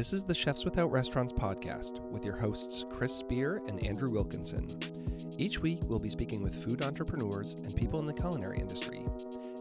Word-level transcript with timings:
This 0.00 0.14
is 0.14 0.22
the 0.22 0.34
Chefs 0.34 0.64
Without 0.64 0.90
Restaurants 0.90 1.34
podcast 1.34 2.00
with 2.10 2.24
your 2.24 2.34
hosts 2.34 2.86
Chris 2.88 3.14
Spear 3.14 3.60
and 3.68 3.84
Andrew 3.84 4.08
Wilkinson. 4.08 4.66
Each 5.36 5.58
week, 5.58 5.80
we'll 5.84 5.98
be 5.98 6.08
speaking 6.08 6.42
with 6.42 6.54
food 6.64 6.82
entrepreneurs 6.82 7.52
and 7.52 7.76
people 7.76 8.00
in 8.00 8.06
the 8.06 8.14
culinary 8.14 8.56
industry. 8.56 9.04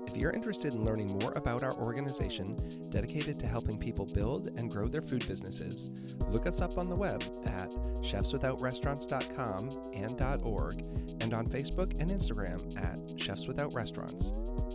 If 0.07 0.15
you're 0.15 0.31
interested 0.31 0.75
in 0.75 0.85
learning 0.85 1.19
more 1.19 1.33
about 1.35 1.63
our 1.63 1.73
organization 1.73 2.55
dedicated 2.89 3.37
to 3.41 3.47
helping 3.47 3.77
people 3.77 4.05
build 4.05 4.57
and 4.57 4.71
grow 4.71 4.87
their 4.87 5.01
food 5.01 5.27
businesses, 5.27 5.89
look 6.29 6.47
us 6.47 6.61
up 6.61 6.77
on 6.77 6.87
the 6.87 6.95
web 6.95 7.21
at 7.45 7.71
chefswithoutrestaurants.com 7.99 9.91
and 9.93 10.45
.org 10.45 10.81
and 11.19 11.33
on 11.33 11.47
Facebook 11.47 11.99
and 11.99 12.09
Instagram 12.09 12.77
at 12.81 13.19
Chefs 13.19 13.45
Without 13.45 13.73
Restaurants. 13.73 14.31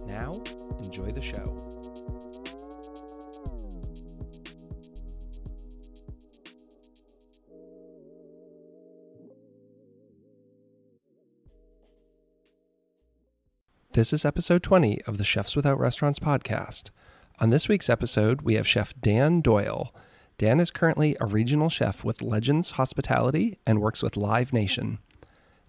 Now, 0.06 0.42
enjoy 0.82 1.10
the 1.10 1.22
show. 1.22 1.93
This 13.94 14.12
is 14.12 14.25
episode 14.25 14.64
20 14.64 15.03
of 15.03 15.18
the 15.18 15.25
Chefs 15.25 15.54
Without 15.54 15.79
Restaurants 15.79 16.18
podcast. 16.18 16.90
On 17.39 17.50
this 17.50 17.68
week's 17.68 17.89
episode, 17.89 18.43
we 18.43 18.54
have 18.54 18.67
Chef 18.67 18.93
Dan 19.00 19.40
Doyle. 19.40 19.94
Dan 20.36 20.58
is 20.58 20.72
currently 20.72 21.17
a 21.20 21.26
regional 21.26 21.68
chef 21.68 22.03
with 22.03 22.20
Legends 22.20 22.72
Hospitality 22.72 23.57
and 23.64 23.80
works 23.80 24.03
with 24.03 24.17
Live 24.17 24.53
Nation. 24.53 24.98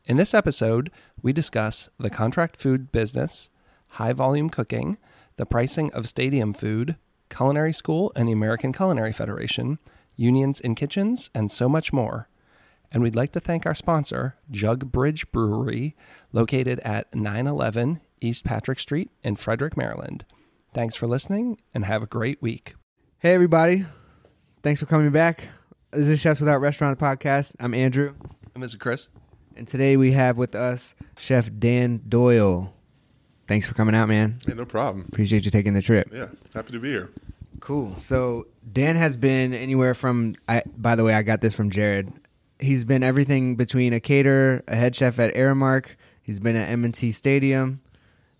In 0.05 0.17
this 0.17 0.33
episode, 0.33 0.89
we 1.21 1.33
discuss 1.33 1.87
the 1.99 2.09
contract 2.09 2.57
food 2.57 2.91
business, 2.91 3.51
high 3.89 4.13
volume 4.13 4.49
cooking, 4.49 4.97
the 5.37 5.45
pricing 5.45 5.93
of 5.93 6.09
stadium 6.09 6.51
food, 6.51 6.95
culinary 7.29 7.73
school 7.73 8.11
and 8.15 8.27
the 8.27 8.33
American 8.33 8.73
Culinary 8.73 9.13
Federation, 9.13 9.77
unions 10.15 10.59
in 10.59 10.73
kitchens, 10.73 11.29
and 11.35 11.51
so 11.51 11.69
much 11.69 11.93
more. 11.93 12.27
And 12.91 13.03
we'd 13.03 13.15
like 13.15 13.33
to 13.33 13.39
thank 13.39 13.67
our 13.67 13.75
sponsor, 13.75 14.35
Jug 14.49 14.91
Bridge 14.91 15.31
Brewery, 15.31 15.95
located 16.31 16.79
at 16.79 17.13
911 17.13 18.01
East 18.25 18.43
Patrick 18.43 18.79
Street 18.79 19.11
in 19.23 19.35
Frederick, 19.35 19.77
Maryland. 19.77 20.25
Thanks 20.73 20.95
for 20.95 21.07
listening 21.07 21.59
and 21.73 21.85
have 21.85 22.01
a 22.01 22.07
great 22.07 22.41
week. 22.41 22.75
Hey, 23.19 23.33
everybody. 23.33 23.85
Thanks 24.63 24.79
for 24.79 24.87
coming 24.87 25.11
back. 25.11 25.49
This 25.91 26.07
is 26.07 26.19
Chefs 26.19 26.39
Without 26.39 26.59
Restaurant 26.59 26.97
podcast. 26.99 27.55
I'm 27.59 27.73
Andrew. 27.73 28.15
And 28.53 28.63
Mr. 28.63 28.79
Chris. 28.79 29.09
And 29.55 29.67
today 29.67 29.95
we 29.95 30.11
have 30.13 30.37
with 30.37 30.55
us 30.55 30.95
Chef 31.17 31.49
Dan 31.57 32.01
Doyle. 32.09 32.73
Thanks 33.47 33.67
for 33.67 33.75
coming 33.75 33.93
out, 33.93 34.09
man. 34.09 34.39
Yeah, 34.47 34.55
no 34.55 34.65
problem. 34.65 35.05
Appreciate 35.07 35.45
you 35.45 35.51
taking 35.51 35.73
the 35.73 35.81
trip. 35.81 36.09
Yeah, 36.11 36.27
happy 36.53 36.71
to 36.73 36.79
be 36.79 36.89
here. 36.89 37.11
Cool. 37.59 37.95
So 37.97 38.47
Dan 38.73 38.95
has 38.95 39.15
been 39.15 39.53
anywhere 39.53 39.93
from. 39.93 40.35
I, 40.49 40.63
by 40.75 40.95
the 40.95 41.03
way, 41.03 41.13
I 41.13 41.21
got 41.21 41.41
this 41.41 41.53
from 41.53 41.69
Jared. 41.69 42.11
He's 42.59 42.85
been 42.85 43.03
everything 43.03 43.55
between 43.55 43.93
a 43.93 43.99
caterer, 43.99 44.63
a 44.67 44.75
head 44.75 44.95
chef 44.95 45.19
at 45.19 45.33
Aramark. 45.35 45.89
He's 46.21 46.39
been 46.39 46.55
at 46.55 46.69
M&T 46.69 47.11
Stadium, 47.11 47.81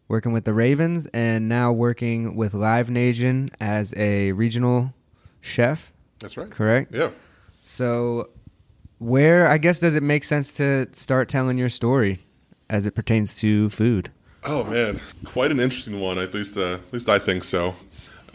working 0.07 0.33
with 0.33 0.43
the 0.45 0.53
Ravens, 0.53 1.07
and 1.07 1.49
now 1.49 1.71
working 1.71 2.35
with 2.35 2.53
Live 2.53 2.89
Nation 2.89 3.49
as 3.59 3.93
a 3.97 4.31
regional 4.33 4.93
chef. 5.41 5.91
That's 6.19 6.37
right. 6.37 6.49
Correct. 6.49 6.93
Yeah. 6.93 7.09
So, 7.63 8.29
where 8.99 9.47
I 9.47 9.57
guess 9.57 9.79
does 9.79 9.95
it 9.95 10.03
make 10.03 10.23
sense 10.23 10.53
to 10.53 10.87
start 10.93 11.29
telling 11.29 11.57
your 11.57 11.69
story 11.69 12.25
as 12.69 12.85
it 12.85 12.91
pertains 12.91 13.35
to 13.37 13.69
food? 13.69 14.11
Oh 14.43 14.63
man, 14.63 14.99
quite 15.25 15.51
an 15.51 15.59
interesting 15.59 15.99
one. 15.99 16.19
At 16.19 16.33
least, 16.33 16.55
uh, 16.55 16.75
at 16.75 16.93
least 16.93 17.09
I 17.09 17.17
think 17.17 17.43
so. 17.43 17.75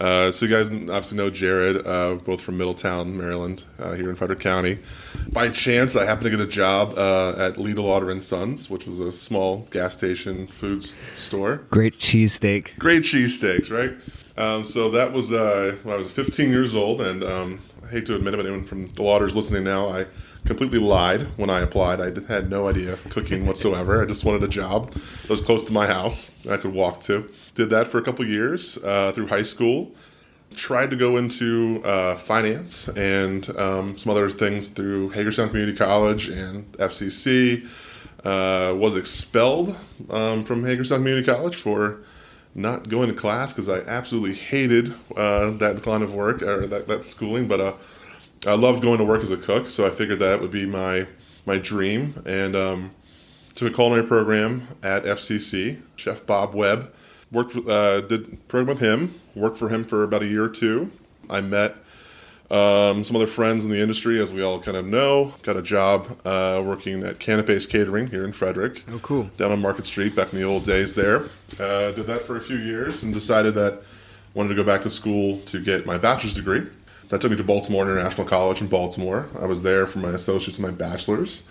Uh, 0.00 0.30
so 0.30 0.46
you 0.46 0.52
guys 0.52 0.70
obviously 0.70 1.18
know 1.18 1.28
Jared, 1.28 1.86
uh, 1.86 2.14
both 2.14 2.40
from 2.40 2.56
Middletown, 2.56 3.16
Maryland, 3.16 3.66
uh, 3.78 3.92
here 3.92 4.08
in 4.08 4.16
Frederick 4.16 4.40
County. 4.40 4.78
By 5.28 5.50
chance, 5.50 5.94
I 5.94 6.06
happened 6.06 6.24
to 6.24 6.30
get 6.30 6.40
a 6.40 6.46
job 6.46 6.96
uh, 6.96 7.34
at 7.36 7.56
Lidl 7.56 7.84
Lauder 7.84 8.10
and 8.10 8.22
Sons, 8.22 8.70
which 8.70 8.86
was 8.86 8.98
a 9.00 9.12
small 9.12 9.66
gas 9.70 9.94
station 9.94 10.46
foods 10.46 10.96
store. 11.18 11.56
Great 11.68 11.92
cheesesteak. 11.92 12.78
Great 12.78 13.02
cheesesteaks, 13.02 13.70
right? 13.70 13.92
Um, 14.42 14.64
so 14.64 14.90
that 14.90 15.12
was 15.12 15.32
uh, 15.32 15.76
when 15.82 15.94
I 15.94 15.98
was 15.98 16.10
15 16.10 16.48
years 16.50 16.74
old, 16.74 17.02
and 17.02 17.22
um, 17.22 17.58
I 17.84 17.88
hate 17.88 18.06
to 18.06 18.16
admit 18.16 18.32
it, 18.32 18.38
but 18.38 18.46
anyone 18.46 18.64
from 18.64 18.86
the 18.86 19.02
Lauders 19.02 19.34
listening 19.34 19.64
now, 19.64 19.90
I 19.90 20.06
completely 20.46 20.78
lied 20.78 21.22
when 21.36 21.50
I 21.50 21.60
applied. 21.60 22.00
I 22.00 22.32
had 22.32 22.48
no 22.48 22.68
idea 22.68 22.96
cooking 23.10 23.44
whatsoever. 23.44 24.02
I 24.02 24.06
just 24.06 24.24
wanted 24.24 24.42
a 24.42 24.48
job 24.48 24.92
that 24.92 25.28
was 25.28 25.42
close 25.42 25.62
to 25.64 25.72
my 25.74 25.86
house 25.86 26.30
I 26.48 26.56
could 26.56 26.72
walk 26.72 27.02
to. 27.02 27.30
Did 27.54 27.70
that 27.70 27.88
for 27.88 27.98
a 27.98 28.02
couple 28.02 28.24
years 28.24 28.78
uh, 28.78 29.12
through 29.12 29.28
high 29.28 29.42
school. 29.42 29.92
Tried 30.54 30.90
to 30.90 30.96
go 30.96 31.16
into 31.16 31.82
uh, 31.84 32.16
finance 32.16 32.88
and 32.88 33.48
um, 33.56 33.96
some 33.96 34.10
other 34.10 34.30
things 34.30 34.68
through 34.68 35.10
Hagerstown 35.10 35.48
Community 35.48 35.76
College 35.76 36.28
and 36.28 36.70
FCC. 36.72 37.68
Uh, 38.24 38.74
was 38.76 38.96
expelled 38.96 39.74
um, 40.10 40.44
from 40.44 40.64
Hagerstown 40.64 40.98
Community 40.98 41.26
College 41.26 41.56
for 41.56 42.00
not 42.54 42.88
going 42.88 43.08
to 43.08 43.14
class 43.14 43.52
because 43.52 43.68
I 43.68 43.78
absolutely 43.78 44.34
hated 44.34 44.92
uh, 45.16 45.50
that 45.52 45.86
line 45.86 46.02
of 46.02 46.14
work 46.14 46.42
or 46.42 46.66
that, 46.66 46.88
that 46.88 47.04
schooling, 47.04 47.48
but 47.48 47.60
uh, 47.60 47.72
I 48.46 48.54
loved 48.54 48.82
going 48.82 48.98
to 48.98 49.04
work 49.04 49.22
as 49.22 49.30
a 49.30 49.36
cook, 49.36 49.68
so 49.68 49.86
I 49.86 49.90
figured 49.90 50.18
that 50.18 50.40
would 50.40 50.50
be 50.50 50.66
my 50.66 51.06
my 51.46 51.58
dream. 51.58 52.22
And 52.26 52.54
um, 52.54 52.90
took 53.54 53.72
a 53.72 53.74
culinary 53.74 54.06
program 54.06 54.68
at 54.82 55.04
FCC. 55.04 55.80
Chef 55.96 56.24
Bob 56.26 56.54
Webb 56.54 56.92
worked 57.32 57.56
uh, 57.56 58.00
did 58.02 58.46
program 58.48 58.76
with 58.76 58.80
him. 58.80 59.20
Worked 59.34 59.58
for 59.58 59.68
him 59.68 59.84
for 59.84 60.02
about 60.02 60.22
a 60.22 60.26
year 60.26 60.44
or 60.44 60.48
two. 60.48 60.90
I 61.28 61.40
met 61.40 61.76
um, 62.50 63.04
some 63.04 63.14
other 63.14 63.28
friends 63.28 63.64
in 63.64 63.70
the 63.70 63.80
industry, 63.80 64.20
as 64.20 64.32
we 64.32 64.42
all 64.42 64.60
kind 64.60 64.76
of 64.76 64.84
know. 64.84 65.34
Got 65.42 65.56
a 65.56 65.62
job 65.62 66.20
uh, 66.26 66.60
working 66.64 67.04
at 67.04 67.20
Canapes 67.20 67.66
Catering 67.66 68.08
here 68.08 68.24
in 68.24 68.32
Frederick. 68.32 68.82
Oh, 68.90 68.98
cool. 68.98 69.30
Down 69.36 69.52
on 69.52 69.60
Market 69.60 69.86
Street, 69.86 70.16
back 70.16 70.32
in 70.32 70.38
the 70.40 70.44
old 70.44 70.64
days 70.64 70.94
there. 70.94 71.26
Uh, 71.58 71.92
did 71.92 72.06
that 72.06 72.22
for 72.22 72.36
a 72.36 72.40
few 72.40 72.56
years 72.56 73.04
and 73.04 73.14
decided 73.14 73.54
that 73.54 73.74
I 73.74 73.78
wanted 74.34 74.48
to 74.48 74.54
go 74.56 74.64
back 74.64 74.82
to 74.82 74.90
school 74.90 75.38
to 75.40 75.62
get 75.62 75.86
my 75.86 75.96
bachelor's 75.96 76.34
degree. 76.34 76.66
That 77.10 77.20
took 77.20 77.30
me 77.30 77.36
to 77.36 77.44
Baltimore 77.44 77.84
International 77.84 78.26
College 78.26 78.60
in 78.60 78.68
Baltimore. 78.68 79.28
I 79.40 79.46
was 79.46 79.62
there 79.62 79.86
for 79.86 79.98
my 79.98 80.10
associates 80.10 80.58
and 80.58 80.66
my 80.66 80.72
bachelor's. 80.72 81.42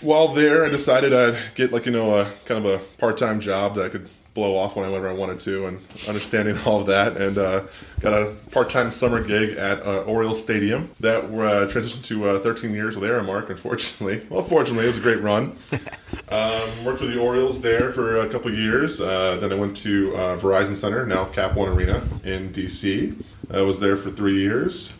While 0.00 0.28
there, 0.28 0.64
I 0.64 0.68
decided 0.68 1.12
I'd 1.12 1.36
get 1.54 1.72
like 1.72 1.86
you 1.86 1.92
know 1.92 2.18
a 2.18 2.32
kind 2.46 2.64
of 2.64 2.72
a 2.72 2.78
part-time 2.98 3.40
job 3.40 3.74
that 3.74 3.86
I 3.86 3.88
could 3.88 4.08
blow 4.34 4.56
off 4.56 4.76
whenever 4.76 5.08
I 5.08 5.12
wanted 5.12 5.38
to, 5.40 5.66
and 5.66 5.80
understanding 6.08 6.58
all 6.64 6.80
of 6.80 6.86
that, 6.86 7.16
and 7.16 7.36
uh, 7.36 7.64
got 8.00 8.14
a 8.14 8.34
part-time 8.50 8.90
summer 8.90 9.22
gig 9.22 9.56
at 9.56 9.84
uh, 9.84 10.02
Orioles 10.02 10.42
Stadium 10.42 10.90
that 11.00 11.24
uh, 11.24 11.68
transitioned 11.68 12.02
to 12.04 12.28
uh, 12.28 12.38
13 12.40 12.72
years 12.72 12.96
with 12.96 13.08
Aramark. 13.08 13.50
Unfortunately, 13.50 14.26
well, 14.30 14.42
fortunately, 14.42 14.84
it 14.84 14.88
was 14.88 14.98
a 14.98 15.00
great 15.00 15.20
run. 15.20 15.56
um, 16.28 16.84
worked 16.84 17.00
for 17.00 17.06
the 17.06 17.18
Orioles 17.18 17.60
there 17.60 17.92
for 17.92 18.20
a 18.20 18.28
couple 18.28 18.52
years. 18.52 19.00
Uh, 19.00 19.36
then 19.36 19.52
I 19.52 19.54
went 19.54 19.76
to 19.78 20.16
uh, 20.16 20.38
Verizon 20.38 20.76
Center, 20.76 21.06
now 21.06 21.26
Cap 21.26 21.54
One 21.54 21.68
Arena 21.68 22.02
in 22.24 22.50
DC. 22.52 23.22
I 23.50 23.60
was 23.60 23.80
there 23.80 23.96
for 23.96 24.10
three 24.10 24.40
years. 24.40 24.94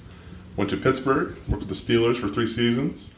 Went 0.56 0.68
to 0.68 0.76
Pittsburgh, 0.76 1.34
worked 1.48 1.66
with 1.66 1.68
the 1.68 1.74
Steelers 1.74 2.18
for 2.18 2.28
three 2.28 2.46
seasons. 2.46 3.08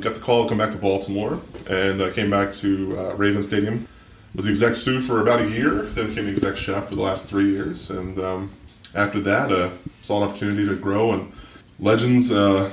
Got 0.00 0.14
the 0.14 0.20
call 0.20 0.44
to 0.44 0.48
come 0.48 0.58
back 0.58 0.72
to 0.72 0.78
Baltimore, 0.78 1.40
and 1.68 2.02
I 2.02 2.10
came 2.10 2.30
back 2.30 2.52
to 2.54 2.98
uh, 2.98 3.14
Raven 3.14 3.42
Stadium. 3.42 3.86
Was 4.34 4.46
the 4.46 4.50
exec 4.50 4.74
sous 4.74 5.06
for 5.06 5.20
about 5.20 5.40
a 5.42 5.50
year, 5.50 5.82
then 5.82 6.08
became 6.08 6.24
the 6.24 6.30
exec 6.30 6.56
chef 6.56 6.88
for 6.88 6.94
the 6.94 7.02
last 7.02 7.26
three 7.26 7.50
years. 7.50 7.90
And 7.90 8.18
um, 8.18 8.50
after 8.94 9.20
that, 9.20 9.52
uh, 9.52 9.70
saw 10.02 10.22
an 10.22 10.28
opportunity 10.28 10.66
to 10.66 10.74
grow, 10.74 11.12
and 11.12 11.30
Legends 11.78 12.32
uh, 12.32 12.70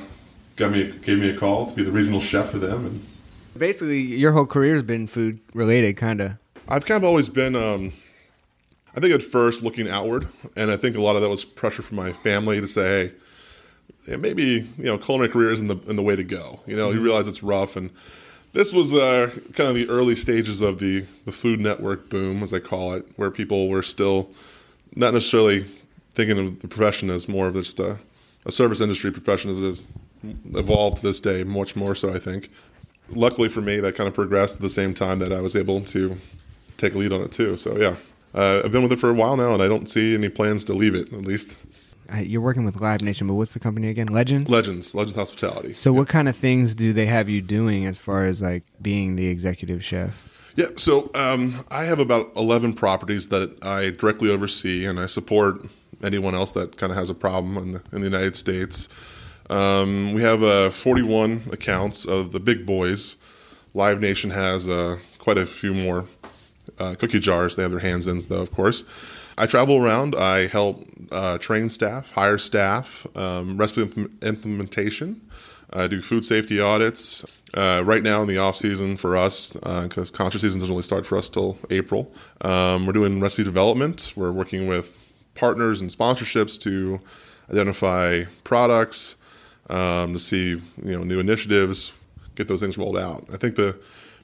got 0.56 0.72
me 0.72 0.94
gave 1.02 1.20
me 1.20 1.30
a 1.30 1.38
call 1.38 1.66
to 1.68 1.76
be 1.76 1.84
the 1.84 1.92
regional 1.92 2.20
chef 2.20 2.52
for 2.52 2.60
them. 2.60 2.86
And 2.86 3.06
Basically, 3.58 4.00
your 4.00 4.32
whole 4.32 4.46
career 4.46 4.74
has 4.74 4.84
been 4.84 5.08
food 5.08 5.40
related, 5.54 5.98
kind 5.98 6.22
of. 6.22 6.32
I've 6.68 6.86
kind 6.86 7.04
of 7.04 7.08
always 7.08 7.28
been, 7.28 7.56
um, 7.56 7.92
I 8.96 9.00
think 9.00 9.14
at 9.14 9.24
first 9.24 9.64
looking 9.64 9.90
outward, 9.90 10.28
and 10.56 10.72
I 10.72 10.78
think 10.78 10.96
a 10.96 11.02
lot 11.02 11.16
of 11.16 11.22
that 11.24 11.30
was 11.30 11.44
pressure 11.44 11.82
from 11.82 11.98
my 11.98 12.14
family 12.14 12.62
to 12.62 12.68
say, 12.68 13.08
hey, 13.08 13.14
yeah, 14.08 14.16
maybe 14.16 14.44
you 14.78 14.86
know 14.86 14.98
culinary 14.98 15.30
career 15.30 15.52
isn't 15.52 15.68
the, 15.68 15.78
in 15.90 15.96
the 15.98 16.04
way 16.04 16.16
to 16.16 16.24
go. 16.24 16.62
You 16.66 16.78
know, 16.78 16.92
you 16.92 17.02
realize 17.02 17.28
it's 17.28 17.44
rough, 17.44 17.76
and 17.76 17.90
this 18.54 18.74
was 18.74 18.94
uh, 18.94 19.32
kind 19.54 19.70
of 19.70 19.76
the 19.76 19.88
early 19.90 20.16
stages 20.16 20.62
of 20.62 20.80
the 20.80 21.06
the 21.26 21.32
Food 21.32 21.60
Network 21.60 22.10
boom, 22.10 22.44
as 22.44 22.54
I 22.54 22.60
call 22.60 22.94
it, 22.94 23.06
where 23.16 23.32
people 23.32 23.70
were 23.70 23.84
still 23.84 24.30
not 24.96 25.14
necessarily 25.14 25.66
thinking 26.14 26.38
of 26.40 26.60
the 26.60 26.68
profession 26.68 27.10
as 27.10 27.30
more 27.30 27.48
of 27.48 27.54
just 27.54 27.80
a, 27.80 27.98
a 28.46 28.52
service 28.52 28.82
industry 28.82 29.12
profession 29.12 29.52
as 29.52 29.60
it 29.60 29.66
has 29.66 29.88
evolved 30.54 30.98
to 30.98 31.04
this 31.04 31.20
day, 31.20 31.44
much 31.44 31.76
more 31.76 31.96
so, 31.96 32.14
I 32.14 32.20
think. 32.20 32.50
Luckily 33.10 33.50
for 33.50 33.62
me, 33.62 33.80
that 33.80 33.96
kind 33.96 34.08
of 34.08 34.14
progressed 34.14 34.56
at 34.56 34.62
the 34.62 34.70
same 34.70 34.94
time 34.94 35.20
that 35.20 35.32
I 35.32 35.42
was 35.42 35.56
able 35.56 35.82
to 35.82 36.18
take 36.78 36.94
a 36.94 36.98
lead 36.98 37.14
on 37.14 37.22
it 37.22 37.32
too. 37.32 37.58
So 37.58 37.78
yeah, 37.78 37.96
uh, 38.34 38.62
I've 38.64 38.72
been 38.72 38.84
with 38.84 38.92
it 38.92 39.00
for 39.00 39.10
a 39.10 39.14
while 39.14 39.38
now, 39.38 39.54
and 39.54 39.64
I 39.64 39.68
don't 39.68 39.88
see 39.88 40.14
any 40.14 40.30
plans 40.30 40.64
to 40.66 40.74
leave 40.74 40.96
it. 40.96 41.14
At 41.14 41.22
least 41.22 41.66
You're 42.18 42.42
working 42.42 42.66
with 42.66 42.80
Live 42.82 43.02
Nation, 43.02 43.28
but 43.28 43.36
what's 43.36 43.54
the 43.54 43.60
company 43.60 43.90
again? 43.90 44.08
Legends. 44.08 44.50
Legends, 44.50 44.96
Legends 44.96 45.16
Hospitality. 45.16 45.74
so, 45.74 45.94
what 45.94 46.08
kind 46.08 46.28
of 46.28 46.36
things 46.36 46.76
do 46.76 46.94
they 46.94 47.06
have 47.06 47.30
you 47.30 47.42
doing 47.42 47.86
as 47.86 47.98
far 47.98 48.26
as 48.26 48.42
like 48.42 48.64
being 48.82 49.16
the 49.16 49.28
executive 49.28 49.84
chef? 49.84 50.16
Yeah, 50.56 50.66
so 50.76 51.10
um, 51.14 51.64
I 51.70 51.86
have 51.86 52.00
about 52.00 52.32
11 52.36 52.74
properties 52.74 53.30
that 53.30 53.64
I 53.64 53.92
directly 53.92 54.30
oversee, 54.30 54.86
and 54.86 55.00
I 55.00 55.06
support 55.06 55.66
anyone 56.04 56.36
else 56.36 56.52
that 56.54 56.78
kind 56.78 56.92
of 56.92 56.98
has 56.98 57.10
a 57.10 57.14
problem 57.14 57.58
in 57.58 57.72
the, 57.72 57.82
in 57.94 58.02
the 58.02 58.08
United 58.08 58.36
States. 58.36 58.90
Um, 59.50 60.14
we 60.14 60.22
have 60.22 60.44
uh, 60.44 60.70
41 60.70 61.44
accounts 61.52 62.06
of 62.06 62.32
the 62.32 62.40
big 62.40 62.66
boys. 62.66 63.18
Live 63.74 64.02
Nation 64.02 64.32
has 64.32 64.68
uh, 64.70 64.98
quite 65.18 65.38
a 65.38 65.46
few 65.46 65.74
more 65.74 66.06
uh, 66.78 66.96
cookie 66.96 67.20
jars 67.20 67.56
they 67.56 67.62
have 67.62 67.72
their 67.72 67.80
hands 67.80 68.08
in, 68.08 68.20
though, 68.30 68.42
of 68.42 68.52
course. 68.52 68.84
I 69.40 69.46
travel 69.46 69.78
around. 69.78 70.16
I 70.16 70.48
help 70.48 70.86
uh, 71.14 71.38
train 71.38 71.70
staff, 71.70 72.12
hire 72.12 72.38
staff, 72.38 73.08
um, 73.16 73.58
recipe 73.58 73.84
imp- 73.84 74.24
implementation. 74.24 75.22
I 75.72 75.88
do 75.88 76.02
food 76.02 76.26
safety 76.26 76.60
audits. 76.60 77.26
Uh, 77.54 77.82
right 77.84 78.04
now 78.04 78.22
in 78.22 78.28
the 78.28 78.38
off 78.38 78.58
season 78.58 78.98
for 78.98 79.16
us, 79.18 79.54
because 79.54 80.12
uh, 80.12 80.16
concert 80.16 80.40
season 80.40 80.60
doesn't 80.60 80.74
really 80.74 80.84
start 80.84 81.06
for 81.06 81.18
us 81.18 81.30
till 81.30 81.58
April, 81.72 82.12
um, 82.42 82.86
we're 82.86 82.94
doing 82.94 83.20
recipe 83.20 83.44
development. 83.44 84.14
We're 84.16 84.32
working 84.32 84.68
with 84.68 84.98
partners 85.36 85.82
and 85.82 85.90
sponsorships 85.90 86.60
to 86.62 87.00
identify 87.50 88.26
products, 88.44 89.16
um, 89.70 90.14
to 90.14 90.20
see 90.20 90.50
you 90.50 90.62
know 90.84 91.04
new 91.04 91.20
initiatives, 91.20 91.94
get 92.36 92.50
those 92.50 92.60
things 92.60 92.78
rolled 92.78 92.98
out. 92.98 93.26
I 93.34 93.38
think 93.38 93.56
the 93.56 93.80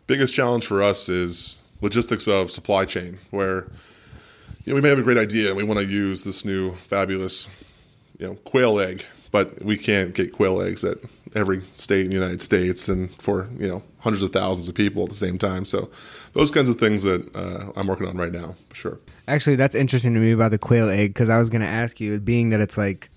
biggest 0.07 0.33
challenge 0.33 0.67
for 0.67 0.83
us 0.83 1.07
is 1.07 1.59
logistics 1.81 2.27
of 2.27 2.51
supply 2.51 2.83
chain, 2.83 3.17
where 3.31 3.67
you 4.65 4.73
know, 4.73 4.75
we 4.75 4.81
may 4.81 4.89
have 4.89 4.99
a 4.99 5.03
great 5.03 5.17
idea 5.17 5.49
and 5.49 5.57
we 5.57 5.63
want 5.63 5.79
to 5.79 5.85
use 5.85 6.23
this 6.23 6.43
new 6.43 6.73
fabulous 6.73 7.47
you 8.19 8.27
know 8.27 8.35
quail 8.43 8.79
egg, 8.79 9.05
but 9.31 9.63
we 9.63 9.77
can't 9.77 10.13
get 10.13 10.33
quail 10.33 10.61
eggs 10.61 10.83
at 10.83 10.97
every 11.35 11.61
state 11.75 12.05
in 12.05 12.07
the 12.07 12.15
United 12.15 12.41
States 12.41 12.89
and 12.89 13.13
for 13.21 13.47
you 13.57 13.67
know 13.67 13.83
hundreds 13.99 14.23
of 14.23 14.31
thousands 14.31 14.67
of 14.67 14.75
people 14.75 15.03
at 15.03 15.09
the 15.09 15.15
same 15.15 15.37
time. 15.37 15.65
So 15.65 15.89
those 16.33 16.51
kinds 16.51 16.69
of 16.69 16.79
things 16.79 17.03
that 17.03 17.35
uh, 17.35 17.71
I'm 17.75 17.87
working 17.87 18.07
on 18.07 18.17
right 18.17 18.31
now, 18.31 18.55
for 18.69 18.75
sure. 18.75 18.99
Actually, 19.27 19.55
that's 19.55 19.75
interesting 19.75 20.13
to 20.13 20.19
me 20.19 20.31
about 20.31 20.51
the 20.51 20.57
quail 20.57 20.89
egg 20.89 21.13
because 21.13 21.29
I 21.29 21.37
was 21.37 21.49
going 21.49 21.61
to 21.61 21.67
ask 21.67 21.99
you, 21.99 22.19
being 22.19 22.49
that 22.49 22.59
it's 22.59 22.77
like 22.77 23.09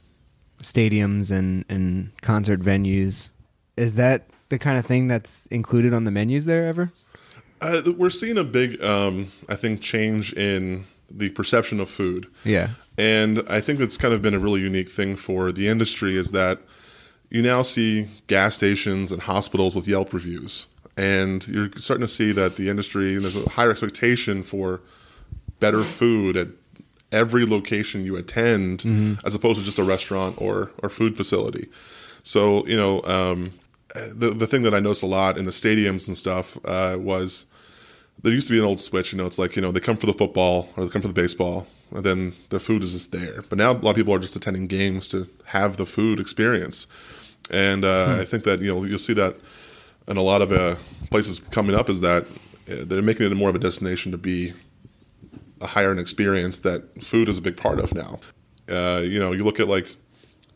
stadiums 0.62 1.30
and 1.30 1.64
and 1.70 2.10
concert 2.20 2.60
venues, 2.60 3.30
is 3.76 3.94
that 3.94 4.28
the 4.50 4.58
kind 4.58 4.78
of 4.78 4.84
thing 4.84 5.08
that's 5.08 5.46
included 5.46 5.94
on 5.94 6.04
the 6.04 6.10
menus 6.10 6.44
there 6.44 6.66
ever? 6.68 6.92
Uh, 7.60 7.80
we're 7.96 8.10
seeing 8.10 8.38
a 8.38 8.44
big, 8.44 8.80
um, 8.82 9.32
I 9.48 9.56
think, 9.56 9.80
change 9.80 10.32
in 10.34 10.84
the 11.10 11.30
perception 11.30 11.80
of 11.80 11.88
food. 11.90 12.26
Yeah. 12.44 12.70
And 12.96 13.42
I 13.48 13.60
think 13.60 13.78
that's 13.78 13.96
kind 13.96 14.12
of 14.12 14.22
been 14.22 14.34
a 14.34 14.38
really 14.38 14.60
unique 14.60 14.90
thing 14.90 15.16
for 15.16 15.52
the 15.52 15.68
industry 15.68 16.16
is 16.16 16.32
that 16.32 16.60
you 17.30 17.42
now 17.42 17.62
see 17.62 18.08
gas 18.26 18.54
stations 18.54 19.12
and 19.12 19.22
hospitals 19.22 19.74
with 19.74 19.86
Yelp 19.86 20.12
reviews. 20.12 20.66
And 20.96 21.46
you're 21.46 21.70
starting 21.76 22.06
to 22.06 22.12
see 22.12 22.32
that 22.32 22.56
the 22.56 22.68
industry, 22.68 23.14
and 23.14 23.22
there's 23.22 23.36
a 23.36 23.48
higher 23.50 23.70
expectation 23.70 24.42
for 24.42 24.80
better 25.60 25.84
food 25.84 26.36
at 26.36 26.48
every 27.12 27.46
location 27.46 28.04
you 28.04 28.16
attend, 28.16 28.80
mm-hmm. 28.80 29.26
as 29.26 29.34
opposed 29.34 29.58
to 29.60 29.64
just 29.64 29.78
a 29.78 29.84
restaurant 29.84 30.36
or, 30.40 30.72
or 30.82 30.88
food 30.88 31.16
facility. 31.16 31.68
So, 32.22 32.66
you 32.66 32.76
know, 32.76 33.02
um, 33.02 33.52
the, 33.94 34.30
the 34.30 34.46
thing 34.46 34.62
that 34.62 34.74
I 34.74 34.80
noticed 34.80 35.02
a 35.02 35.06
lot 35.06 35.38
in 35.38 35.44
the 35.44 35.50
stadiums 35.50 36.08
and 36.08 36.16
stuff 36.16 36.58
uh, 36.64 36.96
was 36.98 37.46
there 38.22 38.32
used 38.32 38.48
to 38.48 38.52
be 38.52 38.58
an 38.58 38.64
old 38.64 38.80
switch. 38.80 39.12
You 39.12 39.18
know, 39.18 39.26
it's 39.26 39.38
like 39.38 39.56
you 39.56 39.62
know 39.62 39.72
they 39.72 39.80
come 39.80 39.96
for 39.96 40.06
the 40.06 40.12
football 40.12 40.68
or 40.76 40.84
they 40.84 40.90
come 40.90 41.02
for 41.02 41.08
the 41.08 41.14
baseball, 41.14 41.66
and 41.94 42.04
then 42.04 42.34
the 42.48 42.60
food 42.60 42.82
is 42.82 42.92
just 42.92 43.12
there. 43.12 43.42
But 43.48 43.58
now 43.58 43.72
a 43.72 43.74
lot 43.74 43.90
of 43.90 43.96
people 43.96 44.14
are 44.14 44.18
just 44.18 44.36
attending 44.36 44.66
games 44.66 45.08
to 45.08 45.28
have 45.46 45.76
the 45.76 45.86
food 45.86 46.20
experience, 46.20 46.86
and 47.50 47.84
uh, 47.84 48.14
hmm. 48.14 48.20
I 48.20 48.24
think 48.24 48.44
that 48.44 48.60
you 48.60 48.74
know 48.74 48.84
you'll 48.84 48.98
see 48.98 49.14
that 49.14 49.36
in 50.08 50.16
a 50.16 50.22
lot 50.22 50.42
of 50.42 50.52
uh, 50.52 50.76
places 51.10 51.40
coming 51.40 51.76
up 51.76 51.88
is 51.90 52.00
that 52.00 52.24
uh, 52.70 52.84
they're 52.84 53.02
making 53.02 53.30
it 53.30 53.34
more 53.34 53.50
of 53.50 53.54
a 53.54 53.58
destination 53.58 54.12
to 54.12 54.18
be 54.18 54.54
a 55.60 55.66
higher 55.66 55.90
end 55.90 56.00
experience 56.00 56.60
that 56.60 57.02
food 57.02 57.28
is 57.28 57.38
a 57.38 57.42
big 57.42 57.56
part 57.56 57.78
of 57.78 57.94
now. 57.94 58.18
Uh, 58.68 59.00
you 59.02 59.18
know, 59.18 59.32
you 59.32 59.44
look 59.44 59.60
at 59.60 59.68
like 59.68 59.96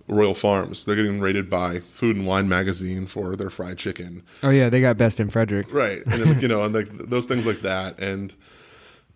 Royal 0.09 0.35
Farms. 0.35 0.85
They're 0.85 0.97
getting 0.97 1.21
rated 1.21 1.49
by 1.49 1.81
Food 1.81 2.17
and 2.17 2.27
Wine 2.27 2.49
magazine 2.49 3.07
for 3.07 3.37
their 3.37 3.51
fried 3.51 3.79
chicken. 3.79 4.23
Oh 4.43 4.51
yeah, 4.51 4.69
they 4.69 4.81
got 4.81 4.97
best 4.97 5.21
in 5.21 5.31
Frederick. 5.31 5.73
Right, 5.73 6.03
and 6.07 6.23
then, 6.23 6.41
you 6.41 6.49
know, 6.49 6.65
and 6.65 6.75
like 6.75 6.89
those 6.91 7.27
things 7.27 7.47
like 7.47 7.63
that, 7.63 7.99
and 7.99 8.35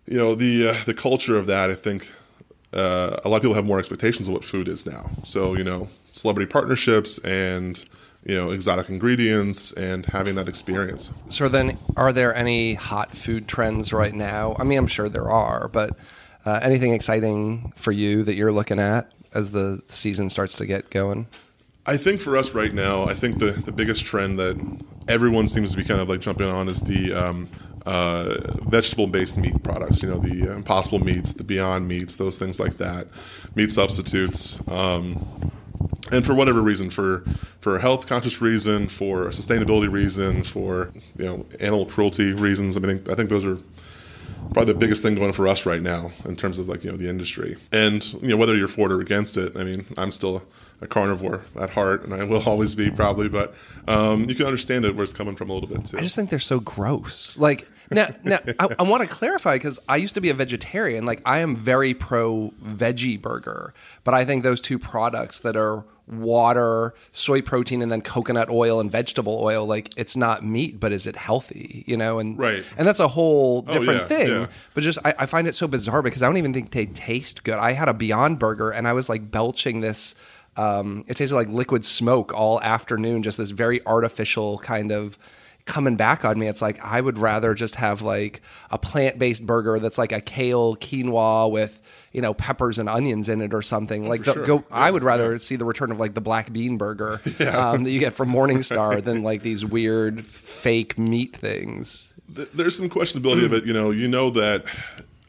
you 0.05 0.17
know 0.17 0.35
the 0.35 0.69
uh, 0.69 0.75
the 0.85 0.93
culture 0.93 1.37
of 1.37 1.45
that. 1.47 1.69
I 1.69 1.75
think 1.75 2.11
uh, 2.73 3.17
a 3.23 3.29
lot 3.29 3.37
of 3.37 3.41
people 3.41 3.55
have 3.55 3.65
more 3.65 3.79
expectations 3.79 4.27
of 4.27 4.33
what 4.33 4.43
food 4.43 4.67
is 4.67 4.85
now. 4.85 5.09
So 5.23 5.55
you 5.55 5.63
know, 5.63 5.89
celebrity 6.11 6.49
partnerships 6.49 7.19
and 7.19 7.83
you 8.25 8.35
know 8.35 8.51
exotic 8.51 8.89
ingredients 8.89 9.73
and 9.73 10.05
having 10.05 10.35
that 10.35 10.47
experience. 10.47 11.11
So 11.29 11.49
then, 11.49 11.77
are 11.95 12.13
there 12.13 12.33
any 12.35 12.75
hot 12.75 13.15
food 13.15 13.47
trends 13.47 13.93
right 13.93 14.13
now? 14.13 14.55
I 14.59 14.63
mean, 14.63 14.77
I'm 14.77 14.87
sure 14.87 15.09
there 15.09 15.29
are, 15.29 15.67
but 15.67 15.97
uh, 16.45 16.59
anything 16.61 16.93
exciting 16.93 17.73
for 17.75 17.91
you 17.91 18.23
that 18.23 18.35
you're 18.35 18.53
looking 18.53 18.79
at? 18.79 19.11
As 19.33 19.51
the 19.51 19.81
season 19.87 20.29
starts 20.29 20.57
to 20.57 20.65
get 20.65 20.89
going? 20.89 21.27
I 21.85 21.95
think 21.95 22.19
for 22.19 22.35
us 22.35 22.53
right 22.53 22.73
now, 22.73 23.05
I 23.05 23.13
think 23.13 23.39
the, 23.39 23.51
the 23.51 23.71
biggest 23.71 24.03
trend 24.03 24.37
that 24.39 24.57
everyone 25.07 25.47
seems 25.47 25.71
to 25.71 25.77
be 25.77 25.85
kind 25.85 26.01
of 26.01 26.09
like 26.09 26.19
jumping 26.19 26.47
on 26.47 26.67
is 26.67 26.81
the 26.81 27.13
um, 27.13 27.47
uh, 27.85 28.35
vegetable 28.63 29.07
based 29.07 29.37
meat 29.37 29.63
products. 29.63 30.03
You 30.03 30.09
know, 30.09 30.19
the 30.19 30.51
Impossible 30.51 30.99
meats, 30.99 31.33
the 31.33 31.45
Beyond 31.45 31.87
meats, 31.87 32.17
those 32.17 32.37
things 32.37 32.59
like 32.59 32.77
that, 32.77 33.07
meat 33.55 33.71
substitutes. 33.71 34.59
Um, 34.67 35.51
and 36.11 36.25
for 36.25 36.33
whatever 36.33 36.61
reason, 36.61 36.89
for 36.89 37.23
for 37.61 37.77
a 37.77 37.81
health 37.81 38.07
conscious 38.07 38.41
reason, 38.41 38.89
for 38.89 39.27
a 39.27 39.31
sustainability 39.31 39.91
reason, 39.91 40.43
for 40.43 40.91
you 41.17 41.25
know 41.25 41.45
animal 41.59 41.85
cruelty 41.85 42.33
reasons, 42.33 42.75
I 42.75 42.81
mean, 42.81 43.03
I 43.09 43.15
think 43.15 43.29
those 43.29 43.45
are 43.45 43.57
probably 44.53 44.73
the 44.73 44.79
biggest 44.79 45.01
thing 45.01 45.15
going 45.15 45.33
for 45.33 45.47
us 45.47 45.65
right 45.65 45.81
now 45.81 46.11
in 46.25 46.35
terms 46.35 46.59
of 46.59 46.67
like 46.67 46.83
you 46.83 46.91
know 46.91 46.97
the 46.97 47.09
industry. 47.09 47.57
And 47.71 48.03
you 48.21 48.29
know 48.29 48.37
whether 48.37 48.55
you're 48.55 48.67
for 48.67 48.87
it 48.87 48.91
or 48.91 49.01
against 49.01 49.37
it 49.37 49.55
i 49.55 49.63
mean 49.63 49.85
i'm 49.97 50.11
still 50.11 50.43
a 50.81 50.87
carnivore 50.87 51.45
at 51.59 51.69
heart 51.71 52.03
and 52.03 52.13
i 52.13 52.23
will 52.23 52.43
always 52.45 52.75
be 52.75 52.91
probably 52.91 53.29
but 53.29 53.55
um, 53.87 54.25
you 54.25 54.35
can 54.35 54.45
understand 54.45 54.85
it 54.85 54.95
where 54.95 55.03
it's 55.03 55.13
coming 55.13 55.35
from 55.35 55.49
a 55.49 55.53
little 55.53 55.69
bit 55.69 55.85
too. 55.85 55.97
I 55.97 56.01
just 56.01 56.15
think 56.15 56.29
they're 56.29 56.39
so 56.39 56.59
gross. 56.59 57.37
Like 57.37 57.67
now, 57.89 58.09
now 58.23 58.39
I, 58.59 58.67
I 58.79 58.83
want 58.83 59.03
to 59.03 59.07
clarify 59.07 59.55
because 59.55 59.79
I 59.87 59.95
used 59.95 60.15
to 60.15 60.21
be 60.21 60.29
a 60.29 60.33
vegetarian. 60.33 61.05
Like, 61.05 61.21
I 61.25 61.39
am 61.39 61.55
very 61.55 61.93
pro 61.93 62.53
veggie 62.61 63.21
burger, 63.21 63.73
but 64.03 64.13
I 64.13 64.25
think 64.25 64.43
those 64.43 64.59
two 64.59 64.77
products 64.77 65.39
that 65.39 65.55
are 65.55 65.85
water, 66.07 66.93
soy 67.11 67.41
protein, 67.41 67.81
and 67.81 67.91
then 67.91 68.01
coconut 68.01 68.49
oil 68.49 68.79
and 68.79 68.91
vegetable 68.91 69.39
oil. 69.41 69.65
Like 69.65 69.91
it's 69.97 70.15
not 70.15 70.43
meat, 70.43 70.79
but 70.79 70.91
is 70.91 71.05
it 71.05 71.15
healthy? 71.15 71.83
You 71.87 71.97
know, 71.97 72.19
and 72.19 72.37
right, 72.37 72.63
and 72.77 72.87
that's 72.87 72.99
a 72.99 73.07
whole 73.07 73.61
different 73.61 73.99
oh, 73.99 74.03
yeah, 74.03 74.07
thing. 74.07 74.29
Yeah. 74.29 74.47
But 74.73 74.83
just 74.83 74.99
I, 75.03 75.13
I, 75.19 75.25
find 75.25 75.47
it 75.47 75.55
so 75.55 75.67
bizarre 75.67 76.01
because 76.01 76.23
I 76.23 76.27
don't 76.27 76.37
even 76.37 76.53
think 76.53 76.71
they 76.71 76.85
taste 76.85 77.43
good. 77.43 77.55
I 77.55 77.73
had 77.73 77.89
a 77.89 77.93
Beyond 77.93 78.39
Burger 78.39 78.69
and 78.69 78.87
I 78.87 78.93
was 78.93 79.09
like 79.09 79.29
belching 79.29 79.81
this. 79.81 80.15
Um, 80.55 81.03
it 81.07 81.17
tasted 81.17 81.35
like 81.35 81.49
liquid 81.49 81.85
smoke 81.85 82.33
all 82.33 82.61
afternoon. 82.61 83.23
Just 83.23 83.37
this 83.37 83.51
very 83.51 83.85
artificial 83.85 84.57
kind 84.59 84.91
of 84.91 85.19
coming 85.65 85.97
back 85.97 86.25
on 86.25 86.39
me. 86.39 86.47
It's 86.47 86.61
like 86.61 86.79
I 86.83 86.99
would 86.99 87.17
rather 87.17 87.53
just 87.53 87.75
have 87.75 88.01
like 88.01 88.41
a 88.71 88.77
plant 88.77 89.19
based 89.19 89.45
burger 89.45 89.77
that's 89.77 89.97
like 89.97 90.11
a 90.11 90.21
kale 90.21 90.75
quinoa 90.77 91.51
with 91.51 91.79
you 92.13 92.21
know 92.21 92.33
peppers 92.33 92.79
and 92.79 92.89
onions 92.89 93.29
in 93.29 93.41
it 93.41 93.53
or 93.53 93.61
something. 93.61 94.05
Oh, 94.05 94.09
like 94.09 94.23
the, 94.23 94.33
sure. 94.33 94.45
go, 94.45 94.55
yeah, 94.57 94.75
I 94.75 94.91
would 94.91 95.03
rather 95.03 95.33
yeah. 95.33 95.37
see 95.37 95.55
the 95.55 95.65
return 95.65 95.91
of 95.91 95.99
like 95.99 96.13
the 96.13 96.21
black 96.21 96.51
bean 96.51 96.77
burger 96.77 97.21
yeah. 97.39 97.71
um, 97.71 97.83
that 97.83 97.91
you 97.91 97.99
get 97.99 98.13
from 98.13 98.29
Morningstar 98.29 99.03
than 99.03 99.23
like 99.23 99.41
these 99.41 99.65
weird 99.65 100.25
fake 100.25 100.97
meat 100.97 101.35
things. 101.35 102.13
There's 102.27 102.75
some 102.75 102.89
questionability 102.89 103.45
of 103.45 103.53
it. 103.53 103.65
You 103.65 103.73
know, 103.73 103.91
you 103.91 104.07
know 104.07 104.29
that 104.31 104.65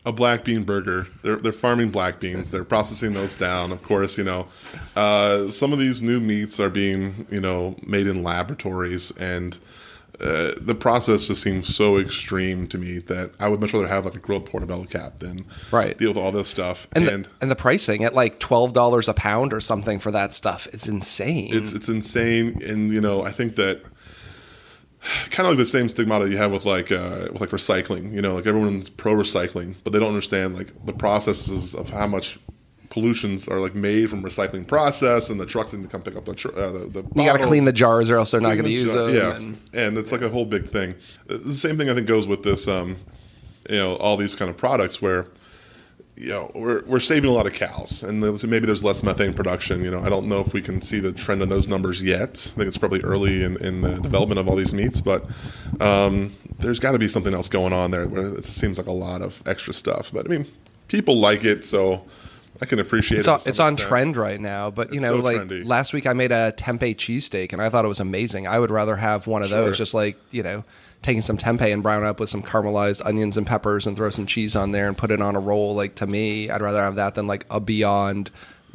a 0.04 0.12
black 0.12 0.44
bean 0.44 0.64
burger. 0.64 1.06
They're 1.22 1.36
they're 1.36 1.52
farming 1.52 1.90
black 1.90 2.18
beans. 2.20 2.50
They're 2.50 2.64
processing 2.64 3.12
those 3.12 3.36
down. 3.36 3.72
Of 3.72 3.82
course, 3.82 4.16
you 4.16 4.24
know, 4.24 4.48
uh, 4.96 5.50
some 5.50 5.72
of 5.72 5.78
these 5.78 6.02
new 6.02 6.18
meats 6.18 6.58
are 6.58 6.70
being 6.70 7.26
you 7.30 7.40
know 7.40 7.76
made 7.86 8.06
in 8.06 8.22
laboratories 8.22 9.10
and 9.12 9.58
uh, 10.20 10.52
the 10.60 10.74
process 10.74 11.28
just 11.28 11.42
seems 11.42 11.72
so 11.74 11.96
extreme 11.96 12.66
to 12.68 12.78
me 12.78 12.98
that 12.98 13.30
I 13.38 13.48
would 13.48 13.60
much 13.60 13.72
rather 13.72 13.86
have 13.86 14.04
like 14.04 14.14
a 14.14 14.18
grilled 14.18 14.46
portobello 14.46 14.84
cap 14.84 15.18
than 15.18 15.46
right. 15.70 15.96
deal 15.96 16.10
with 16.10 16.18
all 16.18 16.32
this 16.32 16.48
stuff. 16.48 16.88
And 16.92 17.08
and 17.08 17.24
the, 17.24 17.30
and 17.42 17.50
the 17.50 17.56
pricing 17.56 18.04
at 18.04 18.14
like 18.14 18.40
twelve 18.40 18.72
dollars 18.72 19.08
a 19.08 19.14
pound 19.14 19.52
or 19.52 19.60
something 19.60 19.98
for 19.98 20.10
that 20.10 20.34
stuff, 20.34 20.66
it's 20.72 20.88
insane. 20.88 21.54
It's 21.54 21.72
it's 21.72 21.88
insane, 21.88 22.60
and 22.66 22.92
you 22.92 23.00
know 23.00 23.22
I 23.22 23.30
think 23.30 23.56
that 23.56 23.82
kind 25.30 25.46
of 25.46 25.52
like 25.52 25.58
the 25.58 25.66
same 25.66 25.88
stigmata 25.88 26.28
you 26.28 26.36
have 26.36 26.52
with 26.52 26.64
like 26.64 26.90
uh, 26.90 27.28
with 27.32 27.40
like 27.40 27.50
recycling. 27.50 28.12
You 28.12 28.22
know, 28.22 28.34
like 28.34 28.46
everyone's 28.46 28.90
pro 28.90 29.14
recycling, 29.14 29.74
but 29.84 29.92
they 29.92 29.98
don't 29.98 30.08
understand 30.08 30.56
like 30.56 30.84
the 30.84 30.92
processes 30.92 31.74
of 31.74 31.90
how 31.90 32.06
much 32.06 32.38
pollutions 32.90 33.48
are 33.48 33.60
like 33.60 33.74
made 33.74 34.10
from 34.10 34.22
recycling 34.22 34.66
process, 34.66 35.30
and 35.30 35.40
the 35.40 35.46
trucks 35.46 35.72
need 35.72 35.82
to 35.82 35.88
come 35.88 36.02
pick 36.02 36.16
up 36.16 36.24
the 36.24 36.34
tr- 36.34 36.48
uh, 36.48 36.72
the, 36.72 36.78
the 36.86 37.02
You 37.14 37.24
got 37.24 37.38
to 37.38 37.44
clean 37.44 37.64
the 37.64 37.72
jars, 37.72 38.10
or 38.10 38.16
else 38.16 38.30
they're 38.30 38.40
not 38.40 38.54
going 38.54 38.64
to 38.64 38.70
use 38.70 38.92
jar- 38.92 39.06
them. 39.06 39.14
Yeah, 39.14 39.36
and, 39.36 39.60
and, 39.72 39.98
it's 39.98 40.12
like 40.12 40.22
a 40.22 40.28
whole 40.28 40.44
big 40.44 40.70
thing. 40.70 40.94
The 41.26 41.52
same 41.52 41.76
thing 41.78 41.90
I 41.90 41.94
think 41.94 42.06
goes 42.06 42.26
with 42.26 42.42
this. 42.42 42.68
Um, 42.68 42.96
you 43.68 43.76
know, 43.76 43.96
all 43.96 44.16
these 44.16 44.34
kind 44.34 44.50
of 44.50 44.56
products 44.56 45.02
where 45.02 45.26
you 46.16 46.30
know 46.30 46.50
we're 46.54 46.82
we're 46.84 47.00
saving 47.00 47.30
a 47.30 47.32
lot 47.32 47.46
of 47.46 47.52
cows, 47.52 48.02
and 48.02 48.20
maybe 48.20 48.66
there's 48.66 48.84
less 48.84 49.02
methane 49.02 49.34
production. 49.34 49.84
You 49.84 49.90
know, 49.90 50.00
I 50.00 50.08
don't 50.08 50.26
know 50.26 50.40
if 50.40 50.52
we 50.52 50.62
can 50.62 50.80
see 50.80 51.00
the 51.00 51.12
trend 51.12 51.42
in 51.42 51.48
those 51.48 51.68
numbers 51.68 52.02
yet. 52.02 52.30
I 52.30 52.56
think 52.56 52.68
it's 52.68 52.78
probably 52.78 53.00
early 53.02 53.42
in, 53.42 53.62
in 53.64 53.82
the 53.82 53.96
development 53.96 54.38
of 54.40 54.48
all 54.48 54.56
these 54.56 54.74
meats, 54.74 55.00
but 55.00 55.26
um, 55.80 56.34
there's 56.58 56.80
got 56.80 56.92
to 56.92 56.98
be 56.98 57.08
something 57.08 57.34
else 57.34 57.48
going 57.48 57.72
on 57.72 57.90
there 57.90 58.08
where 58.08 58.34
it 58.34 58.44
seems 58.44 58.78
like 58.78 58.86
a 58.86 58.92
lot 58.92 59.22
of 59.22 59.42
extra 59.46 59.72
stuff. 59.72 60.10
But 60.12 60.26
I 60.26 60.28
mean, 60.30 60.46
people 60.88 61.18
like 61.18 61.44
it, 61.44 61.64
so 61.64 62.04
I 62.60 62.66
can 62.66 62.78
appreciate 62.78 63.18
It's 63.18 63.28
it. 63.28 63.30
on, 63.30 63.40
it's 63.46 63.58
on 63.60 63.72
extent. 63.74 63.88
trend 63.88 64.16
right 64.16 64.40
now, 64.40 64.70
but 64.70 64.88
you 64.90 64.96
It's 64.96 65.02
know, 65.04 65.18
so 65.18 65.22
like 65.22 65.36
trendy. 65.42 65.64
last 65.64 65.92
week 65.92 66.06
I 66.06 66.12
made 66.12 66.32
a 66.32 66.52
tempeh 66.56 66.96
cheesesteak 66.96 67.52
and 67.52 67.62
I 67.62 67.68
thought 67.70 67.84
it 67.84 67.88
was 67.88 68.00
amazing. 68.00 68.46
I 68.48 68.58
would 68.58 68.70
rather 68.70 68.96
have 68.96 69.26
one 69.26 69.42
of 69.42 69.48
Sure. 69.48 69.64
those, 69.66 69.78
just 69.78 69.94
like 69.94 70.16
you 70.32 70.42
know, 70.42 70.64
taking 71.02 71.22
some 71.22 71.38
tempeh 71.38 71.72
and 71.72 71.82
brown 71.82 72.02
up 72.04 72.18
with 72.18 72.28
some 72.28 72.42
caramelized 72.42 73.00
onions 73.06 73.36
and 73.36 73.46
peppers 73.46 73.86
and 73.86 73.96
throw 73.96 74.10
some 74.10 74.26
cheese 74.26 74.56
on 74.56 74.72
there 74.72 74.88
and 74.88 74.98
put 74.98 75.10
it 75.12 75.20
on 75.22 75.36
a 75.36 75.40
roll. 75.40 75.74
Like 75.74 75.94
to 75.96 76.06
me, 76.06 76.50
I'd 76.50 76.60
rather 76.62 76.82
have 76.82 76.96
that 76.96 77.14
than 77.14 77.26
like 77.28 77.46
a 77.50 77.60
Beyond 77.60 78.30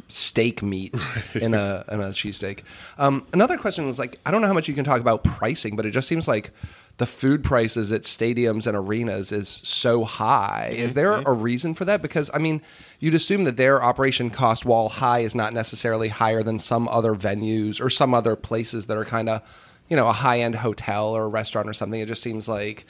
steak 0.08 0.62
meat 0.62 0.94
in 1.34 1.54
a 1.54 1.84
in 1.90 2.00
a 2.00 2.06
cheesesteak. 2.08 2.60
Um, 2.98 3.26
another 3.32 3.56
question 3.56 3.86
was 3.86 3.98
like, 3.98 4.18
I 4.24 4.30
don't 4.30 4.40
know 4.40 4.46
how 4.46 4.52
much 4.54 4.68
you 4.68 4.74
can 4.74 4.84
talk 4.84 5.00
about 5.00 5.24
pricing, 5.24 5.76
but 5.76 5.86
it 5.86 5.90
just 5.90 6.08
seems 6.08 6.28
like 6.28 6.50
the 6.98 7.06
food 7.06 7.42
prices 7.42 7.90
at 7.90 8.02
stadiums 8.02 8.66
and 8.68 8.76
arenas 8.76 9.32
is 9.32 9.48
so 9.48 10.04
high. 10.04 10.72
Is 10.76 10.94
there 10.94 11.12
a 11.14 11.32
reason 11.32 11.74
for 11.74 11.84
that? 11.86 12.00
Because 12.02 12.30
I 12.32 12.38
mean, 12.38 12.62
you'd 13.00 13.16
assume 13.16 13.44
that 13.44 13.56
their 13.56 13.82
operation 13.82 14.30
cost, 14.30 14.64
while 14.64 14.88
high, 14.88 15.20
is 15.20 15.34
not 15.34 15.52
necessarily 15.52 16.08
higher 16.08 16.42
than 16.42 16.58
some 16.60 16.86
other 16.88 17.14
venues 17.14 17.80
or 17.80 17.90
some 17.90 18.14
other 18.14 18.36
places 18.36 18.86
that 18.86 18.96
are 18.96 19.04
kind 19.04 19.28
of, 19.28 19.42
you 19.88 19.96
know, 19.96 20.06
a 20.06 20.12
high 20.12 20.40
end 20.40 20.54
hotel 20.54 21.08
or 21.08 21.24
a 21.24 21.28
restaurant 21.28 21.68
or 21.68 21.72
something. 21.72 22.00
It 22.00 22.06
just 22.06 22.22
seems 22.22 22.48
like 22.48 22.86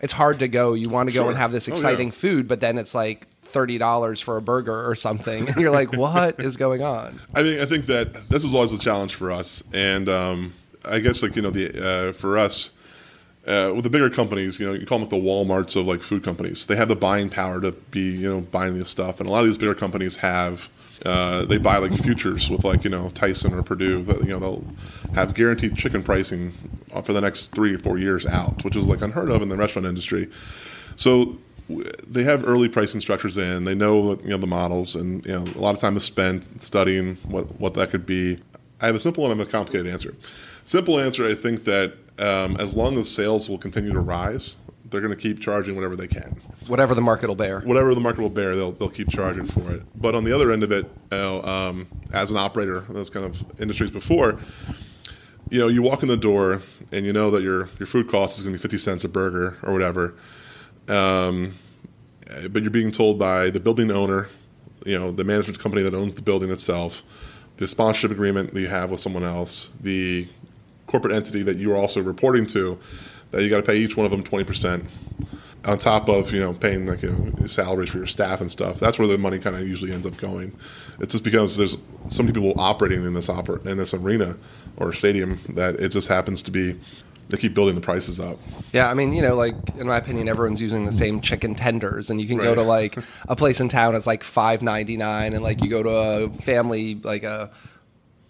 it's 0.00 0.14
hard 0.14 0.38
to 0.38 0.48
go. 0.48 0.72
You 0.72 0.88
want 0.88 1.10
to 1.10 1.14
go 1.14 1.22
Sure. 1.24 1.28
and 1.28 1.36
have 1.38 1.52
this 1.52 1.68
Oh, 1.68 1.72
yeah. 1.72 1.74
exciting 1.76 2.10
food, 2.12 2.48
but 2.48 2.60
then 2.60 2.78
it's 2.78 2.94
like 2.94 3.26
thirty 3.44 3.76
dollars 3.76 4.20
for 4.20 4.38
a 4.38 4.42
burger 4.42 4.88
or 4.88 4.94
something, 4.94 5.48
and 5.48 5.56
you're 5.60 5.70
like, 5.70 5.92
what 5.92 6.40
is 6.40 6.56
going 6.56 6.82
on? 6.82 7.20
I 7.34 7.42
think 7.42 7.60
I 7.60 7.66
think 7.66 7.86
that 7.86 8.30
this 8.30 8.42
is 8.42 8.54
always 8.54 8.72
a 8.72 8.78
challenge 8.78 9.14
for 9.14 9.30
us, 9.30 9.62
and 9.74 10.08
um, 10.08 10.54
I 10.82 11.00
guess 11.00 11.22
like 11.22 11.36
you 11.36 11.42
know 11.42 11.50
the 11.50 12.08
uh, 12.08 12.12
for 12.14 12.38
us. 12.38 12.72
Uh, 13.46 13.72
with 13.74 13.84
the 13.84 13.90
bigger 13.90 14.08
companies, 14.08 14.58
you 14.58 14.66
know, 14.66 14.72
you 14.72 14.86
call 14.86 14.98
them 14.98 15.08
like 15.08 15.22
the 15.22 15.28
WalMarts 15.28 15.76
of 15.76 15.86
like 15.86 16.02
food 16.02 16.24
companies. 16.24 16.66
They 16.66 16.76
have 16.76 16.88
the 16.88 16.96
buying 16.96 17.28
power 17.28 17.60
to 17.60 17.72
be, 17.72 18.00
you 18.00 18.28
know, 18.28 18.40
buying 18.40 18.78
this 18.78 18.88
stuff, 18.88 19.20
and 19.20 19.28
a 19.28 19.32
lot 19.32 19.40
of 19.40 19.46
these 19.46 19.58
bigger 19.58 19.74
companies 19.74 20.16
have. 20.18 20.70
Uh, 21.04 21.44
they 21.44 21.58
buy 21.58 21.76
like 21.76 21.92
futures 21.92 22.48
with 22.48 22.64
like 22.64 22.84
you 22.84 22.88
know 22.88 23.10
Tyson 23.10 23.52
or 23.52 23.62
Perdue. 23.62 24.04
That, 24.04 24.20
you 24.20 24.28
know 24.28 24.38
they'll 24.38 24.64
have 25.14 25.34
guaranteed 25.34 25.76
chicken 25.76 26.02
pricing 26.02 26.52
for 27.02 27.12
the 27.12 27.20
next 27.20 27.48
three 27.54 27.74
or 27.74 27.78
four 27.78 27.98
years 27.98 28.24
out, 28.24 28.64
which 28.64 28.76
is 28.76 28.88
like 28.88 29.02
unheard 29.02 29.30
of 29.30 29.42
in 29.42 29.50
the 29.50 29.56
restaurant 29.56 29.86
industry. 29.86 30.30
So 30.96 31.36
they 31.68 32.24
have 32.24 32.46
early 32.46 32.68
pricing 32.68 33.00
structures 33.00 33.38
in. 33.38 33.64
They 33.64 33.74
know 33.74 34.18
you 34.20 34.28
know 34.28 34.36
the 34.36 34.46
models, 34.46 34.94
and 34.94 35.24
you 35.26 35.32
know 35.32 35.42
a 35.42 35.60
lot 35.60 35.74
of 35.74 35.80
time 35.80 35.96
is 35.96 36.04
spent 36.04 36.62
studying 36.62 37.16
what 37.24 37.58
what 37.60 37.74
that 37.74 37.90
could 37.90 38.06
be. 38.06 38.38
I 38.80 38.86
have 38.86 38.94
a 38.94 38.98
simple 38.98 39.24
and 39.24 39.32
I 39.32 39.36
have 39.36 39.48
a 39.48 39.50
complicated 39.50 39.90
answer. 39.90 40.14
Simple 40.64 40.98
answer: 40.98 41.26
I 41.26 41.34
think 41.34 41.64
that 41.64 41.94
um, 42.18 42.56
as 42.58 42.76
long 42.76 42.96
as 42.98 43.10
sales 43.10 43.48
will 43.48 43.58
continue 43.58 43.92
to 43.92 44.00
rise, 44.00 44.56
they're 44.84 45.00
going 45.00 45.14
to 45.14 45.20
keep 45.20 45.40
charging 45.40 45.74
whatever 45.74 45.96
they 45.96 46.06
can. 46.06 46.40
Whatever 46.66 46.94
the 46.94 47.02
market 47.02 47.28
will 47.28 47.34
bear. 47.34 47.60
Whatever 47.60 47.94
the 47.94 48.00
market 48.00 48.20
will 48.20 48.30
bear, 48.30 48.54
they'll 48.54 48.72
they'll 48.72 48.88
keep 48.88 49.08
charging 49.08 49.46
for 49.46 49.72
it. 49.72 49.82
But 49.94 50.14
on 50.14 50.24
the 50.24 50.32
other 50.32 50.52
end 50.52 50.62
of 50.62 50.72
it, 50.72 50.84
you 51.10 51.18
know, 51.18 51.42
um, 51.42 51.86
as 52.12 52.30
an 52.30 52.36
operator 52.36 52.84
in 52.88 52.94
those 52.94 53.10
kind 53.10 53.26
of 53.26 53.60
industries 53.60 53.90
before, 53.90 54.38
you 55.50 55.58
know, 55.58 55.68
you 55.68 55.82
walk 55.82 56.02
in 56.02 56.08
the 56.08 56.16
door 56.16 56.62
and 56.92 57.04
you 57.04 57.12
know 57.12 57.30
that 57.32 57.42
your 57.42 57.68
your 57.78 57.86
food 57.86 58.08
cost 58.08 58.38
is 58.38 58.44
going 58.44 58.54
to 58.54 58.58
be 58.58 58.62
fifty 58.62 58.78
cents 58.78 59.04
a 59.04 59.08
burger 59.08 59.58
or 59.62 59.72
whatever. 59.72 60.14
Um, 60.88 61.54
but 62.50 62.62
you're 62.62 62.70
being 62.70 62.90
told 62.90 63.18
by 63.18 63.50
the 63.50 63.60
building 63.60 63.90
owner, 63.90 64.28
you 64.86 64.98
know, 64.98 65.12
the 65.12 65.24
management 65.24 65.58
company 65.58 65.82
that 65.82 65.94
owns 65.94 66.14
the 66.14 66.22
building 66.22 66.50
itself, 66.50 67.02
the 67.56 67.68
sponsorship 67.68 68.10
agreement 68.10 68.54
that 68.54 68.60
you 68.60 68.68
have 68.68 68.90
with 68.90 69.00
someone 69.00 69.24
else, 69.24 69.76
the 69.80 70.28
corporate 70.86 71.14
entity 71.14 71.42
that 71.42 71.56
you 71.56 71.72
are 71.72 71.76
also 71.76 72.02
reporting 72.02 72.46
to, 72.46 72.78
that 73.30 73.42
you 73.42 73.50
got 73.50 73.56
to 73.56 73.62
pay 73.62 73.76
each 73.76 73.96
one 73.96 74.04
of 74.04 74.10
them 74.10 74.22
twenty 74.22 74.44
percent 74.44 74.84
on 75.66 75.78
top 75.78 76.08
of 76.08 76.32
you 76.32 76.40
know 76.40 76.52
paying 76.52 76.86
like 76.86 77.02
you 77.02 77.10
know, 77.10 77.46
salaries 77.46 77.90
for 77.90 77.98
your 77.98 78.06
staff 78.06 78.40
and 78.40 78.50
stuff. 78.50 78.78
That's 78.78 78.98
where 78.98 79.08
the 79.08 79.18
money 79.18 79.38
kind 79.38 79.56
of 79.56 79.66
usually 79.66 79.92
ends 79.92 80.06
up 80.06 80.16
going. 80.16 80.56
It's 81.00 81.12
just 81.12 81.24
because 81.24 81.56
there's 81.56 81.76
so 82.08 82.22
many 82.22 82.32
people 82.32 82.58
operating 82.60 83.04
in 83.04 83.14
this 83.14 83.28
oper- 83.28 83.64
in 83.66 83.78
this 83.78 83.94
arena 83.94 84.36
or 84.76 84.92
stadium 84.92 85.40
that 85.50 85.76
it 85.76 85.88
just 85.88 86.08
happens 86.08 86.42
to 86.42 86.50
be 86.50 86.78
they 87.28 87.38
keep 87.38 87.54
building 87.54 87.74
the 87.74 87.80
prices 87.80 88.20
up. 88.20 88.38
Yeah, 88.72 88.90
I 88.90 88.94
mean, 88.94 89.14
you 89.14 89.22
know, 89.22 89.34
like 89.34 89.54
in 89.76 89.86
my 89.86 89.96
opinion, 89.96 90.28
everyone's 90.28 90.60
using 90.60 90.84
the 90.84 90.92
same 90.92 91.20
chicken 91.20 91.54
tenders, 91.54 92.10
and 92.10 92.20
you 92.20 92.26
can 92.26 92.36
go 92.36 92.54
to 92.54 92.62
like 92.62 92.98
a 93.28 93.36
place 93.36 93.60
in 93.60 93.68
town 93.68 93.94
that's 93.94 94.06
like 94.06 94.22
five 94.22 94.62
ninety 94.62 94.96
nine, 94.96 95.32
and 95.32 95.42
like 95.42 95.62
you 95.62 95.70
go 95.70 95.82
to 95.82 95.90
a 95.90 96.28
family 96.30 96.96
like 96.96 97.22
a 97.22 97.50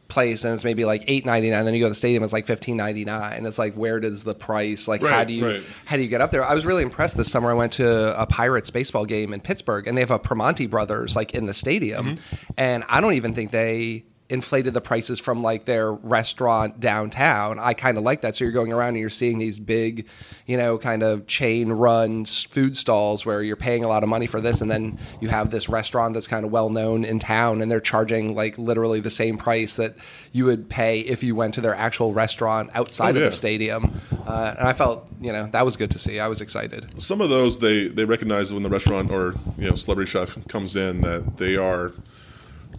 place 0.09 0.45
and 0.45 0.53
it's 0.55 0.65
maybe 0.65 0.85
like 0.85 1.05
eight 1.09 1.25
ninety 1.25 1.51
nine. 1.51 1.65
Then 1.65 1.75
you 1.75 1.81
go 1.81 1.87
to 1.87 1.91
the 1.91 1.95
stadium, 1.95 2.23
it's 2.23 2.33
like 2.33 2.47
fifteen 2.47 2.77
ninety 2.77 3.05
nine. 3.05 3.47
It's 3.47 3.59
like 3.59 3.75
where 3.75 4.01
does 4.01 4.25
the 4.25 4.35
price? 4.35 4.87
Like 4.87 5.03
how 5.03 5.25
do 5.25 5.33
you 5.33 5.47
right. 5.47 5.63
how 5.87 5.97
do 5.97 6.03
you 6.03 6.09
get 6.09 6.21
up 6.21 6.31
there? 6.31 6.45
I 6.45 6.55
was 6.55 6.67
really 6.67 6.83
impressed 6.83 7.17
this 7.17 7.31
summer. 7.31 7.51
I 7.51 7.55
went 7.55 7.73
to 7.75 8.21
a 8.21 8.27
Pirates 8.27 8.71
baseball 8.71 9.07
game 9.07 9.33
in 9.33 9.41
Pittsburgh, 9.41 9.87
and 9.89 9.97
they 9.97 10.03
have 10.03 10.11
a 10.11 10.19
Primanti 10.19 10.69
Brothers 10.69 11.17
like 11.17 11.35
in 11.35 11.47
the 11.47 11.55
stadium, 11.55 12.17
Mm-hmm. 12.17 12.53
and 12.57 12.85
I 12.89 13.01
don't 13.01 13.15
even 13.15 13.35
think 13.35 13.51
they 13.51 14.05
inflated 14.31 14.73
the 14.73 14.81
prices 14.81 15.21
from 15.21 15.43
like 15.43 15.67
their 15.67 15.93
restaurant 15.93 16.81
downtown. 16.81 17.59
I 17.59 17.75
kind 17.75 17.99
of 17.99 18.05
like 18.05 18.23
that. 18.23 18.35
So 18.35 18.45
you're 18.45 18.53
going 18.53 18.73
around 18.73 18.89
and 18.91 18.99
you're 18.99 19.11
seeing 19.11 19.39
these 19.39 19.59
big, 19.59 20.07
you 20.47 20.57
know, 20.57 20.79
kind 20.79 21.03
of 21.03 21.27
chain 21.27 21.71
run 21.71 22.25
food 22.25 22.75
stalls 22.77 23.27
where 23.27 23.43
you're 23.43 23.55
paying 23.57 23.85
a 23.85 23.89
lot 23.89 24.03
of 24.03 24.09
money 24.09 24.27
for 24.27 24.41
this, 24.41 24.63
and 24.63 24.71
then 24.71 24.99
you 25.21 25.29
have 25.29 25.51
this 25.51 25.69
restaurant 25.69 26.15
that's 26.15 26.27
kind 26.27 26.45
of 26.45 26.51
well 26.51 26.71
known 26.71 27.05
in 27.05 27.19
town, 27.19 27.61
and 27.61 27.71
they're 27.71 27.81
charging 27.81 28.35
like 28.35 28.57
literally 28.57 29.01
the 29.01 29.11
same 29.11 29.37
price 29.37 29.77
that 29.77 29.95
you 30.33 30.47
would 30.47 30.71
pay 30.71 31.01
if 31.01 31.23
you 31.23 31.35
went 31.35 31.55
to 31.55 31.61
their 31.61 31.75
actual 31.75 32.13
restaurant 32.15 32.71
outside 32.75 33.17
Oh, 33.17 33.19
of 33.19 33.25
the 33.27 33.33
stadium. 33.33 34.01
Uh, 34.27 34.55
and 34.59 34.67
I 34.67 34.73
felt, 34.73 35.07
you 35.21 35.33
know, 35.33 35.47
that 35.49 35.65
was 35.67 35.77
good 35.77 35.91
to 35.91 35.99
see. 35.99 36.19
I 36.19 36.29
was 36.29 36.41
excited. 36.41 37.01
Some 37.01 37.21
of 37.21 37.29
those 37.29 37.59
they 37.59 37.89
they 37.89 38.07
recognize 38.07 38.55
when 38.55 38.63
the 38.63 38.71
restaurant 38.71 39.11
or 39.11 39.35
you 39.59 39.69
know 39.69 39.77
celebrity 39.77 40.11
chef 40.11 40.39
comes 40.49 40.77
in 40.77 41.03
that 41.03 41.37
they 41.37 41.57
are 41.57 41.93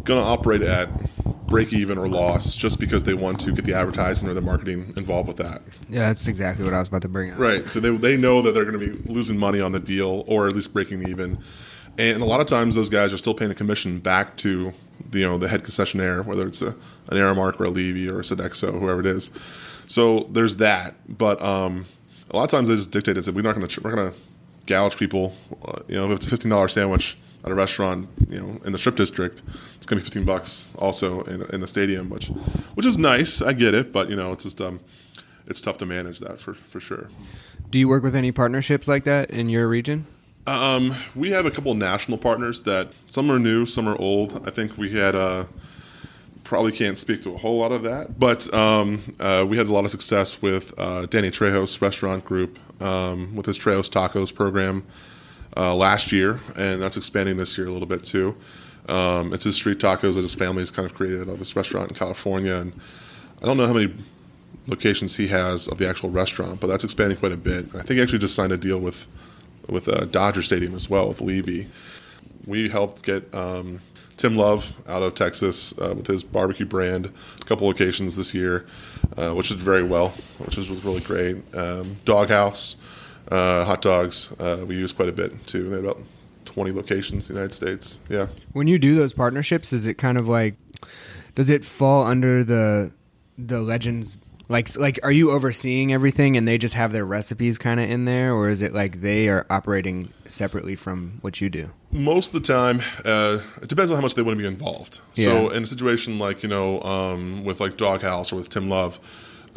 going 0.06 0.24
to 0.24 0.26
operate 0.26 0.62
at 0.62 0.90
break 1.48 1.74
even 1.74 1.98
or 1.98 2.08
loss 2.08 2.56
just 2.56 2.80
because 2.80 3.04
they 3.04 3.14
want 3.14 3.40
to 3.40 3.52
get 3.52 3.66
the 3.66 3.74
advertising 3.74 4.28
or 4.28 4.34
the 4.34 4.42
marketing 4.42 4.94
involved 4.98 5.28
with 5.28 5.38
that. 5.38 5.62
Yeah, 5.90 6.08
that's 6.08 6.28
exactly 6.28 6.66
what 6.66 6.74
I 6.74 6.80
was 6.80 6.88
about 6.88 7.04
to 7.04 7.08
bring 7.08 7.32
up. 7.32 7.40
Right. 7.40 7.68
So 7.68 7.80
they, 7.80 7.96
they 7.96 8.18
know 8.18 8.42
that 8.42 8.54
they're 8.54 8.66
going 8.66 8.80
to 8.80 8.98
be 8.98 9.14
losing 9.14 9.38
money 9.38 9.62
on 9.62 9.72
the 9.72 9.80
deal 9.80 10.24
or 10.28 10.48
at 10.48 10.54
least 10.54 10.74
breaking 10.74 11.08
even. 11.08 11.38
And 11.98 12.22
a 12.22 12.26
lot 12.26 12.42
of 12.42 12.48
times 12.48 12.76
those 12.76 12.90
guys 12.90 13.14
are 13.14 13.18
still 13.18 13.34
paying 13.34 13.52
a 13.52 13.56
commission 13.56 14.00
back 14.00 14.36
to 14.38 14.74
the, 15.12 15.20
you 15.20 15.26
know 15.26 15.38
the 15.38 15.48
head 15.48 15.64
concessionaire, 15.64 16.26
whether 16.26 16.48
it's 16.48 16.62
a, 16.62 16.68
an 16.68 16.76
Aramark 17.12 17.60
or 17.60 17.66
a 17.66 17.70
Levy 17.70 18.10
or 18.10 18.20
a 18.20 18.24
Sodexo, 18.24 18.78
whoever 18.80 19.00
it 19.00 19.06
is. 19.06 19.32
So 19.88 20.28
there's 20.32 20.58
that. 20.58 20.96
But 21.08 21.42
um, 21.42 21.86
a 22.32 22.36
lot 22.36 22.44
of 22.44 22.50
times 22.50 22.68
they 22.68 22.76
just 22.76 22.92
dictate 22.92 23.18
it. 23.18 23.26
That 23.26 23.36
we're 23.36 23.44
not 23.44 23.56
going 23.56 23.68
to 23.68 23.82
we're 23.82 23.96
going 23.96 24.12
to 24.12 24.18
gouge 24.66 24.98
people. 24.98 25.36
Uh, 25.64 25.80
you 25.88 25.96
know, 25.96 26.06
if 26.12 26.18
it's 26.18 26.28
a 26.28 26.30
fifteen 26.30 26.50
dollar 26.50 26.68
sandwich 26.68 27.18
at 27.46 27.52
a 27.52 27.56
restaurant, 27.56 28.10
you 28.28 28.40
know, 28.40 28.60
in 28.66 28.72
the 28.72 28.80
Strip 28.80 28.96
District, 28.96 29.44
it's 29.78 29.86
going 29.86 30.00
to 30.00 30.04
be 30.04 30.06
fifteen 30.06 30.26
bucks 30.26 30.68
also 30.78 31.22
in, 31.24 31.44
in 31.54 31.62
the 31.62 31.68
stadium, 31.68 32.10
which 32.10 32.28
which 32.74 32.86
is 32.86 32.98
nice. 32.98 33.42
I 33.42 33.54
get 33.54 33.76
it, 33.76 33.94
but 33.94 34.10
you 34.10 34.16
know, 34.16 34.32
it's 34.32 34.44
just 34.44 34.60
um, 34.60 34.80
it's 35.46 35.62
tough 35.62 35.78
to 35.78 35.86
manage 35.86 36.20
that 36.20 36.40
for 36.40 36.56
for 36.56 36.80
sure. 36.80 37.08
Do 37.70 37.78
you 37.78 37.88
work 37.88 38.04
with 38.04 38.16
any 38.16 38.32
partnerships 38.32 38.88
like 38.88 39.04
that 39.04 39.30
in 39.30 39.50
your 39.50 39.68
region? 39.68 40.08
Um, 40.48 40.94
we 41.16 41.32
have 41.32 41.46
a 41.46 41.52
couple 41.52 41.74
national 41.74 42.18
partners 42.18 42.62
that 42.64 42.92
some 43.10 43.32
are 43.32 43.40
new, 43.40 43.66
some 43.66 43.88
are 43.88 44.00
old. 44.00 44.48
I 44.48 44.52
think 44.52 44.78
we 44.78 44.92
had 44.92 45.16
uh, 45.16 45.46
probably 46.44 46.72
can't 46.72 46.98
speak 46.98 47.24
to 47.24 47.34
a 47.34 47.38
whole 47.38 47.58
lot 47.60 47.72
of 47.72 47.84
that, 47.84 48.20
but 48.20 48.52
um, 48.54 49.02
uh, 49.20 49.46
we 49.48 49.58
had 49.58 49.68
a 49.68 49.74
lot 49.74 49.86
of 49.86 49.92
success 49.92 50.42
with 50.42 50.74
uh, 50.80 51.06
Danny 51.08 51.32
Trejo's 51.32 51.82
Restaurant 51.82 52.24
Group 52.26 52.60
um, 52.82 53.36
with 53.36 53.48
his 53.48 53.58
Trejo's 53.58 53.90
Tacos 53.90 54.34
program 54.34 54.86
uh, 55.58 55.74
last 55.74 56.12
year, 56.12 56.40
and 56.56 56.82
that's 56.82 56.98
expanding 56.98 57.38
this 57.38 57.58
year 57.58 57.68
a 57.68 57.72
little 57.72 57.88
bit 57.88 58.04
too. 58.04 58.36
Um, 58.88 59.34
it's 59.34 59.44
his 59.44 59.56
street 59.56 59.80
tacos 59.80 60.16
that 60.16 60.22
his 60.22 60.36
family 60.36 60.62
has 60.62 60.72
kind 60.72 60.86
of 60.86 60.94
created 60.94 61.28
of 61.28 61.40
his 61.40 61.56
restaurant 61.56 61.90
in 61.90 61.96
California, 61.96 62.56
and 62.56 62.74
I 63.42 63.46
don't 63.46 63.58
know 63.58 63.66
how 63.66 63.74
many 63.74 63.94
locations 64.68 65.16
he 65.16 65.28
has 65.28 65.68
of 65.68 65.78
the 65.78 65.88
actual 65.88 66.10
restaurant, 66.10 66.60
but 66.60 66.68
that's 66.68 66.84
expanding 66.84 67.18
quite 67.18 67.32
a 67.32 67.38
bit. 67.38 67.68
I 67.70 67.80
think 67.80 67.92
he 67.92 68.02
actually 68.02 68.20
just 68.20 68.36
signed 68.36 68.52
a 68.52 68.58
deal 68.58 68.80
with 68.80 69.08
with 69.68 69.88
uh, 69.90 70.06
Dodger 70.06 70.44
Stadium 70.44 70.76
as 70.76 70.90
well 70.90 71.08
with 71.08 71.22
Levy. 71.22 71.68
We 72.46 72.70
helped 72.70 73.04
get 73.04 73.34
um, 73.34 73.82
Tim 74.18 74.36
Love 74.36 74.74
out 74.88 75.02
of 75.02 75.16
Texas 75.16 75.74
uh, 75.80 75.94
with 75.96 76.08
his 76.08 76.24
barbecue 76.24 76.66
brand 76.66 77.12
a 77.42 77.46
couple 77.46 77.68
locations 77.68 78.16
this 78.16 78.34
year, 78.34 78.66
uh, 79.18 79.34
which 79.34 79.50
did 79.50 79.58
very 79.58 79.84
well, 79.84 80.10
which 80.38 80.58
was 80.58 80.70
really 80.70 81.02
great. 81.02 81.38
Um, 81.56 81.98
Dog 82.06 82.30
Haus, 82.30 82.76
hot 83.32 83.82
dogs, 83.82 84.32
uh, 84.40 84.64
we 84.66 84.76
use 84.76 84.94
quite 84.94 85.10
a 85.10 85.14
bit 85.14 85.48
too. 85.48 85.70
They 85.70 85.78
about 85.78 86.00
20 86.46 86.72
locations 86.72 87.30
in 87.30 87.36
the 87.36 87.42
United 87.42 87.56
States. 87.56 88.00
Yeah. 88.10 88.28
When 88.54 88.68
you 88.68 88.80
do 88.80 88.96
those 88.96 89.14
partnerships, 89.14 89.74
is 89.74 89.88
it 89.88 89.96
kind 89.96 90.18
of 90.18 90.28
like 90.28 90.56
does 91.36 91.50
it 91.50 91.66
fall 91.66 92.06
under 92.06 92.44
the 92.44 92.92
the 93.38 93.60
legends 93.62 94.18
like 94.48 94.76
like 94.78 95.00
are 95.04 95.12
you 95.12 95.32
overseeing 95.32 95.92
everything 95.92 96.38
and 96.38 96.48
they 96.48 96.58
just 96.58 96.76
have 96.76 96.92
their 96.92 97.06
recipes 97.06 97.58
kind 97.58 97.80
of 97.80 97.90
in 97.90 98.06
there 98.06 98.34
or 98.34 98.50
is 98.50 98.62
it 98.62 98.74
like 98.74 99.02
they 99.02 99.28
are 99.28 99.46
operating 99.50 100.14
separately 100.28 100.76
from 100.76 101.18
what 101.22 101.42
you 101.42 101.50
do? 101.50 101.72
Most 101.92 102.34
of 102.34 102.42
the 102.42 102.48
time, 102.48 102.82
uh, 103.06 103.40
it 103.62 103.70
depends 103.70 103.92
on 103.92 103.96
how 103.96 104.02
much 104.02 104.16
they 104.16 104.22
want 104.22 104.38
to 104.38 104.42
be 104.42 104.48
involved. 104.48 105.00
So, 105.14 105.50
in 105.50 105.64
a 105.64 105.68
situation 105.68 106.20
like 106.20 106.44
you 106.44 106.50
know, 106.50 106.82
um, 106.82 107.44
with 107.44 107.60
like 107.60 107.78
Dog 107.78 108.02
Haus 108.02 108.32
or 108.32 108.36
with 108.36 108.50
Tim 108.50 108.70
Love, 108.70 109.00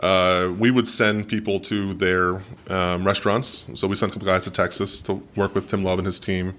uh, 0.03 0.53
we 0.59 0.71
would 0.71 0.89
send 0.89 1.29
people 1.29 1.61
to 1.61 1.95
their 1.95 2.43
um, 2.69 3.05
restaurants. 3.05 3.65
So 3.75 3.89
we 3.89 3.97
sent 3.97 4.13
a 4.13 4.15
couple 4.15 4.27
guys 4.27 4.45
to 4.45 4.51
Texas 4.51 5.03
to 5.03 5.23
work 5.37 5.55
with 5.55 5.67
Tim 5.67 5.83
Love 5.83 5.99
and 5.99 6.07
his 6.07 6.21
team, 6.21 6.55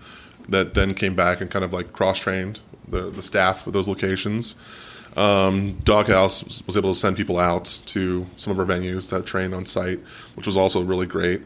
that 0.49 0.73
then 0.73 0.93
came 0.93 1.15
back 1.15 1.41
and 1.41 1.49
kind 1.49 1.63
of 1.63 1.73
like 1.73 1.93
cross 1.93 2.19
trained 2.19 2.59
the, 2.87 3.09
the 3.09 3.23
staff 3.23 3.67
of 3.67 3.73
those 3.73 3.87
locations. 3.87 4.55
Um, 5.15 5.73
Dog 5.83 6.07
Haus 6.07 6.63
was 6.65 6.77
able 6.77 6.93
to 6.93 6.99
send 6.99 7.17
people 7.17 7.39
out 7.39 7.81
to 7.87 8.25
some 8.37 8.51
of 8.51 8.59
our 8.59 8.65
venues 8.65 9.09
to 9.09 9.21
train 9.21 9.53
on 9.53 9.65
site, 9.65 9.99
which 10.35 10.45
was 10.45 10.57
also 10.57 10.81
really 10.81 11.07
great. 11.07 11.41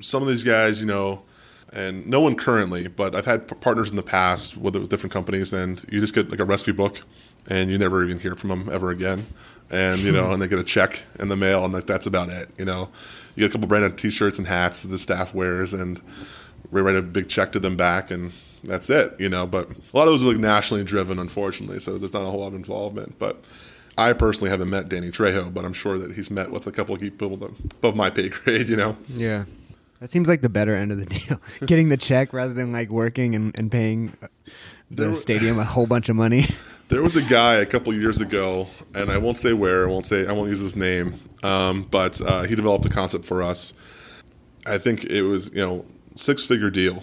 Some 0.00 0.22
of 0.22 0.28
these 0.28 0.44
guys, 0.44 0.80
you 0.80 0.86
know, 0.86 1.22
and 1.72 2.06
no 2.06 2.20
one 2.20 2.36
currently, 2.36 2.88
but 2.88 3.14
I've 3.14 3.24
had 3.24 3.48
partners 3.60 3.90
in 3.90 3.96
the 3.96 4.02
past 4.02 4.56
with 4.56 4.88
different 4.88 5.12
companies, 5.12 5.52
and 5.52 5.84
you 5.90 6.00
just 6.00 6.14
get 6.14 6.30
like 6.30 6.40
a 6.40 6.44
recipe 6.44 6.72
book, 6.72 7.00
and 7.48 7.70
you 7.70 7.78
never 7.78 8.04
even 8.04 8.20
hear 8.20 8.36
from 8.36 8.50
them 8.50 8.68
ever 8.70 8.90
again. 8.90 9.26
And 9.70 10.00
you 10.00 10.12
know, 10.12 10.32
and 10.32 10.40
they 10.40 10.46
get 10.46 10.58
a 10.58 10.64
check 10.64 11.02
in 11.18 11.28
the 11.28 11.36
mail, 11.36 11.64
and 11.64 11.72
like 11.72 11.86
that's 11.86 12.06
about 12.06 12.28
it. 12.28 12.48
You 12.58 12.64
know, 12.64 12.90
you 13.34 13.40
get 13.40 13.50
a 13.50 13.52
couple 13.52 13.66
branded 13.66 13.98
T-shirts 13.98 14.38
and 14.38 14.46
hats 14.46 14.82
that 14.82 14.88
the 14.88 14.98
staff 14.98 15.34
wears, 15.34 15.74
and 15.74 16.00
we 16.70 16.80
write 16.80 16.96
a 16.96 17.02
big 17.02 17.28
check 17.28 17.52
to 17.52 17.58
them 17.58 17.76
back, 17.76 18.10
and 18.10 18.32
that's 18.62 18.90
it. 18.90 19.14
You 19.18 19.28
know, 19.28 19.46
but 19.46 19.68
a 19.70 19.96
lot 19.96 20.04
of 20.04 20.12
those 20.12 20.22
are 20.22 20.28
like 20.28 20.36
nationally 20.36 20.84
driven, 20.84 21.18
unfortunately, 21.18 21.80
so 21.80 21.98
there's 21.98 22.12
not 22.12 22.22
a 22.22 22.26
whole 22.26 22.40
lot 22.40 22.48
of 22.48 22.54
involvement. 22.54 23.18
But 23.18 23.44
I 23.96 24.12
personally 24.12 24.50
haven't 24.50 24.70
met 24.70 24.88
Danny 24.88 25.10
Trejo, 25.10 25.52
but 25.52 25.64
I'm 25.64 25.72
sure 25.72 25.98
that 25.98 26.12
he's 26.12 26.30
met 26.30 26.50
with 26.50 26.66
a 26.66 26.72
couple 26.72 26.94
of 26.94 27.00
people 27.00 27.32
above 27.32 27.96
my 27.96 28.10
pay 28.10 28.28
grade. 28.28 28.68
You 28.68 28.76
know. 28.76 28.96
Yeah. 29.08 29.44
That 30.00 30.10
seems 30.10 30.28
like 30.28 30.42
the 30.42 30.50
better 30.50 30.74
end 30.74 30.92
of 30.92 30.98
the 30.98 31.06
deal. 31.18 31.40
Getting 31.64 31.88
the 31.88 31.96
check 31.96 32.32
rather 32.32 32.52
than 32.52 32.72
like 32.72 32.90
working 32.90 33.34
and, 33.34 33.58
and 33.58 33.72
paying 33.72 34.12
uh, 34.22 34.26
the 34.90 35.04
There- 35.04 35.14
stadium 35.26 35.58
a 35.58 35.64
whole 35.64 35.86
bunch 35.86 36.08
of 36.08 36.16
money. 36.16 36.46
There 36.88 37.02
was 37.02 37.16
a 37.16 37.22
guy 37.22 37.54
a 37.54 37.66
couple 37.66 37.94
years 37.94 38.20
ago, 38.20 38.68
and 38.94 39.10
I 39.10 39.16
won't 39.16 39.38
say 39.38 39.54
where, 39.54 39.88
I 39.88 39.90
won't 39.90 40.04
say, 40.04 40.26
I 40.26 40.32
won't 40.32 40.50
use 40.50 40.60
his 40.60 40.76
name, 40.76 41.18
um, 41.42 41.84
but 41.90 42.20
uh, 42.20 42.42
he 42.42 42.54
developed 42.54 42.84
a 42.84 42.90
concept 42.90 43.24
for 43.24 43.42
us. 43.42 43.72
I 44.66 44.76
think 44.76 45.02
it 45.04 45.22
was, 45.22 45.48
you 45.48 45.62
know, 45.62 45.86
six 46.14 46.44
figure 46.44 46.68
deal, 46.68 47.02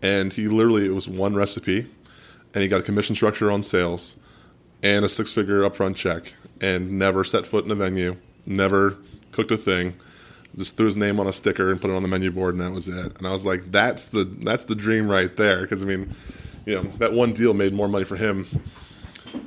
and 0.00 0.32
he 0.32 0.46
literally 0.46 0.86
it 0.86 0.94
was 0.94 1.08
one 1.08 1.34
recipe, 1.34 1.86
and 2.54 2.62
he 2.62 2.68
got 2.68 2.78
a 2.78 2.82
commission 2.84 3.16
structure 3.16 3.50
on 3.50 3.64
sales, 3.64 4.14
and 4.84 5.04
a 5.04 5.08
six 5.08 5.32
figure 5.32 5.68
upfront 5.68 5.96
check, 5.96 6.32
and 6.60 6.92
never 6.92 7.24
set 7.24 7.44
foot 7.46 7.64
in 7.64 7.70
a 7.72 7.74
venue, 7.74 8.16
never 8.46 8.96
cooked 9.32 9.50
a 9.50 9.56
thing. 9.58 9.94
Just 10.56 10.76
threw 10.76 10.86
his 10.86 10.96
name 10.96 11.18
on 11.18 11.26
a 11.26 11.32
sticker 11.32 11.72
and 11.72 11.80
put 11.80 11.90
it 11.90 11.94
on 11.94 12.02
the 12.02 12.08
menu 12.08 12.30
board, 12.30 12.54
and 12.54 12.62
that 12.62 12.70
was 12.70 12.86
it. 12.86 13.18
And 13.18 13.26
I 13.26 13.32
was 13.32 13.44
like, 13.44 13.72
"That's 13.72 14.04
the 14.06 14.22
that's 14.24 14.64
the 14.64 14.76
dream 14.76 15.10
right 15.10 15.34
there." 15.36 15.62
Because 15.62 15.82
I 15.82 15.86
mean, 15.86 16.14
you 16.66 16.74
know, 16.74 16.82
that 16.98 17.14
one 17.14 17.32
deal 17.32 17.54
made 17.54 17.72
more 17.72 17.88
money 17.88 18.04
for 18.04 18.16
him 18.16 18.46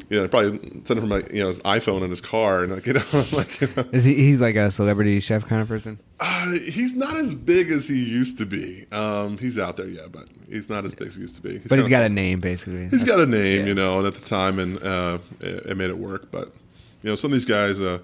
you 0.09 0.17
know, 0.17 0.27
probably 0.27 0.59
sent 0.59 0.91
it 0.91 0.99
from 0.99 1.09
like 1.09 1.31
you 1.31 1.41
know 1.41 1.47
his 1.47 1.59
iPhone 1.61 2.03
in 2.03 2.09
his 2.09 2.21
car, 2.21 2.63
and 2.63 2.73
like 2.73 2.85
you 2.85 2.93
know, 2.93 3.03
like 3.31 3.61
you 3.61 3.69
know, 3.75 3.85
Is 3.91 4.05
he? 4.05 4.15
He's 4.15 4.41
like 4.41 4.55
a 4.55 4.71
celebrity 4.71 5.19
chef 5.19 5.45
kind 5.45 5.61
of 5.61 5.67
person. 5.67 5.99
uh, 6.19 6.51
he's 6.51 6.95
not 6.95 7.15
as 7.15 7.35
big 7.35 7.69
as 7.71 7.87
he 7.87 8.03
used 8.03 8.37
to 8.39 8.45
be. 8.45 8.85
Um, 8.91 9.37
he's 9.37 9.59
out 9.59 9.77
there, 9.77 9.87
yeah, 9.87 10.07
but 10.11 10.27
he's 10.49 10.69
not 10.69 10.85
as 10.85 10.93
big 10.93 11.07
as 11.07 11.15
he 11.15 11.21
used 11.21 11.35
to 11.35 11.41
be. 11.41 11.59
But 11.59 11.79
he's 11.79 11.87
got 11.87 12.03
a 12.03 12.09
name 12.09 12.39
basically. 12.39 12.87
he's 12.89 13.03
got 13.03 13.19
a 13.19 13.25
name, 13.25 13.61
yeah. 13.61 13.67
you 13.67 13.75
know, 13.75 13.99
and 13.99 14.07
at 14.07 14.15
the 14.15 14.25
time, 14.25 14.59
and 14.59 14.81
uh, 14.81 15.19
it, 15.41 15.65
it 15.67 15.77
made 15.77 15.89
it 15.89 15.97
work. 15.97 16.31
But 16.31 16.53
you 17.03 17.09
know, 17.09 17.15
some 17.15 17.31
of 17.31 17.33
these 17.33 17.45
guys, 17.45 17.79
uh, 17.79 17.99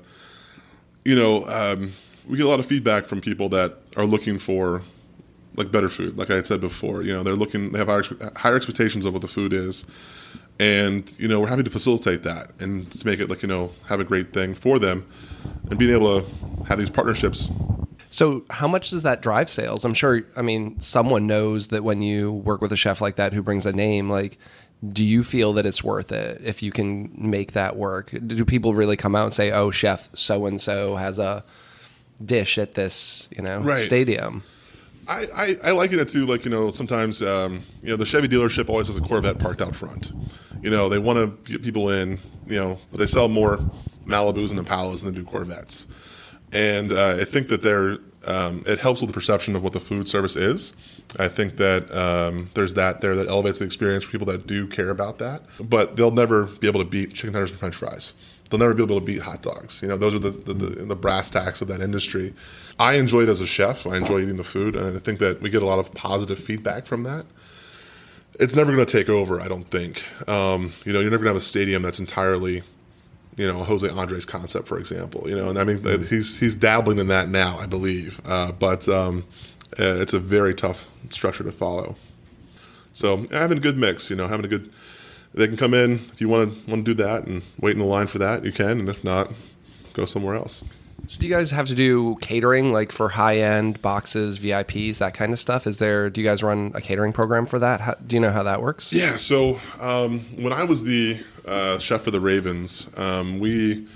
you 1.03 1.15
know, 1.15 1.45
um, 1.47 1.91
we 2.27 2.37
get 2.37 2.45
a 2.45 2.49
lot 2.49 2.59
of 2.59 2.65
feedback 2.65 3.05
from 3.05 3.21
people 3.21 3.49
that 3.49 3.77
are 3.97 4.05
looking 4.05 4.37
for 4.39 4.81
like 5.55 5.71
better 5.71 5.89
food. 5.89 6.17
Like 6.17 6.29
I 6.31 6.35
had 6.35 6.47
said 6.47 6.61
before, 6.61 7.03
you 7.03 7.13
know, 7.13 7.23
they're 7.23 7.35
looking, 7.35 7.71
they 7.71 7.79
have 7.79 7.87
higher, 7.87 8.03
higher 8.35 8.55
expectations 8.55 9.05
of 9.05 9.13
what 9.13 9.21
the 9.21 9.27
food 9.27 9.53
is, 9.53 9.85
and 10.59 11.13
you 11.17 11.27
know, 11.27 11.39
we're 11.39 11.47
happy 11.47 11.63
to 11.63 11.69
facilitate 11.69 12.23
that 12.23 12.51
and 12.59 12.89
to 12.91 13.05
make 13.05 13.19
it 13.19 13.29
like 13.29 13.41
you 13.41 13.47
know, 13.47 13.71
have 13.87 13.99
a 13.99 14.03
great 14.03 14.33
thing 14.33 14.53
for 14.53 14.79
them, 14.79 15.05
and 15.69 15.77
being 15.79 15.91
able 15.91 16.21
to 16.21 16.27
have 16.65 16.77
these 16.79 16.89
partnerships 16.89 17.49
So, 18.09 18.45
how 18.49 18.67
much 18.67 18.91
does 18.91 19.03
that 19.03 19.21
drive 19.21 19.49
sales? 19.49 19.83
I'm 19.83 19.93
sure. 19.93 20.23
I 20.37 20.41
mean, 20.41 20.79
someone 20.79 21.27
knows 21.27 21.67
that 21.69 21.83
when 21.83 22.01
you 22.01 22.31
work 22.31 22.61
with 22.61 22.71
a 22.71 22.77
chef 22.77 23.01
like 23.01 23.17
that 23.17 23.33
who 23.33 23.41
brings 23.41 23.65
a 23.65 23.73
name, 23.73 24.09
like, 24.09 24.37
do 24.87 25.03
you 25.03 25.23
feel 25.23 25.51
that 25.53 25.65
it's 25.65 25.83
worth 25.83 26.11
it 26.11 26.39
if 26.43 26.61
you 26.63 26.71
can 26.71 27.11
make 27.17 27.51
that 27.53 27.75
work? 27.75 28.11
Do 28.25 28.45
people 28.45 28.73
really 28.73 28.95
come 28.95 29.15
out 29.15 29.25
and 29.25 29.33
say, 29.33 29.51
"Oh, 29.51 29.69
chef 29.71 30.09
so 30.13 30.45
and 30.45 30.61
so 30.61 30.95
has 30.95 31.19
a 31.19 31.43
dish 32.23 32.57
at 32.57 32.75
this, 32.75 33.27
you 33.35 33.41
know, 33.43 33.59
Right. 33.59 33.79
stadium"? 33.81 34.43
I, 35.07 35.27
I, 35.35 35.57
I 35.65 35.71
liken 35.71 35.99
it 35.99 36.07
to 36.09 36.25
like 36.25 36.45
you 36.45 36.51
know 36.51 36.69
sometimes 36.69 37.21
um, 37.21 37.61
you 37.81 37.89
know 37.89 37.97
the 37.97 38.05
Chevy 38.05 38.27
dealership 38.27 38.69
always 38.69 38.87
has 38.87 38.97
a 38.97 39.01
Corvette 39.01 39.39
parked 39.39 39.61
out 39.61 39.75
front. 39.75 40.11
You 40.61 40.69
know 40.69 40.89
they 40.89 40.99
want 40.99 41.17
to 41.19 41.51
get 41.51 41.63
people 41.63 41.89
in. 41.89 42.19
You 42.47 42.59
know 42.59 42.79
but 42.91 42.99
they 42.99 43.05
sell 43.07 43.27
more 43.27 43.59
Malibus 44.05 44.51
and 44.51 44.65
Impalas 44.65 45.03
than 45.03 45.13
they 45.13 45.19
do 45.19 45.25
Corvettes, 45.25 45.87
and 46.51 46.93
uh, 46.93 47.17
I 47.19 47.25
think 47.25 47.47
that 47.49 47.61
they're 47.61 47.97
um, 48.25 48.63
it 48.65 48.79
helps 48.79 49.01
with 49.01 49.09
the 49.09 49.13
perception 49.13 49.55
of 49.55 49.63
what 49.63 49.73
the 49.73 49.79
food 49.79 50.07
service 50.07 50.35
is. 50.35 50.73
I 51.19 51.27
think 51.27 51.57
that 51.57 51.91
um, 51.95 52.49
there's 52.55 52.73
that 52.73 53.01
there 53.01 53.15
that 53.15 53.27
elevates 53.27 53.59
the 53.59 53.65
experience 53.65 54.03
for 54.03 54.11
people 54.11 54.27
that 54.27 54.47
do 54.47 54.67
care 54.67 54.89
about 54.89 55.19
that. 55.19 55.43
But 55.59 55.95
they'll 55.95 56.11
never 56.11 56.45
be 56.45 56.67
able 56.67 56.79
to 56.79 56.89
beat 56.89 57.13
chicken 57.13 57.33
tenders 57.33 57.51
and 57.51 57.59
French 57.59 57.75
fries. 57.75 58.13
They'll 58.49 58.59
never 58.59 58.73
be 58.73 58.83
able 58.83 58.99
to 58.99 59.05
beat 59.05 59.21
hot 59.21 59.41
dogs. 59.41 59.81
You 59.81 59.87
know, 59.87 59.97
those 59.97 60.13
are 60.13 60.19
the, 60.19 60.29
the, 60.29 60.53
the, 60.53 60.85
the 60.85 60.95
brass 60.95 61.31
tacks 61.31 61.61
of 61.61 61.67
that 61.69 61.81
industry. 61.81 62.33
I 62.79 62.93
enjoy 62.93 63.23
it 63.23 63.29
as 63.29 63.41
a 63.41 63.47
chef. 63.47 63.87
I 63.87 63.97
enjoy 63.97 64.21
eating 64.21 64.35
the 64.37 64.43
food, 64.43 64.75
and 64.75 64.95
I 64.95 64.99
think 64.99 65.19
that 65.19 65.41
we 65.41 65.49
get 65.49 65.63
a 65.63 65.65
lot 65.65 65.79
of 65.79 65.93
positive 65.93 66.37
feedback 66.37 66.85
from 66.85 67.03
that. 67.03 67.25
It's 68.39 68.55
never 68.55 68.71
going 68.71 68.85
to 68.85 68.91
take 68.91 69.09
over, 69.09 69.41
I 69.41 69.47
don't 69.47 69.67
think. 69.67 70.03
Um, 70.29 70.73
you 70.83 70.93
know, 70.93 70.99
you're 70.99 71.09
never 71.09 71.23
going 71.23 71.33
to 71.33 71.35
have 71.35 71.41
a 71.41 71.45
stadium 71.45 71.81
that's 71.81 71.99
entirely, 71.99 72.63
you 73.37 73.47
know, 73.47 73.63
Jose 73.63 73.87
Andres 73.89 74.25
concept, 74.25 74.67
for 74.67 74.77
example. 74.77 75.27
You 75.27 75.35
know, 75.35 75.49
and 75.49 75.57
I 75.57 75.63
mean, 75.63 76.03
he's 76.03 76.39
he's 76.39 76.55
dabbling 76.55 76.99
in 76.99 77.07
that 77.07 77.29
now, 77.29 77.57
I 77.57 77.65
believe. 77.65 78.21
Uh, 78.25 78.51
but 78.51 78.87
um, 78.89 79.25
uh, 79.79 80.01
it's 80.01 80.13
a 80.13 80.19
very 80.19 80.53
tough 80.53 80.89
structure 81.09 81.43
to 81.45 81.51
follow. 81.51 81.95
So 82.93 83.25
having 83.31 83.57
a 83.57 83.61
good 83.61 83.77
mix, 83.77 84.09
you 84.09 84.15
know, 84.15 84.27
having 84.27 84.45
a 84.45 84.49
good. 84.49 84.71
They 85.35 85.47
can 85.47 85.57
come 85.57 85.73
in 85.73 85.99
if 86.13 86.21
you 86.21 86.29
want 86.29 86.51
to 86.51 86.71
want 86.71 86.85
to 86.85 86.95
do 86.95 87.03
that 87.03 87.25
and 87.25 87.43
wait 87.59 87.73
in 87.73 87.79
the 87.79 87.85
line 87.85 88.07
for 88.07 88.19
that. 88.19 88.45
You 88.45 88.51
can, 88.51 88.79
and 88.79 88.89
if 88.89 89.03
not, 89.03 89.31
go 89.93 90.05
somewhere 90.05 90.35
else. 90.35 90.63
So 91.07 91.19
do 91.19 91.27
you 91.27 91.33
guys 91.33 91.51
have 91.51 91.67
to 91.67 91.75
do 91.75 92.15
catering, 92.21 92.73
like 92.73 92.91
for 92.91 93.09
high 93.09 93.37
end 93.37 93.81
boxes, 93.81 94.39
VIPs, 94.39 94.97
that 94.99 95.13
kind 95.13 95.33
of 95.33 95.39
stuff? 95.39 95.67
Is 95.67 95.77
there? 95.77 96.09
Do 96.09 96.21
you 96.21 96.27
guys 96.27 96.41
run 96.41 96.71
a 96.73 96.81
catering 96.81 97.13
program 97.13 97.45
for 97.45 97.59
that? 97.59 97.81
How, 97.81 97.95
do 97.95 98.15
you 98.15 98.19
know 98.19 98.31
how 98.31 98.43
that 98.43 98.61
works? 98.61 98.91
Yeah. 98.91 99.17
So 99.17 99.59
um, 99.79 100.21
when 100.41 100.53
I 100.53 100.63
was 100.63 100.83
the 100.83 101.17
uh, 101.45 101.77
chef 101.79 102.01
for 102.01 102.11
the 102.11 102.21
Ravens, 102.21 102.89
um, 102.97 103.39
we 103.39 103.87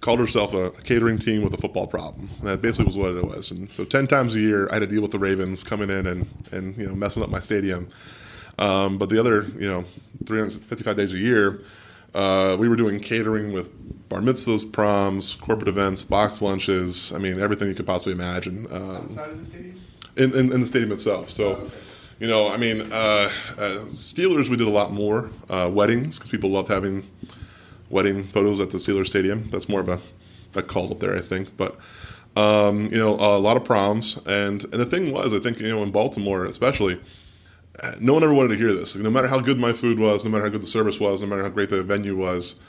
called 0.00 0.20
ourselves 0.20 0.54
a 0.54 0.70
catering 0.82 1.18
team 1.18 1.42
with 1.42 1.52
a 1.52 1.58
football 1.58 1.86
problem. 1.86 2.30
That 2.42 2.62
basically 2.62 2.86
was 2.86 2.96
what 2.96 3.10
it 3.10 3.24
was. 3.24 3.50
And 3.50 3.70
so 3.72 3.84
ten 3.84 4.06
times 4.06 4.34
a 4.34 4.40
year, 4.40 4.68
I 4.70 4.74
had 4.74 4.80
to 4.80 4.86
deal 4.86 5.02
with 5.02 5.10
the 5.10 5.18
Ravens 5.18 5.62
coming 5.62 5.90
in 5.90 6.06
and 6.06 6.28
and 6.52 6.76
you 6.76 6.86
know 6.86 6.94
messing 6.94 7.22
up 7.22 7.28
my 7.28 7.40
stadium. 7.40 7.88
Um, 8.60 8.98
but 8.98 9.08
the 9.08 9.18
other 9.18 9.42
you 9.58 9.66
know 9.66 9.84
355 10.26 10.96
days 10.96 11.12
a 11.12 11.18
year, 11.18 11.62
uh, 12.14 12.56
we 12.58 12.68
were 12.68 12.76
doing 12.76 13.00
catering 13.00 13.52
with 13.52 13.70
bar 14.08 14.20
mitzvahs, 14.20 14.70
proms, 14.70 15.34
corporate 15.34 15.68
events, 15.68 16.04
box 16.04 16.40
lunches. 16.42 17.12
I 17.12 17.18
mean 17.18 17.40
everything 17.40 17.68
you 17.68 17.74
could 17.74 17.86
possibly 17.86 18.12
imagine. 18.12 18.66
Um, 18.70 18.96
Outside 18.96 19.30
of 19.30 19.38
the 19.38 19.44
stadium? 19.44 19.80
in, 20.16 20.32
in, 20.34 20.52
in 20.52 20.60
the 20.60 20.66
stadium 20.66 20.92
itself. 20.92 21.30
So, 21.30 21.70
you 22.18 22.26
know, 22.26 22.48
I 22.48 22.56
mean, 22.56 22.82
uh, 22.92 23.30
uh, 23.56 23.84
Steelers, 23.86 24.48
we 24.48 24.56
did 24.56 24.66
a 24.66 24.70
lot 24.70 24.92
more 24.92 25.30
uh, 25.48 25.70
weddings 25.72 26.18
because 26.18 26.30
people 26.30 26.50
loved 26.50 26.68
having 26.68 27.08
wedding 27.88 28.24
photos 28.24 28.60
at 28.60 28.70
the 28.70 28.78
Steelers 28.78 29.06
Stadium. 29.06 29.48
That's 29.50 29.68
more 29.68 29.80
of 29.80 29.88
a, 29.88 29.98
a 30.54 30.62
call 30.62 30.90
up 30.92 31.00
there, 31.00 31.16
I 31.16 31.20
think. 31.20 31.56
But, 31.56 31.76
um, 32.36 32.86
you 32.86 32.98
know, 32.98 33.14
a 33.14 33.38
lot 33.38 33.56
of 33.56 33.64
proms. 33.64 34.18
And, 34.26 34.62
and 34.64 34.74
the 34.74 34.86
thing 34.86 35.12
was, 35.12 35.32
I 35.32 35.38
think, 35.38 35.60
you 35.60 35.68
know, 35.68 35.82
in 35.82 35.90
Baltimore 35.90 36.44
especially, 36.44 37.00
no 37.98 38.14
one 38.14 38.22
ever 38.24 38.34
wanted 38.34 38.48
to 38.48 38.56
hear 38.56 38.72
this. 38.72 38.96
No 38.96 39.10
matter 39.10 39.28
how 39.28 39.40
good 39.40 39.58
my 39.58 39.72
food 39.72 39.98
was, 39.98 40.24
no 40.24 40.30
matter 40.30 40.44
how 40.44 40.50
good 40.50 40.62
the 40.62 40.66
service 40.66 41.00
was, 41.00 41.20
no 41.22 41.26
matter 41.26 41.42
how 41.42 41.48
great 41.48 41.70
the 41.70 41.82
venue 41.82 42.16
was, 42.16 42.60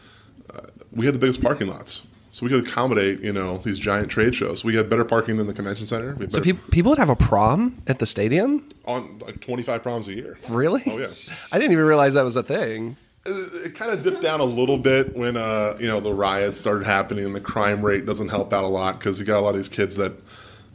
uh, 0.54 0.62
we 0.92 1.06
had 1.06 1.16
the 1.16 1.20
biggest 1.20 1.42
parking 1.42 1.68
lots. 1.68 2.04
So 2.34 2.46
we 2.46 2.50
could 2.50 2.66
accommodate, 2.66 3.20
you 3.20 3.34
know, 3.34 3.58
these 3.58 3.78
giant 3.78 4.10
trade 4.10 4.34
shows. 4.34 4.64
We 4.64 4.76
had 4.76 4.90
better 4.90 5.04
parking 5.04 5.36
than 5.36 5.48
the 5.48 5.54
convention 5.54 5.86
center. 5.86 6.16
So 6.30 6.40
pe- 6.40 6.54
people 6.54 6.92
would 6.92 6.98
have 6.98 7.10
a 7.10 7.16
prom 7.16 7.82
at 7.88 8.00
the 8.00 8.06
stadium? 8.06 8.68
on 8.86 9.20
like 9.20 9.42
25 9.42 9.84
proms 9.84 10.08
a 10.08 10.14
year. 10.14 10.40
Really? 10.50 10.82
Oh, 10.88 10.98
yeah. 10.98 11.08
I 11.52 11.60
didn't 11.60 11.74
even 11.74 11.84
realize 11.86 12.14
that 12.14 12.24
was 12.24 12.36
a 12.38 12.44
thing. 12.44 12.96
It, 13.26 13.68
it 13.68 13.76
kind 13.76 13.92
of 13.92 14.02
dipped 14.02 14.22
down 14.22 14.40
a 14.40 14.46
little 14.46 14.78
bit 14.78 15.16
when 15.16 15.36
uh, 15.38 15.78
you 15.80 15.88
know 15.88 16.00
the 16.00 16.14
riots 16.14 16.58
started 16.60 16.86
happening 16.86 17.26
and 17.26 17.36
the 17.36 17.42
crime 17.42 17.86
rate 17.86 18.06
doesn't 18.06 18.30
help 18.30 18.52
out 18.54 18.64
a 18.64 18.68
lot 18.68 18.98
because 18.98 19.20
you 19.20 19.26
got 19.26 19.40
a 19.40 19.42
lot 19.42 19.50
of 19.50 19.58
these 19.58 19.70
kids 19.70 19.98
that 19.98 20.14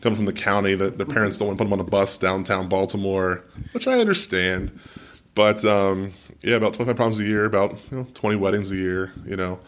come 0.00 0.14
from 0.14 0.24
the 0.24 0.32
county 0.32 0.74
that 0.74 0.98
their 0.98 1.06
parents 1.06 1.38
don't 1.38 1.48
want 1.48 1.58
to 1.58 1.64
put 1.64 1.70
them 1.70 1.80
on 1.80 1.86
a 1.86 1.88
bus 1.88 2.18
downtown 2.18 2.68
Baltimore, 2.68 3.44
which 3.72 3.86
I 3.86 3.98
understand. 3.98 4.78
But 5.34 5.64
um, 5.64 6.12
yeah, 6.42 6.56
about 6.56 6.74
25 6.74 6.96
proms 6.96 7.18
a 7.18 7.24
year, 7.24 7.44
about 7.44 7.72
you 7.90 7.98
know 7.98 8.06
20 8.14 8.36
weddings 8.36 8.70
a 8.72 8.76
year, 8.76 9.12
you 9.24 9.36
know, 9.36 9.58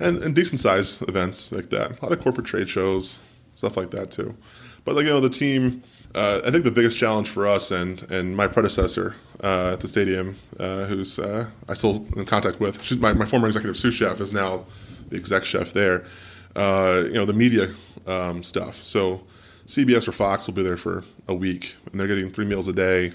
and, 0.00 0.22
and 0.22 0.34
decent 0.34 0.60
sized 0.60 1.08
events 1.08 1.52
like 1.52 1.70
that. 1.70 2.00
A 2.00 2.04
lot 2.04 2.12
of 2.12 2.20
corporate 2.20 2.46
trade 2.46 2.68
shows, 2.68 3.18
stuff 3.54 3.76
like 3.76 3.90
that 3.92 4.10
too. 4.10 4.36
But 4.84 4.96
like 4.96 5.04
you 5.04 5.10
know, 5.10 5.20
the 5.20 5.30
team. 5.30 5.82
Uh, 6.14 6.40
I 6.46 6.52
think 6.52 6.62
the 6.62 6.70
biggest 6.70 6.96
challenge 6.96 7.28
for 7.28 7.44
us 7.44 7.72
and 7.72 8.00
and 8.08 8.36
my 8.36 8.46
predecessor 8.46 9.16
uh, 9.42 9.72
at 9.72 9.80
the 9.80 9.88
stadium, 9.88 10.36
uh, 10.60 10.84
who's 10.84 11.18
uh, 11.18 11.48
I 11.68 11.74
still 11.74 12.06
in 12.14 12.24
contact 12.24 12.60
with, 12.60 12.80
she's 12.84 12.98
my, 12.98 13.12
my 13.12 13.24
former 13.24 13.48
executive 13.48 13.76
sous 13.76 13.94
chef 13.94 14.20
is 14.20 14.32
now 14.32 14.64
the 15.08 15.16
exec 15.16 15.44
chef 15.44 15.72
there. 15.72 16.04
Uh, 16.54 17.02
you 17.06 17.14
know 17.14 17.24
the 17.24 17.32
media 17.32 17.74
um, 18.06 18.44
stuff. 18.44 18.82
So 18.84 19.22
CBS 19.66 20.06
or 20.08 20.12
Fox 20.12 20.46
will 20.46 20.54
be 20.54 20.62
there 20.62 20.76
for 20.76 21.04
a 21.28 21.34
week, 21.34 21.74
and 21.90 21.98
they're 21.98 22.06
getting 22.08 22.30
three 22.30 22.44
meals 22.44 22.68
a 22.68 22.72
day 22.72 23.12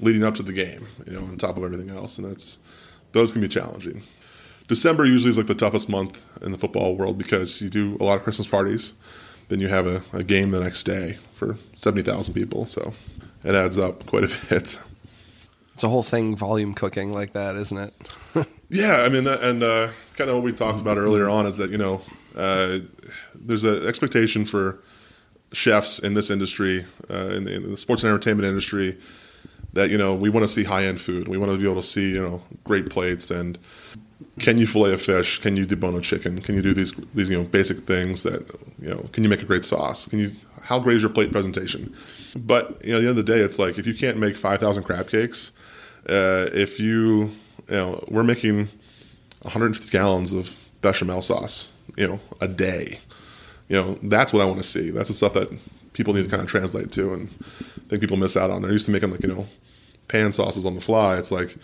leading 0.00 0.22
up 0.24 0.34
to 0.34 0.42
the 0.42 0.52
game. 0.52 0.86
You 1.06 1.14
know, 1.14 1.20
on 1.24 1.36
top 1.36 1.56
of 1.56 1.64
everything 1.64 1.90
else, 1.90 2.18
and 2.18 2.30
that's 2.30 2.58
those 3.12 3.32
can 3.32 3.40
be 3.40 3.48
challenging. 3.48 4.02
December 4.68 5.06
usually 5.06 5.30
is 5.30 5.38
like 5.38 5.46
the 5.46 5.54
toughest 5.54 5.88
month 5.88 6.20
in 6.42 6.52
the 6.52 6.58
football 6.58 6.94
world 6.94 7.16
because 7.18 7.60
you 7.62 7.70
do 7.70 7.96
a 8.00 8.04
lot 8.04 8.18
of 8.18 8.22
Christmas 8.22 8.46
parties. 8.46 8.94
Then 9.48 9.60
you 9.60 9.68
have 9.68 9.86
a, 9.86 10.02
a 10.12 10.22
game 10.22 10.50
the 10.50 10.60
next 10.60 10.82
day 10.84 11.16
for 11.32 11.56
70,000 11.74 12.34
people. 12.34 12.66
So 12.66 12.92
it 13.44 13.54
adds 13.54 13.78
up 13.78 14.04
quite 14.04 14.24
a 14.24 14.26
bit. 14.50 14.78
It's 15.72 15.82
a 15.84 15.88
whole 15.88 16.02
thing, 16.02 16.36
volume 16.36 16.74
cooking 16.74 17.12
like 17.12 17.32
that, 17.32 17.56
isn't 17.56 17.78
it? 17.78 17.94
Yeah, 18.70 18.96
I 19.00 19.08
mean, 19.08 19.24
that- 19.24 19.42
and 19.42 19.62
uh, 19.62 19.88
kind 20.14 20.28
of 20.28 20.36
what 20.36 20.44
we 20.44 20.52
talked 20.52 20.82
about 20.82 20.98
earlier 20.98 21.30
on 21.30 21.46
is 21.46 21.56
that 21.56 21.70
you 21.70 21.78
know 21.78 22.02
uh, 22.36 22.80
there's 23.34 23.64
an 23.64 23.86
expectation 23.86 24.44
for 24.44 24.80
chefs 25.52 25.98
in 25.98 26.14
this 26.14 26.30
industry, 26.30 26.84
uh, 27.10 27.28
in, 27.28 27.44
the, 27.44 27.54
in 27.54 27.70
the 27.70 27.76
sports 27.76 28.02
and 28.02 28.10
entertainment 28.10 28.46
industry, 28.48 28.98
that 29.72 29.90
you 29.90 29.98
know 29.98 30.14
we 30.14 30.28
want 30.30 30.44
to 30.44 30.48
see 30.48 30.64
high 30.64 30.84
end 30.84 31.00
food. 31.00 31.28
We 31.28 31.38
want 31.38 31.52
to 31.52 31.58
be 31.58 31.64
able 31.64 31.80
to 31.80 31.86
see 31.86 32.12
you 32.12 32.22
know 32.22 32.42
great 32.64 32.90
plates 32.90 33.30
and 33.30 33.58
can 34.38 34.58
you 34.58 34.66
fillet 34.66 34.92
a 34.92 34.98
fish? 34.98 35.38
Can 35.38 35.56
you 35.56 35.66
debone 35.66 35.96
a 35.96 36.00
chicken? 36.00 36.40
Can 36.40 36.54
you 36.54 36.62
do 36.62 36.74
these 36.74 36.92
these 37.14 37.30
you 37.30 37.38
know 37.38 37.44
basic 37.44 37.78
things 37.78 38.22
that 38.22 38.48
you 38.78 38.88
know? 38.88 39.08
Can 39.12 39.22
you 39.22 39.28
make 39.28 39.42
a 39.42 39.46
great 39.46 39.64
sauce? 39.64 40.06
Can 40.06 40.18
you 40.18 40.32
how 40.62 40.80
great 40.80 40.96
is 40.96 41.02
your 41.02 41.10
plate 41.10 41.32
presentation? 41.32 41.94
But 42.36 42.84
you 42.84 42.92
know, 42.92 42.98
at 42.98 43.02
the 43.02 43.08
end 43.08 43.18
of 43.18 43.26
the 43.26 43.32
day, 43.32 43.40
it's 43.40 43.58
like 43.58 43.78
if 43.78 43.86
you 43.86 43.94
can't 43.94 44.16
make 44.16 44.36
five 44.36 44.60
thousand 44.60 44.84
crab 44.84 45.08
cakes, 45.08 45.52
uh, 46.08 46.48
if 46.52 46.80
you 46.80 47.30
you 47.68 47.76
know 47.76 48.04
we're 48.08 48.24
making 48.24 48.68
150 49.42 49.90
gallons 49.90 50.32
of 50.32 50.56
bechamel 50.82 51.22
sauce, 51.22 51.72
you 51.96 52.08
know, 52.08 52.20
a 52.40 52.48
day. 52.48 52.98
You 53.68 53.76
know, 53.76 53.98
that's 54.02 54.32
what 54.32 54.42
I 54.42 54.46
want 54.46 54.58
to 54.58 54.66
see. 54.66 54.90
That's 54.90 55.08
the 55.08 55.14
stuff 55.14 55.34
that 55.34 55.50
people 55.92 56.14
need 56.14 56.24
to 56.24 56.30
kind 56.30 56.42
of 56.42 56.48
translate 56.48 56.90
to, 56.92 57.12
and 57.12 57.28
I 57.76 57.88
think 57.88 58.00
people 58.00 58.16
miss 58.16 58.36
out 58.36 58.50
on. 58.50 58.62
They're 58.62 58.72
used 58.72 58.86
to 58.86 58.92
making 58.92 59.10
like 59.10 59.22
you 59.22 59.28
know, 59.28 59.46
pan 60.08 60.32
sauces 60.32 60.64
on 60.64 60.74
the 60.74 60.80
fly. 60.80 61.16
It's 61.16 61.30
like 61.30 61.56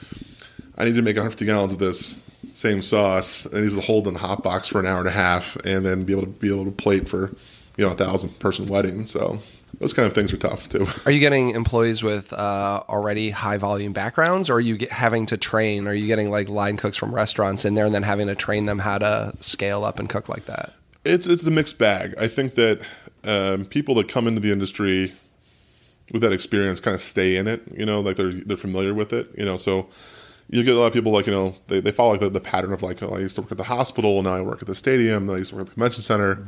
I 0.77 0.85
need 0.85 0.95
to 0.95 1.03
make 1.03 1.17
150 1.17 1.45
gallons 1.47 1.73
of 1.73 1.79
this 1.79 2.21
same 2.53 2.83
sauce, 2.83 3.47
and 3.47 3.65
these 3.65 3.75
to 3.75 3.81
hold 3.81 4.07
in 4.07 4.15
a 4.15 4.19
hot 4.19 4.43
box 4.43 4.69
for 4.69 4.81
an 4.81 4.87
hour 4.87 4.99
and 4.99 5.09
a 5.09 5.13
half, 5.13 5.57
and 5.65 5.85
then 5.85 6.05
be 6.05 6.13
able 6.13 6.23
to 6.23 6.29
be 6.29 6.51
able 6.51 6.65
to 6.65 6.71
plate 6.71 7.09
for 7.09 7.35
you 7.77 7.85
know 7.85 7.93
a 7.93 7.97
thousand 7.97 8.39
person 8.39 8.67
wedding. 8.67 9.07
So 9.07 9.39
those 9.81 9.93
kind 9.93 10.07
of 10.07 10.13
things 10.13 10.33
are 10.33 10.37
tough 10.37 10.69
too. 10.69 10.87
Are 11.05 11.11
you 11.11 11.21
getting 11.21 11.51
employees 11.51 12.03
with 12.03 12.33
uh, 12.33 12.83
already 12.89 13.31
high 13.31 13.57
volume 13.57 13.93
backgrounds, 13.93 14.51
or 14.51 14.55
are 14.55 14.61
you 14.61 14.87
having 14.91 15.27
to 15.27 15.37
train? 15.37 15.89
Are 15.89 15.95
you 15.95 16.07
getting 16.07 16.31
like 16.31 16.49
line 16.49 16.77
cooks 16.77 16.97
from 16.97 17.15
restaurants 17.15 17.65
in 17.65 17.75
there 17.75 17.87
and 17.87 17.95
then 17.95 18.03
having 18.03 18.27
to 18.29 18.35
train 18.35 18.67
them 18.67 18.79
how 18.79 18.99
to 18.99 19.35
scale 19.41 19.85
up 19.85 19.99
and 19.99 20.09
cook 20.09 20.29
like 20.29 20.47
that? 20.47 20.75
It's 21.05 21.27
it's 21.27 21.47
a 21.47 21.51
mixed 21.51 21.79
bag. 21.79 22.15
I 22.19 22.29
think 22.29 22.55
that 22.55 22.87
um, 23.25 23.67
people 23.67 23.95
that 23.97 24.09
come 24.09 24.27
into 24.27 24.41
the 24.41 24.51
industry 24.51 25.13
with 26.13 26.23
that 26.23 26.33
experience 26.33 26.81
kind 26.81 26.95
of 26.95 27.01
stay 27.01 27.37
in 27.37 27.47
it. 27.47 27.63
You 27.77 27.87
know, 27.87 28.01
like 28.01 28.17
they're 28.17 28.33
they're 28.33 28.57
familiar 28.57 28.95
with 28.95 29.13
it. 29.13 29.31
You 29.37 29.45
know, 29.45 29.57
so 29.57 29.89
you 30.49 30.63
get 30.63 30.77
a 30.77 30.79
lot 30.79 30.87
of 30.87 30.93
people 30.93 31.13
like 31.13 31.27
you 31.27 31.33
know 31.33 31.55
they, 31.69 31.81
they 31.81 31.91
follow 31.91 32.13
like 32.13 32.21
the, 32.21 32.31
the 32.31 32.41
pattern 32.41 32.73
of 32.73 32.83
like 32.83 33.03
oh, 33.03 33.15
I 33.15 33.21
used 33.21 33.35
to 33.37 33.43
work 33.43 33.53
at 33.53 33.59
the 33.59 33.65
hospital, 33.65 34.23
now 34.23 34.35
I 34.35 34.41
work 34.41 34.63
at 34.63 34.69
the 34.69 34.75
stadium, 34.75 35.27
then 35.27 35.37
I 35.37 35.39
used 35.39 35.51
to 35.51 35.57
work 35.57 35.63
at 35.63 35.69
the 35.69 35.75
convention 35.75 36.03
center. 36.03 36.47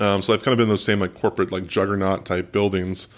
Um, 0.00 0.22
so 0.22 0.34
I've 0.34 0.42
kind 0.42 0.52
of 0.52 0.58
been 0.58 0.64
in 0.64 0.70
those 0.70 0.84
same 0.84 0.98
like 0.98 1.14
corporate 1.14 1.52
like 1.52 1.66
juggernaut 1.66 2.24
type 2.24 2.50
buildings, 2.50 3.08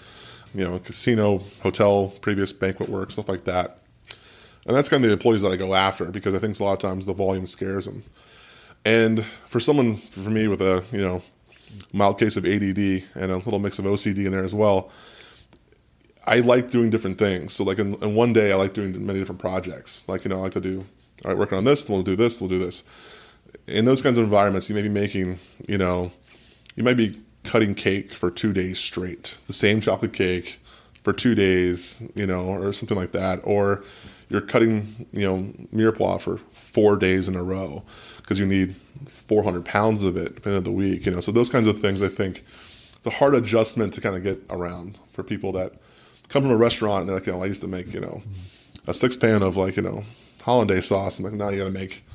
you 0.53 0.63
know, 0.63 0.77
casino, 0.79 1.43
hotel, 1.61 2.13
previous 2.21 2.53
banquet 2.53 2.89
work, 2.89 3.11
stuff 3.11 3.27
like 3.27 3.45
that. 3.45 3.79
And 4.67 4.75
that's 4.75 4.89
kind 4.89 5.03
of 5.03 5.09
the 5.09 5.13
employees 5.13 5.41
that 5.41 5.51
I 5.51 5.55
go 5.55 5.73
after 5.73 6.05
because 6.05 6.35
I 6.35 6.39
think 6.39 6.59
a 6.59 6.63
lot 6.63 6.73
of 6.73 6.79
times 6.79 7.05
the 7.05 7.13
volume 7.13 7.47
scares 7.47 7.85
them. 7.85 8.03
And 8.87 9.25
for 9.47 9.59
someone, 9.59 9.97
for 9.97 10.29
me, 10.29 10.47
with 10.47 10.61
a 10.61 10.81
you 10.93 11.01
know 11.01 11.21
mild 11.91 12.17
case 12.17 12.37
of 12.37 12.45
ADD 12.45 13.03
and 13.15 13.31
a 13.33 13.37
little 13.37 13.59
mix 13.59 13.79
of 13.79 13.85
OCD 13.85 14.25
in 14.25 14.31
there 14.31 14.45
as 14.45 14.55
well, 14.55 14.89
I 16.25 16.39
like 16.39 16.71
doing 16.71 16.89
different 16.89 17.17
things. 17.17 17.51
So 17.51 17.65
like 17.65 17.79
in, 17.79 17.95
in 17.95 18.15
one 18.15 18.31
day, 18.31 18.53
I 18.53 18.55
like 18.55 18.73
doing 18.73 19.05
many 19.05 19.19
different 19.19 19.41
projects. 19.41 20.07
Like 20.07 20.23
you 20.23 20.29
know, 20.29 20.37
I 20.37 20.43
like 20.43 20.53
to 20.53 20.61
do 20.61 20.85
all 21.25 21.31
right, 21.31 21.37
working 21.37 21.57
on 21.57 21.65
this, 21.65 21.89
we'll 21.89 22.01
do 22.01 22.15
this, 22.15 22.39
we'll 22.39 22.49
do 22.49 22.59
this. 22.59 22.85
In 23.67 23.83
those 23.83 24.01
kinds 24.01 24.17
of 24.17 24.23
environments, 24.23 24.69
you 24.69 24.75
may 24.75 24.83
be 24.83 24.89
making 24.89 25.37
you 25.67 25.77
know, 25.77 26.11
you 26.77 26.83
might 26.85 26.95
be 26.95 27.21
cutting 27.43 27.75
cake 27.75 28.13
for 28.13 28.31
two 28.31 28.53
days 28.53 28.79
straight, 28.79 29.41
the 29.47 29.53
same 29.53 29.81
chocolate 29.81 30.13
cake 30.13 30.61
for 31.03 31.11
two 31.11 31.35
days, 31.35 32.01
you 32.15 32.25
know, 32.25 32.45
or 32.47 32.71
something 32.71 32.97
like 32.97 33.11
that, 33.11 33.41
or 33.43 33.83
you're 34.29 34.39
cutting 34.39 35.07
you 35.11 35.25
know 35.25 35.53
mirepoix 35.73 36.21
for 36.21 36.39
four 36.77 36.95
days 36.95 37.27
in 37.27 37.35
a 37.35 37.41
row 37.41 37.81
because 38.17 38.39
you 38.39 38.45
need 38.45 38.75
400 39.07 39.65
pounds 39.65 40.03
of 40.03 40.15
it 40.15 40.35
depending 40.35 40.57
on 40.57 40.63
the 40.63 40.71
week, 40.71 41.07
you 41.07 41.11
know. 41.11 41.19
So 41.19 41.31
those 41.31 41.49
kinds 41.49 41.65
of 41.65 41.81
things, 41.81 42.03
I 42.03 42.07
think, 42.07 42.43
it's 42.95 43.07
a 43.07 43.09
hard 43.09 43.33
adjustment 43.33 43.93
to 43.93 44.01
kind 44.01 44.15
of 44.15 44.21
get 44.21 44.39
around 44.51 44.99
for 45.11 45.23
people 45.23 45.51
that 45.53 45.73
come 46.29 46.43
from 46.43 46.51
a 46.51 46.55
restaurant 46.55 47.01
and 47.01 47.09
they're 47.09 47.15
like, 47.15 47.25
you 47.25 47.33
know, 47.33 47.41
I 47.41 47.47
used 47.47 47.61
to 47.61 47.67
make, 47.67 47.91
you 47.91 47.99
know, 47.99 48.21
a 48.85 48.93
six 48.93 49.15
pan 49.15 49.41
of 49.41 49.57
like, 49.57 49.75
you 49.75 49.81
know, 49.81 50.03
hollandaise 50.43 50.85
sauce. 50.85 51.17
and 51.17 51.25
like, 51.25 51.33
now 51.33 51.49
you 51.49 51.57
got 51.57 51.63
to 51.63 51.71
make 51.71 52.05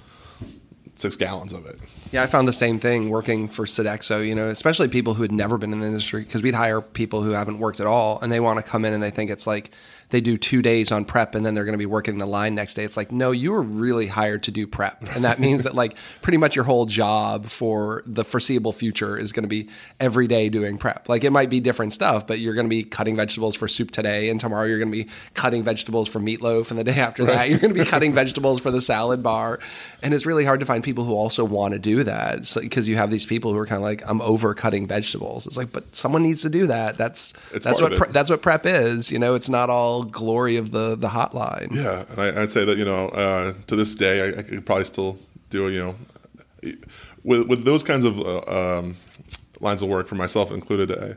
six 0.95 1.17
gallons 1.17 1.53
of 1.53 1.67
it. 1.67 1.81
Yeah, 2.13 2.23
I 2.23 2.27
found 2.27 2.47
the 2.47 2.53
same 2.53 2.79
thing 2.79 3.09
working 3.09 3.49
for 3.49 3.65
Sodexo, 3.65 4.27
you 4.27 4.35
know, 4.35 4.49
especially 4.49 4.89
people 4.89 5.15
who 5.15 5.23
had 5.23 5.33
never 5.33 5.57
been 5.57 5.73
in 5.73 5.81
the 5.81 5.87
industry 5.87 6.23
because 6.23 6.43
we'd 6.43 6.55
hire 6.55 6.81
people 6.81 7.23
who 7.23 7.31
haven't 7.31 7.59
worked 7.59 7.81
at 7.81 7.87
all 7.87 8.21
and 8.21 8.31
they 8.31 8.41
want 8.41 8.59
to 8.59 8.63
come 8.63 8.85
in 8.85 8.93
and 8.93 9.03
they 9.03 9.11
think 9.11 9.31
it's 9.31 9.47
like 9.47 9.71
they 10.13 10.21
do 10.21 10.37
two 10.37 10.61
days 10.61 10.93
on 10.93 11.07
prep 11.07 11.35
and 11.35 11.45
then 11.45 11.55
they're 11.55 11.65
going 11.65 11.73
to 11.73 11.79
be 11.79 11.87
working 11.87 12.19
the 12.19 12.27
line 12.27 12.55
next 12.55 12.75
day. 12.75 12.85
It's 12.85 12.99
like, 12.99 13.11
no, 13.11 13.31
you 13.31 13.51
were 13.51 13.63
really 13.63 14.07
hired 14.07 14.43
to 14.43 14.51
do 14.51 14.67
prep. 14.67 15.03
And 15.15 15.25
that 15.25 15.41
means 15.41 15.63
that 15.65 15.75
like 15.75 15.97
pretty 16.21 16.37
much 16.37 16.55
your 16.55 16.67
whole 16.67 16.85
job 16.85 17.47
for 17.47 18.03
the 18.05 18.23
foreseeable 18.23 18.73
future 18.73 19.19
is 19.19 19.33
going 19.33 19.45
to 19.45 19.49
be 19.49 19.71
every 19.99 20.27
day 20.27 20.51
doing 20.51 20.77
prep. 20.77 21.09
Like 21.09 21.25
it 21.25 21.31
might 21.31 21.49
be 21.49 21.61
different 21.61 21.95
stuff, 21.95 22.27
but 22.27 22.41
you're 22.41 22.55
going 22.55 22.67
to 22.67 22.71
be 22.71 22.85
cutting 22.85 23.17
vegetables 23.17 23.57
for 23.57 23.69
soup 23.69 23.91
today 23.91 24.29
and 24.29 24.39
tomorrow 24.39 24.67
you're 24.67 24.79
going 24.79 24.93
to 24.93 25.05
be 25.05 25.11
cutting 25.33 25.63
vegetables 25.63 26.09
for 26.09 26.21
meatloaf 26.21 26.71
and 26.71 26.79
the 26.79 26.85
day 26.85 27.01
after 27.01 27.25
that 27.25 27.49
you're 27.49 27.59
going 27.59 27.73
to 27.73 27.83
be 27.83 27.89
cutting 27.89 28.13
vegetables 28.13 28.61
for 28.61 28.71
the 28.71 28.83
salad 28.83 29.23
bar. 29.23 29.61
And 30.03 30.13
it's 30.13 30.27
really 30.27 30.45
hard 30.45 30.61
to 30.61 30.67
find 30.67 30.82
people 30.83 31.05
who 31.05 31.15
also 31.15 31.45
want 31.45 31.73
to 31.73 31.79
do 31.79 32.05
that 32.05 32.53
because 32.61 32.89
you 32.89 32.97
have 32.97 33.11
these 33.11 33.27
people 33.27 33.53
who 33.53 33.59
are 33.59 33.67
kind 33.67 33.79
of 33.79 33.85
like, 33.85 34.03
I'm 34.09 34.21
over 34.21 34.55
cutting 34.55 34.87
vegetables. 34.87 35.47
It's 35.47 35.57
like, 35.57 35.73
but 35.73 35.95
someone 35.95 36.23
needs 36.23 36.43
to 36.43 36.51
do 36.51 36.67
that. 36.67 36.97
That's 36.97 37.33
It's 37.53 37.65
that's 37.65 37.81
what 37.81 37.97
pre- 37.97 38.13
that's 38.13 38.31
what 38.31 38.43
prep 38.43 38.67
is. 38.67 39.11
You 39.11 39.19
know, 39.19 39.35
it's 39.35 39.49
not 39.49 39.71
all 39.71 40.05
glory 40.05 40.57
of 40.57 40.71
the 40.71 40.97
the 40.97 41.09
hotline. 41.09 41.75
Yeah, 41.75 42.05
and 42.11 42.21
I, 42.21 42.43
I'd 42.43 42.53
say 42.53 42.65
that 42.65 42.77
you 42.77 42.85
know 42.85 43.09
uh, 43.09 43.55
to 43.67 43.77
this 43.77 43.95
day 43.95 44.35
I, 44.35 44.41
I 44.41 44.43
could 44.43 44.67
probably 44.67 44.85
still 44.85 45.19
do 45.51 45.69
you 45.69 45.79
know 45.79 46.75
with 47.25 47.49
with 47.49 47.65
those 47.65 47.85
kinds 47.85 48.05
of 48.05 48.21
uh, 48.21 48.79
um, 48.79 48.97
lines 49.61 49.83
of 49.83 49.89
work 49.89 50.07
for 50.07 50.15
myself 50.15 50.51
included. 50.51 50.91
Uh, 50.91 51.15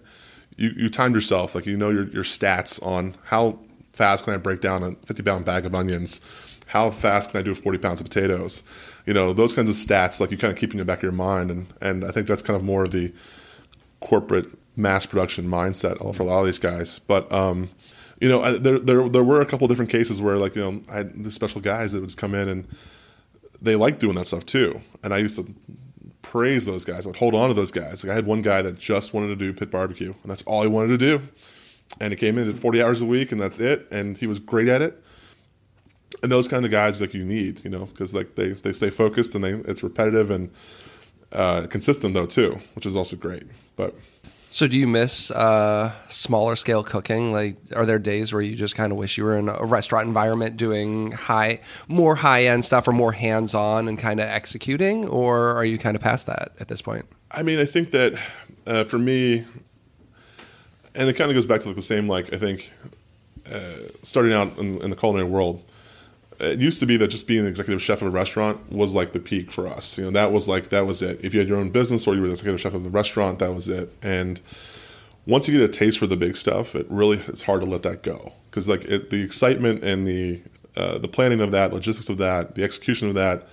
you 0.57 0.71
you 0.75 0.89
timed 0.89 1.15
yourself 1.15 1.55
like 1.55 1.65
you 1.65 1.77
know 1.77 1.89
your 1.89 2.07
your 2.09 2.23
stats 2.23 2.81
on 2.85 3.15
how 3.25 3.59
fast 3.93 4.25
can 4.25 4.33
I 4.33 4.37
break 4.37 4.61
down 4.61 4.83
a 4.83 4.91
fifty 5.05 5.23
pound 5.23 5.45
bag 5.45 5.65
of 5.65 5.75
onions. 5.75 6.21
How 6.67 6.89
fast 6.89 7.31
can 7.31 7.39
I 7.39 7.43
do 7.43 7.53
40 7.53 7.77
pounds 7.77 8.01
of 8.01 8.07
potatoes? 8.07 8.63
You 9.05 9.13
know, 9.13 9.33
those 9.33 9.53
kinds 9.53 9.69
of 9.69 9.75
stats, 9.75 10.19
like 10.19 10.31
you 10.31 10.37
kind 10.37 10.51
of 10.51 10.57
keep 10.57 10.71
in 10.71 10.77
the 10.79 10.85
back 10.85 10.99
of 10.99 11.03
your 11.03 11.11
mind. 11.11 11.51
And, 11.51 11.67
and 11.81 12.05
I 12.05 12.11
think 12.11 12.27
that's 12.27 12.41
kind 12.41 12.57
of 12.57 12.63
more 12.63 12.83
of 12.83 12.91
the 12.91 13.13
corporate 13.99 14.47
mass 14.75 15.05
production 15.05 15.47
mindset 15.47 15.97
for 16.15 16.23
a 16.23 16.25
lot 16.25 16.39
of 16.39 16.45
these 16.45 16.59
guys. 16.59 16.99
But 16.99 17.31
um, 17.31 17.69
you 18.19 18.29
know, 18.29 18.43
I, 18.43 18.57
there 18.57 18.79
there 18.79 19.07
there 19.09 19.23
were 19.23 19.41
a 19.41 19.45
couple 19.45 19.67
different 19.67 19.91
cases 19.91 20.21
where 20.21 20.37
like 20.37 20.55
you 20.55 20.61
know 20.61 20.81
I 20.89 20.97
had 20.97 21.23
the 21.23 21.31
special 21.31 21.61
guys 21.61 21.91
that 21.91 21.99
would 21.99 22.07
just 22.07 22.17
come 22.17 22.33
in 22.33 22.49
and 22.49 22.67
they 23.61 23.75
liked 23.75 23.99
doing 23.99 24.15
that 24.15 24.27
stuff 24.27 24.45
too, 24.45 24.81
and 25.03 25.13
I 25.13 25.17
used 25.17 25.35
to 25.37 25.53
praise 26.21 26.65
those 26.65 26.85
guys. 26.85 27.05
I 27.05 27.09
would 27.09 27.17
hold 27.17 27.35
on 27.35 27.49
to 27.49 27.53
those 27.53 27.71
guys. 27.71 28.03
Like 28.03 28.11
I 28.11 28.15
had 28.15 28.25
one 28.25 28.41
guy 28.41 28.61
that 28.61 28.77
just 28.77 29.13
wanted 29.13 29.27
to 29.27 29.35
do 29.35 29.53
pit 29.53 29.71
barbecue, 29.71 30.13
and 30.21 30.31
that's 30.31 30.43
all 30.43 30.61
he 30.61 30.67
wanted 30.67 30.87
to 30.89 30.97
do. 30.97 31.21
And 32.01 32.11
he 32.11 32.17
came 32.17 32.37
in 32.37 32.49
at 32.49 32.57
40 32.57 32.81
hours 32.81 33.01
a 33.01 33.05
week, 33.05 33.31
and 33.31 33.39
that's 33.39 33.59
it. 33.59 33.87
And 33.91 34.17
he 34.17 34.27
was 34.27 34.39
great 34.39 34.67
at 34.67 34.81
it. 34.81 35.01
And 36.23 36.31
those 36.31 36.47
kind 36.47 36.65
of 36.65 36.71
guys 36.71 37.01
like 37.01 37.13
you 37.13 37.25
need, 37.25 37.63
you 37.63 37.69
know, 37.69 37.85
because 37.85 38.13
like 38.13 38.35
they, 38.35 38.49
they 38.51 38.73
stay 38.73 38.89
focused 38.89 39.35
and 39.35 39.43
they 39.43 39.51
it's 39.51 39.83
repetitive 39.83 40.31
and 40.31 40.49
uh, 41.33 41.67
consistent 41.67 42.13
though 42.13 42.25
too, 42.25 42.59
which 42.75 42.85
is 42.85 42.95
also 42.95 43.15
great. 43.15 43.43
But 43.75 43.93
So, 44.49 44.67
do 44.67 44.77
you 44.77 44.87
miss 44.87 45.31
uh, 45.31 45.91
smaller 46.07 46.55
scale 46.55 46.83
cooking? 46.83 47.33
Like, 47.33 47.57
are 47.75 47.85
there 47.85 47.99
days 47.99 48.31
where 48.31 48.41
you 48.41 48.55
just 48.55 48.75
kind 48.75 48.93
of 48.93 48.97
wish 48.97 49.17
you 49.17 49.25
were 49.25 49.37
in 49.37 49.49
a 49.49 49.65
restaurant 49.65 50.07
environment 50.07 50.55
doing 50.55 51.11
high, 51.11 51.59
more 51.89 52.15
high 52.15 52.45
end 52.45 52.63
stuff, 52.63 52.87
or 52.87 52.93
more 52.93 53.11
hands 53.11 53.53
on 53.53 53.89
and 53.89 53.99
kind 53.99 54.21
of 54.21 54.27
executing, 54.27 55.07
or 55.09 55.49
are 55.57 55.65
you 55.65 55.77
kind 55.77 55.95
of 55.97 56.01
past 56.01 56.25
that 56.27 56.53
at 56.59 56.69
this 56.69 56.81
point? 56.81 57.05
I 57.31 57.43
mean, 57.43 57.59
I 57.59 57.65
think 57.65 57.91
that 57.91 58.13
uh, 58.65 58.85
for 58.85 58.97
me, 58.97 59.43
and 60.93 61.09
it 61.09 61.13
kind 61.13 61.29
of 61.29 61.35
goes 61.35 61.45
back 61.45 61.59
to 61.61 61.67
like 61.67 61.75
the 61.75 61.81
same 61.81 62.07
like 62.07 62.33
I 62.33 62.37
think 62.37 62.71
uh, 63.51 63.89
starting 64.03 64.31
out 64.31 64.57
in, 64.57 64.81
in 64.81 64.89
the 64.89 64.95
culinary 64.95 65.27
world. 65.27 65.61
It 66.39 66.59
used 66.59 66.79
to 66.81 66.85
be 66.85 66.97
that 66.97 67.07
just 67.07 67.27
being 67.27 67.43
the 67.43 67.49
executive 67.49 67.81
chef 67.81 68.01
of 68.01 68.09
a 68.09 68.11
restaurant 68.11 68.71
was 68.71 68.93
like 68.93 69.13
the 69.13 69.19
peak 69.19 69.51
for 69.51 69.67
us. 69.67 69.97
You 69.97 70.05
know, 70.05 70.11
that 70.11 70.31
was 70.31 70.49
like 70.49 70.69
that 70.69 70.85
was 70.85 71.01
it. 71.01 71.23
If 71.23 71.33
you 71.33 71.39
had 71.39 71.47
your 71.47 71.57
own 71.57 71.69
business 71.69 72.07
or 72.07 72.15
you 72.15 72.21
were 72.21 72.27
the 72.27 72.33
executive 72.33 72.59
chef 72.59 72.73
of 72.73 72.83
the 72.83 72.89
restaurant, 72.89 73.39
that 73.39 73.53
was 73.53 73.69
it. 73.69 73.93
And 74.01 74.41
once 75.25 75.47
you 75.47 75.57
get 75.57 75.69
a 75.69 75.71
taste 75.71 75.97
for 75.99 76.07
the 76.07 76.17
big 76.17 76.35
stuff, 76.35 76.75
it 76.75 76.85
really 76.89 77.17
is 77.17 77.43
hard 77.43 77.61
to 77.61 77.67
let 77.67 77.83
that 77.83 78.03
go 78.03 78.33
because 78.49 78.69
like 78.69 78.85
it, 78.85 79.09
the 79.09 79.21
excitement 79.21 79.83
and 79.83 80.05
the 80.05 80.41
uh, 80.77 80.97
the 80.97 81.07
planning 81.07 81.39
of 81.39 81.51
that, 81.51 81.71
logistics 81.73 82.09
of 82.09 82.17
that, 82.17 82.55
the 82.55 82.63
execution 82.63 83.07
of 83.07 83.13
that, 83.15 83.47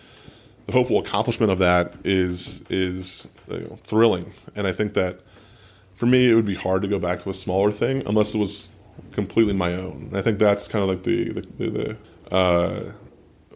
the 0.66 0.72
hopeful 0.72 0.98
accomplishment 0.98 1.52
of 1.52 1.58
that 1.58 1.94
is 2.04 2.62
is 2.68 3.28
you 3.48 3.60
know, 3.60 3.78
thrilling. 3.84 4.32
And 4.56 4.66
I 4.66 4.72
think 4.72 4.94
that 4.94 5.20
for 5.94 6.06
me, 6.06 6.28
it 6.28 6.34
would 6.34 6.44
be 6.44 6.54
hard 6.54 6.82
to 6.82 6.88
go 6.88 6.98
back 6.98 7.20
to 7.20 7.30
a 7.30 7.34
smaller 7.34 7.70
thing 7.70 8.02
unless 8.06 8.34
it 8.34 8.38
was 8.38 8.68
completely 9.12 9.54
my 9.54 9.74
own. 9.74 10.08
And 10.10 10.16
I 10.16 10.22
think 10.22 10.38
that's 10.38 10.68
kind 10.68 10.82
of 10.82 10.88
like 10.88 11.04
the 11.04 11.32
the, 11.32 11.40
the, 11.40 11.70
the 11.70 11.96
uh, 12.32 12.92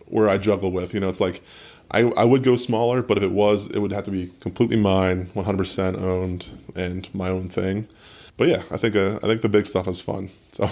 where 0.07 0.29
I 0.29 0.39
juggle 0.39 0.71
with. 0.71 0.95
You 0.95 1.01
know, 1.01 1.09
it's 1.09 1.21
like 1.21 1.43
I, 1.91 2.03
I 2.03 2.25
would 2.25 2.45
go 2.45 2.55
smaller, 2.55 3.03
but 3.03 3.17
if 3.17 3.25
it 3.25 3.33
was, 3.33 3.69
it 3.69 3.79
would 3.79 3.91
have 3.91 4.05
to 4.05 4.11
be 4.13 4.31
completely 4.41 4.77
mine, 4.77 5.31
100% 5.35 6.01
owned, 6.01 6.47
and 6.77 7.13
my 7.13 7.31
own 7.31 7.49
thing. 7.49 7.89
But 8.37 8.49
yeah, 8.49 8.63
I 8.71 8.77
think 8.77 8.95
uh, 8.95 9.19
I 9.23 9.27
think 9.27 9.41
the 9.41 9.49
big 9.49 9.65
stuff 9.65 9.89
is 9.89 10.01
fun. 10.01 10.29
So 10.53 10.71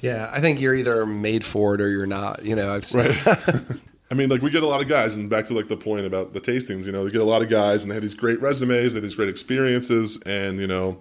Yeah, 0.00 0.30
I 0.32 0.40
think 0.40 0.60
you're 0.60 0.74
either 0.74 1.04
made 1.04 1.44
for 1.44 1.74
it 1.74 1.80
or 1.80 1.90
you're 1.90 2.06
not. 2.06 2.44
You 2.44 2.54
know, 2.54 2.72
I've 2.72 2.86
seen, 2.86 3.00
right. 3.00 3.26
I 4.12 4.14
mean, 4.14 4.28
like 4.28 4.42
we 4.42 4.50
get 4.50 4.62
a 4.62 4.68
lot 4.68 4.80
of 4.80 4.86
guys, 4.86 5.16
and 5.16 5.28
back 5.28 5.46
to 5.46 5.54
like 5.54 5.66
the 5.66 5.76
point 5.76 6.06
about 6.06 6.34
the 6.34 6.40
tastings. 6.40 6.86
You 6.86 6.92
know, 6.92 7.02
we 7.02 7.10
get 7.10 7.20
a 7.20 7.24
lot 7.24 7.42
of 7.42 7.48
guys, 7.48 7.82
and 7.82 7.90
they 7.90 7.94
have 7.96 8.02
these 8.02 8.14
great 8.14 8.40
resumes, 8.40 8.92
they 8.92 8.98
have 8.98 9.02
these 9.02 9.16
great 9.16 9.28
experiences, 9.28 10.20
and 10.24 10.60
you 10.60 10.68
know, 10.68 10.98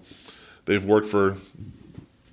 they've 0.65 0.83
worked 0.83 1.07
for 1.07 1.37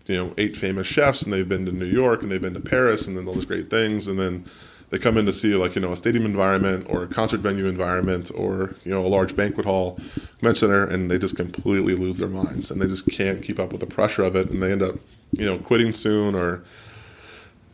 you 0.06 0.16
know 0.16 0.34
eight 0.38 0.56
famous 0.56 0.86
chefs, 0.86 1.22
and 1.22 1.32
they've 1.32 1.48
been 1.48 1.66
to 1.66 1.72
New 1.72 1.86
York, 1.86 2.22
and 2.22 2.30
they've 2.30 2.40
been 2.40 2.54
to 2.54 2.60
Paris, 2.60 3.06
and 3.06 3.16
then 3.16 3.26
all 3.26 3.34
these 3.34 3.46
great 3.46 3.70
things, 3.70 4.08
and 4.08 4.18
then 4.18 4.44
they 4.90 4.98
come 4.98 5.16
in 5.16 5.26
to 5.26 5.32
see 5.32 5.54
like 5.54 5.74
you 5.74 5.80
know 5.80 5.92
a 5.92 5.96
stadium 5.96 6.24
environment 6.24 6.86
or 6.88 7.02
a 7.02 7.06
concert 7.06 7.40
venue 7.40 7.66
environment 7.66 8.30
or 8.34 8.74
you 8.84 8.90
know 8.92 9.04
a 9.04 9.08
large 9.08 9.34
banquet 9.34 9.66
hall, 9.66 9.98
convention 10.38 10.68
center, 10.68 10.86
and 10.86 11.10
they 11.10 11.18
just 11.18 11.36
completely 11.36 11.94
lose 11.94 12.18
their 12.18 12.28
minds, 12.28 12.70
and 12.70 12.80
they 12.80 12.86
just 12.86 13.08
can't 13.10 13.42
keep 13.42 13.58
up 13.58 13.72
with 13.72 13.80
the 13.80 13.86
pressure 13.86 14.22
of 14.22 14.36
it, 14.36 14.50
and 14.50 14.62
they 14.62 14.72
end 14.72 14.82
up 14.82 14.96
you 15.32 15.44
know 15.44 15.58
quitting 15.58 15.92
soon 15.92 16.34
or 16.34 16.62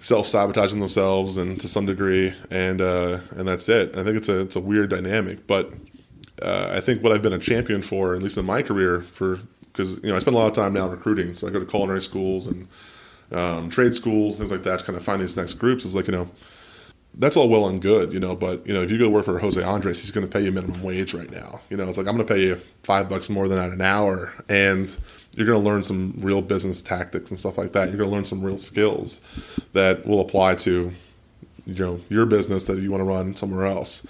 self 0.00 0.26
sabotaging 0.26 0.80
themselves 0.80 1.36
and 1.36 1.60
to 1.60 1.68
some 1.68 1.86
degree, 1.86 2.32
and 2.50 2.80
uh, 2.80 3.20
and 3.36 3.46
that's 3.46 3.68
it. 3.68 3.96
I 3.96 4.04
think 4.04 4.16
it's 4.16 4.28
a 4.28 4.40
it's 4.40 4.56
a 4.56 4.60
weird 4.60 4.90
dynamic, 4.90 5.46
but 5.46 5.72
uh, 6.40 6.70
I 6.72 6.80
think 6.80 7.02
what 7.02 7.12
I've 7.12 7.22
been 7.22 7.32
a 7.32 7.38
champion 7.38 7.82
for, 7.82 8.14
at 8.14 8.22
least 8.22 8.38
in 8.38 8.44
my 8.44 8.62
career, 8.62 9.02
for 9.02 9.38
because 9.72 9.94
you 10.02 10.08
know 10.08 10.16
I 10.16 10.18
spend 10.18 10.36
a 10.36 10.38
lot 10.38 10.46
of 10.46 10.52
time 10.52 10.72
now 10.74 10.88
recruiting, 10.88 11.34
so 11.34 11.46
I 11.46 11.50
go 11.50 11.60
to 11.60 11.66
culinary 11.66 12.02
schools 12.02 12.46
and 12.46 12.68
um, 13.32 13.70
trade 13.70 13.94
schools, 13.94 14.38
things 14.38 14.50
like 14.50 14.62
that, 14.64 14.80
to 14.80 14.84
kind 14.84 14.96
of 14.96 15.04
find 15.04 15.20
these 15.20 15.36
next 15.36 15.54
groups. 15.54 15.84
Is 15.84 15.96
like 15.96 16.06
you 16.06 16.12
know 16.12 16.28
that's 17.14 17.36
all 17.36 17.48
well 17.48 17.68
and 17.68 17.80
good, 17.82 18.12
you 18.12 18.20
know, 18.20 18.34
but 18.34 18.66
you 18.66 18.72
know, 18.72 18.82
if 18.82 18.90
you 18.90 18.98
go 18.98 19.08
work 19.08 19.24
for 19.24 19.38
Jose 19.38 19.62
Andres, 19.62 20.00
he's 20.00 20.10
going 20.10 20.26
to 20.26 20.32
pay 20.32 20.42
you 20.42 20.50
minimum 20.50 20.82
wage 20.82 21.12
right 21.12 21.30
now. 21.30 21.60
You 21.68 21.76
know, 21.76 21.88
it's 21.88 21.98
like 21.98 22.06
I'm 22.06 22.16
going 22.16 22.26
to 22.26 22.34
pay 22.34 22.42
you 22.42 22.56
five 22.82 23.08
bucks 23.08 23.28
more 23.28 23.48
than 23.48 23.58
that 23.58 23.70
an 23.70 23.82
hour, 23.82 24.32
and 24.48 24.96
you're 25.36 25.46
going 25.46 25.62
to 25.62 25.68
learn 25.68 25.82
some 25.82 26.14
real 26.18 26.40
business 26.40 26.80
tactics 26.80 27.30
and 27.30 27.38
stuff 27.38 27.58
like 27.58 27.72
that. 27.72 27.88
You're 27.88 27.98
going 27.98 28.08
to 28.08 28.14
learn 28.14 28.24
some 28.24 28.42
real 28.42 28.56
skills 28.56 29.20
that 29.72 30.06
will 30.06 30.20
apply 30.20 30.54
to, 30.56 30.90
you 31.66 31.84
know, 31.84 32.00
your 32.08 32.24
business 32.24 32.64
that 32.66 32.78
you 32.78 32.90
want 32.90 33.02
to 33.02 33.06
run 33.06 33.36
somewhere 33.36 33.66
else, 33.66 34.06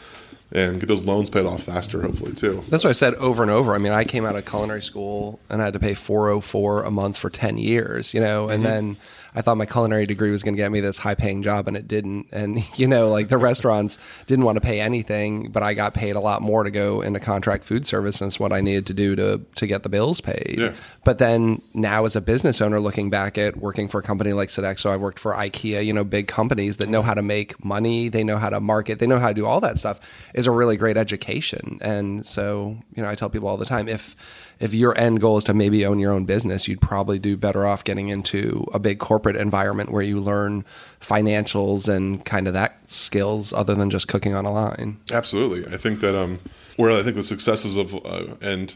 and 0.55 0.79
get 0.79 0.87
those 0.87 1.05
loans 1.05 1.31
paid 1.31 1.47
off 1.47 1.63
faster, 1.63 2.03
hopefully 2.03 2.33
too. 2.33 2.63
That's 2.69 2.85
what 2.85 2.91
I 2.91 2.95
said 2.95 3.15
over 3.15 3.43
and 3.43 3.51
over. 3.51 3.75
I 3.75 3.79
mean, 3.79 3.93
I 3.93 4.05
came 4.05 4.25
out 4.25 4.37
of 4.37 4.45
culinary 4.45 4.83
school 4.83 5.41
and 5.49 5.63
I 5.63 5.67
had 5.67 5.75
to 5.75 5.81
pay 5.81 5.95
404 5.95 6.85
a 6.85 6.91
month 6.91 7.17
for 7.17 7.31
10 7.31 7.59
years, 7.59 8.15
you 8.15 8.21
know, 8.21 8.49
and 8.49 8.63
mm-hmm. 8.63 8.73
then 8.73 8.97
I 9.35 9.41
thought 9.41 9.57
my 9.57 9.67
culinary 9.67 10.05
degree 10.05 10.31
was 10.31 10.43
going 10.43 10.55
to 10.55 10.59
get 10.59 10.71
me 10.71 10.81
this 10.81 10.99
high 10.99 11.15
paying 11.15 11.43
job 11.43 11.69
and 11.69 11.77
it 11.77 11.89
didn't. 11.89 12.29
And, 12.33 12.65
you 12.79 12.87
know, 12.87 13.09
like 13.09 13.29
the 13.29 13.39
restaurants 13.39 13.99
didn't 14.27 14.45
want 14.45 14.57
to 14.57 14.61
pay 14.61 14.81
anything, 14.81 15.51
but 15.51 15.63
I 15.63 15.75
got 15.75 15.95
paid 15.95 16.17
a 16.17 16.21
lot 16.21 16.43
more 16.43 16.65
to 16.65 16.71
go 16.71 17.01
into 17.01 17.21
contract 17.21 17.65
food 17.65 17.87
service. 17.87 18.21
And 18.21 18.29
it's 18.29 18.39
what 18.39 18.53
I 18.53 18.61
needed 18.61 18.87
to 18.87 18.95
do 18.95 19.17
to, 19.17 19.41
to 19.57 19.67
get 19.67 19.83
the 19.83 19.89
bills 19.89 20.21
paid. 20.21 20.57
Yeah. 20.59 20.75
But 21.05 21.19
then 21.19 21.63
now 21.75 22.05
as 22.05 22.17
a 22.17 22.21
business 22.21 22.61
owner, 22.61 22.81
looking 22.81 23.11
back 23.11 23.39
at 23.39 23.57
working 23.57 23.89
for 23.89 24.01
a 24.01 24.03
company 24.03 24.33
like 24.33 24.49
Sodexo, 24.49 24.91
I 24.91 24.97
worked 24.97 25.19
for 25.19 25.35
IKEA, 25.35 25.85
you 25.85 25.93
know, 25.93 26.05
big 26.05 26.29
companies 26.29 26.77
that 26.79 26.89
know 26.89 27.03
how 27.03 27.15
to 27.15 27.23
make 27.23 27.65
money. 27.65 28.09
They 28.09 28.25
know 28.25 28.37
how 28.37 28.51
to 28.51 28.61
market. 28.61 28.99
They 28.99 29.07
know 29.07 29.19
how 29.19 29.29
to 29.29 29.35
do 29.35 29.47
all 29.47 29.61
that 29.61 29.79
stuff 29.79 30.01
is 30.35 30.47
a 30.47 30.51
really 30.51 30.77
great 30.77 30.97
education. 30.97 31.79
And 31.81 32.27
so, 32.27 32.77
you 32.95 33.03
know, 33.03 33.09
I 33.09 33.15
tell 33.15 33.31
people 33.31 33.49
all 33.49 33.57
the 33.57 33.65
time, 33.65 33.89
if, 33.89 34.15
if 34.61 34.75
your 34.75 34.97
end 34.97 35.21
goal 35.21 35.39
is 35.39 35.45
to 35.45 35.55
maybe 35.55 35.85
own 35.85 35.99
your 35.99 36.13
own 36.13 36.25
business, 36.25 36.69
you'd 36.69 36.81
probably 36.81 37.19
do 37.19 37.37
better 37.37 37.67
off 37.67 37.85
getting 37.85 38.09
into 38.09 38.67
a 38.73 38.79
big 38.79 38.99
corporate 38.99 39.37
environment 39.37 39.91
where 39.91 40.03
you 40.03 40.21
learn 40.21 40.65
financials 41.01 41.89
and 41.89 42.25
kind 42.25 42.47
of 42.47 42.55
that 42.55 42.79
skills 42.91 43.53
other 43.53 43.75
than 43.75 43.91
just 43.91 44.09
cooking 44.09 44.35
on 44.35 44.45
a 44.45 44.53
line. 44.53 44.99
Absolutely, 45.13 45.73
I 45.73 45.77
think 45.77 46.01
that 46.01 46.15
um, 46.15 46.39
where 46.77 46.91
I 46.93 47.03
think 47.03 47.17
the 47.17 47.23
successes 47.23 47.77
of 47.77 47.95
uh, 48.07 48.37
and 48.41 48.75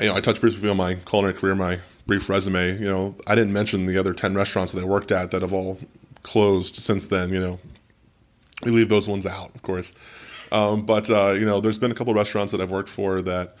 you 0.00 0.08
know 0.08 0.14
I 0.14 0.20
touched 0.20 0.40
briefly 0.40 0.68
on 0.68 0.76
my 0.76 0.94
culinary 0.94 1.34
career, 1.34 1.54
my 1.54 1.78
brief 2.06 2.28
resume. 2.28 2.78
You 2.78 2.86
know, 2.86 3.14
I 3.26 3.34
didn't 3.34 3.52
mention 3.52 3.86
the 3.86 3.98
other 3.98 4.12
ten 4.12 4.34
restaurants 4.34 4.72
that 4.72 4.82
I 4.82 4.84
worked 4.84 5.12
at 5.12 5.30
that 5.30 5.42
have 5.42 5.52
all 5.52 5.78
closed 6.22 6.74
since 6.74 7.06
then. 7.06 7.30
You 7.30 7.40
know, 7.40 7.60
we 8.64 8.72
leave 8.72 8.88
those 8.88 9.08
ones 9.08 9.26
out, 9.26 9.54
of 9.54 9.62
course. 9.62 9.94
Um, 10.50 10.86
but 10.86 11.08
uh, 11.10 11.30
you 11.30 11.44
know, 11.44 11.60
there's 11.60 11.78
been 11.78 11.90
a 11.90 11.94
couple 11.94 12.12
of 12.12 12.16
restaurants 12.16 12.52
that 12.52 12.60
I've 12.60 12.70
worked 12.70 12.88
for 12.88 13.22
that 13.22 13.56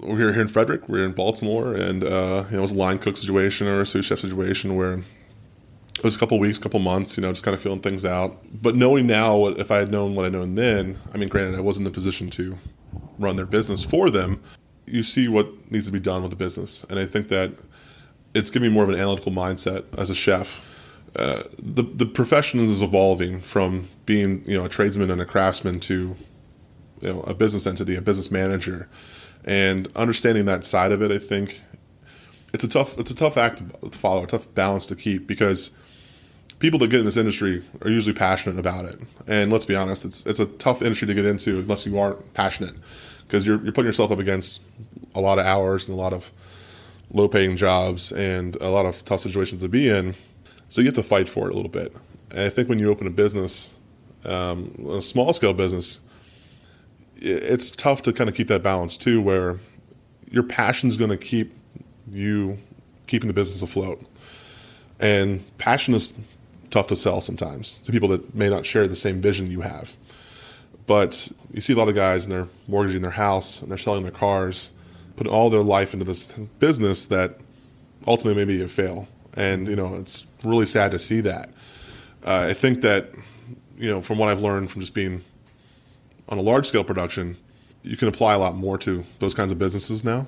we're 0.00 0.32
here 0.32 0.40
in 0.40 0.48
Frederick, 0.48 0.88
we're 0.88 1.04
in 1.04 1.12
Baltimore, 1.12 1.74
and 1.74 2.04
uh, 2.04 2.44
it 2.50 2.58
was 2.58 2.72
a 2.72 2.76
line 2.76 2.98
cook 2.98 3.16
situation 3.16 3.66
or 3.66 3.82
a 3.82 3.86
sous 3.86 4.04
chef 4.04 4.18
situation 4.18 4.76
where 4.76 4.94
it 4.94 6.04
was 6.04 6.16
a 6.16 6.18
couple 6.18 6.38
weeks, 6.38 6.58
couple 6.58 6.80
months, 6.80 7.16
you 7.16 7.22
know, 7.22 7.30
just 7.30 7.44
kind 7.44 7.54
of 7.54 7.62
feeling 7.62 7.80
things 7.80 8.04
out. 8.04 8.38
But 8.60 8.76
knowing 8.76 9.06
now, 9.06 9.46
if 9.46 9.70
I 9.70 9.78
had 9.78 9.90
known 9.90 10.14
what 10.14 10.26
I 10.26 10.28
known 10.28 10.54
then, 10.54 10.98
I 11.12 11.18
mean, 11.18 11.28
granted, 11.28 11.56
I 11.56 11.60
wasn't 11.60 11.86
in 11.86 11.92
a 11.92 11.94
position 11.94 12.30
to 12.30 12.58
run 13.18 13.36
their 13.36 13.46
business 13.46 13.84
for 13.84 14.10
them. 14.10 14.42
You 14.86 15.02
see 15.02 15.28
what 15.28 15.70
needs 15.70 15.86
to 15.86 15.92
be 15.92 16.00
done 16.00 16.22
with 16.22 16.30
the 16.30 16.36
business, 16.36 16.84
and 16.90 16.98
I 16.98 17.06
think 17.06 17.28
that 17.28 17.52
it's 18.34 18.50
giving 18.50 18.68
me 18.68 18.74
more 18.74 18.82
of 18.82 18.90
an 18.90 18.96
analytical 18.96 19.32
mindset 19.32 19.84
as 19.96 20.10
a 20.10 20.14
chef. 20.14 20.68
Uh, 21.16 21.44
the 21.62 21.84
the 21.84 22.04
profession 22.04 22.60
is 22.60 22.82
evolving 22.82 23.40
from 23.40 23.88
being 24.04 24.44
you 24.44 24.58
know 24.58 24.64
a 24.64 24.68
tradesman 24.68 25.10
and 25.10 25.22
a 25.22 25.24
craftsman 25.24 25.80
to 25.80 26.16
you 27.00 27.12
know 27.12 27.20
a 27.22 27.32
business 27.32 27.66
entity, 27.66 27.94
a 27.94 28.02
business 28.02 28.30
manager, 28.30 28.88
and 29.44 29.88
understanding 29.94 30.46
that 30.46 30.64
side 30.64 30.92
of 30.92 31.02
it. 31.02 31.10
I 31.10 31.18
think 31.18 31.62
it's 32.52 32.64
a 32.64 32.68
tough 32.68 32.98
it's 32.98 33.10
a 33.10 33.14
tough 33.14 33.36
act 33.36 33.62
to 33.80 33.98
follow, 33.98 34.24
a 34.24 34.26
tough 34.26 34.52
balance 34.54 34.86
to 34.86 34.96
keep 34.96 35.26
because 35.26 35.70
people 36.58 36.78
that 36.78 36.88
get 36.88 37.00
in 37.00 37.04
this 37.04 37.16
industry 37.16 37.62
are 37.82 37.90
usually 37.90 38.14
passionate 38.14 38.58
about 38.58 38.86
it. 38.86 38.98
And 39.26 39.52
let's 39.52 39.64
be 39.64 39.74
honest, 39.74 40.04
it's 40.04 40.24
it's 40.26 40.40
a 40.40 40.46
tough 40.46 40.82
industry 40.82 41.06
to 41.08 41.14
get 41.14 41.26
into 41.26 41.58
unless 41.58 41.86
you 41.86 41.98
aren't 41.98 42.32
passionate 42.34 42.74
because 43.26 43.46
you're 43.46 43.62
you're 43.62 43.72
putting 43.72 43.88
yourself 43.88 44.10
up 44.10 44.18
against 44.18 44.60
a 45.14 45.20
lot 45.20 45.38
of 45.38 45.46
hours 45.46 45.88
and 45.88 45.96
a 45.96 46.00
lot 46.00 46.12
of 46.12 46.32
low 47.10 47.28
paying 47.28 47.56
jobs 47.56 48.12
and 48.12 48.56
a 48.56 48.68
lot 48.68 48.86
of 48.86 49.04
tough 49.04 49.20
situations 49.20 49.62
to 49.62 49.68
be 49.68 49.88
in. 49.88 50.14
So 50.68 50.80
you 50.80 50.86
have 50.86 50.94
to 50.94 51.02
fight 51.02 51.28
for 51.28 51.48
it 51.48 51.52
a 51.52 51.54
little 51.54 51.70
bit. 51.70 51.94
And 52.30 52.40
I 52.40 52.48
think 52.48 52.68
when 52.68 52.78
you 52.78 52.90
open 52.90 53.06
a 53.06 53.10
business, 53.10 53.74
um, 54.24 54.74
a 54.90 55.02
small 55.02 55.32
scale 55.32 55.54
business, 55.54 56.00
it's 57.24 57.70
tough 57.70 58.02
to 58.02 58.12
kind 58.12 58.28
of 58.28 58.36
keep 58.36 58.48
that 58.48 58.62
balance 58.62 58.96
too, 58.96 59.20
where 59.20 59.58
your 60.30 60.42
passion 60.42 60.88
is 60.88 60.96
going 60.96 61.10
to 61.10 61.16
keep 61.16 61.52
you 62.06 62.58
keeping 63.06 63.28
the 63.28 63.34
business 63.34 63.62
afloat. 63.62 64.02
And 65.00 65.44
passion 65.58 65.94
is 65.94 66.14
tough 66.70 66.86
to 66.88 66.96
sell 66.96 67.20
sometimes 67.20 67.78
to 67.78 67.92
people 67.92 68.08
that 68.08 68.34
may 68.34 68.48
not 68.48 68.66
share 68.66 68.86
the 68.88 68.96
same 68.96 69.20
vision 69.20 69.50
you 69.50 69.60
have. 69.60 69.96
But 70.86 71.30
you 71.52 71.60
see 71.60 71.72
a 71.72 71.76
lot 71.76 71.88
of 71.88 71.94
guys 71.94 72.24
and 72.24 72.32
they're 72.32 72.48
mortgaging 72.68 73.02
their 73.02 73.10
house 73.10 73.62
and 73.62 73.70
they're 73.70 73.78
selling 73.78 74.02
their 74.02 74.12
cars, 74.12 74.72
putting 75.16 75.32
all 75.32 75.48
their 75.50 75.62
life 75.62 75.94
into 75.94 76.04
this 76.04 76.32
business 76.58 77.06
that 77.06 77.38
ultimately 78.06 78.44
maybe 78.44 78.62
a 78.62 78.68
fail. 78.68 79.08
And 79.34 79.66
you 79.66 79.76
know, 79.76 79.94
it's 79.94 80.26
really 80.44 80.66
sad 80.66 80.90
to 80.90 80.98
see 80.98 81.20
that. 81.22 81.50
Uh, 82.24 82.46
I 82.50 82.54
think 82.54 82.82
that 82.82 83.10
you 83.76 83.90
know, 83.90 84.00
from 84.00 84.18
what 84.18 84.28
I've 84.28 84.40
learned 84.40 84.70
from 84.70 84.80
just 84.80 84.94
being 84.94 85.24
on 86.28 86.38
a 86.38 86.42
large 86.42 86.66
scale 86.66 86.84
production, 86.84 87.36
you 87.82 87.96
can 87.96 88.08
apply 88.08 88.34
a 88.34 88.38
lot 88.38 88.56
more 88.56 88.78
to 88.78 89.04
those 89.18 89.34
kinds 89.34 89.52
of 89.52 89.58
businesses 89.58 90.04
now 90.04 90.26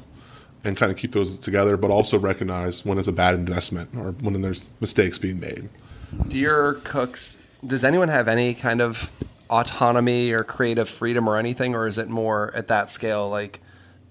and 0.64 0.76
kind 0.76 0.90
of 0.90 0.98
keep 0.98 1.12
those 1.12 1.38
together, 1.38 1.76
but 1.76 1.90
also 1.90 2.18
recognize 2.18 2.84
when 2.84 2.98
it's 2.98 3.08
a 3.08 3.12
bad 3.12 3.34
investment 3.34 3.90
or 3.96 4.12
when 4.12 4.40
there's 4.42 4.66
mistakes 4.80 5.18
being 5.18 5.40
made. 5.40 5.68
Do 6.28 6.36
your 6.36 6.74
cooks, 6.84 7.38
does 7.66 7.84
anyone 7.84 8.08
have 8.08 8.28
any 8.28 8.54
kind 8.54 8.80
of 8.80 9.10
autonomy 9.48 10.32
or 10.32 10.42
creative 10.42 10.88
freedom 10.88 11.28
or 11.28 11.36
anything, 11.36 11.74
or 11.74 11.86
is 11.86 11.98
it 11.98 12.08
more 12.08 12.52
at 12.54 12.68
that 12.68 12.90
scale 12.90 13.28
like 13.28 13.60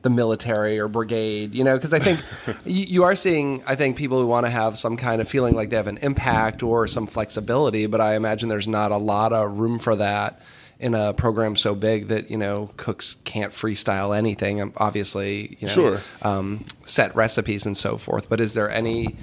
the 0.02 0.10
military 0.10 0.80
or 0.80 0.88
brigade? 0.88 1.54
You 1.54 1.64
know, 1.64 1.76
because 1.76 1.94
I 1.94 2.00
think 2.00 2.20
you, 2.66 2.86
you 2.86 3.04
are 3.04 3.16
seeing, 3.16 3.64
I 3.68 3.76
think, 3.76 3.98
people 3.98 4.20
who 4.20 4.28
want 4.28 4.46
to 4.46 4.50
have 4.50 4.78
some 4.78 4.98
kind 4.98 5.22
of 5.22 5.28
feeling 5.28 5.56
like 5.56 5.70
they 5.70 5.76
have 5.76 5.88
an 5.88 5.98
impact 5.98 6.64
or 6.64 6.88
some 6.88 7.06
flexibility, 7.06 7.86
but 7.86 8.02
I 8.02 8.16
imagine 8.16 8.50
there's 8.50 8.68
not 8.68 8.92
a 8.92 8.98
lot 8.98 9.34
of 9.34 9.60
room 9.60 9.78
for 9.78 9.96
that 9.98 10.40
in 10.80 10.94
a 10.94 11.14
program 11.14 11.56
so 11.56 11.74
big 11.76 12.08
that 12.10 12.30
you 12.30 12.38
know 12.38 12.70
cooks 12.78 13.16
can't 13.24 13.54
freestyle 13.54 14.16
anything. 14.16 14.62
Um, 14.62 14.74
Obviously, 14.78 15.58
you 15.60 15.68
know, 15.68 15.74
Sure. 15.74 16.02
um, 16.22 16.66
set 16.84 17.16
recipes 17.16 17.66
and 17.66 17.78
so 17.78 17.98
forth. 17.98 18.28
But 18.30 18.40
is 18.42 18.54
there 18.54 18.70
any 18.70 19.16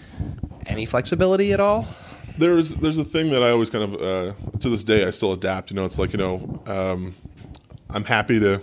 any 0.67 0.87
flexibility 0.87 1.53
at 1.53 1.61
all? 1.61 1.87
There's 2.39 2.77
there's 2.77 2.99
a 2.99 3.05
thing 3.05 3.31
that 3.31 3.43
I 3.43 3.51
always 3.51 3.69
kind 3.71 3.85
of 3.85 4.01
uh, 4.01 4.59
to 4.61 4.69
this 4.71 4.85
day 4.85 5.05
I 5.05 5.11
still 5.11 5.33
adapt. 5.33 5.71
You 5.71 5.77
know, 5.77 5.85
it's 5.85 5.99
like 5.99 6.13
you 6.13 6.19
know 6.19 6.63
um, 6.67 7.15
I'm 7.91 8.05
happy 8.05 8.41
to 8.41 8.61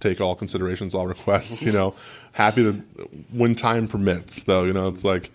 take 0.00 0.20
all 0.20 0.36
considerations, 0.36 0.94
all 0.94 1.06
requests. 1.08 1.62
You 1.62 1.72
know, 1.72 1.94
happy 2.32 2.62
to 2.62 2.72
when 3.32 3.56
time 3.56 3.88
permits. 3.88 4.44
Though 4.44 4.62
you 4.64 4.72
know, 4.72 4.86
it's 4.88 5.02
like 5.02 5.32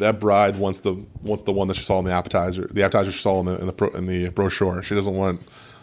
that 0.00 0.20
bride 0.20 0.56
wants 0.56 0.80
the 0.80 0.94
wants 1.22 1.44
the 1.44 1.52
one 1.52 1.68
that 1.68 1.74
she 1.74 1.84
saw 1.84 1.98
in 1.98 2.04
the 2.04 2.12
appetizer, 2.12 2.68
the 2.70 2.82
appetizer 2.82 3.12
she 3.12 3.20
saw 3.20 3.40
in 3.40 3.46
the 3.46 3.58
in 3.58 3.66
the, 3.66 3.72
pro, 3.72 3.88
in 3.90 4.06
the 4.06 4.28
brochure. 4.28 4.82
She 4.82 4.94
doesn't 4.94 5.14
want 5.14 5.40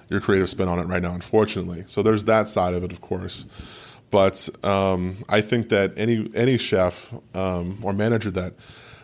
your 0.09 0.21
creative 0.21 0.49
spin 0.49 0.67
on 0.67 0.79
it 0.79 0.83
right 0.83 1.01
now, 1.01 1.13
unfortunately. 1.13 1.83
So 1.87 2.03
there's 2.03 2.25
that 2.25 2.47
side 2.47 2.73
of 2.73 2.83
it, 2.83 2.91
of 2.91 3.01
course. 3.01 3.45
But 4.11 4.49
um, 4.63 5.17
I 5.27 5.41
think 5.41 5.69
that 5.69 5.93
any 5.97 6.29
any 6.33 6.57
chef 6.57 7.13
um, 7.33 7.79
or 7.81 7.93
manager 7.93 8.31
that 8.31 8.53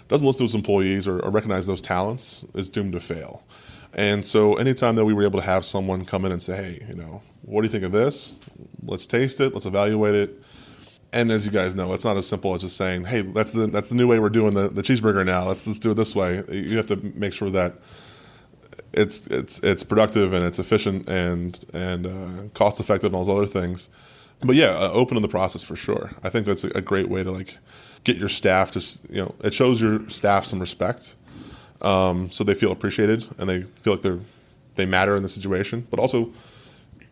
doesn't 0.08 0.26
listen 0.26 0.39
to 0.39 0.43
his 0.43 0.56
employees 0.56 1.08
or, 1.08 1.19
or 1.19 1.32
recognize 1.32 1.65
those 1.67 1.82
talents 1.82 2.45
is 2.54 2.69
doomed 2.69 2.93
to 2.93 2.99
fail. 2.99 3.43
And 3.93 4.26
so 4.26 4.56
anytime 4.56 4.95
that 4.95 5.06
we 5.06 5.13
were 5.13 5.23
able 5.23 5.39
to 5.39 5.45
have 5.45 5.65
someone 5.65 6.04
come 6.06 6.26
in 6.26 6.32
and 6.32 6.41
say, 6.41 6.56
hey, 6.56 6.86
you 6.88 6.95
know, 6.95 7.21
what 7.43 7.62
do 7.62 7.67
you 7.67 7.71
think 7.71 7.84
of 7.84 7.91
this? 7.91 8.36
Let's 8.84 9.06
taste 9.06 9.39
it. 9.39 9.54
Let's 9.54 9.65
evaluate 9.65 10.15
it. 10.15 10.43
And 11.13 11.32
as 11.32 11.45
you 11.45 11.52
guys 11.52 11.76
know, 11.76 11.93
it's 11.93 12.04
not 12.04 12.17
as 12.17 12.28
simple 12.28 12.54
as 12.54 12.62
just 12.62 12.76
saying, 12.76 13.06
"Hey, 13.06 13.21
that's 13.21 13.52
the 13.52 13.67
that's 13.67 13.89
the 13.89 13.95
new 13.95 14.08
way 14.08 14.19
we're 14.19 14.30
doing 14.30 14.54
the, 14.54 14.67
the 14.67 14.82
cheeseburger 14.82 15.26
now. 15.26 15.47
Let's 15.47 15.65
let's 15.67 15.80
do 15.80 15.91
it 15.91 15.93
this 15.95 16.15
way." 16.15 16.43
You 16.49 16.76
have 16.78 16.88
to 16.88 16.95
make 17.15 17.34
sure 17.34 17.49
that 17.52 17.76
it's 18.93 19.28
it's 19.28 19.60
it's 19.60 19.84
productive 19.84 20.34
and 20.34 20.45
it's 20.45 20.60
efficient 20.60 21.08
and 21.08 21.63
and 21.73 22.08
uh, 22.08 22.49
cost 22.54 22.80
effective 22.80 23.08
and 23.08 23.15
all 23.15 23.26
those 23.26 23.38
other 23.38 23.47
things. 23.47 23.89
But 24.41 24.56
yeah, 24.56 24.71
uh, 24.71 24.89
open 24.91 25.15
to 25.15 25.21
the 25.21 25.30
process 25.30 25.63
for 25.63 25.76
sure. 25.76 26.12
I 26.23 26.30
think 26.30 26.45
that's 26.45 26.63
a, 26.63 26.69
a, 26.69 26.82
great 26.82 27.08
way 27.08 27.23
to 27.23 27.32
like 27.32 27.60
get 28.04 28.17
your 28.17 28.28
staff 28.28 28.71
to 28.71 28.80
you 29.10 29.21
know 29.21 29.36
it 29.43 29.54
shows 29.54 29.80
your 29.80 30.10
staff 30.10 30.45
some 30.45 30.60
respect, 30.60 31.15
um, 31.82 32.30
so 32.32 32.43
they 32.43 32.54
feel 32.54 32.71
appreciated 32.71 33.26
and 33.38 33.49
they 33.49 33.62
feel 33.62 33.93
like 33.93 34.02
they're 34.02 34.19
they 34.76 34.86
matter 34.86 35.15
in 35.15 35.23
the 35.23 35.30
situation. 35.30 35.88
But 35.89 35.99
also, 35.99 36.32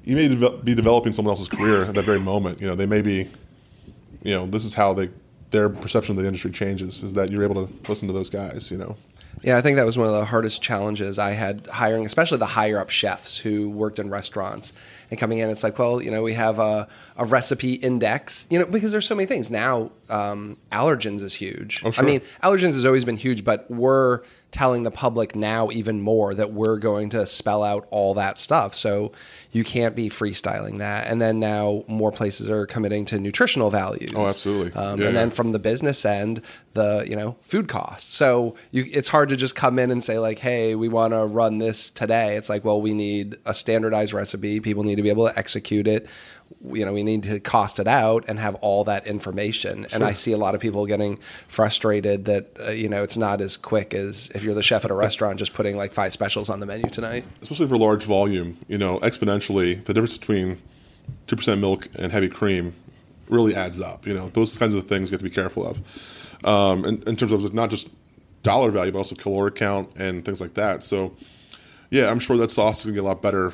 you 0.04 0.16
may 0.16 0.28
be 0.28 0.76
developing 0.76 1.14
someone 1.14 1.32
else's 1.32 1.50
career 1.50 1.84
at 1.84 1.96
that 1.96 2.06
very 2.06 2.20
moment. 2.20 2.60
You 2.60 2.68
know, 2.68 2.76
they 2.76 2.86
may 2.86 3.02
be, 3.02 3.30
you 4.24 4.34
know, 4.34 4.46
this 4.46 4.66
is 4.66 4.74
how 4.74 4.94
they 4.94 5.10
their 5.52 5.70
perception 5.70 6.14
of 6.14 6.22
the 6.22 6.26
industry 6.26 6.52
changes 6.52 7.04
is 7.04 7.14
that 7.14 7.30
you're 7.30 7.44
able 7.44 7.68
to 7.68 7.74
listen 7.90 8.08
to 8.08 8.14
those 8.14 8.30
guys. 8.30 8.72
You 8.72 8.78
know. 8.78 8.98
Yeah, 9.44 9.58
I 9.58 9.62
think 9.62 9.78
that 9.78 9.86
was 9.86 9.98
one 9.98 10.08
of 10.08 10.14
the 10.14 10.26
hardest 10.26 10.62
challenges 10.62 11.18
I 11.18 11.32
had 11.32 11.66
hiring, 11.68 12.06
especially 12.06 12.38
the 12.38 12.46
higher 12.46 12.80
up 12.80 12.90
chefs 12.90 13.38
who 13.38 13.70
worked 13.70 13.98
in 13.98 14.10
restaurants 14.10 14.72
and 15.10 15.20
coming 15.20 15.40
in. 15.40 15.50
It's 15.50 15.64
like, 15.64 15.80
well, 15.80 16.02
you 16.02 16.12
know, 16.12 16.22
we 16.22 16.34
have 16.34 16.60
a, 16.60 16.88
a 17.18 17.26
recipe 17.26 17.74
index, 17.74 18.46
you 18.52 18.60
know, 18.60 18.66
because 18.66 18.92
there's 18.92 19.08
so 19.08 19.16
many 19.16 19.26
things 19.26 19.50
now. 19.50 19.92
Um, 20.10 20.58
allergens 20.72 21.22
is 21.22 21.34
huge. 21.34 21.82
Oh, 21.84 21.92
sure. 21.92 22.04
I 22.04 22.08
mean, 22.08 22.22
allergens 22.44 22.74
has 22.74 22.86
always 22.86 23.06
been 23.06 23.18
huge, 23.18 23.44
but 23.44 23.70
we're 23.72 24.22
telling 24.52 24.84
the 24.84 24.92
public 24.92 25.36
now 25.36 25.72
even 25.72 26.02
more 26.02 26.36
that 26.36 26.52
we're 26.52 26.78
going 26.78 27.10
to 27.10 27.26
spell 27.26 27.64
out 27.64 27.88
all 27.90 28.14
that 28.14 28.38
stuff. 28.38 28.76
So 28.76 29.14
you 29.52 29.64
can't 29.64 29.96
be 29.96 30.10
freestyling 30.10 30.80
that. 30.80 31.08
And 31.08 31.22
then 31.22 31.40
now 31.40 31.84
more 31.88 32.12
places 32.12 32.50
are 32.50 32.66
committing 32.66 33.06
to 33.06 33.20
nutritional 33.20 33.70
values. 33.70 34.12
Oh, 34.14 34.28
absolutely. 34.28 34.74
Um, 34.74 35.00
yeah, 35.00 35.08
and 35.08 35.16
yeah. 35.16 35.22
then 35.22 35.30
from 35.30 35.52
the 35.52 35.60
business 35.60 36.06
end, 36.06 36.42
the 36.74 37.06
you 37.08 37.16
know 37.16 37.36
food 37.42 37.68
costs. 37.68 38.14
So 38.14 38.56
you, 38.72 38.86
it's 38.92 39.08
hard 39.08 39.30
to 39.30 39.36
just 39.36 39.56
come 39.56 39.80
in 39.80 39.90
and 39.90 40.04
say 40.04 40.20
like, 40.20 40.40
hey, 40.40 40.76
we 40.76 40.90
want 40.90 41.14
to 41.14 41.26
run 41.26 41.58
this 41.58 41.90
today. 41.90 42.36
It's 42.36 42.50
like, 42.50 42.66
well, 42.66 42.82
we 42.82 42.94
need 42.94 43.38
a 43.46 43.54
standardized 43.54 44.14
recipe. 44.14 44.60
People 44.60 44.84
need 44.84 44.96
to 44.96 45.02
be 45.02 45.10
able 45.10 45.28
to 45.28 45.38
execute 45.38 45.88
it 45.88 46.08
you 46.64 46.86
know 46.86 46.94
we 46.94 47.04
need 47.04 47.24
to 47.24 47.40
cost 47.40 47.80
it 47.80 47.88
out 47.88 48.26
and 48.28 48.40
have 48.40 48.56
all 48.56 48.84
that 48.84 49.06
information. 49.08 49.84
Sure. 49.84 49.88
and 49.94 50.04
i 50.04 50.14
see 50.14 50.32
a 50.32 50.38
lot 50.38 50.56
of 50.56 50.62
people 50.62 50.86
getting 50.86 51.18
frustrated 51.48 52.26
that 52.26 52.52
uh, 52.60 52.72
you 52.72 52.90
know 52.90 53.04
it's 53.04 53.18
not 53.18 53.42
as 53.42 53.58
quick 53.58 53.94
as 53.94 54.30
if 54.34 54.44
you're 54.44 54.54
the 54.54 54.64
chef 54.64 54.86
at 54.86 54.92
a 54.92 54.94
restaurant 54.94 55.40
just 55.40 55.54
putting 55.54 55.78
like 55.78 55.92
five 55.92 56.14
specials 56.14 56.50
on 56.50 56.60
the 56.60 56.66
menu 56.66 56.88
tonight. 56.90 57.26
Especially 57.42 57.68
for 57.68 57.78
large 57.78 58.06
volume 58.06 58.58
you 58.68 58.78
know 58.78 59.00
exponentially 59.00 59.84
the 59.86 59.94
difference 59.94 60.18
between 60.18 60.62
2% 61.28 61.60
milk 61.60 61.88
and 61.96 62.12
heavy 62.12 62.30
cream 62.30 62.76
really 63.28 63.56
adds 63.56 63.82
up 63.82 64.06
you 64.06 64.14
know. 64.14 64.30
Those 64.30 64.58
kinds 64.58 64.74
of 64.74 64.88
things 64.88 65.12
you 65.12 65.16
have 65.16 65.22
to 65.22 65.30
be 65.30 65.34
careful 65.34 65.68
of. 65.68 65.82
Um, 66.46 66.86
in, 66.86 67.04
in 67.04 67.16
terms 67.16 67.32
of 67.32 67.54
not 67.54 67.70
just 67.70 67.90
dollar 68.44 68.72
value 68.72 68.92
but 68.92 69.00
also 69.00 69.16
caloric 69.16 69.56
count 69.56 69.92
and 69.98 70.26
things 70.26 70.42
like 70.42 70.56
that. 70.56 70.84
So 70.84 71.14
yeah 71.92 72.10
i'm 72.10 72.20
sure 72.20 72.38
that 72.38 72.50
sauce 72.50 72.80
is 72.80 72.86
going 72.86 72.96
to 72.96 73.02
get 73.02 73.06
a 73.06 73.08
lot 73.08 73.22
better 73.22 73.54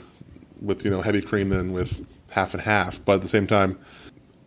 with 0.61 0.85
you 0.85 0.91
know 0.91 1.01
heavy 1.01 1.21
cream 1.21 1.49
than 1.49 1.73
with 1.73 2.05
half 2.29 2.53
and 2.53 2.61
half. 2.61 3.03
But 3.03 3.15
at 3.15 3.21
the 3.21 3.27
same 3.27 3.47
time, 3.47 3.77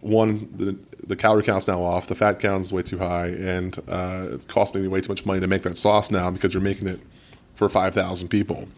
one 0.01 0.49
the, 0.57 0.79
the 1.07 1.17
calorie 1.17 1.43
count's 1.43 1.69
now 1.69 1.83
off, 1.83 2.07
the 2.07 2.15
fat 2.15 2.39
count's 2.41 2.73
way 2.73 2.83
too 2.83 2.99
high, 2.99 3.29
and 3.29 3.79
uh, 3.89 4.29
it's 4.31 4.45
costing 4.45 4.83
me 4.83 4.89
way 4.89 5.01
too 5.01 5.11
much 5.11 5.27
money 5.27 5.41
to 5.41 5.47
make 5.47 5.63
that 5.63 5.77
sauce 5.77 6.11
now 6.11 6.31
because 6.31 6.55
you're 6.55 6.63
making 6.63 6.89
it 6.89 7.01
for 7.55 7.69
five 7.69 7.95
thousand 7.95 8.29
people. 8.29 8.69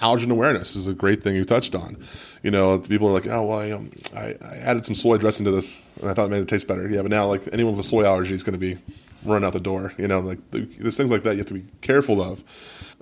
Allergen 0.00 0.30
awareness 0.30 0.76
is 0.76 0.86
a 0.86 0.94
great 0.94 1.24
thing 1.24 1.34
you 1.34 1.44
touched 1.44 1.74
on. 1.74 1.96
You 2.44 2.52
know, 2.52 2.78
people 2.78 3.08
are 3.08 3.12
like, 3.12 3.26
"Oh, 3.26 3.46
well, 3.46 3.58
I, 3.58 3.70
um, 3.72 3.90
I, 4.16 4.34
I 4.44 4.56
added 4.58 4.84
some 4.84 4.94
soy 4.94 5.18
dressing 5.18 5.44
to 5.44 5.50
this, 5.50 5.86
and 6.00 6.08
I 6.08 6.14
thought 6.14 6.26
it 6.26 6.30
made 6.30 6.42
it 6.42 6.48
taste 6.48 6.68
better." 6.68 6.88
Yeah, 6.88 7.02
but 7.02 7.10
now, 7.10 7.26
like 7.26 7.42
anyone 7.52 7.72
with 7.72 7.84
a 7.84 7.88
soy 7.88 8.04
allergy 8.04 8.34
is 8.34 8.44
going 8.44 8.52
to 8.52 8.58
be 8.58 8.78
run 9.24 9.44
out 9.44 9.52
the 9.52 9.60
door. 9.60 9.92
You 9.98 10.08
know, 10.08 10.20
like 10.20 10.38
there's 10.50 10.96
things 10.96 11.10
like 11.10 11.24
that 11.24 11.32
you 11.32 11.38
have 11.38 11.46
to 11.46 11.54
be 11.54 11.64
careful 11.80 12.22
of. 12.22 12.44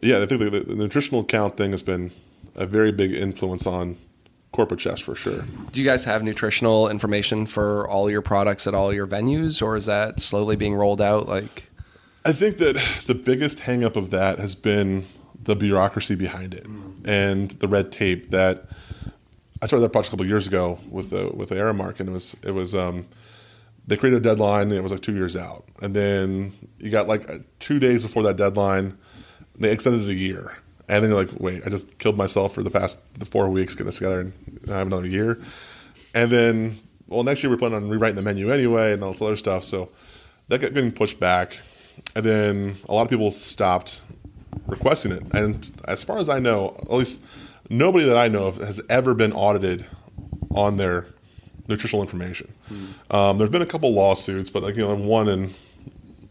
Yeah, 0.03 0.23
I 0.23 0.27
think 0.27 0.41
the, 0.41 0.61
the 0.61 0.75
nutritional 0.75 1.25
count 1.25 1.57
thing 1.57 1.71
has 1.73 1.83
been 1.83 2.11
a 2.55 2.67
very 2.67 2.93
big 2.93 3.13
influence 3.13 3.67
on 3.67 3.97
corporate 4.57 4.81
chefs 4.81 5.03
for 5.03 5.15
sure. 5.15 5.45
Do 5.73 5.81
you 5.81 5.87
guys 5.87 6.05
have 6.05 6.23
nutritional 6.25 6.89
information 6.89 7.47
for 7.47 7.89
all 7.89 8.11
your 8.11 8.23
products 8.23 8.67
at 8.67 8.75
all 8.75 8.93
your 8.93 9.07
venues, 9.07 9.63
or 9.63 9.77
is 9.77 9.87
that 9.87 10.21
slowly 10.21 10.57
being 10.57 10.75
rolled 10.75 11.01
out? 11.01 11.29
Like, 11.29 11.71
I 12.25 12.33
think 12.33 12.59
that 12.59 12.75
the 13.07 13.15
biggest 13.15 13.59
hangup 13.59 13.95
of 13.95 14.11
that 14.11 14.39
has 14.39 14.55
been 14.55 15.05
the 15.41 15.55
bureaucracy 15.55 16.17
behind 16.17 16.55
it 16.55 16.67
and 17.05 17.51
the 17.53 17.69
red 17.69 17.93
tape 17.93 18.31
that. 18.31 18.65
I 19.63 19.65
started 19.65 19.85
that 19.85 19.93
project 19.93 20.09
a 20.09 20.11
couple 20.11 20.27
years 20.27 20.47
ago 20.47 20.79
with 20.91 21.09
the 21.11 21.31
with 21.35 21.49
the 21.49 21.55
Aramark, 21.55 21.99
and 21.99 22.11
it 22.11 22.13
was 22.13 22.37
it 22.43 22.51
was 22.51 22.75
um, 22.75 23.07
they 23.87 23.97
created 23.97 24.19
a 24.19 24.21
deadline, 24.21 24.69
and 24.69 24.75
it 24.75 24.83
was 24.83 24.93
like 24.93 25.01
two 25.01 25.15
years 25.15 25.35
out, 25.35 25.65
and 25.81 25.97
then 25.97 26.53
you 26.79 26.91
got 26.91 27.09
like 27.09 27.27
two 27.59 27.79
days 27.79 28.03
before 28.03 28.23
that 28.25 28.37
deadline, 28.37 28.99
they 29.59 29.73
extended 29.73 30.03
it 30.03 30.11
a 30.11 30.15
year, 30.15 30.59
and 30.89 31.03
then 31.03 31.11
you're 31.11 31.25
like, 31.25 31.41
wait, 31.41 31.63
I 31.67 31.71
just 31.71 31.99
killed 31.99 32.17
myself 32.17 32.55
for 32.55 32.63
the 32.63 32.71
past 32.71 32.99
the 33.19 33.27
four 33.27 33.49
weeks 33.49 33.75
getting 33.75 33.87
this 33.87 33.99
together 33.99 34.21
and 34.21 34.33
I 34.69 34.79
have 34.79 34.87
another 34.87 35.07
year. 35.07 35.41
And 36.15 36.31
then, 36.31 36.79
well, 37.09 37.25
next 37.25 37.43
year 37.43 37.51
we're 37.51 37.59
planning 37.59 37.77
on 37.77 37.89
rewriting 37.89 38.17
the 38.17 38.23
menu 38.23 38.53
anyway 38.53 38.93
and 38.93 39.03
all 39.03 39.11
this 39.11 39.23
other 39.23 39.37
stuff. 39.37 39.65
So 39.65 39.91
that 40.49 40.61
got 40.61 40.75
getting 40.75 40.93
pushed 40.93 41.19
back. 41.19 41.59
And 42.15 42.25
then 42.25 42.77
a 42.89 42.95
lot 42.95 43.03
of 43.03 43.11
people 43.11 43.31
stopped 43.31 44.03
requesting 44.67 45.13
it. 45.13 45.23
And 45.35 45.71
as 45.87 46.03
far 46.03 46.19
as 46.19 46.29
I 46.29 46.39
know, 46.39 46.77
at 46.83 46.93
least 46.93 47.21
nobody 47.69 48.05
that 48.07 48.17
I 48.17 48.29
know 48.29 48.47
of 48.47 48.59
has 48.59 48.81
ever 48.89 49.15
been 49.15 49.33
audited 49.33 49.85
on 50.55 50.77
their 50.77 51.07
nutritional 51.69 52.03
information. 52.03 52.53
Mm. 52.71 53.15
Um, 53.15 53.39
there's 53.39 53.51
been 53.51 53.63
a 53.63 53.67
couple 53.67 53.93
lawsuits, 53.93 54.51
but 54.51 54.63
like 54.63 54.77
you 54.77 54.87
know, 54.87 54.95
one 54.95 55.29
in 55.29 55.51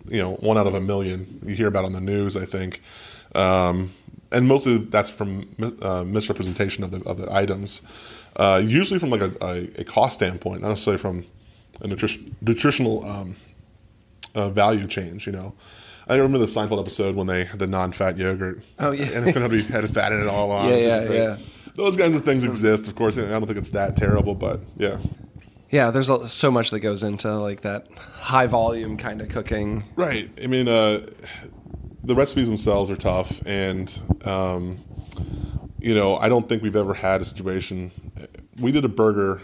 you 0.05 0.17
know 0.17 0.35
one 0.35 0.57
out 0.57 0.67
of 0.67 0.75
a 0.75 0.81
million 0.81 1.41
you 1.45 1.55
hear 1.55 1.67
about 1.67 1.85
on 1.85 1.93
the 1.93 2.01
news. 2.01 2.37
I 2.37 2.45
think. 2.45 2.81
Um, 3.33 3.91
and 4.35 4.47
mostly 4.47 4.77
that's 4.77 5.09
from 5.09 5.47
uh, 5.81 6.03
misrepresentation 6.03 6.83
of 6.83 6.91
the 6.91 7.01
of 7.09 7.17
the 7.17 7.33
items. 7.33 7.81
Uh, 8.35 8.61
usually 8.63 8.99
from 8.99 9.09
like 9.09 9.21
a, 9.21 9.31
a, 9.41 9.81
a, 9.81 9.83
cost 9.85 10.15
standpoint, 10.15 10.61
not 10.61 10.67
necessarily 10.67 10.97
from 10.97 11.25
a 11.79 11.87
nutrition, 11.87 12.35
nutritional 12.41 13.05
um, 13.05 13.37
uh, 14.35 14.49
value 14.49 14.87
change. 14.87 15.25
You 15.25 15.31
know, 15.31 15.53
I 16.07 16.15
remember 16.15 16.39
the 16.39 16.45
Seinfeld 16.45 16.81
episode 16.81 17.15
when 17.15 17.27
they 17.27 17.45
had 17.45 17.59
the 17.59 17.67
non-fat 17.67 18.17
yogurt. 18.17 18.61
Oh 18.77 18.91
yeah, 18.91 19.05
and 19.05 19.27
it 19.27 19.31
couldn't 19.31 19.51
be 19.51 19.61
had 19.63 19.89
fat 19.89 20.11
in 20.11 20.21
it 20.21 20.27
all 20.27 20.51
on. 20.51 20.69
Yeah, 20.69 20.75
yeah, 20.75 21.11
yeah. 21.11 21.37
Those 21.75 21.95
kinds 21.95 22.15
of 22.15 22.23
things 22.23 22.43
exist, 22.43 22.87
of 22.87 22.95
course. 22.95 23.17
I 23.17 23.21
don't 23.21 23.45
think 23.45 23.57
it's 23.57 23.71
that 23.71 23.95
terrible, 23.95 24.35
but 24.35 24.59
yeah. 24.77 24.97
Yeah, 25.69 25.91
there's 25.91 26.09
so 26.31 26.51
much 26.51 26.71
that 26.71 26.79
goes 26.79 27.03
into 27.03 27.33
like 27.35 27.61
that 27.61 27.87
high 28.13 28.47
volume 28.47 28.97
kind 28.97 29.21
of 29.21 29.29
cooking. 29.29 29.83
Right. 29.95 30.29
I 30.41 30.47
mean, 30.47 30.69
uh, 30.69 31.05
the 32.05 32.15
recipes 32.15 32.47
themselves 32.47 32.91
are 32.91 32.95
tough, 32.95 33.45
and 33.45 34.01
um, 34.25 34.77
you 35.79 35.95
know, 35.95 36.15
I 36.17 36.29
don't 36.29 36.47
think 36.47 36.61
we've 36.61 36.75
ever 36.75 36.93
had 36.93 37.21
a 37.21 37.25
situation. 37.25 37.91
We 38.59 38.71
did 38.71 38.85
a 38.85 38.89
burger 38.89 39.41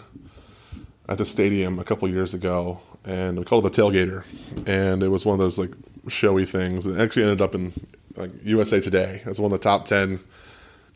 at 1.09 1.17
the 1.17 1.25
stadium 1.25 1.79
a 1.79 1.83
couple 1.83 2.07
years 2.07 2.33
ago, 2.33 2.79
and 3.03 3.37
we 3.37 3.45
called 3.45 3.65
it 3.65 3.73
the 3.73 3.81
tailgater, 3.81 4.23
and 4.67 5.01
it 5.03 5.09
was 5.09 5.25
one 5.25 5.33
of 5.33 5.39
those 5.39 5.57
like 5.57 5.71
showy 6.07 6.45
things. 6.45 6.85
It 6.85 6.99
actually 6.99 7.23
ended 7.23 7.41
up 7.41 7.55
in 7.55 7.73
like 8.15 8.31
USA 8.43 8.79
Today 8.79 9.21
as 9.25 9.39
one 9.39 9.51
of 9.51 9.59
the 9.59 9.63
top 9.63 9.85
ten 9.85 10.19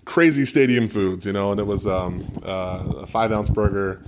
crazy 0.05 0.45
stadium 0.45 0.87
foods, 0.87 1.25
you 1.25 1.33
know. 1.33 1.51
And 1.51 1.59
it 1.59 1.65
was 1.65 1.87
um, 1.87 2.31
uh, 2.43 2.83
a 2.97 3.07
five 3.07 3.31
ounce 3.31 3.49
burger, 3.49 4.03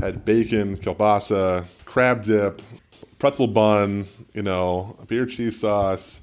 had 0.00 0.24
bacon, 0.24 0.78
kielbasa, 0.78 1.66
crab 1.84 2.22
dip, 2.22 2.62
pretzel 3.18 3.46
bun, 3.46 4.06
you 4.32 4.42
know, 4.42 4.96
beer 5.06 5.26
cheese 5.26 5.60
sauce, 5.60 6.22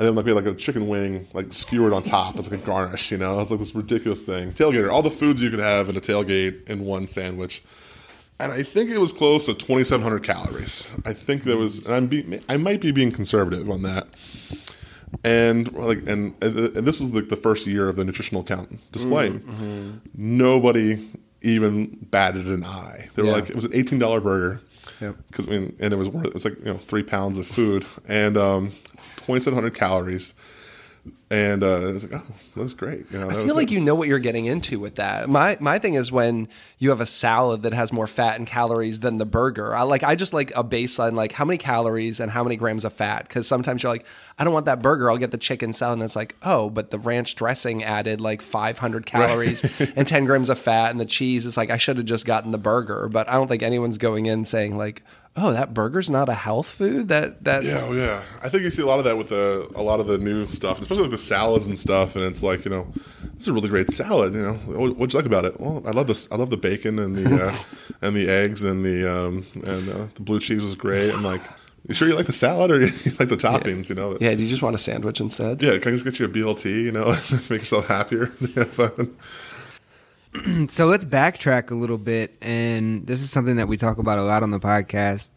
and 0.00 0.08
then 0.08 0.14
like 0.14 0.24
we 0.24 0.34
had 0.34 0.42
like 0.42 0.54
a 0.54 0.56
chicken 0.56 0.88
wing 0.88 1.26
like 1.34 1.52
skewered 1.52 1.92
on 1.92 2.02
top 2.02 2.38
as 2.38 2.50
like 2.50 2.58
a 2.58 2.64
garnish. 2.64 3.12
You 3.12 3.18
know, 3.18 3.34
it 3.34 3.40
was 3.40 3.50
like 3.50 3.60
this 3.60 3.74
ridiculous 3.74 4.22
thing. 4.22 4.54
Tailgater, 4.54 4.90
all 4.90 5.02
the 5.02 5.10
foods 5.10 5.42
you 5.42 5.50
could 5.50 5.58
have 5.58 5.90
in 5.90 5.96
a 5.96 6.00
tailgate 6.00 6.70
in 6.70 6.86
one 6.86 7.06
sandwich, 7.06 7.62
and 8.38 8.50
I 8.50 8.62
think 8.62 8.88
it 8.88 8.96
was 8.96 9.12
close 9.12 9.44
to 9.44 9.52
2,700 9.52 10.22
calories. 10.22 10.98
I 11.04 11.12
think 11.12 11.44
there 11.44 11.58
was, 11.58 11.84
and 11.84 11.94
I'm 11.94 12.06
be, 12.06 12.40
I 12.48 12.56
might 12.56 12.80
be 12.80 12.92
being 12.92 13.12
conservative 13.12 13.68
on 13.68 13.82
that. 13.82 14.08
And 15.22 15.70
like, 15.74 16.08
and, 16.08 16.34
and 16.42 16.86
this 16.86 16.98
was 16.98 17.14
like 17.14 17.28
the 17.28 17.36
first 17.36 17.66
year 17.66 17.86
of 17.86 17.96
the 17.96 18.04
nutritional 18.04 18.42
count 18.42 18.80
display. 18.92 19.32
Mm-hmm. 19.32 19.98
Nobody 20.14 21.10
even 21.42 21.98
batted 22.10 22.46
an 22.46 22.64
eye. 22.64 23.10
They 23.14 23.22
were 23.22 23.28
yeah. 23.28 23.34
like, 23.34 23.50
it 23.50 23.56
was 23.56 23.66
an 23.66 23.72
$18 23.72 24.22
burger. 24.22 24.62
Because 25.00 25.48
I 25.48 25.50
mean, 25.50 25.76
and 25.80 25.92
it 25.92 25.96
was 25.96 26.08
worth 26.08 26.26
it 26.26 26.34
was 26.34 26.44
like 26.44 26.58
you 26.58 26.66
know 26.66 26.78
three 26.78 27.02
pounds 27.02 27.38
of 27.38 27.46
food, 27.46 27.86
and 28.08 28.36
um, 28.36 28.70
2,700 29.16 29.74
calories. 29.74 30.34
And 31.32 31.62
uh, 31.62 31.76
I 31.76 31.92
was 31.92 32.04
like, 32.04 32.20
oh, 32.20 32.34
that's 32.56 32.74
great. 32.74 33.06
You 33.12 33.20
know, 33.20 33.28
that 33.28 33.34
I 33.34 33.36
was 33.36 33.44
feel 33.44 33.54
like 33.54 33.70
it. 33.70 33.74
you 33.74 33.80
know 33.80 33.94
what 33.94 34.08
you're 34.08 34.18
getting 34.18 34.46
into 34.46 34.80
with 34.80 34.96
that. 34.96 35.28
My 35.28 35.56
my 35.60 35.78
thing 35.78 35.94
is 35.94 36.10
when 36.10 36.48
you 36.78 36.90
have 36.90 37.00
a 37.00 37.06
salad 37.06 37.62
that 37.62 37.72
has 37.72 37.92
more 37.92 38.08
fat 38.08 38.36
and 38.36 38.48
calories 38.48 38.98
than 38.98 39.18
the 39.18 39.24
burger. 39.24 39.74
I 39.74 39.82
like 39.82 40.02
I 40.02 40.16
just 40.16 40.34
like 40.34 40.50
a 40.56 40.64
baseline 40.64 41.14
like 41.14 41.30
how 41.30 41.44
many 41.44 41.56
calories 41.56 42.18
and 42.18 42.32
how 42.32 42.42
many 42.42 42.56
grams 42.56 42.84
of 42.84 42.92
fat 42.92 43.28
because 43.28 43.46
sometimes 43.46 43.82
you're 43.82 43.92
like 43.92 44.04
I 44.40 44.44
don't 44.44 44.52
want 44.52 44.66
that 44.66 44.82
burger. 44.82 45.08
I'll 45.08 45.18
get 45.18 45.30
the 45.30 45.38
chicken 45.38 45.72
salad 45.72 45.98
and 45.98 46.02
it's 46.02 46.16
like 46.16 46.34
oh 46.42 46.68
but 46.68 46.90
the 46.90 46.98
ranch 46.98 47.36
dressing 47.36 47.84
added 47.84 48.20
like 48.20 48.42
500 48.42 49.06
calories 49.06 49.62
and 49.96 50.08
10 50.08 50.24
grams 50.24 50.48
of 50.48 50.58
fat 50.58 50.90
and 50.90 50.98
the 50.98 51.06
cheese 51.06 51.46
is 51.46 51.56
like 51.56 51.70
I 51.70 51.76
should 51.76 51.96
have 51.96 52.06
just 52.06 52.26
gotten 52.26 52.50
the 52.50 52.58
burger. 52.58 53.08
But 53.08 53.28
I 53.28 53.34
don't 53.34 53.46
think 53.46 53.62
anyone's 53.62 53.98
going 53.98 54.26
in 54.26 54.44
saying 54.44 54.76
like 54.76 55.04
oh 55.36 55.52
that 55.52 55.72
burger's 55.72 56.10
not 56.10 56.28
a 56.28 56.34
health 56.34 56.66
food 56.66 57.08
that 57.08 57.44
that 57.44 57.62
Yeah, 57.62 57.84
oh, 57.88 57.92
yeah. 57.92 58.22
I 58.42 58.48
think 58.48 58.64
you 58.64 58.70
see 58.70 58.82
a 58.82 58.86
lot 58.86 58.98
of 58.98 59.04
that 59.04 59.16
with 59.16 59.28
the 59.28 59.70
a 59.74 59.82
lot 59.82 60.00
of 60.00 60.06
the 60.06 60.18
new 60.18 60.46
stuff, 60.46 60.80
especially 60.82 61.02
with 61.02 61.12
the 61.12 61.18
salads 61.18 61.66
and 61.66 61.78
stuff. 61.78 62.16
And 62.16 62.24
it's 62.24 62.42
like, 62.42 62.64
you 62.64 62.70
know, 62.70 62.92
this 63.34 63.42
is 63.42 63.48
a 63.48 63.52
really 63.52 63.68
great 63.68 63.90
salad. 63.90 64.34
You 64.34 64.42
know, 64.42 64.54
What- 64.54 64.96
what'd 64.96 65.12
you 65.12 65.18
like 65.18 65.26
about 65.26 65.44
it? 65.44 65.58
Well, 65.60 65.82
I 65.86 65.92
love 65.92 66.06
this. 66.08 66.28
I 66.32 66.36
love 66.36 66.50
the 66.50 66.56
bacon 66.56 66.98
and 66.98 67.14
the 67.14 67.46
uh, 67.48 67.56
and 68.02 68.16
the 68.16 68.28
eggs 68.28 68.64
and 68.64 68.84
the 68.84 69.10
um, 69.10 69.46
and 69.64 69.88
uh, 69.88 70.06
the 70.14 70.22
blue 70.22 70.40
cheese 70.40 70.62
was 70.62 70.74
great. 70.74 71.12
I'm 71.14 71.22
like, 71.24 71.42
you 71.88 71.94
sure 71.94 72.08
you 72.08 72.14
like 72.14 72.26
the 72.26 72.32
salad 72.32 72.70
or 72.70 72.80
you 72.84 73.12
like 73.18 73.28
the 73.28 73.36
toppings? 73.36 73.88
You 73.88 73.94
know, 73.94 74.18
yeah 74.20 74.34
do 74.34 74.42
you 74.42 74.48
just 74.48 74.62
want 74.62 74.74
a 74.74 74.78
sandwich 74.78 75.20
instead? 75.20 75.62
Yeah, 75.62 75.78
can 75.78 75.92
I 75.92 75.94
just 75.94 76.04
get 76.04 76.18
you 76.18 76.26
a 76.26 76.28
BLT? 76.28 76.64
You 76.82 76.92
know, 76.92 77.16
make 77.50 77.60
yourself 77.60 77.86
happier. 77.86 78.32
So 80.68 80.86
let's 80.86 81.04
backtrack 81.04 81.70
a 81.70 81.74
little 81.74 81.98
bit, 81.98 82.36
and 82.40 83.06
this 83.06 83.20
is 83.22 83.30
something 83.30 83.56
that 83.56 83.66
we 83.68 83.76
talk 83.76 83.98
about 83.98 84.18
a 84.18 84.22
lot 84.22 84.42
on 84.42 84.50
the 84.50 84.60
podcast, 84.60 85.30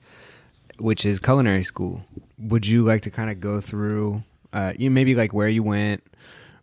which 0.78 1.06
is 1.06 1.20
culinary 1.20 1.64
school. 1.64 2.04
Would 2.38 2.68
you 2.68 2.84
like 2.84 3.02
to 3.04 3.12
kind 3.12 3.30
of 3.32 3.40
go 3.40 3.60
through, 3.60 4.24
uh, 4.54 4.74
you 4.78 4.92
maybe 4.92 5.16
like 5.16 5.34
where 5.34 5.48
you 5.50 5.64
went, 5.64 6.04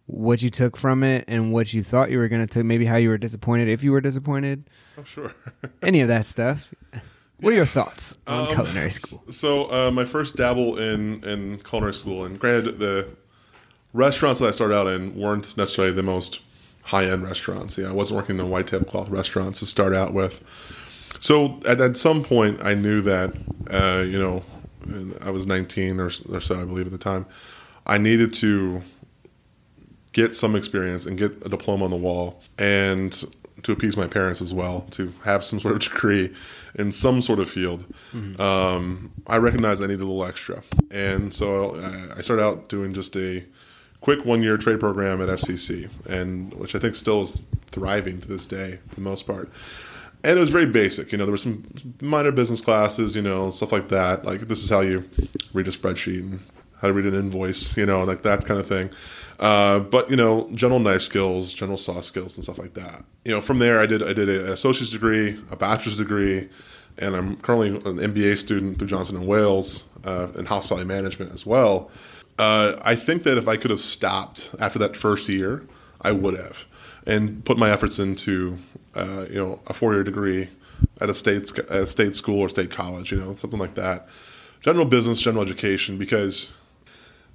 what 0.06 0.42
you 0.42 0.50
took 0.50 0.76
from 0.76 1.02
it, 1.02 1.24
and 1.26 1.52
what 1.52 1.72
you 1.74 1.82
thought 1.82 2.10
you 2.10 2.18
were 2.18 2.28
going 2.28 2.46
to 2.46 2.52
take, 2.52 2.64
maybe 2.64 2.84
how 2.86 2.96
you 2.96 3.08
were 3.08 3.18
disappointed, 3.18 3.68
if 3.68 3.82
you 3.82 3.90
were 3.92 4.00
disappointed, 4.00 4.62
Oh, 4.98 5.02
sure. 5.04 5.32
any 5.82 6.00
of 6.00 6.08
that 6.08 6.26
stuff. 6.26 6.68
What 7.40 7.52
are 7.52 7.56
your 7.56 7.66
thoughts 7.66 8.16
on 8.26 8.48
Um, 8.48 8.54
culinary 8.54 8.90
school? 8.90 9.24
So 9.32 9.72
uh, 9.72 9.90
my 9.90 10.04
first 10.04 10.36
dabble 10.36 10.78
in 10.78 11.24
in 11.24 11.58
culinary 11.58 11.94
school, 11.94 12.24
and 12.24 12.38
granted, 12.38 12.78
the 12.78 13.08
restaurants 13.92 14.38
that 14.40 14.46
I 14.48 14.50
started 14.52 14.76
out 14.76 14.86
in 14.86 15.16
weren't 15.16 15.56
necessarily 15.56 15.92
the 15.94 16.02
most 16.02 16.42
high 16.90 17.06
end 17.06 17.22
restaurants. 17.22 17.78
Yeah, 17.78 17.88
I 17.88 17.92
wasn't 17.92 18.16
working 18.16 18.38
in 18.38 18.50
white 18.50 18.66
tablecloth 18.66 19.08
restaurants 19.08 19.60
to 19.60 19.66
start 19.66 19.94
out 19.94 20.12
with. 20.12 20.42
So 21.20 21.60
at, 21.68 21.80
at 21.80 21.96
some 21.96 22.24
point, 22.24 22.60
I 22.64 22.74
knew 22.74 23.00
that 23.02 23.32
uh, 23.70 24.02
you 24.02 24.18
know 24.18 24.42
I 25.24 25.30
was 25.30 25.46
19 25.46 26.00
or, 26.00 26.10
or 26.28 26.40
so, 26.40 26.60
I 26.60 26.64
believe, 26.64 26.86
at 26.86 26.92
the 26.92 26.98
time. 26.98 27.26
I 27.86 27.98
needed 27.98 28.34
to 28.34 28.82
get 30.12 30.34
some 30.34 30.56
experience 30.56 31.06
and 31.06 31.16
get 31.16 31.46
a 31.46 31.48
diploma 31.48 31.84
on 31.84 31.90
the 31.92 31.96
wall 31.96 32.42
and 32.58 33.24
to 33.62 33.72
appease 33.72 33.96
my 33.96 34.08
parents 34.08 34.40
as 34.40 34.52
well 34.52 34.80
to 34.90 35.12
have 35.22 35.44
some 35.44 35.60
sort 35.60 35.74
of 35.74 35.80
degree 35.92 36.34
in 36.74 36.90
some 36.90 37.20
sort 37.20 37.38
of 37.38 37.48
field 37.48 37.84
um, 38.40 39.12
i 39.28 39.36
recognized 39.36 39.80
i 39.84 39.86
needed 39.86 40.00
a 40.00 40.04
little 40.04 40.24
extra 40.24 40.62
and 40.90 41.32
so 41.32 41.76
I, 41.76 42.18
I 42.18 42.20
started 42.22 42.42
out 42.42 42.68
doing 42.68 42.92
just 42.92 43.14
a 43.16 43.44
quick 44.00 44.24
one 44.24 44.42
year 44.42 44.56
trade 44.56 44.80
program 44.80 45.20
at 45.20 45.28
fcc 45.28 45.88
and 46.08 46.52
which 46.54 46.74
i 46.74 46.78
think 46.78 46.94
still 46.94 47.22
is 47.22 47.42
thriving 47.68 48.20
to 48.20 48.28
this 48.28 48.46
day 48.46 48.78
for 48.88 48.96
the 48.96 49.00
most 49.00 49.26
part 49.26 49.50
and 50.24 50.36
it 50.36 50.40
was 50.40 50.50
very 50.50 50.66
basic 50.66 51.12
you 51.12 51.18
know 51.18 51.24
there 51.24 51.32
were 51.32 51.38
some 51.38 51.64
minor 52.00 52.32
business 52.32 52.60
classes 52.60 53.14
you 53.14 53.22
know 53.22 53.50
stuff 53.50 53.72
like 53.72 53.88
that 53.88 54.24
like 54.24 54.40
this 54.42 54.62
is 54.62 54.70
how 54.70 54.80
you 54.80 55.08
read 55.52 55.68
a 55.68 55.70
spreadsheet 55.70 56.20
and 56.20 56.40
how 56.80 56.88
to 56.88 56.94
read 56.94 57.06
an 57.06 57.14
invoice 57.14 57.76
you 57.76 57.86
know 57.86 58.02
like 58.04 58.22
that 58.22 58.44
kind 58.44 58.58
of 58.58 58.66
thing 58.66 58.90
uh, 59.40 59.80
but 59.80 60.10
you 60.10 60.16
know, 60.16 60.50
general 60.54 60.78
knife 60.78 61.00
skills, 61.00 61.54
general 61.54 61.78
saw 61.78 62.00
skills, 62.00 62.36
and 62.36 62.44
stuff 62.44 62.58
like 62.58 62.74
that. 62.74 63.04
You 63.24 63.32
know, 63.32 63.40
from 63.40 63.58
there, 63.58 63.80
I 63.80 63.86
did 63.86 64.02
I 64.02 64.12
did 64.12 64.28
an 64.28 64.50
associate's 64.50 64.92
degree, 64.92 65.42
a 65.50 65.56
bachelor's 65.56 65.96
degree, 65.96 66.48
and 66.98 67.16
I'm 67.16 67.36
currently 67.36 67.68
an 67.68 67.98
MBA 68.12 68.36
student 68.36 68.78
through 68.78 68.88
Johnson 68.88 69.16
and 69.16 69.26
Wales 69.26 69.84
uh, 70.04 70.28
in 70.36 70.44
hospitality 70.44 70.86
management 70.86 71.32
as 71.32 71.46
well. 71.46 71.90
Uh, 72.40 72.80
I 72.82 72.96
think 72.96 73.24
that 73.24 73.36
if 73.36 73.48
I 73.48 73.58
could 73.58 73.70
have 73.70 73.80
stopped 73.80 74.48
after 74.58 74.78
that 74.78 74.96
first 74.96 75.28
year, 75.28 75.66
I 76.00 76.12
would 76.12 76.38
have, 76.38 76.64
and 77.06 77.44
put 77.44 77.58
my 77.58 77.70
efforts 77.70 77.98
into 77.98 78.56
uh, 78.94 79.26
you 79.28 79.34
know 79.34 79.60
a 79.66 79.74
four 79.74 79.92
year 79.92 80.02
degree 80.02 80.48
at 81.02 81.10
a 81.10 81.14
state 81.14 81.52
at 81.58 81.70
a 81.70 81.86
state 81.86 82.16
school 82.16 82.38
or 82.40 82.48
state 82.48 82.70
college, 82.70 83.12
you 83.12 83.20
know, 83.20 83.34
something 83.34 83.60
like 83.60 83.74
that. 83.74 84.08
General 84.62 84.86
business, 84.86 85.20
general 85.20 85.42
education, 85.42 85.98
because 85.98 86.54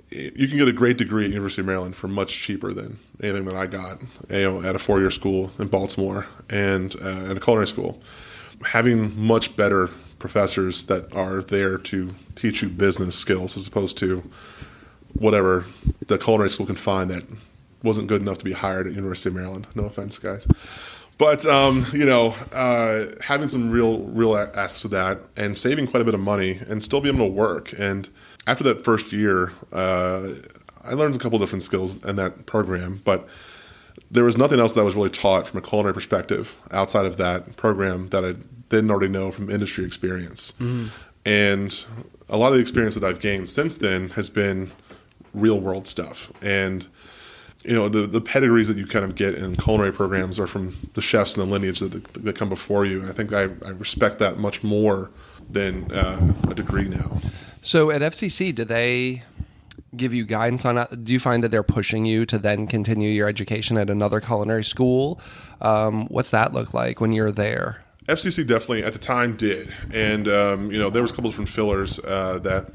you 0.09 0.47
can 0.47 0.57
get 0.57 0.67
a 0.67 0.73
great 0.73 0.97
degree 0.97 1.25
at 1.25 1.29
University 1.29 1.61
of 1.61 1.67
Maryland 1.67 1.95
for 1.95 2.07
much 2.07 2.39
cheaper 2.39 2.73
than 2.73 2.97
anything 3.21 3.45
that 3.45 3.55
I 3.55 3.67
got 3.67 4.01
you 4.31 4.41
know, 4.41 4.63
at 4.63 4.75
a 4.75 4.79
four 4.79 4.99
year 4.99 5.11
school 5.11 5.51
in 5.59 5.67
Baltimore 5.67 6.25
and 6.49 6.95
uh, 6.99 7.29
at 7.29 7.37
a 7.37 7.39
culinary 7.39 7.67
school. 7.67 8.01
Having 8.63 9.19
much 9.19 9.55
better 9.55 9.91
professors 10.17 10.85
that 10.85 11.13
are 11.15 11.41
there 11.41 11.77
to 11.77 12.15
teach 12.33 12.63
you 12.63 12.69
business 12.69 13.15
skills 13.15 13.55
as 13.55 13.67
opposed 13.67 13.97
to 13.99 14.23
whatever 15.19 15.65
the 16.07 16.17
culinary 16.17 16.49
school 16.49 16.65
can 16.65 16.75
find 16.75 17.09
that 17.09 17.23
wasn't 17.83 18.07
good 18.07 18.21
enough 18.21 18.37
to 18.39 18.45
be 18.45 18.51
hired 18.51 18.87
at 18.87 18.93
University 18.93 19.29
of 19.29 19.35
Maryland. 19.35 19.67
No 19.75 19.85
offense, 19.85 20.17
guys. 20.19 20.47
But 21.17 21.45
um, 21.45 21.85
you 21.93 22.05
know, 22.05 22.35
uh, 22.51 23.05
having 23.23 23.47
some 23.47 23.71
real, 23.71 23.99
real 23.99 24.35
aspects 24.35 24.83
of 24.83 24.91
that, 24.91 25.19
and 25.37 25.55
saving 25.57 25.87
quite 25.87 26.01
a 26.01 26.03
bit 26.03 26.13
of 26.13 26.19
money, 26.19 26.59
and 26.67 26.83
still 26.83 26.99
being 26.99 27.15
able 27.15 27.27
to 27.27 27.31
work. 27.31 27.73
And 27.79 28.09
after 28.47 28.63
that 28.65 28.83
first 28.83 29.13
year, 29.13 29.53
uh, 29.71 30.29
I 30.83 30.93
learned 30.93 31.15
a 31.15 31.19
couple 31.19 31.39
different 31.39 31.63
skills 31.63 32.03
in 32.03 32.17
that 32.17 32.45
program. 32.45 33.01
But 33.05 33.27
there 34.11 34.25
was 34.25 34.37
nothing 34.37 34.59
else 34.59 34.73
that 34.73 34.83
was 34.83 34.95
really 34.95 35.09
taught 35.09 35.47
from 35.47 35.59
a 35.59 35.61
culinary 35.61 35.93
perspective 35.93 36.55
outside 36.71 37.05
of 37.05 37.15
that 37.17 37.55
program 37.55 38.09
that 38.09 38.25
I 38.25 38.35
didn't 38.69 38.91
already 38.91 39.11
know 39.11 39.31
from 39.31 39.49
industry 39.49 39.85
experience. 39.85 40.53
And 41.25 41.85
a 42.29 42.37
lot 42.37 42.47
of 42.47 42.53
the 42.53 42.59
experience 42.59 42.95
that 42.95 43.03
I've 43.03 43.19
gained 43.19 43.49
since 43.49 43.77
then 43.77 44.09
has 44.11 44.29
been 44.29 44.71
real 45.35 45.59
world 45.59 45.87
stuff. 45.87 46.31
And 46.41 46.87
you 47.63 47.73
know 47.73 47.89
the 47.89 48.05
the 48.05 48.21
pedigrees 48.21 48.67
that 48.67 48.77
you 48.77 48.85
kind 48.85 49.03
of 49.03 49.15
get 49.15 49.35
in 49.35 49.55
culinary 49.55 49.91
programs 49.91 50.39
are 50.39 50.47
from 50.47 50.75
the 50.93 51.01
chefs 51.01 51.35
and 51.35 51.47
the 51.47 51.51
lineage 51.51 51.79
that, 51.79 51.91
that 52.13 52.35
come 52.35 52.49
before 52.49 52.85
you, 52.85 53.01
and 53.01 53.09
I 53.09 53.13
think 53.13 53.33
I, 53.33 53.43
I 53.65 53.71
respect 53.71 54.19
that 54.19 54.37
much 54.37 54.63
more 54.63 55.09
than 55.49 55.91
uh, 55.91 56.33
a 56.49 56.53
degree 56.53 56.87
now. 56.87 57.21
So 57.61 57.89
at 57.89 58.01
FCC, 58.01 58.53
do 58.53 58.63
they 58.63 59.23
give 59.95 60.13
you 60.13 60.25
guidance 60.25 60.63
on? 60.65 60.85
Do 61.03 61.11
you 61.11 61.19
find 61.19 61.43
that 61.43 61.49
they're 61.49 61.63
pushing 61.63 62.05
you 62.05 62.25
to 62.27 62.37
then 62.37 62.67
continue 62.67 63.09
your 63.09 63.27
education 63.27 63.77
at 63.77 63.89
another 63.89 64.19
culinary 64.19 64.63
school? 64.63 65.19
Um, 65.61 66.05
what's 66.07 66.29
that 66.29 66.53
look 66.53 66.73
like 66.73 67.01
when 67.01 67.13
you're 67.13 67.31
there? 67.31 67.81
FCC 68.07 68.45
definitely 68.45 68.83
at 68.83 68.93
the 68.93 68.99
time 68.99 69.35
did, 69.35 69.73
and 69.91 70.27
um, 70.27 70.71
you 70.71 70.77
know 70.77 70.91
there 70.91 71.01
was 71.01 71.11
a 71.11 71.15
couple 71.15 71.31
different 71.31 71.49
fillers 71.49 71.99
uh, 71.99 72.37
that 72.43 72.69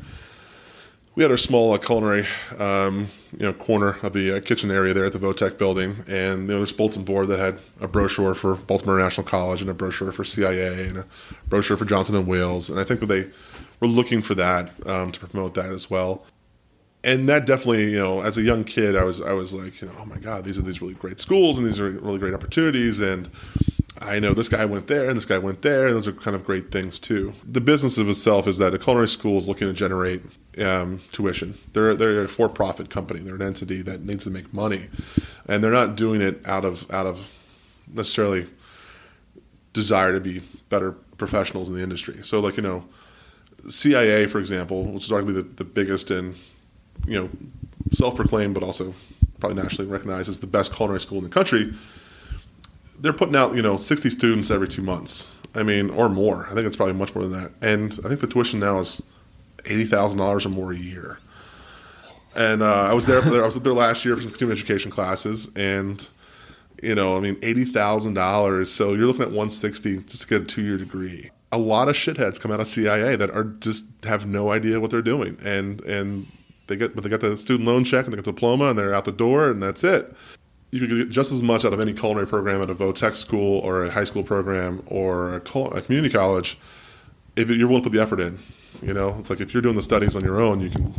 we 1.21 1.25
had 1.25 1.31
our 1.31 1.37
small 1.37 1.75
uh, 1.75 1.77
culinary 1.77 2.27
um, 2.59 3.07
you 3.33 3.41
know 3.45 3.53
corner 3.53 3.99
of 4.03 4.15
the 4.15 4.39
uh, 4.39 4.41
kitchen 4.41 4.71
area 4.71 4.95
there 4.95 5.05
at 5.05 5.13
the 5.13 5.19
Votech 5.19 5.59
building, 5.59 6.03
and 6.09 6.45
you 6.45 6.47
know, 6.49 6.57
there's 6.57 6.73
bulletin 6.73 7.05
board 7.05 7.29
that 7.29 7.39
had 7.39 7.59
a 7.79 7.87
brochure 7.87 8.35
for 8.35 8.55
Baltimore 8.55 8.97
International 8.97 9.27
College 9.27 9.61
and 9.61 9.69
a 9.69 9.75
brochure 9.75 10.13
for 10.13 10.25
CIA 10.25 10.89
and 10.89 10.97
a 10.97 11.07
brochure 11.47 11.77
for 11.77 11.85
Johnson 11.85 12.17
and 12.17 12.27
Wales, 12.27 12.71
and 12.71 12.81
I 12.81 12.85
think 12.85 13.01
that 13.01 13.07
they 13.07 13.29
were 13.81 13.87
looking 13.87 14.23
for 14.23 14.35
that 14.37 14.73
um, 14.87 15.13
to 15.13 15.21
promote 15.21 15.53
that 15.57 15.73
as 15.73 15.91
well. 15.91 16.25
And 17.05 17.29
that 17.29 17.45
definitely, 17.45 17.91
you 17.91 17.99
know, 17.99 18.23
as 18.23 18.39
a 18.39 18.43
young 18.43 18.65
kid, 18.65 18.97
I 18.97 19.05
was 19.05 19.21
I 19.21 19.35
was 19.35 19.53
like, 19.53 19.83
you 19.83 19.89
know, 19.89 19.95
oh 19.99 20.07
my 20.07 20.17
God, 20.17 20.45
these 20.45 20.57
are 20.57 20.63
these 20.63 20.81
really 20.81 20.95
great 20.95 21.21
schools 21.21 21.59
and 21.59 21.67
these 21.67 21.79
are 21.81 21.91
really 21.91 22.19
great 22.19 22.33
opportunities, 22.33 23.03
and 23.03 23.29
I 24.01 24.19
know 24.19 24.33
this 24.33 24.49
guy 24.49 24.65
went 24.65 24.87
there 24.87 25.09
and 25.09 25.17
this 25.17 25.27
guy 25.27 25.39
went 25.39 25.63
there, 25.63 25.87
and 25.87 25.95
those 25.95 26.09
are 26.09 26.13
kind 26.13 26.35
of 26.35 26.45
great 26.45 26.71
things 26.71 26.99
too. 26.99 27.35
The 27.45 27.61
business 27.61 27.99
of 27.99 28.09
itself 28.09 28.49
is 28.49 28.59
that 28.59 28.75
a 28.75 28.79
culinary 28.79 29.09
school 29.09 29.37
is 29.37 29.47
looking 29.47 29.69
to 29.69 29.75
generate 29.75 30.23
um, 30.59 31.01
tuition. 31.13 31.59
They're 31.75 31.95
they're 31.95 32.25
a 32.25 32.29
for-profit 32.29 32.89
company. 32.89 33.21
They're 33.21 33.35
an 33.35 33.43
entity 33.43 33.83
that 33.83 34.05
needs 34.05 34.25
to 34.25 34.31
make 34.31 34.53
money, 34.55 34.89
and 35.47 35.63
they're 35.63 35.71
not 35.71 35.97
doing 35.97 36.23
it 36.23 36.41
out 36.47 36.65
of 36.65 36.91
out 36.91 37.07
of 37.07 37.31
necessarily 37.93 38.47
desire 39.73 40.13
to 40.13 40.21
be 40.21 40.41
better 40.71 40.93
professionals 41.19 41.69
in 41.69 41.75
the 41.75 41.83
industry. 41.83 42.21
So, 42.23 42.41
like 42.41 42.57
you 42.57 42.63
know, 42.63 42.85
CIA, 43.69 44.27
for 44.27 44.39
example, 44.39 44.85
which 44.85 45.05
is 45.05 45.11
arguably 45.11 45.35
the, 45.35 45.43
the 45.43 45.65
biggest 45.65 46.11
and 46.11 46.37
you 47.07 47.21
know 47.21 47.31
self-proclaimed, 47.93 48.55
but 48.55 48.63
also 48.63 48.95
probably 49.41 49.63
nationally 49.63 49.91
recognized 49.91 50.29
as 50.29 50.41
the 50.41 50.47
best 50.47 50.75
culinary 50.75 51.01
school 51.01 51.19
in 51.19 51.25
the 51.25 51.31
country 51.31 51.75
they're 53.01 53.13
putting 53.13 53.37
out 53.37 53.55
you 53.57 53.63
know 53.63 53.77
60 53.77 54.11
students 54.11 54.51
every 54.51 54.69
two 54.69 54.83
months. 54.83 55.35
I 55.55 55.63
mean 55.65 55.91
or 55.91 56.09
more. 56.09 56.47
I 56.51 56.55
think 56.55 56.67
it's 56.67 56.77
probably 56.77 56.95
much 56.95 57.15
more 57.15 57.25
than 57.27 57.33
that. 57.33 57.53
And 57.61 57.93
i 58.05 58.09
think 58.09 58.21
the 58.21 58.27
tuition 58.29 58.61
now 58.61 58.79
is 58.79 59.03
$80000 59.65 60.47
or 60.47 60.49
more 60.49 60.73
a 60.73 60.77
year. 60.77 61.19
And 62.37 62.63
uh, 62.63 62.83
i 62.91 62.95
was 62.95 63.07
there 63.07 63.21
for 63.23 63.43
i 63.43 63.45
was 63.45 63.59
there 63.61 63.73
last 63.73 64.05
year 64.05 64.15
for 64.17 64.23
some 64.23 64.31
continuing 64.31 64.57
education 64.57 64.91
classes 64.91 65.51
and 65.57 66.09
you 66.83 66.95
know 66.95 67.17
i 67.17 67.21
mean 67.21 67.37
$80000 67.37 68.67
so 68.67 68.95
you're 68.95 69.07
looking 69.07 69.23
at 69.23 69.29
160 69.29 69.99
just 70.05 70.23
to 70.23 70.29
get 70.29 70.43
a 70.43 70.45
two-year 70.45 70.79
degree. 70.79 71.31
A 71.53 71.59
lot 71.59 71.89
of 71.89 71.97
shitheads 71.97 72.39
come 72.41 72.53
out 72.53 72.61
of 72.61 72.69
cia 72.69 73.17
that 73.17 73.31
are 73.31 73.45
just 73.45 73.87
have 74.05 74.25
no 74.27 74.53
idea 74.53 74.79
what 74.79 74.91
they're 74.93 75.03
doing. 75.03 75.37
And 75.45 75.81
and 75.83 76.27
They 76.69 76.77
get, 76.77 76.95
but 76.95 77.03
they 77.03 77.11
get 77.11 77.21
the 77.21 77.37
student 77.37 77.67
loan 77.69 77.83
check 77.83 78.05
and 78.05 78.13
they 78.13 78.17
get 78.17 78.25
the 78.25 78.31
diploma 78.33 78.67
and 78.71 78.79
they're 78.79 78.95
out 78.95 79.05
the 79.05 79.11
door 79.11 79.51
and 79.51 79.61
that's 79.61 79.83
it. 79.83 80.15
You 80.71 80.81
could 80.81 80.91
get 80.91 81.11
just 81.11 81.33
as 81.33 81.43
much 81.43 81.65
out 81.65 81.73
of 81.73 81.81
any 81.81 81.93
culinary 81.93 82.27
program 82.27 82.63
at 82.63 82.71
a 82.71 82.75
VOTech 82.75 83.17
school 83.17 83.59
or 83.59 83.85
a 83.85 83.91
high 83.91 84.05
school 84.05 84.23
program 84.23 84.83
or 84.87 85.35
a, 85.35 85.41
cul- 85.41 85.73
a 85.73 85.83
community 85.83 86.13
college 86.15 86.59
if 87.37 87.49
you're 87.51 87.67
willing 87.67 87.83
to 87.83 87.91
put 87.91 87.97
the 87.97 88.03
effort 88.03 88.21
in. 88.21 88.39
You 88.83 88.95
know, 88.95 89.17
it's 89.19 89.31
like 89.31 89.41
if 89.41 89.53
you're 89.53 89.63
doing 89.63 89.77
the 89.77 89.83
studies 89.83 90.15
on 90.15 90.23
your 90.23 90.41
own, 90.41 90.61
you 90.61 90.71
can 90.71 90.95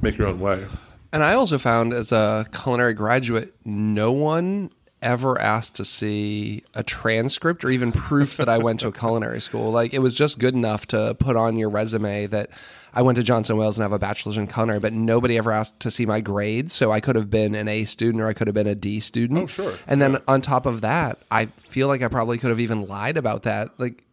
make 0.00 0.18
your 0.18 0.26
own 0.26 0.40
way. 0.40 0.66
And 1.12 1.22
I 1.22 1.34
also 1.34 1.58
found 1.58 1.92
as 1.92 2.10
a 2.10 2.46
culinary 2.52 2.94
graduate, 2.94 3.54
no 3.64 4.10
one 4.10 4.70
ever 5.02 5.40
asked 5.40 5.74
to 5.76 5.84
see 5.84 6.62
a 6.74 6.82
transcript 6.82 7.64
or 7.64 7.70
even 7.70 7.92
proof 7.92 8.36
that 8.38 8.48
I 8.48 8.58
went 8.58 8.80
to 8.80 8.88
a 8.88 8.92
culinary 9.02 9.40
school. 9.40 9.70
Like 9.70 9.92
it 9.92 9.98
was 9.98 10.14
just 10.14 10.38
good 10.38 10.54
enough 10.54 10.86
to 10.88 11.14
put 11.18 11.36
on 11.36 11.56
your 11.56 11.68
resume 11.68 12.26
that 12.28 12.50
I 12.94 13.02
went 13.02 13.16
to 13.16 13.22
Johnson 13.22 13.56
Wales 13.56 13.76
and 13.78 13.82
have 13.82 13.92
a 13.92 13.98
bachelor's 13.98 14.36
in 14.36 14.46
culinary, 14.46 14.78
but 14.78 14.92
nobody 14.92 15.36
ever 15.38 15.50
asked 15.52 15.80
to 15.80 15.90
see 15.90 16.06
my 16.06 16.20
grades. 16.20 16.72
So 16.74 16.92
I 16.92 17.00
could 17.00 17.16
have 17.16 17.30
been 17.30 17.54
an 17.54 17.66
A 17.68 17.84
student 17.84 18.22
or 18.22 18.26
I 18.28 18.32
could 18.34 18.46
have 18.46 18.54
been 18.54 18.66
a 18.66 18.74
D 18.74 19.00
student. 19.00 19.40
Oh, 19.40 19.46
sure. 19.46 19.74
And 19.86 20.00
then 20.00 20.12
Yeah. 20.12 20.18
on 20.28 20.40
top 20.42 20.66
of 20.66 20.80
that, 20.82 21.18
I 21.30 21.46
feel 21.46 21.88
like 21.88 22.02
I 22.02 22.08
probably 22.08 22.38
could 22.38 22.50
have 22.50 22.60
even 22.60 22.86
lied 22.86 23.16
about 23.16 23.42
that. 23.44 23.70
Like 23.78 24.04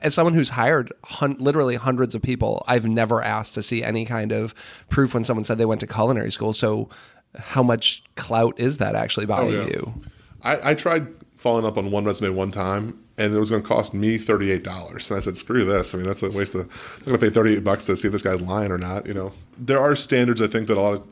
as 0.00 0.12
someone 0.14 0.34
who's 0.34 0.50
hired 0.50 0.92
hun- 1.04 1.36
literally 1.38 1.76
hundreds 1.76 2.14
of 2.14 2.20
people, 2.22 2.62
I've 2.68 2.84
never 2.84 3.22
asked 3.22 3.54
to 3.54 3.62
see 3.62 3.82
any 3.82 4.04
kind 4.04 4.32
of 4.32 4.54
proof 4.90 5.14
when 5.14 5.24
someone 5.24 5.44
said 5.44 5.56
they 5.58 5.64
went 5.64 5.80
to 5.80 5.86
culinary 5.86 6.30
school. 6.32 6.52
So, 6.52 6.90
how 7.36 7.62
much 7.64 8.02
clout 8.14 8.54
is 8.60 8.78
that 8.78 8.94
actually 8.94 9.24
oh, 9.24 9.28
buying 9.28 9.48
Oh, 9.54 9.62
yeah. 9.62 9.66
you? 9.66 9.94
I, 10.44 10.70
I 10.70 10.74
tried 10.74 11.08
following 11.36 11.64
up 11.64 11.76
on 11.76 11.90
one 11.90 12.04
resume 12.04 12.34
one 12.34 12.50
time, 12.50 12.98
and 13.18 13.34
it 13.34 13.38
was 13.38 13.50
going 13.50 13.62
to 13.62 13.68
cost 13.68 13.94
me 13.94 14.18
thirty 14.18 14.50
eight 14.50 14.62
dollars. 14.62 15.10
And 15.10 15.18
I 15.18 15.20
said, 15.20 15.36
"Screw 15.36 15.64
this! 15.64 15.94
I 15.94 15.98
mean, 15.98 16.06
that's 16.06 16.22
a 16.22 16.30
waste 16.30 16.54
of. 16.54 16.62
I'm 16.98 17.04
going 17.06 17.18
to 17.18 17.26
pay 17.26 17.30
thirty 17.30 17.56
eight 17.56 17.64
bucks 17.64 17.86
to 17.86 17.96
see 17.96 18.08
if 18.08 18.12
this 18.12 18.22
guy's 18.22 18.42
lying 18.42 18.70
or 18.70 18.78
not." 18.78 19.06
You 19.06 19.14
know, 19.14 19.32
there 19.58 19.80
are 19.80 19.96
standards. 19.96 20.40
I 20.40 20.46
think 20.46 20.68
that 20.68 20.76
a 20.76 20.80
lot 20.80 20.94
of 20.94 21.06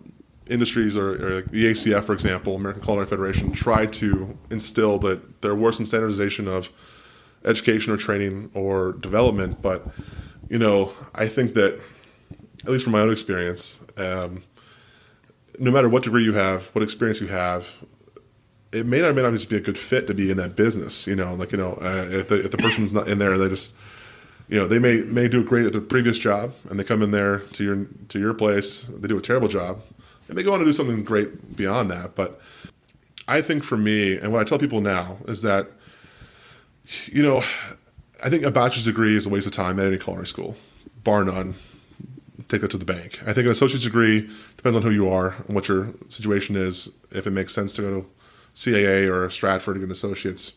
industries, 0.49 0.97
or, 0.97 1.15
or 1.15 1.31
like 1.37 1.51
the 1.51 1.67
ACF, 1.67 2.05
for 2.05 2.13
example, 2.13 2.57
American 2.57 2.83
Culinary 2.83 3.07
Federation, 3.07 3.53
tried 3.53 3.93
to 3.95 4.37
instill 4.51 4.99
that 5.01 5.43
there 5.43 5.55
were 5.55 5.73
some 5.73 5.87
standardization 5.87 6.47
of 6.49 6.71
education 7.45 7.93
or 7.93 7.97
training 7.97 8.51
or 8.55 8.93
development. 8.93 9.63
But 9.63 9.87
you 10.49 10.59
know, 10.59 10.93
I 11.15 11.29
think 11.29 11.55
that 11.55 11.81
at 12.65 12.71
least 12.71 12.85
from 12.85 12.93
my 12.93 13.01
own 13.01 13.11
experience. 13.13 13.81
Um, 13.97 14.45
no 15.59 15.71
matter 15.71 15.89
what 15.89 16.03
degree 16.03 16.25
you 16.25 16.33
have, 16.33 16.67
what 16.69 16.83
experience 16.83 17.21
you 17.21 17.27
have, 17.27 17.69
it 18.73 18.87
may 18.87 19.03
or 19.03 19.13
may 19.13 19.23
not 19.23 19.33
just 19.33 19.49
be 19.49 19.57
a 19.57 19.61
good 19.61 19.79
fit 19.79 20.07
to 20.07 20.15
be 20.15 20.31
in 20.31 20.39
that 20.39 20.57
business. 20.57 21.07
You 21.07 21.15
know, 21.15 21.35
like 21.35 21.53
you 21.53 21.59
know, 21.59 21.75
uh, 21.75 22.09
if 22.11 22.29
the 22.29 22.45
if 22.45 22.51
the 22.51 22.59
person's 22.59 22.93
not 22.93 23.09
in 23.09 23.19
there, 23.19 23.37
they 23.39 23.49
just 23.49 23.75
you 24.49 24.59
know 24.59 24.67
they 24.67 24.79
may 24.79 25.03
may 25.03 25.29
do 25.29 25.41
a 25.41 25.45
great 25.45 25.67
at 25.67 25.73
their 25.73 25.81
previous 25.81 26.19
job, 26.19 26.55
and 26.69 26.81
they 26.81 26.85
come 26.85 27.03
in 27.03 27.11
there 27.11 27.41
to 27.41 27.65
your 27.65 27.87
to 28.09 28.19
your 28.19 28.35
place, 28.35 28.83
they 28.85 29.09
do 29.09 29.19
a 29.19 29.23
terrible 29.23 29.49
job, 29.49 29.83
and 30.29 30.37
they 30.37 30.43
go 30.43 30.53
on 30.53 30.59
to 30.59 30.65
do 30.65 30.73
something 30.73 31.05
great 31.05 31.57
beyond 31.57 31.91
that. 31.91 32.15
But 32.15 32.41
I 33.29 33.43
think 33.43 33.63
for 33.63 33.77
me, 33.77 34.17
and 34.17 34.33
what 34.33 34.41
I 34.41 34.45
tell 34.45 34.59
people 34.59 34.81
now 34.81 35.19
is 35.29 35.43
that 35.43 35.69
you 37.07 37.23
know, 37.23 37.43
I 38.25 38.31
think 38.31 38.43
a 38.43 38.51
bachelor's 38.51 38.85
degree 38.85 39.17
is 39.17 39.27
a 39.27 39.29
waste 39.29 39.47
of 39.47 39.53
time 39.53 39.79
at 39.79 39.87
any 39.87 39.99
culinary 39.99 40.27
school, 40.27 40.57
bar 41.05 41.25
none. 41.25 41.55
Take 42.49 42.63
that 42.63 42.71
to 42.73 42.77
the 42.77 42.85
bank. 42.85 43.19
I 43.23 43.33
think 43.33 43.47
an 43.47 43.53
associate's 43.53 43.85
degree 43.85 44.29
depends 44.57 44.77
on 44.77 44.83
who 44.83 44.91
you 44.91 45.09
are 45.09 45.37
and 45.47 45.55
what 45.55 45.69
your 45.69 45.95
situation 46.09 46.55
is. 46.55 46.91
If 47.11 47.27
it 47.27 47.31
makes 47.31 47.55
sense 47.55 47.73
to 47.77 47.83
go 47.83 48.01
to 48.01 48.07
CIA 48.53 49.09
or 49.09 49.29
Stratford 49.31 49.77
and 49.79 49.91
associate's, 49.91 50.53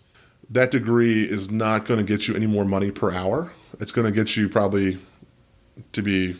that 0.50 0.72
degree 0.72 1.24
is 1.24 1.50
not 1.50 1.86
going 1.86 2.00
to 2.00 2.04
get 2.04 2.28
you 2.28 2.36
any 2.36 2.48
more 2.48 2.66
money 2.66 2.92
per 2.92 3.12
hour. 3.12 3.52
It's 3.80 3.92
going 3.92 4.06
to 4.06 4.12
get 4.12 4.36
you 4.36 4.50
probably 4.50 4.98
to 5.92 6.02
be 6.02 6.38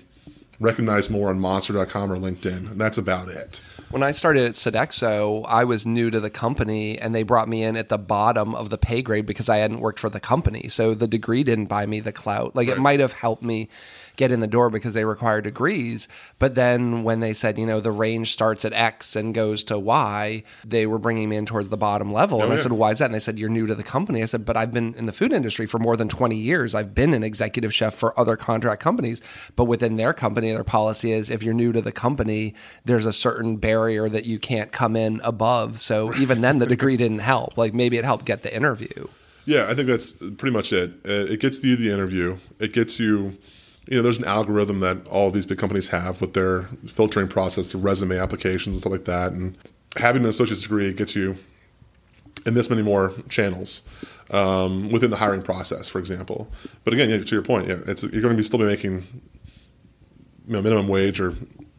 recognized 0.60 1.12
more 1.12 1.30
on 1.30 1.40
Monster.com 1.40 2.12
or 2.12 2.18
LinkedIn, 2.18 2.72
and 2.72 2.80
that's 2.80 2.98
about 2.98 3.28
it. 3.30 3.62
When 3.92 4.04
I 4.04 4.12
started 4.12 4.46
at 4.46 4.54
Sodexo, 4.54 5.46
I 5.48 5.64
was 5.64 5.86
new 5.86 6.10
to 6.10 6.20
the 6.20 6.30
company 6.30 6.98
and 6.98 7.14
they 7.14 7.24
brought 7.24 7.48
me 7.48 7.64
in 7.64 7.78
at 7.78 7.90
the 7.90 7.98
bottom 7.98 8.56
of 8.56 8.70
the 8.70 8.78
pay 8.78 9.02
grade 9.02 9.26
because 9.26 9.48
I 9.48 9.58
hadn't 9.58 9.80
worked 9.80 10.00
for 10.00 10.10
the 10.10 10.20
company. 10.20 10.68
So 10.70 10.96
the 10.96 11.08
degree 11.08 11.44
didn't 11.44 11.68
buy 11.68 11.86
me 11.86 12.00
the 12.00 12.12
clout. 12.12 12.56
Like 12.56 12.68
it 12.68 12.80
might 12.80 13.00
have 13.00 13.14
helped 13.14 13.44
me 13.44 13.70
get 14.16 14.32
in 14.32 14.40
the 14.40 14.48
door 14.48 14.70
because 14.70 14.94
they 14.94 15.06
require 15.06 15.42
degrees. 15.42 16.08
But 16.40 16.56
then 16.56 17.04
when 17.04 17.20
they 17.20 17.34
said, 17.34 17.58
you 17.58 17.66
know, 17.66 17.80
the 17.80 17.92
range 17.92 18.34
starts 18.34 18.66
at 18.66 18.74
X 18.74 19.16
and 19.16 19.34
goes 19.34 19.64
to 19.66 19.78
Y, 19.80 20.44
they 20.64 20.86
were 20.88 21.00
bringing 21.00 21.30
me 21.30 21.38
in 21.38 21.46
towards 21.46 21.70
the 21.70 21.78
bottom 21.78 22.12
level. 22.12 22.42
and 22.42 22.52
I 22.52 22.56
yeah. 22.56 22.62
said, 22.62 22.72
why 22.74 22.92
is 22.92 23.00
that? 23.00 23.06
And 23.06 23.14
they 23.14 23.20
said, 23.20 23.38
you're 23.40 23.50
new 23.50 23.68
to 23.68 23.76
the 23.76 23.84
company. 23.84 24.22
I 24.22 24.26
said, 24.26 24.46
but 24.46 24.58
I've 24.58 24.74
been 24.74 24.94
in 24.96 25.06
the 25.06 25.12
food 25.12 25.32
industry 25.34 25.66
for 25.66 25.80
more 25.80 25.98
than 25.98 26.10
20 26.10 26.36
years. 26.36 26.76
I've 26.76 26.94
been 26.94 27.14
an 27.14 27.24
executive 27.24 27.74
chef 27.74 27.94
for 27.94 28.18
other 28.20 28.36
contract 28.36 28.82
companies. 28.82 29.22
But 29.56 29.66
within 29.66 29.98
their 29.98 30.14
company, 30.14 30.52
their 30.52 30.64
policy 30.64 31.12
is 31.12 31.30
if 31.30 31.44
you're 31.44 31.54
new 31.54 31.72
to 31.72 31.82
the 31.82 31.92
company, 31.92 32.54
there's 32.86 33.06
a 33.06 33.14
certain 33.14 33.58
barrier 33.58 34.08
that 34.10 34.26
you 34.26 34.40
can't 34.40 34.72
come 34.72 34.96
in 34.96 35.22
above. 35.24 35.80
So 35.80 36.14
even 36.16 36.42
then, 36.42 36.60
the 36.60 36.66
degree 36.66 36.98
didn't 36.98 37.20
help. 37.20 37.58
Like 37.58 37.74
maybe 37.74 37.98
it 37.98 38.06
helped 38.06 38.26
get 38.26 38.44
the 38.44 38.56
interview. 38.56 39.08
Yeah, 39.46 39.68
I 39.70 39.76
think 39.76 39.88
that's 39.88 40.14
pretty 40.14 40.52
much 40.52 40.74
it. 40.74 40.92
Uh, 41.08 41.32
It 41.32 41.40
gets 41.40 41.64
you 41.64 41.76
the 41.76 41.92
interview. 41.92 42.38
It 42.60 42.74
gets 42.74 43.00
you, 43.00 43.38
you 43.88 43.98
know, 43.98 44.04
there's 44.04 44.18
an 44.18 44.26
algorithm 44.26 44.80
that 44.80 45.08
all 45.08 45.32
these 45.32 45.46
big 45.46 45.58
companies 45.58 45.90
have 45.90 46.22
with 46.22 46.34
their 46.34 46.64
filtering 46.88 47.28
process, 47.28 47.72
the 47.72 47.78
resume 47.78 48.18
applications 48.18 48.76
and 48.76 48.82
stuff 48.82 48.92
like 48.92 49.06
that. 49.06 49.32
And 49.32 49.58
having 49.98 50.24
an 50.24 50.30
associate's 50.30 50.64
degree 50.64 50.92
gets 50.94 51.16
you 51.16 51.36
in 52.46 52.54
this 52.54 52.70
many 52.70 52.82
more 52.82 53.14
channels 53.30 53.84
um, 54.32 54.90
within 54.90 55.12
the 55.12 55.18
hiring 55.18 55.42
process, 55.42 55.88
for 55.88 56.00
example. 56.00 56.50
But 56.84 56.94
again, 56.94 57.10
yeah, 57.10 57.20
to 57.20 57.36
your 57.36 57.44
point, 57.44 57.68
yeah, 57.68 57.76
you're 57.86 58.22
going 58.22 58.34
to 58.34 58.36
be 58.36 58.44
still 58.44 58.60
be 58.60 58.66
making 58.66 59.04
you 60.48 60.54
know, 60.54 60.62
minimum 60.62 60.88
wage 60.88 61.20
or 61.20 61.36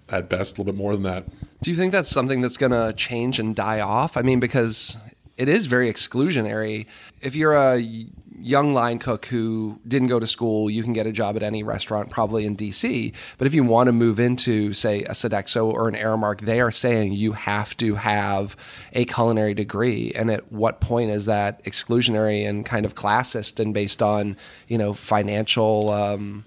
at 0.08 0.28
best 0.28 0.56
a 0.56 0.60
little 0.60 0.72
bit 0.72 0.78
more 0.78 0.92
than 0.92 1.02
that. 1.02 1.24
Do 1.62 1.70
you 1.70 1.76
think 1.76 1.92
that's 1.92 2.08
something 2.08 2.40
that's 2.40 2.56
going 2.56 2.72
to 2.72 2.92
change 2.92 3.40
and 3.40 3.54
die 3.54 3.80
off? 3.80 4.16
I 4.16 4.22
mean, 4.22 4.38
because 4.38 4.96
it 5.36 5.48
is 5.48 5.66
very 5.66 5.92
exclusionary. 5.92 6.86
If 7.20 7.34
you're 7.34 7.54
a 7.54 8.06
young 8.40 8.74
line 8.74 8.98
cook 8.98 9.26
who 9.26 9.80
didn't 9.86 10.08
go 10.08 10.18
to 10.18 10.26
school, 10.26 10.70
you 10.70 10.82
can 10.82 10.92
get 10.92 11.06
a 11.06 11.12
job 11.12 11.36
at 11.36 11.42
any 11.42 11.62
restaurant, 11.62 12.10
probably 12.10 12.44
in 12.44 12.56
DC. 12.56 13.12
But 13.38 13.46
if 13.46 13.54
you 13.54 13.64
want 13.64 13.88
to 13.88 13.92
move 13.92 14.20
into, 14.20 14.72
say, 14.72 15.02
a 15.04 15.12
Sodexo 15.12 15.72
or 15.72 15.88
an 15.88 15.94
Aramark, 15.94 16.42
they 16.42 16.60
are 16.60 16.70
saying 16.70 17.12
you 17.12 17.32
have 17.32 17.76
to 17.78 17.94
have 17.94 18.56
a 18.92 19.04
culinary 19.04 19.54
degree. 19.54 20.12
And 20.14 20.30
at 20.30 20.52
what 20.52 20.80
point 20.80 21.10
is 21.10 21.26
that 21.26 21.62
exclusionary 21.64 22.48
and 22.48 22.64
kind 22.64 22.86
of 22.86 22.94
classist 22.94 23.60
and 23.60 23.72
based 23.72 24.02
on, 24.02 24.36
you 24.68 24.78
know, 24.78 24.92
financial. 24.92 25.90
Um, 25.90 26.44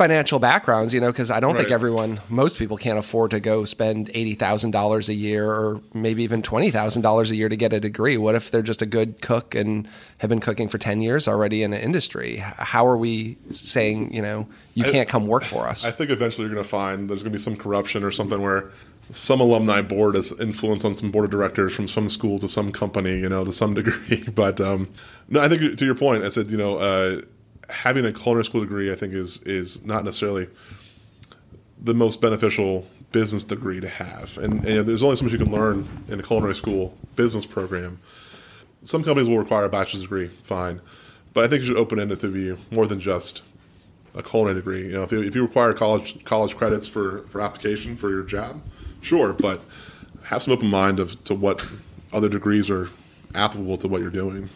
financial 0.00 0.38
backgrounds, 0.38 0.94
you 0.94 1.00
know, 1.00 1.12
because 1.12 1.30
I 1.30 1.40
don't 1.40 1.54
think 1.56 1.70
everyone, 1.70 2.20
most 2.30 2.56
people 2.56 2.78
can't 2.78 2.98
afford 2.98 3.32
to 3.32 3.40
go 3.40 3.66
spend 3.66 4.10
eighty 4.14 4.34
thousand 4.34 4.70
dollars 4.70 5.10
a 5.10 5.14
year 5.14 5.46
or 5.50 5.82
maybe 5.92 6.22
even 6.22 6.40
twenty 6.40 6.70
thousand 6.70 7.02
dollars 7.02 7.30
a 7.30 7.36
year 7.36 7.50
to 7.50 7.56
get 7.56 7.74
a 7.74 7.80
degree. 7.80 8.16
What 8.16 8.34
if 8.34 8.50
they're 8.50 8.62
just 8.62 8.80
a 8.80 8.86
good 8.86 9.20
cook 9.20 9.54
and 9.54 9.86
have 10.18 10.30
been 10.30 10.40
cooking 10.40 10.68
for 10.68 10.78
ten 10.78 11.02
years 11.02 11.28
already 11.28 11.62
in 11.62 11.74
an 11.74 11.80
industry? 11.82 12.36
How 12.38 12.86
are 12.86 12.96
we 12.96 13.36
saying, 13.50 14.14
you 14.14 14.22
know, 14.22 14.48
you 14.72 14.86
I- 14.86 14.90
can't 14.90 15.08
come 15.08 15.26
work 15.26 15.44
for 15.44 15.68
us? 15.72 15.84
I 15.84 15.90
think 15.90 16.08
eventually 16.10 16.46
you're 16.46 16.54
going 16.54 16.64
to 16.64 16.70
find 16.70 17.10
there's 17.10 17.22
going 17.22 17.32
to 17.32 17.38
be 17.38 17.42
some 17.42 17.56
corruption 17.56 18.02
or 18.02 18.10
something 18.10 18.40
where 18.40 18.70
some 19.12 19.40
alumni 19.40 19.82
board 19.82 20.14
has 20.14 20.32
influence 20.40 20.82
on 20.84 20.94
some 20.94 21.10
board 21.10 21.26
of 21.26 21.30
directors 21.30 21.74
from 21.74 21.88
some 21.88 22.08
school 22.08 22.38
to 22.38 22.48
some 22.48 22.72
company, 22.72 23.18
you 23.18 23.28
know, 23.28 23.44
to 23.44 23.52
some 23.52 23.74
degree. 23.80 24.24
But 24.34 24.62
um, 24.62 24.88
no, 25.28 25.40
I 25.40 25.48
think 25.48 25.76
to 25.76 25.84
your 25.84 25.94
point, 25.94 26.24
I 26.24 26.30
said, 26.30 26.50
you 26.50 26.56
know, 26.56 26.78
uh, 26.78 27.20
having 27.70 28.04
a 28.04 28.12
culinary 28.12 28.44
school 28.44 28.60
degree, 28.60 28.92
I 28.92 28.96
think 28.96 29.14
is 29.14 29.38
is 29.38 29.84
not 29.84 30.04
necessarily 30.04 30.48
the 31.82 31.94
most 31.94 32.20
beneficial 32.20 32.86
business 33.12 33.44
degree 33.44 33.80
to 33.80 33.88
have. 33.88 34.38
And, 34.38 34.64
and 34.64 34.86
there's 34.86 35.02
only 35.02 35.16
so 35.16 35.24
much 35.24 35.32
you 35.32 35.38
can 35.38 35.50
learn 35.50 35.88
in 36.08 36.20
a 36.20 36.22
culinary 36.22 36.54
school 36.54 36.96
business 37.16 37.46
program. 37.46 37.98
Some 38.82 39.02
companies 39.02 39.28
will 39.28 39.38
require 39.38 39.64
a 39.64 39.68
bachelor's 39.68 40.02
degree, 40.02 40.28
fine. 40.42 40.80
But 41.32 41.44
I 41.44 41.48
think 41.48 41.60
you 41.60 41.66
should 41.68 41.76
open 41.76 41.98
it 41.98 42.18
to 42.18 42.28
be 42.28 42.56
more 42.74 42.86
than 42.86 43.00
just 43.00 43.42
a 44.14 44.22
culinary 44.22 44.56
degree. 44.56 44.86
You 44.86 44.92
know, 44.92 45.02
if 45.02 45.12
you, 45.12 45.22
if 45.22 45.34
you 45.34 45.42
require 45.42 45.72
college 45.72 46.24
college 46.24 46.56
credits 46.56 46.86
for, 46.86 47.22
for 47.28 47.40
application 47.40 47.96
for 47.96 48.10
your 48.10 48.22
job, 48.22 48.62
sure, 49.00 49.32
but 49.32 49.60
have 50.24 50.42
some 50.42 50.52
open 50.52 50.68
mind 50.68 51.00
of 51.00 51.22
to 51.24 51.34
what 51.34 51.66
other 52.12 52.28
degrees 52.28 52.70
are 52.70 52.88
applicable 53.34 53.76
to 53.78 53.88
what 53.88 54.00
you're 54.00 54.10
doing. 54.10 54.48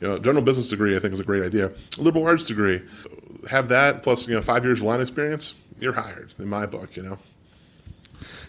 You 0.00 0.08
know, 0.08 0.18
general 0.18 0.42
business 0.42 0.70
degree 0.70 0.96
I 0.96 0.98
think 0.98 1.12
is 1.12 1.20
a 1.20 1.24
great 1.24 1.42
idea. 1.42 1.70
A 1.98 2.00
liberal 2.00 2.26
arts 2.26 2.46
degree, 2.46 2.82
have 3.48 3.68
that 3.68 4.02
plus 4.02 4.26
you 4.28 4.34
know 4.34 4.42
five 4.42 4.64
years 4.64 4.80
of 4.80 4.86
line 4.86 5.00
experience, 5.00 5.54
you're 5.78 5.92
hired 5.92 6.34
in 6.38 6.48
my 6.48 6.66
book. 6.66 6.96
You 6.96 7.02
know, 7.02 7.18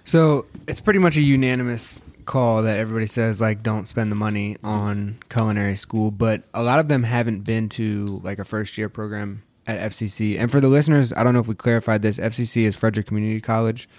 So 0.04 0.46
it's 0.68 0.80
pretty 0.80 1.00
much 1.00 1.18
a 1.18 1.22
unanimous 1.22 2.00
call 2.26 2.64
that 2.64 2.78
everybody 2.78 3.08
says 3.08 3.42
like 3.42 3.64
don't 3.64 3.88
spend 3.88 4.12
the 4.12 4.16
money 4.16 4.58
on 4.64 5.18
culinary 5.30 5.76
school, 5.76 6.12
but 6.12 6.44
a 6.54 6.64
lot 6.64 6.80
of 6.80 6.88
them 6.88 7.04
haven't 7.04 7.42
been 7.42 7.70
to 7.70 8.06
like 8.24 8.40
a 8.40 8.46
first 8.46 8.78
year 8.78 8.90
program 8.90 9.44
at 9.68 9.92
FCC. 9.92 10.40
And 10.40 10.50
for 10.52 10.60
the 10.62 10.68
listeners, 10.68 11.14
I 11.14 11.24
don't 11.24 11.34
know 11.34 11.40
if 11.40 11.48
we 11.48 11.56
clarified 11.56 12.02
this. 12.02 12.18
FCC 12.18 12.64
is 12.64 12.76
Frederick 12.76 13.08
Community 13.08 13.42
College 13.42 13.90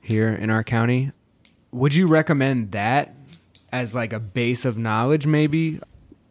here 0.00 0.28
in 0.28 0.50
our 0.50 0.62
county. 0.62 1.12
Would 1.72 1.94
you 1.94 2.06
recommend 2.06 2.72
that 2.72 3.14
as 3.72 3.94
like 3.94 4.12
a 4.12 4.20
base 4.20 4.64
of 4.64 4.76
knowledge 4.76 5.26
maybe 5.26 5.80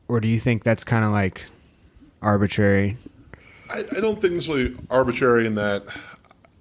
or 0.09 0.19
do 0.19 0.27
you 0.27 0.39
think 0.39 0.63
that's 0.63 0.83
kind 0.83 1.05
of 1.05 1.11
like 1.11 1.45
arbitrary? 2.21 2.97
I, 3.69 3.85
I 3.95 3.99
don't 4.01 4.19
think 4.19 4.33
it's 4.33 4.47
really 4.47 4.75
arbitrary 4.89 5.45
in 5.45 5.55
that 5.55 5.85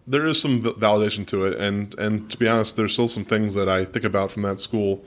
there 0.07 0.27
is 0.27 0.41
some 0.41 0.63
validation 0.63 1.27
to 1.29 1.47
it, 1.47 1.59
and 1.59 1.99
and 1.99 2.31
to 2.31 2.39
be 2.39 2.47
honest, 2.47 2.77
there's 2.77 2.93
still 2.93 3.09
some 3.09 3.25
things 3.25 3.55
that 3.55 3.69
I 3.69 3.85
think 3.85 4.05
about 4.05 4.31
from 4.31 4.43
that 4.43 4.59
school 4.59 5.05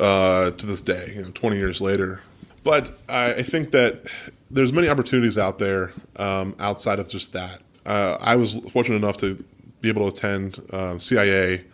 uh, 0.00 0.50
to 0.50 0.66
this 0.66 0.80
day. 0.80 1.12
You 1.14 1.22
know, 1.22 1.30
20 1.30 1.56
years 1.56 1.80
later, 1.80 2.20
but 2.64 2.90
I, 3.08 3.34
I 3.34 3.42
think 3.42 3.70
that 3.72 4.06
there's 4.50 4.72
many 4.72 4.88
opportunities 4.88 5.38
out 5.38 5.58
there 5.58 5.92
um, 6.16 6.56
outside 6.58 6.98
of 6.98 7.08
just 7.08 7.32
that. 7.34 7.60
Uh, 7.86 8.16
I 8.20 8.36
was 8.36 8.58
fortunate 8.70 8.96
enough 8.96 9.16
to 9.18 9.42
be 9.80 9.88
able 9.88 10.10
to 10.10 10.16
attend 10.16 10.60
uh, 10.72 10.98
CIA 10.98 11.64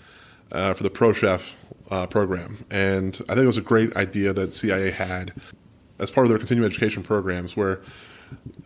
uh, 0.53 0.74
for 0.74 0.82
the 0.82 0.90
Pro 0.90 1.12
Chef 1.12 1.57
uh, 1.90 2.07
program, 2.07 2.64
and 2.70 3.20
I 3.28 3.34
think 3.34 3.45
it 3.45 3.47
was 3.47 3.59
a 3.59 3.62
great 3.62 3.97
idea 3.97 4.32
that 4.32 4.53
CIA 4.53 4.90
had 4.92 5.34
as 5.99 6.11
part 6.11 6.26
of 6.26 6.30
their 6.30 6.38
continuing 6.38 6.68
education 6.68 7.03
programs, 7.03 7.57
where 7.57 7.80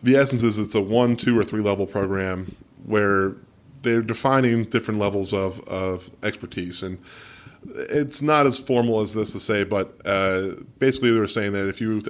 the 0.01 0.15
essence 0.15 0.43
is 0.43 0.57
it's 0.57 0.75
a 0.75 0.81
one, 0.81 1.15
two, 1.15 1.37
or 1.37 1.43
three 1.43 1.61
level 1.61 1.85
program 1.85 2.55
where 2.85 3.35
they're 3.81 4.01
defining 4.01 4.65
different 4.65 4.99
levels 4.99 5.33
of, 5.33 5.59
of 5.67 6.09
expertise. 6.23 6.83
And 6.83 6.97
it's 7.75 8.21
not 8.21 8.45
as 8.45 8.57
formal 8.59 9.01
as 9.01 9.13
this 9.13 9.31
to 9.33 9.39
say, 9.39 9.63
but 9.63 9.95
uh, 10.05 10.51
basically 10.79 11.11
they 11.11 11.19
were 11.19 11.27
saying 11.27 11.53
that 11.53 11.67
if 11.67 11.79
you 11.81 12.01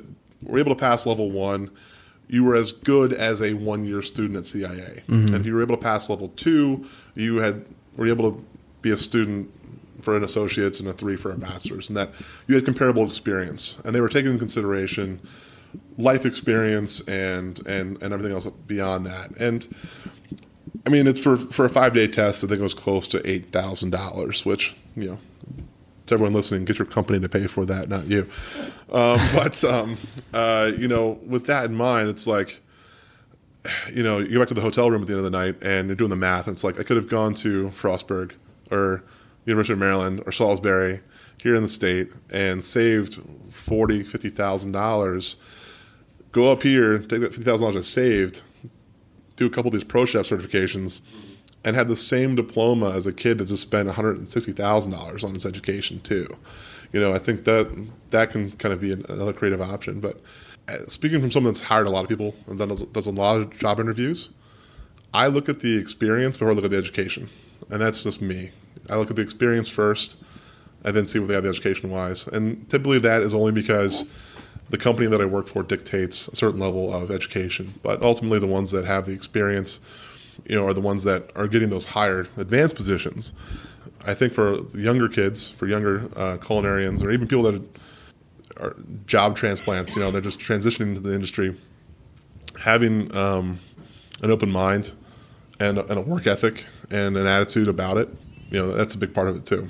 were 0.44 0.60
able 0.60 0.74
to 0.74 0.80
pass 0.80 1.06
level 1.06 1.32
one, 1.32 1.70
you 2.28 2.44
were 2.44 2.56
as 2.56 2.72
good 2.72 3.12
as 3.12 3.42
a 3.42 3.54
one-year 3.56 4.04
student 4.04 4.38
at 4.38 4.46
CIA, 4.46 5.02
and 5.08 5.36
if 5.36 5.46
you 5.48 5.56
were 5.56 5.64
able 5.64 5.76
to 5.76 5.82
pass 5.82 6.10
level 6.12 6.28
two, 6.36 6.86
you 7.16 7.38
had 7.38 7.66
were 7.98 8.08
able 8.08 8.32
to 8.32 8.46
be 8.84 8.92
a 8.92 8.98
student 8.98 9.52
for 10.02 10.16
an 10.18 10.24
associate's 10.24 10.80
and 10.80 10.90
a 10.90 10.94
three 10.94 11.16
for 11.16 11.32
a 11.32 11.38
master's, 11.38 11.90
and 11.90 11.98
that 11.98 12.12
you 12.48 12.56
had 12.56 12.66
comparable 12.66 13.06
experience, 13.06 13.78
and 13.84 13.94
they 13.94 14.02
were 14.02 14.10
taking 14.10 14.32
into 14.32 14.40
consideration 14.40 15.20
life 15.98 16.26
experience 16.26 17.02
and 17.02 17.66
and 17.68 18.02
and 18.02 18.14
everything 18.14 18.32
else 18.34 18.48
beyond 18.68 19.06
that, 19.06 19.32
and. 19.40 19.68
I 20.86 20.92
mean, 20.92 21.08
it's 21.08 21.20
for 21.20 21.36
for 21.36 21.66
a 21.66 21.70
five 21.70 21.94
day 21.94 22.08
test. 22.08 22.44
I 22.44 22.48
think 22.48 22.62
it 22.62 22.64
was 22.64 22.74
close 22.74 23.08
to 23.10 23.30
eight 23.30 23.52
thousand 23.52 23.90
dollars, 23.90 24.46
which 24.46 24.76
you 24.96 25.10
know, 25.10 25.20
to 26.10 26.16
everyone 26.16 26.34
listening, 26.34 26.66
get 26.66 26.78
your 26.78 26.86
company 26.86 27.20
to 27.20 27.30
pay 27.30 27.48
for 27.48 27.66
that, 27.66 27.90
not 27.90 28.06
you. 28.06 28.30
Um, 28.92 29.20
but 29.34 29.64
um, 29.64 29.98
uh, 30.34 30.72
you 30.78 30.88
know, 30.88 31.20
with 31.26 31.46
that 31.46 31.66
in 31.66 31.76
mind, 31.76 32.10
it's 32.10 32.28
like, 32.28 32.62
you 33.94 34.04
know, 34.04 34.20
you 34.20 34.34
go 34.34 34.40
back 34.40 34.48
to 34.50 34.54
the 34.54 34.62
hotel 34.62 34.92
room 34.92 35.02
at 35.02 35.08
the 35.08 35.14
end 35.14 35.26
of 35.26 35.32
the 35.32 35.38
night 35.38 35.62
and 35.62 35.88
you're 35.88 35.96
doing 35.96 36.10
the 36.10 36.16
math. 36.16 36.48
And 36.48 36.56
it's 36.56 36.64
like 36.64 36.80
I 36.80 36.84
could 36.84 36.98
have 36.98 37.08
gone 37.08 37.34
to 37.36 37.70
Frostburg 37.70 38.34
or 38.72 39.04
University 39.46 39.74
of 39.74 39.80
Maryland 39.80 40.22
or 40.26 40.32
Salisbury 40.32 41.02
here 41.38 41.56
in 41.56 41.64
the 41.64 41.70
state 41.70 42.10
and 42.32 42.64
saved 42.64 43.20
forty, 43.52 44.04
fifty 44.04 44.30
thousand 44.30 44.72
dollars. 44.72 45.38
Go 46.32 46.52
up 46.52 46.64
here, 46.64 47.00
take 47.00 47.22
that 47.22 47.34
fifty 47.34 47.44
thousand 47.44 47.68
dollars 47.68 47.88
I 47.88 47.90
saved, 47.90 48.44
do 49.36 49.46
a 49.46 49.50
couple 49.50 49.70
of 49.70 49.74
these 49.74 49.84
pro 49.84 50.06
chef 50.06 50.26
certifications 50.26 51.02
and 51.66 51.76
have 51.76 51.88
the 51.88 51.96
same 51.96 52.36
diploma 52.36 52.92
as 52.92 53.06
a 53.06 53.14
kid 53.14 53.38
that 53.38 53.48
just 53.48 53.64
spent 53.64 53.90
$160,000 53.90 55.24
on 55.24 55.34
his 55.34 55.46
education 55.46 56.00
too. 56.02 56.28
You 56.94 57.00
know, 57.00 57.14
I 57.14 57.20
think 57.20 57.44
that 57.44 57.88
that 58.12 58.32
can 58.32 58.52
kind 58.54 58.74
of 58.74 58.82
be 58.82 58.94
another 58.94 59.34
creative 59.34 59.62
option. 59.62 60.00
But 60.00 60.22
uh, 60.68 60.86
speaking 60.88 61.22
from 61.22 61.32
someone 61.32 61.54
that's 61.54 61.64
hired 61.64 61.88
a 61.88 61.90
lot 61.90 62.04
of 62.04 62.10
people 62.10 62.34
and 62.48 62.58
does, 62.58 62.84
does 62.84 63.08
a 63.08 63.12
lot 63.12 63.38
of 63.38 63.58
job 63.58 63.80
interviews, 63.80 64.30
I 65.14 65.28
look 65.28 65.50
at 65.50 65.60
the 65.60 65.78
experience 65.78 66.38
before 66.38 66.52
I 66.52 66.56
look 66.56 66.66
at 66.66 66.72
the 66.72 66.78
education. 66.78 67.30
And 67.70 67.82
that's 67.82 68.04
just 68.04 68.22
me. 68.22 68.52
I 68.90 68.98
look 68.98 69.10
at 69.10 69.16
the 69.16 69.22
experience 69.22 69.68
first 69.68 70.18
and 70.84 70.96
then 70.96 71.06
see 71.08 71.20
what 71.20 71.28
they 71.28 71.34
have 71.34 71.46
education 71.46 71.90
wise. 71.90 72.28
And 72.28 72.70
typically 72.70 73.00
that 73.00 73.22
is 73.22 73.34
only 73.34 73.52
because 73.52 74.06
the 74.70 74.78
company 74.78 75.08
that 75.08 75.20
I 75.20 75.26
work 75.26 75.48
for 75.48 75.64
dictates 75.64 76.28
a 76.28 76.36
certain 76.36 76.60
level 76.60 76.94
of 76.94 77.12
education. 77.12 77.74
But 77.82 78.02
ultimately, 78.02 78.40
the 78.40 78.48
ones 78.48 78.72
that 78.72 78.86
have 78.86 79.06
the 79.06 79.12
experience, 79.12 79.80
you 80.46 80.56
know, 80.56 80.66
are 80.66 80.74
the 80.74 80.82
ones 80.82 81.04
that 81.04 81.32
are 81.36 81.48
getting 81.48 81.70
those 81.70 81.86
higher 81.86 82.28
advanced 82.38 82.76
positions. 82.76 83.34
I 84.06 84.14
think 84.14 84.34
for 84.34 84.62
younger 84.78 85.10
kids, 85.10 85.50
for 85.50 85.68
younger 85.68 86.06
uh, 86.16 86.38
culinarians, 86.38 87.04
or 87.04 87.12
even 87.12 87.28
people 87.28 87.44
that 87.44 87.62
are 88.58 88.76
job 89.06 89.36
transplants, 89.36 89.96
you 89.96 90.02
know, 90.02 90.12
they're 90.12 90.22
just 90.22 90.40
transitioning 90.40 90.90
into 90.90 91.02
the 91.02 91.14
industry, 91.14 91.56
having 92.64 93.14
um, 93.16 93.60
an 94.22 94.32
open 94.32 94.52
mind 94.52 94.94
and, 95.60 95.80
and 95.80 95.98
a 95.98 96.02
work 96.02 96.28
ethic 96.28 96.66
and 96.92 97.18
an 97.18 97.28
attitude 97.28 97.68
about 97.68 97.98
it, 97.98 98.10
you 98.50 98.60
know, 98.60 98.72
that's 98.72 98.96
a 98.96 98.98
big 98.98 99.14
part 99.14 99.28
of 99.28 99.36
it 99.36 99.46
too. 99.46 99.70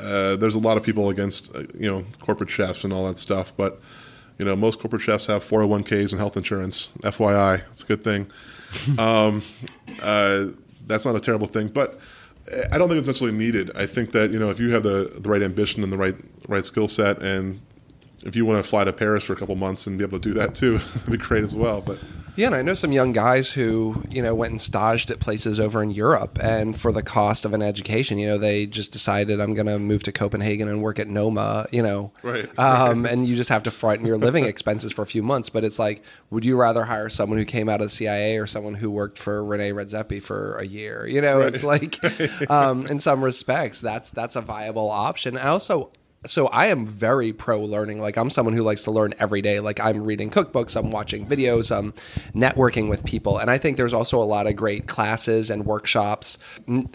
Uh, 0.00 0.36
there's 0.36 0.54
a 0.54 0.60
lot 0.60 0.76
of 0.76 0.82
people 0.82 1.10
against 1.10 1.54
uh, 1.56 1.60
you 1.74 1.90
know 1.90 2.04
corporate 2.20 2.50
chefs 2.50 2.84
and 2.84 2.92
all 2.92 3.06
that 3.06 3.18
stuff, 3.18 3.56
but 3.56 3.80
you 4.38 4.44
know 4.44 4.54
most 4.54 4.78
corporate 4.78 5.02
chefs 5.02 5.26
have 5.26 5.44
401ks 5.44 6.12
and 6.12 6.20
health 6.20 6.36
insurance. 6.36 6.90
FYI, 7.02 7.62
it's 7.70 7.82
a 7.82 7.86
good 7.86 8.04
thing. 8.04 8.30
um, 8.98 9.42
uh, 10.00 10.46
that's 10.86 11.04
not 11.04 11.16
a 11.16 11.20
terrible 11.20 11.46
thing, 11.46 11.68
but 11.68 11.98
I 12.70 12.78
don't 12.78 12.88
think 12.88 12.98
it's 12.98 13.08
necessarily 13.08 13.36
needed. 13.36 13.76
I 13.76 13.86
think 13.86 14.12
that 14.12 14.30
you 14.30 14.38
know 14.38 14.50
if 14.50 14.60
you 14.60 14.70
have 14.72 14.82
the 14.82 15.12
the 15.18 15.28
right 15.28 15.42
ambition 15.42 15.82
and 15.82 15.92
the 15.92 15.98
right 15.98 16.16
right 16.46 16.64
skill 16.64 16.88
set, 16.88 17.22
and 17.22 17.60
if 18.24 18.36
you 18.36 18.44
want 18.46 18.62
to 18.62 18.68
fly 18.68 18.84
to 18.84 18.92
Paris 18.92 19.24
for 19.24 19.32
a 19.32 19.36
couple 19.36 19.54
months 19.56 19.86
and 19.86 19.98
be 19.98 20.04
able 20.04 20.20
to 20.20 20.28
do 20.28 20.38
that 20.38 20.54
too, 20.54 20.76
it'd 20.94 21.10
be 21.10 21.18
great 21.18 21.44
as 21.44 21.56
well. 21.56 21.80
But 21.80 21.98
Yeah, 22.38 22.46
and 22.46 22.54
I 22.54 22.62
know 22.62 22.74
some 22.74 22.92
young 22.92 23.10
guys 23.10 23.50
who, 23.50 24.04
you 24.08 24.22
know, 24.22 24.32
went 24.32 24.52
and 24.52 24.60
staged 24.60 25.10
at 25.10 25.18
places 25.18 25.58
over 25.58 25.82
in 25.82 25.90
Europe 25.90 26.38
and 26.40 26.80
for 26.80 26.92
the 26.92 27.02
cost 27.02 27.44
of 27.44 27.52
an 27.52 27.62
education, 27.62 28.16
you 28.16 28.28
know, 28.28 28.38
they 28.38 28.64
just 28.64 28.92
decided 28.92 29.40
I'm 29.40 29.54
going 29.54 29.66
to 29.66 29.80
move 29.80 30.04
to 30.04 30.12
Copenhagen 30.12 30.68
and 30.68 30.80
work 30.80 31.00
at 31.00 31.08
Noma, 31.08 31.66
you 31.72 31.82
know. 31.82 32.12
Right, 32.22 32.48
Um, 32.56 33.06
and 33.06 33.26
you 33.26 33.34
just 33.34 33.50
have 33.50 33.64
to 33.64 33.72
frighten 33.72 34.06
your 34.06 34.18
living 34.18 34.44
expenses 34.52 34.92
for 34.92 35.02
a 35.02 35.06
few 35.06 35.20
months, 35.20 35.48
but 35.48 35.64
it's 35.64 35.80
like 35.80 36.04
would 36.30 36.44
you 36.44 36.56
rather 36.56 36.84
hire 36.84 37.08
someone 37.08 37.40
who 37.40 37.44
came 37.44 37.68
out 37.68 37.80
of 37.80 37.88
the 37.88 37.92
CIA 37.92 38.38
or 38.38 38.46
someone 38.46 38.74
who 38.74 38.88
worked 38.88 39.18
for 39.18 39.44
Rene 39.44 39.72
Redzepi 39.72 40.22
for 40.22 40.58
a 40.58 40.64
year? 40.64 41.08
You 41.08 41.20
know, 41.20 41.40
it's 41.40 41.64
like 41.64 41.98
um, 42.52 42.86
in 42.86 43.00
some 43.00 43.24
respects 43.24 43.80
that's 43.80 44.10
that's 44.10 44.36
a 44.36 44.40
viable 44.40 44.90
option. 44.90 45.36
I 45.36 45.48
also 45.48 45.90
so 46.26 46.48
I 46.48 46.66
am 46.66 46.86
very 46.86 47.32
pro 47.32 47.62
learning. 47.62 48.00
Like 48.00 48.16
I'm 48.16 48.30
someone 48.30 48.54
who 48.54 48.62
likes 48.62 48.82
to 48.84 48.90
learn 48.90 49.14
every 49.18 49.40
day. 49.40 49.60
Like 49.60 49.78
I'm 49.78 50.02
reading 50.02 50.30
cookbooks, 50.30 50.74
I'm 50.76 50.90
watching 50.90 51.26
videos, 51.26 51.74
I'm 51.74 51.92
networking 52.34 52.88
with 52.88 53.04
people, 53.04 53.38
and 53.38 53.50
I 53.50 53.58
think 53.58 53.76
there's 53.76 53.92
also 53.92 54.20
a 54.20 54.24
lot 54.24 54.46
of 54.46 54.56
great 54.56 54.88
classes 54.88 55.48
and 55.48 55.64
workshops. 55.64 56.38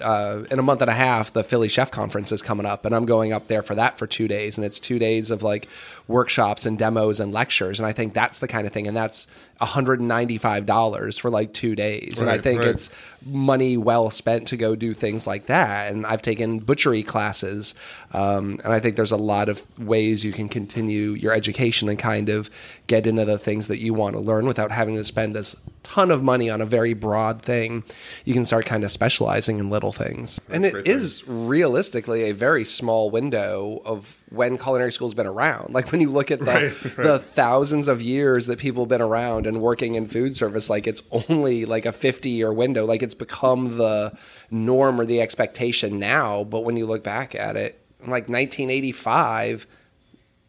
Uh, 0.02 0.44
in 0.52 0.60
a 0.60 0.64
month 0.64 0.82
and 0.82 0.90
a 0.90 0.94
half, 0.94 1.32
the 1.32 1.44
Philly 1.44 1.70
Chef 1.70 1.90
Conference 1.90 2.32
is 2.32 2.42
coming 2.42 2.66
up, 2.66 2.86
and 2.86 2.94
I'm 2.94 3.06
going 3.06 3.32
up 3.32 3.48
there 3.48 3.64
for 3.64 3.76
that 3.76 3.98
for 3.98 4.08
two 4.08 4.28
days, 4.28 4.58
and 4.58 4.66
it's 4.66 4.80
two 4.80 5.00
days 5.00 5.32
of 5.32 5.42
like 5.42 5.70
workshops 6.08 6.66
and 6.66 6.78
demos 6.78 7.20
and 7.20 7.32
lectures, 7.32 7.80
and 7.80 7.88
I 7.88 7.94
think 7.94 8.14
that's 8.14 8.40
the 8.40 8.48
kind 8.48 8.68
of 8.68 8.74
thing, 8.74 8.88
and 8.88 8.98
that's 8.98 9.28
$195 9.62 11.20
for 11.20 11.30
like 11.30 11.54
two 11.54 11.76
days, 11.76 12.20
and 12.20 12.30
I 12.30 12.38
think 12.38 12.60
right. 12.60 12.70
it's 12.70 12.89
money 13.26 13.78
well 13.78 14.10
spent 14.10 14.47
to 14.49 14.58
go 14.58 14.76
do 14.76 14.93
things 14.93 15.26
like 15.26 15.45
that. 15.45 15.91
And 15.91 16.06
I've 16.06 16.22
taken 16.22 16.60
butchery 16.60 17.04
classes, 17.04 17.76
um, 18.14 18.60
and 18.64 18.74
I 18.74 18.80
think 18.80 18.95
there's 18.95 19.12
a 19.12 19.18
lot 19.18 19.49
of 19.49 19.64
ways 19.80 20.26
you 20.26 20.32
can 20.32 20.49
continue 20.49 21.12
your 21.12 21.34
education 21.34 21.88
and 21.88 21.97
kind 21.97 22.30
of 22.30 22.49
get 22.88 23.08
into 23.08 23.26
the 23.26 23.38
things 23.38 23.68
that 23.68 23.80
you 23.80 23.93
want 23.93 24.16
to 24.16 24.22
learn 24.22 24.45
without 24.45 24.72
having 24.72 24.95
to 24.95 25.04
spend 25.04 25.36
this 25.36 25.56
ton 25.84 26.12
of 26.12 26.24
money 26.24 26.49
on 26.49 26.62
a 26.62 26.66
very 26.66 26.93
broad 26.93 27.41
thing. 27.41 27.84
You 28.26 28.34
can 28.34 28.45
start 28.45 28.66
kind 28.66 28.84
of 28.84 28.91
specializing 28.91 29.60
in 29.60 29.70
little 29.70 29.91
things, 29.91 30.39
and 30.49 30.66
it 30.66 30.88
is 30.88 31.24
realistically 31.28 32.30
a 32.30 32.34
very 32.34 32.64
small 32.64 33.10
window 33.10 33.82
of 33.86 34.23
when 34.34 34.58
culinary 34.58 34.92
school's 34.92 35.14
been 35.14 35.28
around. 35.28 35.74
Like 35.76 35.92
when 35.92 36.02
you 36.02 36.10
look 36.10 36.32
at 36.32 36.40
the, 36.40 36.46
Right, 36.46 36.84
right. 36.98 36.98
the 36.98 37.20
thousands 37.20 37.88
of 37.88 38.02
years 38.02 38.48
that 38.48 38.58
people 38.58 38.84
have 38.84 38.90
been 38.90 39.02
around 39.02 39.46
and 39.46 39.62
working 39.62 39.94
in 39.94 40.08
food 40.08 40.36
service, 40.36 40.72
like 40.72 40.88
it's 40.88 41.04
only 41.12 41.66
like 41.66 41.86
a 41.86 41.92
50 41.92 42.30
year 42.32 42.52
window. 42.52 42.84
Like 42.86 43.04
it's 43.04 43.14
become 43.14 43.78
the 43.78 44.12
norm 44.50 45.00
or 45.00 45.06
the 45.06 45.22
expectation 45.22 46.00
now. 46.00 46.44
But 46.44 46.62
when 46.62 46.78
you 46.78 46.88
look 46.88 47.04
back 47.04 47.36
at 47.36 47.56
it, 47.56 47.80
like 48.00 48.28
1985, 48.28 49.68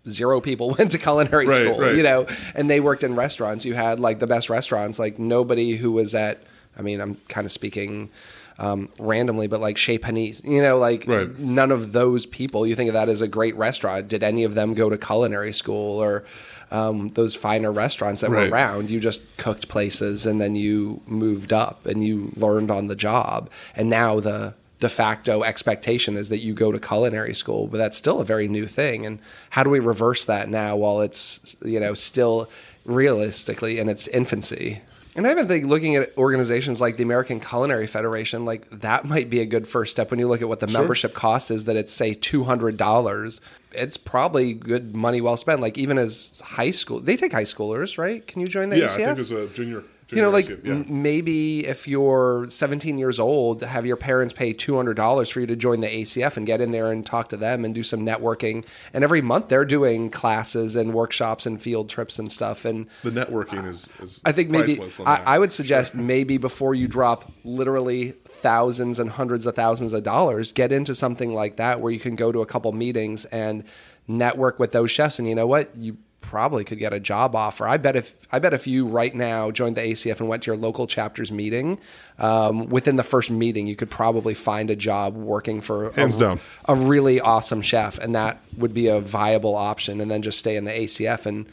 zero 0.09 0.41
people 0.41 0.70
went 0.78 0.91
to 0.93 0.99
culinary 0.99 1.47
Right, 1.47 1.55
school, 1.55 1.95
you 1.95 2.03
know, 2.03 2.26
and 2.55 2.70
they 2.70 2.80
worked 2.80 3.05
in 3.05 3.14
restaurants. 3.14 3.64
You 3.66 3.74
had 3.74 4.01
like 4.01 4.18
the 4.18 4.26
best 4.26 4.49
restaurants, 4.49 4.99
like 4.99 5.18
nobody 5.18 5.76
who 5.76 5.93
was 5.93 6.14
at, 6.14 6.43
I 6.76 6.82
mean, 6.82 7.01
I'm 7.01 7.16
kind 7.28 7.45
of 7.45 7.53
speaking 7.53 8.11
um, 8.59 8.88
randomly, 8.98 9.46
but 9.48 9.61
like 9.61 9.76
Chez 9.76 9.98
Panisse, 9.98 10.42
you 10.44 10.62
know, 10.62 10.78
like 10.78 11.05
Right. 11.07 11.38
none 11.38 11.70
of 11.72 11.92
those 11.92 12.24
people, 12.26 12.66
you 12.66 12.74
think 12.74 12.88
of 12.88 12.94
that 12.94 13.09
as 13.09 13.20
a 13.20 13.28
great 13.28 13.57
restaurant. 13.57 14.09
Did 14.09 14.22
any 14.22 14.44
of 14.44 14.55
them 14.55 14.74
go 14.74 14.88
to 14.88 14.96
culinary 14.98 15.52
school 15.52 16.00
or 16.02 16.24
um, 16.70 17.09
those 17.14 17.34
finer 17.34 17.70
restaurants 17.72 18.20
that 18.20 18.30
Right. 18.30 18.48
were 18.50 18.55
around? 18.55 18.90
You 18.90 19.00
just 19.00 19.22
cooked 19.36 19.68
places 19.68 20.24
and 20.26 20.40
then 20.40 20.55
you 20.57 21.00
moved 21.07 21.52
up 21.52 21.84
and 21.86 22.05
you 22.07 22.30
learned 22.36 22.70
on 22.70 22.86
the 22.86 22.96
job. 22.96 23.50
And 23.76 23.90
now 23.90 24.20
the 24.20 24.55
de 24.80 24.88
facto 24.88 25.42
expectation 25.44 26.16
is 26.16 26.28
that 26.28 26.40
you 26.40 26.52
go 26.52 26.70
to 26.70 26.78
culinary 26.78 27.34
school, 27.34 27.66
but 27.68 27.78
that's 27.78 27.96
still 27.96 28.20
a 28.20 28.24
very 28.24 28.48
new 28.48 28.66
thing. 28.66 29.07
And 29.07 29.18
how 29.50 29.62
do 29.62 29.70
we 29.70 29.78
reverse 29.80 30.24
that 30.26 30.48
now 30.48 30.76
while 30.76 31.00
it's, 31.00 31.57
you 31.64 31.80
know, 31.80 31.94
still 31.94 32.48
realistically 32.84 33.78
in 33.78 33.88
its 33.88 34.07
infancy? 34.09 34.80
And 35.16 35.26
I 35.26 35.30
even 35.30 35.46
think 35.46 35.66
looking 35.66 35.94
at 35.94 36.16
organizations 36.18 36.80
like 36.80 36.96
the 36.96 37.04
American 37.04 37.38
Culinary 37.38 37.86
Federation, 37.86 38.44
like 38.44 38.68
that 38.70 39.04
might 39.04 39.30
be 39.30 39.40
a 39.40 39.46
good 39.46 39.66
first 39.66 39.92
step 39.92 40.10
when 40.10 40.18
you 40.18 40.26
look 40.26 40.42
at 40.42 40.48
what 40.48 40.60
the 40.60 40.66
membership 40.66 41.14
cost 41.14 41.50
is 41.50 41.64
that 41.64 41.76
it's 41.76 41.92
say 41.92 42.14
two 42.14 42.44
hundred 42.44 42.76
dollars. 42.76 43.40
It's 43.72 43.96
probably 43.96 44.54
good 44.54 44.94
money 44.94 45.20
well 45.20 45.36
spent. 45.36 45.60
Like 45.60 45.78
even 45.78 45.98
as 45.98 46.40
high 46.44 46.72
school 46.72 47.00
they 47.00 47.16
take 47.16 47.32
high 47.32 47.44
schoolers, 47.44 47.96
right? 47.96 48.26
Can 48.26 48.40
you 48.40 48.48
join 48.48 48.70
the 48.70 48.78
yeah, 48.78 48.86
ACF? 48.86 48.90
I 48.90 49.14
think 49.14 49.28
there's 49.28 49.30
a 49.30 49.46
junior 49.48 49.84
you 50.14 50.22
know, 50.22 50.30
like 50.30 50.48
yeah. 50.48 50.82
maybe 50.86 51.66
if 51.66 51.88
you're 51.88 52.46
17 52.48 52.98
years 52.98 53.18
old, 53.18 53.62
have 53.62 53.86
your 53.86 53.96
parents 53.96 54.32
pay 54.32 54.54
$200 54.54 55.32
for 55.32 55.40
you 55.40 55.46
to 55.46 55.56
join 55.56 55.80
the 55.80 55.88
ACF 55.88 56.36
and 56.36 56.46
get 56.46 56.60
in 56.60 56.70
there 56.70 56.90
and 56.90 57.04
talk 57.04 57.28
to 57.28 57.36
them 57.36 57.64
and 57.64 57.74
do 57.74 57.82
some 57.82 58.00
networking. 58.00 58.64
And 58.92 59.04
every 59.04 59.20
month 59.20 59.48
they're 59.48 59.64
doing 59.64 60.10
classes 60.10 60.76
and 60.76 60.92
workshops 60.92 61.46
and 61.46 61.60
field 61.60 61.88
trips 61.88 62.18
and 62.18 62.30
stuff. 62.30 62.64
And 62.64 62.86
the 63.02 63.10
networking 63.10 63.66
is, 63.68 63.88
is 64.00 64.20
I 64.24 64.32
think 64.32 64.50
maybe 64.50 64.80
I. 65.04 65.34
I 65.34 65.38
would 65.38 65.52
suggest 65.52 65.94
maybe 65.94 66.38
before 66.38 66.74
you 66.74 66.88
drop 66.88 67.30
literally 67.44 68.12
thousands 68.24 68.98
and 68.98 69.10
hundreds 69.10 69.46
of 69.46 69.54
thousands 69.54 69.92
of 69.92 70.02
dollars, 70.02 70.52
get 70.52 70.72
into 70.72 70.94
something 70.94 71.34
like 71.34 71.56
that 71.56 71.80
where 71.80 71.92
you 71.92 72.00
can 72.00 72.16
go 72.16 72.30
to 72.30 72.40
a 72.40 72.46
couple 72.46 72.70
meetings 72.72 73.24
and 73.26 73.64
network 74.06 74.58
with 74.58 74.72
those 74.72 74.90
chefs. 74.90 75.18
And 75.18 75.28
you 75.28 75.34
know 75.34 75.46
what? 75.46 75.74
You 75.76 75.96
probably 76.25 76.64
could 76.64 76.79
get 76.79 76.93
a 76.93 77.01
job 77.01 77.37
offer. 77.37 77.68
I 77.68 77.77
bet 77.77 77.97
if 77.97 78.27
I 78.33 78.39
bet 78.39 78.55
if 78.55 78.66
you 78.66 78.87
right 78.87 79.14
now 79.14 79.51
joined 79.51 79.77
the 79.77 79.83
ACF 79.83 80.20
and 80.20 80.29
went 80.29 80.43
to 80.45 80.51
your 80.51 80.57
local 80.57 80.87
chapter's 80.87 81.31
meeting, 81.31 81.79
um, 82.18 82.66
within 82.70 82.97
the 82.97 83.03
first 83.03 83.31
meeting, 83.31 83.66
you 83.66 83.77
could 83.77 83.91
probably 83.91 84.33
find 84.33 84.70
a 84.70 84.77
job 84.77 85.14
working 85.14 85.61
for 85.61 85.93
Hands 85.93 86.16
a, 86.16 86.18
down. 86.18 86.41
a 86.66 86.75
really 86.75 87.20
awesome 87.20 87.61
chef, 87.61 87.99
and 87.99 88.14
that 88.14 88.41
would 88.57 88.72
be 88.72 88.89
a 88.89 89.01
viable 89.01 89.55
option. 89.55 90.01
And 90.01 90.11
then 90.11 90.22
just 90.22 90.39
stay 90.39 90.57
in 90.57 90.64
the 90.64 90.72
ACF 90.72 91.27
and 91.27 91.47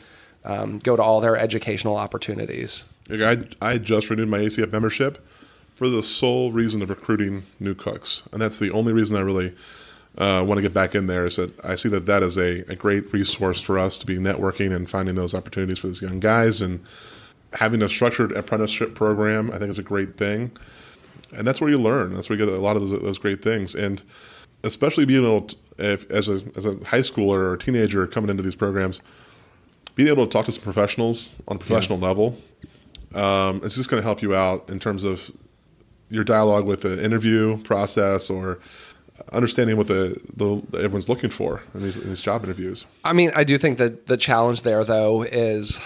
um, 0.45 0.79
go 0.79 0.95
to 0.95 1.03
all 1.03 1.19
their 1.19 1.37
educational 1.37 1.97
opportunities. 1.97 2.85
I 3.09 3.43
I 3.61 3.77
just 3.77 4.09
renewed 4.09 4.29
my 4.29 4.39
ACF 4.39 4.71
membership 4.71 5.25
for 5.75 5.89
the 5.89 6.01
sole 6.01 6.51
reason 6.51 6.81
of 6.81 6.89
recruiting 6.89 7.43
new 7.59 7.75
cooks, 7.75 8.23
and 8.31 8.41
that's 8.41 8.57
the 8.57 8.71
only 8.71 8.93
reason 8.93 9.17
I 9.17 9.21
really 9.21 9.53
uh, 10.17 10.43
want 10.45 10.57
to 10.57 10.61
get 10.61 10.73
back 10.73 10.95
in 10.95 11.07
there. 11.07 11.25
Is 11.25 11.37
that 11.37 11.53
I 11.65 11.75
see 11.75 11.89
that 11.89 12.05
that 12.05 12.23
is 12.23 12.37
a, 12.37 12.69
a 12.71 12.75
great 12.75 13.11
resource 13.13 13.61
for 13.61 13.79
us 13.79 13.99
to 13.99 14.05
be 14.05 14.17
networking 14.17 14.75
and 14.75 14.89
finding 14.89 15.15
those 15.15 15.33
opportunities 15.33 15.79
for 15.79 15.87
these 15.87 16.01
young 16.01 16.19
guys, 16.19 16.61
and 16.61 16.83
having 17.53 17.81
a 17.81 17.89
structured 17.89 18.31
apprenticeship 18.33 18.95
program. 18.95 19.51
I 19.51 19.57
think 19.57 19.71
is 19.71 19.79
a 19.79 19.83
great 19.83 20.17
thing, 20.17 20.51
and 21.35 21.47
that's 21.47 21.61
where 21.61 21.69
you 21.69 21.77
learn. 21.77 22.13
That's 22.13 22.29
where 22.29 22.37
you 22.37 22.45
get 22.45 22.53
a 22.53 22.59
lot 22.59 22.75
of 22.75 22.87
those, 22.87 23.01
those 23.01 23.19
great 23.19 23.41
things, 23.41 23.75
and 23.75 24.03
especially 24.63 25.05
being 25.05 25.23
able 25.25 25.41
to, 25.41 25.55
if, 25.77 26.09
as 26.11 26.29
a 26.29 26.41
as 26.55 26.65
a 26.65 26.75
high 26.85 26.99
schooler 26.99 27.37
or 27.37 27.53
a 27.53 27.57
teenager 27.57 28.05
coming 28.07 28.29
into 28.29 28.43
these 28.43 28.55
programs, 28.55 29.01
being 29.95 30.09
able 30.09 30.25
to 30.25 30.31
talk 30.31 30.45
to 30.45 30.51
some 30.51 30.63
professionals 30.63 31.33
on 31.47 31.55
a 31.55 31.59
professional 31.59 31.99
level 31.99 32.37
um, 33.15 33.61
it's 33.63 33.75
just 33.75 33.89
going 33.89 34.01
to 34.01 34.05
help 34.05 34.21
you 34.21 34.33
out 34.35 34.69
in 34.69 34.79
terms 34.79 35.03
of 35.03 35.31
your 36.09 36.23
dialogue 36.23 36.65
with 36.65 36.81
the 36.81 37.03
interview 37.03 37.61
process 37.63 38.29
or 38.29 38.59
understanding 39.31 39.77
what 39.77 39.87
the, 39.87 40.19
the, 40.35 40.61
everyone's 40.77 41.09
looking 41.09 41.29
for 41.29 41.61
in 41.73 41.81
these, 41.83 41.97
in 41.97 42.09
these 42.09 42.21
job 42.21 42.43
interviews. 42.43 42.85
I 43.03 43.13
mean, 43.13 43.31
I 43.35 43.43
do 43.43 43.57
think 43.57 43.77
that 43.77 44.07
the 44.07 44.17
challenge 44.17 44.63
there, 44.63 44.83
though, 44.83 45.23
is 45.23 45.79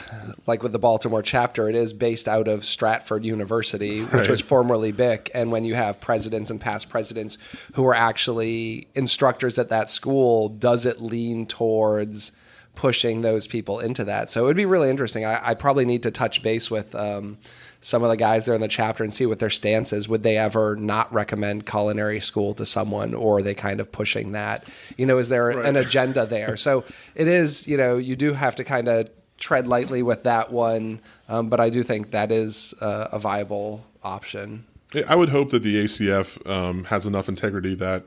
like 0.47 0.63
with 0.63 0.71
the 0.71 0.79
Baltimore 0.79 1.21
chapter, 1.21 1.69
it 1.69 1.75
is 1.75 1.93
based 1.93 2.27
out 2.27 2.47
of 2.47 2.63
Stratford 2.65 3.25
University, 3.25 4.01
which 4.01 4.13
Right. 4.13 4.29
was 4.29 4.41
formerly 4.41 4.91
BIC. 4.91 5.31
And 5.33 5.51
when 5.51 5.65
you 5.65 5.75
have 5.75 5.99
presidents 5.99 6.49
and 6.49 6.59
past 6.59 6.89
presidents 6.89 7.37
who 7.73 7.85
are 7.85 7.93
actually 7.95 8.87
instructors 8.95 9.57
at 9.59 9.69
that 9.69 9.89
school, 9.89 10.49
does 10.49 10.85
it 10.85 11.01
lean 11.01 11.45
towards 11.45 12.31
pushing 12.75 13.21
those 13.21 13.47
people 13.47 13.79
into 13.79 14.03
that? 14.03 14.29
So 14.29 14.43
it 14.43 14.47
would 14.47 14.57
be 14.57 14.65
really 14.65 14.89
interesting. 14.89 15.25
I, 15.25 15.49
I 15.49 15.53
probably 15.53 15.85
need 15.85 16.03
to 16.03 16.11
touch 16.11 16.43
base 16.43 16.69
with. 16.69 16.93
Um, 16.95 17.37
some 17.85 18.01
of 18.03 18.09
the 18.09 18.17
guys 18.17 18.47
there 18.47 18.55
in 18.55 18.61
the 18.61 18.67
chapter 18.67 19.03
and 19.03 19.13
see 19.13 19.27
what 19.27 19.37
their 19.37 19.49
stance 19.51 19.93
is. 19.93 20.09
Would 20.09 20.23
they 20.23 20.37
ever 20.37 20.75
not 20.75 21.13
recommend 21.13 21.67
culinary 21.67 22.19
school 22.19 22.55
to 22.55 22.65
someone, 22.65 23.13
or 23.13 23.37
are 23.37 23.41
they 23.43 23.53
kind 23.53 23.79
of 23.79 23.91
pushing 23.91 24.31
that? 24.31 24.63
You 24.97 25.05
know, 25.05 25.19
is 25.19 25.29
there 25.29 25.45
Right. 25.49 25.65
an 25.67 25.75
agenda 25.75 26.25
there? 26.25 26.57
So 26.57 26.83
it 27.13 27.27
is, 27.27 27.67
you 27.67 27.77
know, 27.77 27.97
you 27.97 28.15
do 28.15 28.33
have 28.33 28.55
to 28.55 28.63
kind 28.63 28.87
of 28.87 29.09
tread 29.37 29.67
lightly 29.67 30.01
with 30.01 30.23
that 30.23 30.51
one, 30.51 30.99
um, 31.29 31.47
but 31.47 31.59
I 31.59 31.69
do 31.69 31.83
think 31.83 32.09
that 32.09 32.31
is 32.31 32.73
uh, 32.81 33.09
a 33.11 33.19
viable 33.19 33.85
option. 34.01 34.65
I 35.07 35.15
would 35.15 35.29
hope 35.29 35.51
that 35.51 35.61
the 35.61 35.83
ACF 35.83 36.43
um, 36.49 36.85
has 36.85 37.05
enough 37.05 37.29
integrity 37.29 37.75
that 37.75 38.03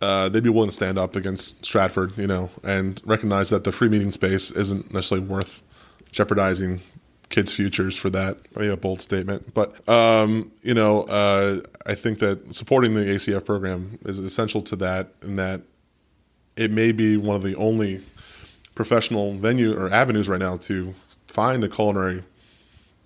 uh, 0.00 0.28
they'd 0.28 0.44
be 0.44 0.48
willing 0.48 0.70
to 0.70 0.76
stand 0.76 0.96
up 0.96 1.16
against 1.16 1.64
Stratford, 1.66 2.16
you 2.16 2.28
know, 2.28 2.50
and 2.62 3.02
recognize 3.04 3.50
that 3.50 3.64
the 3.64 3.72
free 3.72 3.88
meeting 3.88 4.12
space 4.12 4.52
isn't 4.52 4.94
necessarily 4.94 5.26
worth 5.26 5.62
jeopardizing 6.12 6.80
kids' 7.30 7.52
futures 7.52 7.96
for 7.96 8.10
that. 8.10 8.36
Maybe 8.54 8.68
a 8.68 8.76
bold 8.76 9.00
statement, 9.00 9.54
but 9.54 9.88
um, 9.88 10.52
you 10.62 10.74
know, 10.74 11.04
uh, 11.04 11.60
I 11.86 11.94
think 11.94 12.18
that 12.18 12.54
supporting 12.54 12.94
the 12.94 13.00
ACF 13.00 13.44
program 13.44 13.98
is 14.04 14.18
essential 14.20 14.60
to 14.62 14.76
that, 14.76 15.12
and 15.22 15.38
that 15.38 15.62
it 16.56 16.70
may 16.70 16.92
be 16.92 17.16
one 17.16 17.36
of 17.36 17.42
the 17.42 17.54
only 17.56 18.02
professional 18.74 19.34
venue 19.34 19.74
or 19.78 19.90
avenues 19.90 20.28
right 20.28 20.40
now 20.40 20.56
to 20.56 20.94
find 21.26 21.64
a 21.64 21.68
culinary 21.68 22.24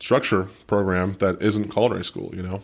structure 0.01 0.49
program 0.67 1.17
that 1.21 1.41
isn't 1.41 1.69
culinary 1.69 2.05
school. 2.05 2.31
You 2.35 2.43
know. 2.43 2.63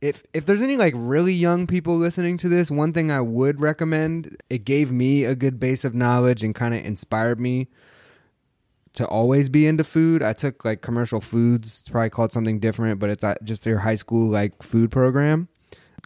if 0.00 0.22
if 0.32 0.46
there's 0.46 0.62
any 0.62 0.76
like 0.76 0.94
really 0.96 1.34
young 1.34 1.66
people 1.66 1.96
listening 1.96 2.36
to 2.38 2.48
this, 2.48 2.70
one 2.70 2.92
thing 2.92 3.10
I 3.10 3.20
would 3.20 3.60
recommend, 3.60 4.36
it 4.48 4.64
gave 4.64 4.92
me 4.92 5.24
a 5.24 5.34
good 5.34 5.58
base 5.58 5.84
of 5.84 5.94
knowledge 5.94 6.44
and 6.44 6.54
kind 6.54 6.74
of 6.74 6.84
inspired 6.84 7.40
me 7.40 7.68
to 8.94 9.06
always 9.06 9.48
be 9.48 9.66
into 9.66 9.84
food. 9.84 10.22
I 10.22 10.32
took 10.32 10.64
like 10.64 10.80
commercial 10.80 11.20
foods, 11.20 11.80
it's 11.80 11.88
probably 11.88 12.10
called 12.10 12.32
something 12.32 12.60
different, 12.60 13.00
but 13.00 13.10
it's 13.10 13.24
uh, 13.24 13.34
just 13.42 13.66
your 13.66 13.80
high 13.80 13.96
school 13.96 14.28
like 14.28 14.62
food 14.62 14.90
program. 14.90 15.48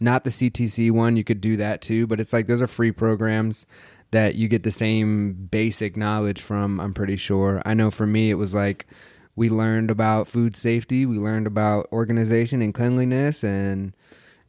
Not 0.01 0.23
the 0.23 0.29
CTC 0.29 0.91
one, 0.91 1.17
you 1.17 1.23
could 1.23 1.41
do 1.41 1.57
that 1.57 1.81
too, 1.81 2.07
but 2.07 2.19
it's 2.19 2.33
like 2.33 2.47
those 2.47 2.61
are 2.61 2.67
free 2.67 2.91
programs 2.91 3.65
that 4.11 4.35
you 4.35 4.47
get 4.47 4.63
the 4.63 4.71
same 4.71 5.33
basic 5.51 5.95
knowledge 5.95 6.41
from, 6.41 6.79
I'm 6.79 6.93
pretty 6.93 7.15
sure. 7.15 7.61
I 7.65 7.73
know 7.73 7.91
for 7.91 8.07
me 8.07 8.31
it 8.31 8.35
was 8.35 8.55
like 8.55 8.87
we 9.35 9.49
learned 9.49 9.91
about 9.91 10.27
food 10.27 10.55
safety, 10.55 11.05
we 11.05 11.19
learned 11.19 11.47
about 11.47 11.87
organization 11.91 12.61
and 12.61 12.73
cleanliness 12.73 13.43
and 13.43 13.93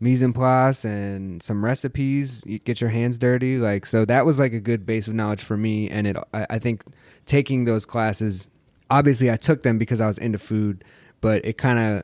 mise 0.00 0.22
en 0.22 0.32
place 0.32 0.84
and 0.84 1.42
some 1.42 1.64
recipes. 1.64 2.42
You 2.46 2.58
get 2.58 2.80
your 2.80 2.90
hands 2.90 3.18
dirty, 3.18 3.58
like 3.58 3.86
so. 3.86 4.04
That 4.04 4.26
was 4.26 4.38
like 4.38 4.52
a 4.52 4.60
good 4.60 4.86
base 4.86 5.06
of 5.06 5.14
knowledge 5.14 5.42
for 5.42 5.56
me, 5.56 5.88
and 5.88 6.06
it. 6.06 6.16
I, 6.34 6.46
I 6.50 6.58
think 6.58 6.82
taking 7.26 7.66
those 7.66 7.84
classes, 7.84 8.48
obviously, 8.90 9.30
I 9.30 9.36
took 9.36 9.62
them 9.62 9.78
because 9.78 10.00
I 10.00 10.06
was 10.06 10.18
into 10.18 10.38
food, 10.38 10.84
but 11.20 11.44
it 11.44 11.58
kind 11.58 11.78
of 11.78 12.02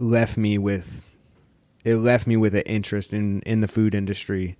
left 0.00 0.36
me 0.36 0.58
with 0.58 1.04
it 1.84 1.96
left 1.96 2.26
me 2.26 2.36
with 2.36 2.54
an 2.54 2.62
interest 2.62 3.12
in 3.12 3.40
in 3.42 3.60
the 3.60 3.68
food 3.68 3.94
industry 3.94 4.56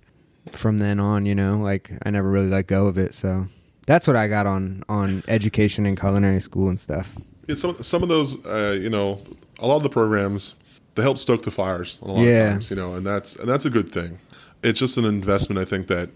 from 0.51 0.77
then 0.77 0.99
on. 0.99 1.25
You 1.25 1.35
know, 1.35 1.57
like 1.57 1.91
I 2.03 2.09
never 2.09 2.29
really 2.29 2.49
let 2.49 2.67
go 2.67 2.87
of 2.87 2.97
it. 2.97 3.13
So 3.13 3.47
that's 3.85 4.07
what 4.07 4.15
I 4.15 4.27
got 4.27 4.47
on 4.47 4.83
on 4.89 5.23
education 5.27 5.85
and 5.85 5.99
culinary 5.99 6.39
school 6.39 6.69
and 6.69 6.79
stuff. 6.79 7.11
Yeah, 7.47 7.55
some 7.55 7.81
some 7.81 8.03
of 8.03 8.09
those, 8.09 8.43
uh, 8.45 8.77
you 8.79 8.89
know, 8.89 9.21
a 9.59 9.67
lot 9.67 9.77
of 9.77 9.83
the 9.83 9.89
programs 9.89 10.55
they 10.95 11.01
help 11.03 11.17
stoke 11.17 11.43
the 11.43 11.51
fires 11.51 11.99
on 12.01 12.09
a 12.09 12.13
lot 12.13 12.21
Yeah. 12.23 12.31
of 12.31 12.49
times, 12.51 12.69
you 12.69 12.75
know, 12.75 12.95
and 12.95 13.05
that's 13.05 13.35
and 13.35 13.47
that's 13.47 13.65
a 13.65 13.69
good 13.69 13.89
thing. 13.91 14.19
It's 14.61 14.79
just 14.79 14.97
an 14.97 15.05
investment, 15.05 15.59
I 15.59 15.65
think, 15.65 15.87
that 15.87 16.09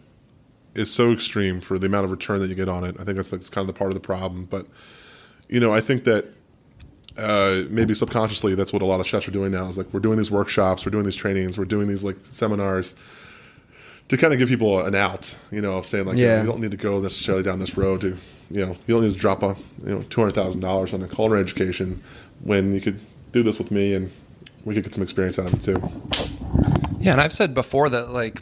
is 0.76 0.91
so 0.91 1.11
extreme 1.11 1.61
for 1.61 1.78
the 1.80 1.86
amount 1.88 2.05
of 2.05 2.11
return 2.11 2.39
that 2.39 2.47
you 2.49 2.55
get 2.55 2.67
on 2.67 2.84
it. 2.84 2.95
I 2.99 3.03
think 3.03 3.15
that's, 3.17 3.30
that's 3.30 3.49
kind 3.49 3.67
of 3.69 3.74
the 3.74 3.78
part 3.78 3.89
of 3.89 3.93
the 3.93 3.99
problem. 4.05 4.45
But 4.49 4.65
you 5.47 5.59
know, 5.59 5.74
I 5.74 5.82
think 5.82 6.03
that 6.05 6.26
uh, 7.17 7.63
maybe 7.69 7.93
subconsciously 7.93 8.55
that's 8.55 8.74
what 8.74 8.82
a 8.82 8.86
lot 8.86 8.99
of 8.99 9.05
chefs 9.07 9.28
are 9.28 9.32
doing 9.32 9.51
now. 9.51 9.67
Is 9.67 9.78
like 9.78 9.93
we're 9.93 9.99
doing 9.99 10.17
these 10.17 10.32
workshops, 10.32 10.86
we're 10.86 10.91
doing 10.91 11.05
these 11.05 11.15
trainings, 11.15 11.57
we're 11.57 11.65
doing 11.65 11.88
these 11.88 12.03
like 12.03 12.17
seminars 12.26 12.95
to 14.09 14.17
kind 14.17 14.34
of 14.34 14.39
give 14.39 14.49
people 14.49 14.84
an 14.86 14.95
out, 14.95 15.38
you 15.51 15.61
know, 15.61 15.78
of 15.78 15.86
saying 15.86 16.05
like, 16.05 16.17
Yeah. 16.17 16.26
yeah. 16.38 16.41
you 16.41 16.47
don't 16.47 16.59
need 16.59 16.71
to 16.71 16.78
go 16.78 16.99
necessarily 16.99 17.43
down 17.43 17.59
this 17.59 17.78
road 17.78 18.01
to, 18.01 18.17
you 18.51 18.65
know, 18.65 18.76
you 18.88 18.95
don't 18.95 19.03
need 19.03 19.13
to 19.13 19.17
drop 19.19 19.43
a, 19.43 19.55
you 19.86 19.93
know, 19.93 20.03
two 20.09 20.21
hundred 20.21 20.34
thousand 20.34 20.59
dollars 20.61 20.93
on 20.93 21.01
a 21.03 21.07
culinary 21.07 21.41
education 21.41 22.01
when 22.41 22.74
you 22.74 22.82
could 22.82 22.99
do 23.32 23.43
this 23.43 23.59
with 23.59 23.71
me 23.71 23.93
and 23.93 24.11
we 24.66 24.74
could 24.74 24.84
get 24.84 24.93
some 24.93 25.03
experience 25.03 25.39
out 25.39 25.47
of 25.47 25.53
it 25.53 25.61
too. 25.61 25.82
Yeah, 26.99 27.14
and 27.14 27.22
I've 27.22 27.34
said 27.34 27.53
before 27.53 27.89
that 27.89 28.11
like 28.11 28.41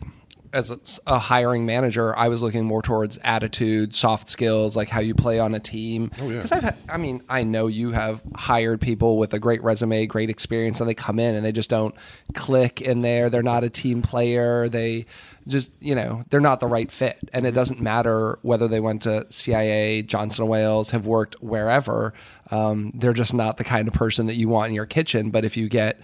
as 0.54 0.72
a, 0.72 0.80
a 1.08 1.20
hiring 1.20 1.66
manager, 1.66 2.18
I 2.18 2.28
was 2.28 2.41
looking 2.41 2.66
more 2.66 2.82
towards 2.82 3.18
attitude, 3.24 3.95
soft 3.95 4.30
skills, 4.30 4.76
like 4.76 4.89
how 4.89 4.99
you 4.99 5.16
play 5.16 5.39
on 5.39 5.56
a 5.56 5.60
team. 5.60 6.12
Oh, 6.20 6.30
yeah. 6.30 6.38
Because 6.38 6.52
I've, 6.52 6.64
had, 6.64 6.78
I 6.89 6.97
mean, 6.97 7.24
I 7.30 7.43
know 7.43 7.68
you 7.68 7.91
have 7.91 8.22
hired 8.36 8.82
people 8.82 9.18
with 9.18 9.34
a 9.34 9.39
great 9.39 9.64
resume, 9.64 10.06
great 10.06 10.30
experience, 10.30 10.80
and 10.80 10.89
they 10.89 10.93
come 10.93 11.20
in 11.20 11.36
and 11.36 11.45
they 11.45 11.52
just 11.52 11.70
don't 11.70 11.95
click 12.34 12.82
in 12.82 13.02
there. 13.02 13.30
They're 13.30 13.43
not 13.43 13.64
a 13.64 13.70
team 13.70 14.02
player. 14.02 14.68
They 14.68 15.06
just, 15.47 15.72
you 15.80 15.95
know, 15.95 16.24
they're 16.30 16.39
not 16.39 16.60
the 16.60 16.68
right 16.68 16.91
fit, 16.91 17.18
and 17.34 17.45
it 17.45 17.52
doesn't 17.52 17.82
matter 17.82 18.38
whether 18.41 18.68
they 18.68 18.80
went 18.80 19.04
to 19.04 19.26
CIA, 19.32 20.04
Johnson 20.04 20.43
and 20.43 20.52
Wales, 20.52 20.91
have 20.91 21.06
worked 21.06 21.41
wherever. 21.41 22.14
Um, 22.52 22.91
they're 22.93 23.14
just 23.14 23.34
not 23.34 23.58
the 23.58 23.64
kind 23.64 23.88
of 23.88 23.93
person 23.93 24.28
that 24.28 24.36
you 24.36 24.49
want 24.49 24.70
in 24.70 24.76
your 24.76 24.86
kitchen. 24.86 25.32
But 25.32 25.45
if 25.45 25.58
you 25.58 25.70
get 25.70 25.99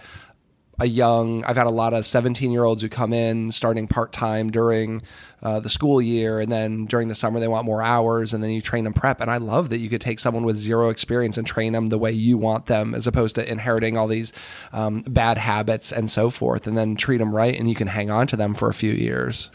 a 0.78 0.86
young 0.86 1.44
i've 1.44 1.56
had 1.56 1.66
a 1.66 1.70
lot 1.70 1.92
of 1.92 2.06
17 2.06 2.50
year 2.50 2.64
olds 2.64 2.82
who 2.82 2.88
come 2.88 3.12
in 3.12 3.50
starting 3.50 3.86
part-time 3.86 4.50
during 4.50 5.02
uh, 5.42 5.60
the 5.60 5.68
school 5.68 6.02
year 6.02 6.40
and 6.40 6.50
then 6.50 6.86
during 6.86 7.08
the 7.08 7.14
summer 7.14 7.38
they 7.40 7.48
want 7.48 7.64
more 7.64 7.82
hours 7.82 8.34
and 8.34 8.42
then 8.42 8.50
you 8.50 8.60
train 8.60 8.84
them 8.84 8.92
prep 8.92 9.20
and 9.20 9.30
i 9.30 9.36
love 9.36 9.70
that 9.70 9.78
you 9.78 9.88
could 9.88 10.00
take 10.00 10.18
someone 10.18 10.44
with 10.44 10.56
zero 10.56 10.88
experience 10.88 11.38
and 11.38 11.46
train 11.46 11.72
them 11.72 11.86
the 11.86 11.98
way 11.98 12.12
you 12.12 12.36
want 12.36 12.66
them 12.66 12.94
as 12.94 13.06
opposed 13.06 13.34
to 13.34 13.50
inheriting 13.50 13.96
all 13.96 14.06
these 14.06 14.32
um, 14.72 15.02
bad 15.02 15.38
habits 15.38 15.92
and 15.92 16.10
so 16.10 16.30
forth 16.30 16.66
and 16.66 16.76
then 16.76 16.96
treat 16.96 17.18
them 17.18 17.34
right 17.34 17.58
and 17.58 17.68
you 17.68 17.74
can 17.74 17.88
hang 17.88 18.10
on 18.10 18.26
to 18.26 18.36
them 18.36 18.54
for 18.54 18.68
a 18.68 18.74
few 18.74 18.92
years 18.92 19.50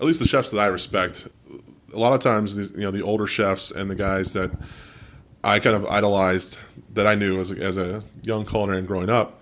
At 0.00 0.06
least 0.06 0.20
the 0.20 0.28
chefs 0.28 0.50
that 0.50 0.60
I 0.60 0.66
respect, 0.66 1.26
a 1.92 1.98
lot 1.98 2.12
of 2.12 2.20
times, 2.20 2.56
you 2.56 2.80
know, 2.80 2.90
the 2.90 3.02
older 3.02 3.26
chefs 3.26 3.70
and 3.70 3.90
the 3.90 3.96
guys 3.96 4.32
that 4.34 4.50
I 5.42 5.58
kind 5.58 5.74
of 5.74 5.86
idolized 5.86 6.58
that 6.94 7.06
I 7.06 7.14
knew 7.14 7.40
as 7.40 7.50
a, 7.50 7.56
as 7.56 7.76
a 7.76 8.04
young 8.22 8.44
culinarian 8.44 8.86
growing 8.86 9.10
up. 9.10 9.37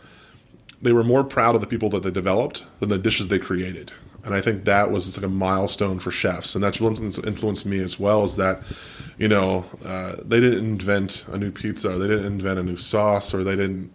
They 0.86 0.92
were 0.92 1.02
more 1.02 1.24
proud 1.24 1.56
of 1.56 1.60
the 1.60 1.66
people 1.66 1.90
that 1.90 2.04
they 2.04 2.12
developed 2.12 2.64
than 2.78 2.90
the 2.90 2.96
dishes 2.96 3.26
they 3.26 3.40
created, 3.40 3.90
and 4.24 4.32
I 4.32 4.40
think 4.40 4.66
that 4.66 4.92
was 4.92 5.18
like 5.18 5.26
a 5.26 5.28
milestone 5.28 5.98
for 5.98 6.12
chefs, 6.12 6.54
and 6.54 6.62
that's 6.62 6.80
what 6.80 6.96
influenced 7.00 7.66
me 7.66 7.80
as 7.80 7.98
well. 7.98 8.22
Is 8.22 8.36
that 8.36 8.62
you 9.18 9.26
know 9.26 9.64
uh, 9.84 10.14
they 10.24 10.38
didn't 10.38 10.60
invent 10.64 11.24
a 11.26 11.38
new 11.38 11.50
pizza, 11.50 11.90
or 11.90 11.98
they 11.98 12.06
didn't 12.06 12.26
invent 12.26 12.60
a 12.60 12.62
new 12.62 12.76
sauce, 12.76 13.34
or 13.34 13.42
they 13.42 13.56
didn't 13.56 13.92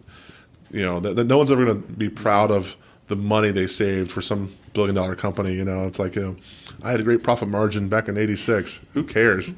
you 0.70 0.82
know 0.82 1.00
that, 1.00 1.16
that 1.16 1.24
no 1.28 1.38
one's 1.38 1.50
ever 1.50 1.64
going 1.64 1.82
to 1.82 1.88
be 1.94 2.10
proud 2.10 2.52
of 2.52 2.76
the 3.08 3.16
money 3.16 3.52
they 3.52 3.68
saved 3.68 4.12
for 4.12 4.20
some 4.20 4.54
billion 4.74 4.94
dollar 4.94 5.16
company. 5.16 5.54
You 5.54 5.64
know, 5.64 5.88
it's 5.88 5.98
like 5.98 6.18
you 6.18 6.24
know, 6.24 6.36
I 6.84 6.92
had 6.92 7.00
a 7.00 7.04
great 7.04 7.24
profit 7.24 7.48
margin 7.48 7.88
back 7.88 8.10
in 8.10 8.18
'86. 8.18 8.82
Who 8.96 9.06
cares? 9.06 9.54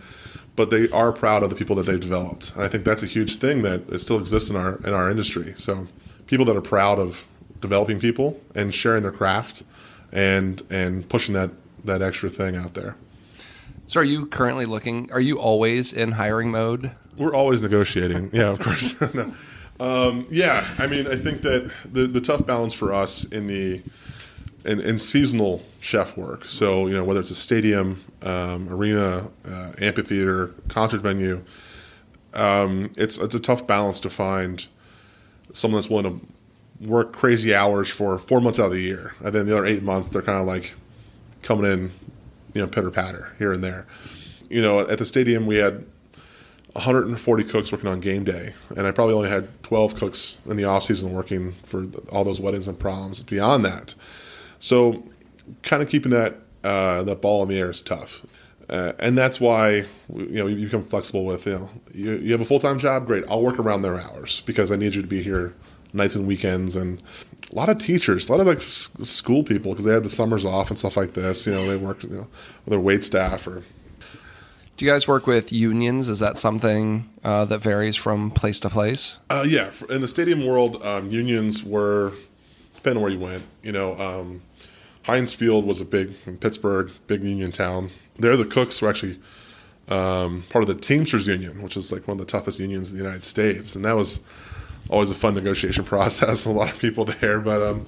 But 0.55 0.69
they 0.69 0.87
are 0.89 1.11
proud 1.11 1.41
of 1.41 1.49
the 1.49 1.55
people 1.55 1.75
that 1.77 1.87
they've 1.87 1.99
developed. 1.99 2.53
And 2.53 2.61
I 2.63 2.67
think 2.67 2.85
that's 2.85 3.01
a 3.01 3.07
huge 3.07 3.37
thing 3.37 3.63
that 3.63 3.89
it 3.89 3.97
still 3.97 4.19
exists 4.19 4.51
in 4.51 4.55
our 4.55 4.75
in 4.85 4.93
our 4.93 5.09
industry. 5.09 5.55
So 5.57 5.87
people 6.27 6.45
that 6.45 6.55
are 6.55 6.61
proud 6.61 6.99
of 6.99 7.25
developing 7.59 7.99
people 7.99 8.39
and 8.55 8.73
sharing 8.73 9.03
their 9.03 9.11
craft 9.11 9.63
and 10.11 10.61
and 10.69 11.07
pushing 11.09 11.33
that 11.33 11.51
that 11.83 12.01
extra 12.01 12.29
thing 12.29 12.55
out 12.55 12.73
there. 12.73 12.95
So 13.85 13.99
are 13.99 14.03
you 14.03 14.25
currently 14.27 14.65
looking 14.65 15.11
are 15.11 15.21
you 15.21 15.39
always 15.39 15.91
in 15.93 16.13
hiring 16.13 16.51
mode? 16.51 16.91
We're 17.17 17.35
always 17.35 17.61
negotiating. 17.61 18.31
yeah, 18.33 18.49
of 18.49 18.59
course. 18.59 18.99
no. 19.13 19.33
um, 19.79 20.25
yeah, 20.29 20.67
I 20.77 20.87
mean, 20.87 21.07
I 21.07 21.15
think 21.15 21.41
that 21.41 21.71
the 21.91 22.07
the 22.07 22.21
tough 22.21 22.45
balance 22.45 22.73
for 22.73 22.93
us 22.93 23.23
in 23.25 23.47
the 23.47 23.81
in, 24.65 24.79
in 24.79 24.99
seasonal 24.99 25.61
chef 25.79 26.15
work. 26.17 26.45
So 26.45 26.87
you 26.87 26.93
know 26.93 27.03
whether 27.03 27.19
it's 27.19 27.31
a 27.31 27.35
stadium, 27.35 28.03
um, 28.21 28.69
arena, 28.69 29.29
uh, 29.45 29.73
amphitheater, 29.79 30.47
concert 30.69 31.01
venue, 31.01 31.43
um, 32.33 32.91
it's 32.97 33.17
it's 33.17 33.35
a 33.35 33.39
tough 33.39 33.67
balance 33.67 33.99
to 34.01 34.09
find 34.09 34.67
someone 35.53 35.77
that's 35.77 35.89
willing 35.89 36.19
to 36.19 36.87
work 36.87 37.13
crazy 37.13 37.53
hours 37.53 37.89
for 37.89 38.17
four 38.19 38.41
months 38.41 38.59
out 38.59 38.65
of 38.65 38.71
the 38.71 38.81
year, 38.81 39.15
and 39.23 39.33
then 39.33 39.45
the 39.45 39.55
other 39.55 39.65
eight 39.65 39.83
months 39.83 40.09
they're 40.09 40.21
kind 40.21 40.39
of 40.39 40.45
like 40.47 40.75
coming 41.41 41.71
in, 41.71 41.91
you 42.53 42.61
know, 42.61 42.67
pitter 42.67 42.91
patter 42.91 43.33
here 43.37 43.53
and 43.53 43.63
there. 43.63 43.87
You 44.49 44.61
know, 44.61 44.81
at 44.81 44.97
the 44.97 45.05
stadium 45.05 45.45
we 45.45 45.57
had 45.57 45.85
140 46.73 47.43
cooks 47.45 47.71
working 47.71 47.87
on 47.87 47.99
game 47.99 48.23
day, 48.23 48.53
and 48.75 48.85
I 48.87 48.91
probably 48.91 49.13
only 49.13 49.29
had 49.29 49.47
12 49.63 49.95
cooks 49.95 50.37
in 50.45 50.57
the 50.57 50.65
off 50.65 50.83
season 50.83 51.13
working 51.13 51.53
for 51.63 51.85
all 52.11 52.23
those 52.23 52.41
weddings 52.41 52.67
and 52.67 52.79
proms. 52.79 53.21
Beyond 53.21 53.63
that, 53.65 53.95
so, 54.59 55.03
kind 55.61 55.83
of 55.83 55.89
keeping 55.89 56.11
that 56.11 56.37
uh, 56.63 57.03
that 57.03 57.21
ball 57.21 57.43
in 57.43 57.49
the 57.49 57.59
air 57.59 57.69
is 57.69 57.81
tough, 57.81 58.25
uh, 58.69 58.93
and 58.99 59.17
that's 59.17 59.39
why 59.39 59.85
you 60.13 60.25
know 60.29 60.47
you 60.47 60.65
become 60.65 60.83
flexible 60.83 61.25
with 61.25 61.45
you 61.45 61.53
know 61.53 61.69
you, 61.93 62.13
you 62.17 62.31
have 62.31 62.41
a 62.41 62.45
full 62.45 62.59
time 62.59 62.79
job, 62.79 63.05
great. 63.05 63.23
I'll 63.29 63.41
work 63.41 63.59
around 63.59 63.81
their 63.81 63.99
hours 63.99 64.41
because 64.41 64.71
I 64.71 64.75
need 64.75 64.95
you 64.95 65.01
to 65.01 65.07
be 65.07 65.21
here 65.21 65.53
nights 65.93 66.15
and 66.15 66.25
weekends 66.25 66.75
and 66.75 67.01
a 67.51 67.55
lot 67.55 67.69
of 67.69 67.77
teachers, 67.77 68.27
a 68.27 68.31
lot 68.31 68.41
of 68.41 68.47
like 68.47 68.57
s- 68.57 68.89
school 69.03 69.43
people 69.43 69.71
because 69.71 69.85
they 69.85 69.93
had 69.93 70.03
the 70.03 70.09
summers 70.09 70.43
off 70.43 70.69
and 70.69 70.79
stuff 70.79 70.97
like 70.97 71.13
this. 71.13 71.45
You 71.45 71.53
know, 71.53 71.67
they 71.67 71.77
work 71.77 72.03
you 72.03 72.09
know 72.09 72.27
with 72.65 72.69
their 72.71 72.79
wait 72.79 73.03
staff 73.03 73.47
or. 73.47 73.63
Do 74.75 74.85
you 74.85 74.91
guys 74.91 75.07
work 75.07 75.27
with 75.27 75.53
unions? 75.53 76.09
Is 76.09 76.17
that 76.17 76.39
something 76.39 77.07
uh, 77.23 77.45
that 77.45 77.59
varies 77.59 77.95
from 77.95 78.31
place 78.31 78.59
to 78.61 78.71
place? 78.71 79.19
Uh, 79.29 79.45
yeah, 79.47 79.71
in 79.91 80.01
the 80.01 80.07
stadium 80.07 80.43
world, 80.43 80.81
um, 80.81 81.11
unions 81.11 81.63
were 81.63 82.11
depending 82.73 82.97
on 82.97 83.03
where 83.03 83.11
you 83.11 83.19
went. 83.19 83.43
You 83.61 83.71
know, 83.71 83.95
um, 83.99 84.41
Heinz 85.03 85.35
Field 85.35 85.65
was 85.65 85.79
a 85.79 85.85
big 85.85 86.15
in 86.25 86.37
Pittsburgh, 86.37 86.89
big 87.05 87.23
union 87.23 87.51
town. 87.51 87.91
There, 88.17 88.37
the 88.37 88.45
cooks 88.45 88.81
were 88.81 88.89
actually 88.89 89.19
um, 89.87 90.43
part 90.49 90.63
of 90.63 90.67
the 90.67 90.75
Teamsters 90.75 91.27
Union, 91.27 91.61
which 91.61 91.75
is 91.75 91.91
like 91.91 92.07
one 92.07 92.19
of 92.19 92.19
the 92.19 92.31
toughest 92.31 92.59
unions 92.59 92.91
in 92.91 92.97
the 92.97 93.03
United 93.03 93.23
States, 93.23 93.75
and 93.75 93.83
that 93.85 93.95
was 93.95 94.21
always 94.89 95.11
a 95.11 95.15
fun 95.15 95.35
negotiation 95.35 95.83
process. 95.85 96.45
a 96.45 96.51
lot 96.51 96.71
of 96.71 96.79
people 96.79 97.05
there, 97.05 97.39
but 97.39 97.61
um, 97.61 97.85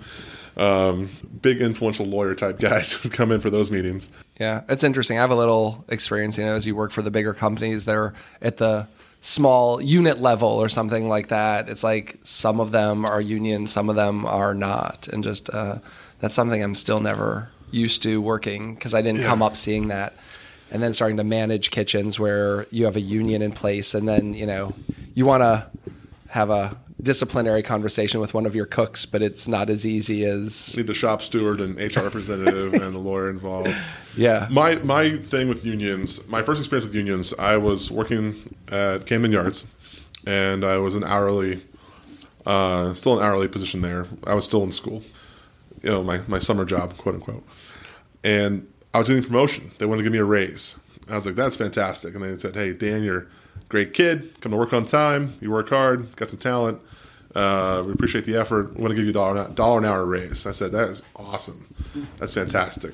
um, 0.58 1.10
big 1.42 1.62
influential 1.62 2.06
lawyer 2.06 2.36
type 2.36 2.60
guys 2.60 3.02
would 3.04 3.14
come 3.14 3.32
in 3.32 3.40
for 3.40 3.50
those 3.50 3.72
meetings. 3.72 4.12
Yeah, 4.40 4.64
it's 4.68 4.84
interesting. 4.84 5.18
I 5.18 5.22
have 5.22 5.32
a 5.32 5.36
little 5.36 5.86
experience. 5.90 6.38
You 6.38 6.46
know, 6.46 6.54
as 6.54 6.66
you 6.66 6.76
work 6.76 6.92
for 6.92 7.02
the 7.02 7.12
bigger 7.12 7.34
companies, 7.34 7.86
they're 7.86 8.14
at 8.42 8.58
the 8.58 8.88
small 9.22 9.82
unit 9.82 10.20
level 10.20 10.50
or 10.50 10.70
something 10.70 11.10
like 11.10 11.30
that. 11.30 11.70
It's 11.70 11.84
like 11.84 12.20
some 12.24 12.60
of 12.60 12.72
them 12.72 13.06
are 13.06 13.22
union, 13.22 13.68
some 13.68 13.90
of 13.90 13.96
them 13.96 14.26
are 14.26 14.54
not, 14.54 15.08
and 15.08 15.24
just. 15.24 15.50
Uh, 15.50 15.80
that's 16.20 16.34
something 16.34 16.64
I'm 16.64 16.76
still 16.76 17.00
never 17.00 17.50
used 17.76 18.02
to 18.04 18.22
working 18.22 18.74
because 18.76 18.94
I 18.94 19.02
didn't 19.02 19.22
yeah. 19.22 19.28
come 19.28 19.42
up 19.42 19.58
seeing 19.58 19.90
that. 19.90 20.14
And 20.72 20.82
then 20.82 20.94
starting 20.94 21.18
to 21.18 21.24
manage 21.24 21.70
kitchens 21.70 22.20
where 22.20 22.66
you 22.72 22.86
have 22.86 22.96
a 22.96 23.02
union 23.02 23.42
in 23.44 23.52
place, 23.52 23.94
and 23.94 24.08
then 24.08 24.34
you 24.34 24.48
know 24.48 24.74
you 25.14 25.26
want 25.26 25.42
to 25.42 25.68
have 26.30 26.50
a 26.50 26.76
disciplinary 27.02 27.62
conversation 27.62 28.20
with 28.20 28.34
one 28.34 28.48
of 28.48 28.56
your 28.56 28.66
cooks, 28.66 29.06
but 29.06 29.22
it's 29.22 29.48
not 29.48 29.70
as 29.70 29.86
easy 29.86 30.26
as 30.26 30.76
need 30.76 30.88
the 30.88 30.94
shop 30.94 31.22
steward 31.22 31.62
and 31.62 31.78
HR 31.78 32.02
representative 32.02 32.74
and 32.74 32.96
the 32.96 33.00
lawyer 33.00 33.30
involved. 33.30 33.74
Yeah. 34.18 34.48
My 34.50 34.76
my 34.76 35.18
thing 35.18 35.50
with 35.50 35.66
unions, 35.66 36.26
my 36.30 36.42
first 36.42 36.60
experience 36.60 36.86
with 36.86 36.96
unions, 36.96 37.34
I 37.38 37.58
was 37.58 37.92
working 37.92 38.56
at 38.72 39.06
Camden 39.06 39.34
Yards, 39.34 39.66
and 40.26 40.64
I 40.64 40.78
was 40.78 40.96
an 40.96 41.04
hourly, 41.04 41.62
uh, 42.46 42.94
still 42.94 43.20
an 43.20 43.26
hourly 43.26 43.50
position 43.50 43.82
there. 43.82 44.08
I 44.26 44.34
was 44.34 44.46
still 44.46 44.64
in 44.64 44.72
school, 44.72 45.04
you 45.86 45.92
know 45.92 46.04
my, 46.04 46.22
my 46.28 46.40
summer 46.40 46.66
job, 46.66 46.98
quote 46.98 47.16
unquote. 47.16 47.46
And 48.26 48.68
I 48.94 48.98
was 48.98 49.08
getting 49.08 49.24
promotion. 49.24 49.72
They 49.78 49.86
wanted 49.86 50.00
to 50.00 50.04
give 50.04 50.14
me 50.14 50.20
a 50.20 50.26
raise. 50.26 50.78
I 51.10 51.16
was 51.16 51.28
like, 51.28 51.36
that's 51.36 51.56
fantastic. 51.56 52.16
And 52.16 52.24
they 52.24 52.38
said, 52.38 52.56
hey, 52.56 52.74
Dan, 52.74 53.04
you're 53.04 53.20
a 53.20 53.26
great 53.70 53.94
kid. 53.94 54.42
Come 54.42 54.52
to 54.52 54.58
work 54.58 54.74
on 54.74 54.84
time. 54.84 55.36
You 55.40 55.52
work 55.52 55.70
hard. 55.70 56.16
Got 56.16 56.30
some 56.30 56.40
talent. 56.40 56.82
Uh, 57.36 57.84
we 57.86 57.92
appreciate 57.92 58.24
the 58.24 58.36
effort. 58.36 58.76
We 58.76 58.82
want 58.82 58.92
to 58.92 58.96
give 58.96 59.04
you 59.04 59.12
a 59.12 59.14
dollar, 59.14 59.48
dollar 59.50 59.78
an 59.78 59.86
hour 59.86 60.04
raise. 60.06 60.48
I 60.48 60.52
said, 60.52 60.72
that 60.72 60.90
is 60.90 61.04
awesome. 61.16 61.74
That's 62.18 62.34
fantastic. 62.34 62.94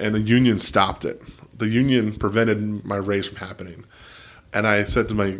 And 0.00 0.14
the 0.14 0.22
union 0.22 0.58
stopped 0.58 1.04
it. 1.04 1.22
The 1.56 1.68
union 1.68 2.16
prevented 2.16 2.84
my 2.84 2.96
raise 2.96 3.28
from 3.28 3.36
happening. 3.36 3.84
And 4.52 4.66
I 4.66 4.82
said 4.82 5.08
to 5.10 5.14
my 5.14 5.38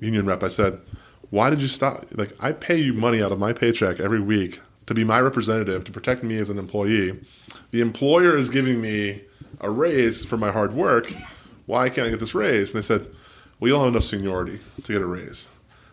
union 0.00 0.24
rep, 0.24 0.42
I 0.42 0.48
said, 0.48 0.80
why 1.28 1.50
did 1.50 1.60
you 1.60 1.68
stop? 1.68 2.06
Like, 2.12 2.32
I 2.40 2.52
pay 2.52 2.76
you 2.76 2.94
money 2.94 3.22
out 3.22 3.32
of 3.32 3.38
my 3.38 3.52
paycheck 3.52 4.00
every 4.00 4.20
week 4.20 4.60
to 4.90 4.94
be 4.94 5.04
my 5.04 5.20
representative 5.20 5.84
to 5.84 5.92
protect 5.92 6.24
me 6.24 6.36
as 6.38 6.50
an 6.50 6.58
employee. 6.58 7.16
The 7.70 7.80
employer 7.80 8.36
is 8.36 8.48
giving 8.48 8.80
me 8.80 9.22
a 9.60 9.70
raise 9.70 10.24
for 10.24 10.36
my 10.36 10.50
hard 10.50 10.72
work. 10.72 11.14
Why 11.66 11.88
can't 11.88 12.08
I 12.08 12.10
get 12.10 12.18
this 12.18 12.34
raise? 12.34 12.74
And 12.74 12.82
they 12.82 12.84
said, 12.84 13.06
Well, 13.60 13.68
you 13.68 13.74
don't 13.74 13.84
have 13.84 13.92
enough 13.92 14.02
seniority 14.02 14.58
to 14.82 14.92
get 14.92 15.00
a 15.00 15.06
raise. 15.06 15.48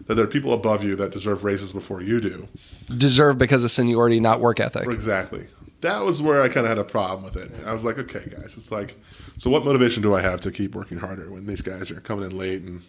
That 0.08 0.16
there 0.16 0.26
are 0.26 0.28
people 0.28 0.52
above 0.52 0.84
you 0.84 0.96
that 0.96 1.12
deserve 1.12 1.44
raises 1.44 1.74
before 1.74 2.02
you 2.02 2.20
do. 2.20 2.48
Deserve 2.88 3.38
because 3.38 3.64
of 3.64 3.70
seniority, 3.70 4.20
not 4.20 4.40
work 4.40 4.60
ethic. 4.60 4.88
Exactly. 4.88 5.46
That 5.82 6.04
was 6.04 6.20
where 6.24 6.42
I 6.42 6.50
kind 6.50 6.66
of 6.66 6.70
had 6.70 6.80
a 6.80 6.84
problem 6.84 7.24
with 7.24 7.36
it. 7.36 7.52
I 7.68 7.74
was 7.74 7.86
like, 7.86 8.00
okay, 8.00 8.28
guys, 8.32 8.58
it's 8.58 8.72
like, 8.72 9.00
so 9.38 9.52
what 9.52 9.64
motivation 9.64 10.02
do 10.02 10.16
I 10.16 10.22
have 10.22 10.42
to 10.42 10.52
keep 10.52 10.74
working 10.74 10.98
harder 10.98 11.30
when 11.30 11.46
these 11.46 11.62
guys 11.62 11.92
are 11.92 12.02
coming 12.02 12.26
in 12.26 12.36
late 12.36 12.64
and 12.64 12.82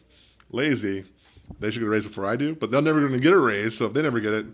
lazy? 0.51 1.05
They 1.61 1.71
should 1.71 1.81
get 1.81 1.87
a 1.87 1.91
raise 1.91 2.05
before 2.05 2.25
I 2.25 2.37
do, 2.37 2.55
but 2.55 2.71
they're 2.71 2.81
never 2.81 3.01
going 3.01 3.13
to 3.13 3.19
get 3.19 3.35
a 3.35 3.39
raise. 3.39 3.77
So 3.77 3.85
if 3.85 3.93
they 3.93 4.01
never 4.01 4.21
get 4.21 4.33
it, 4.33 4.47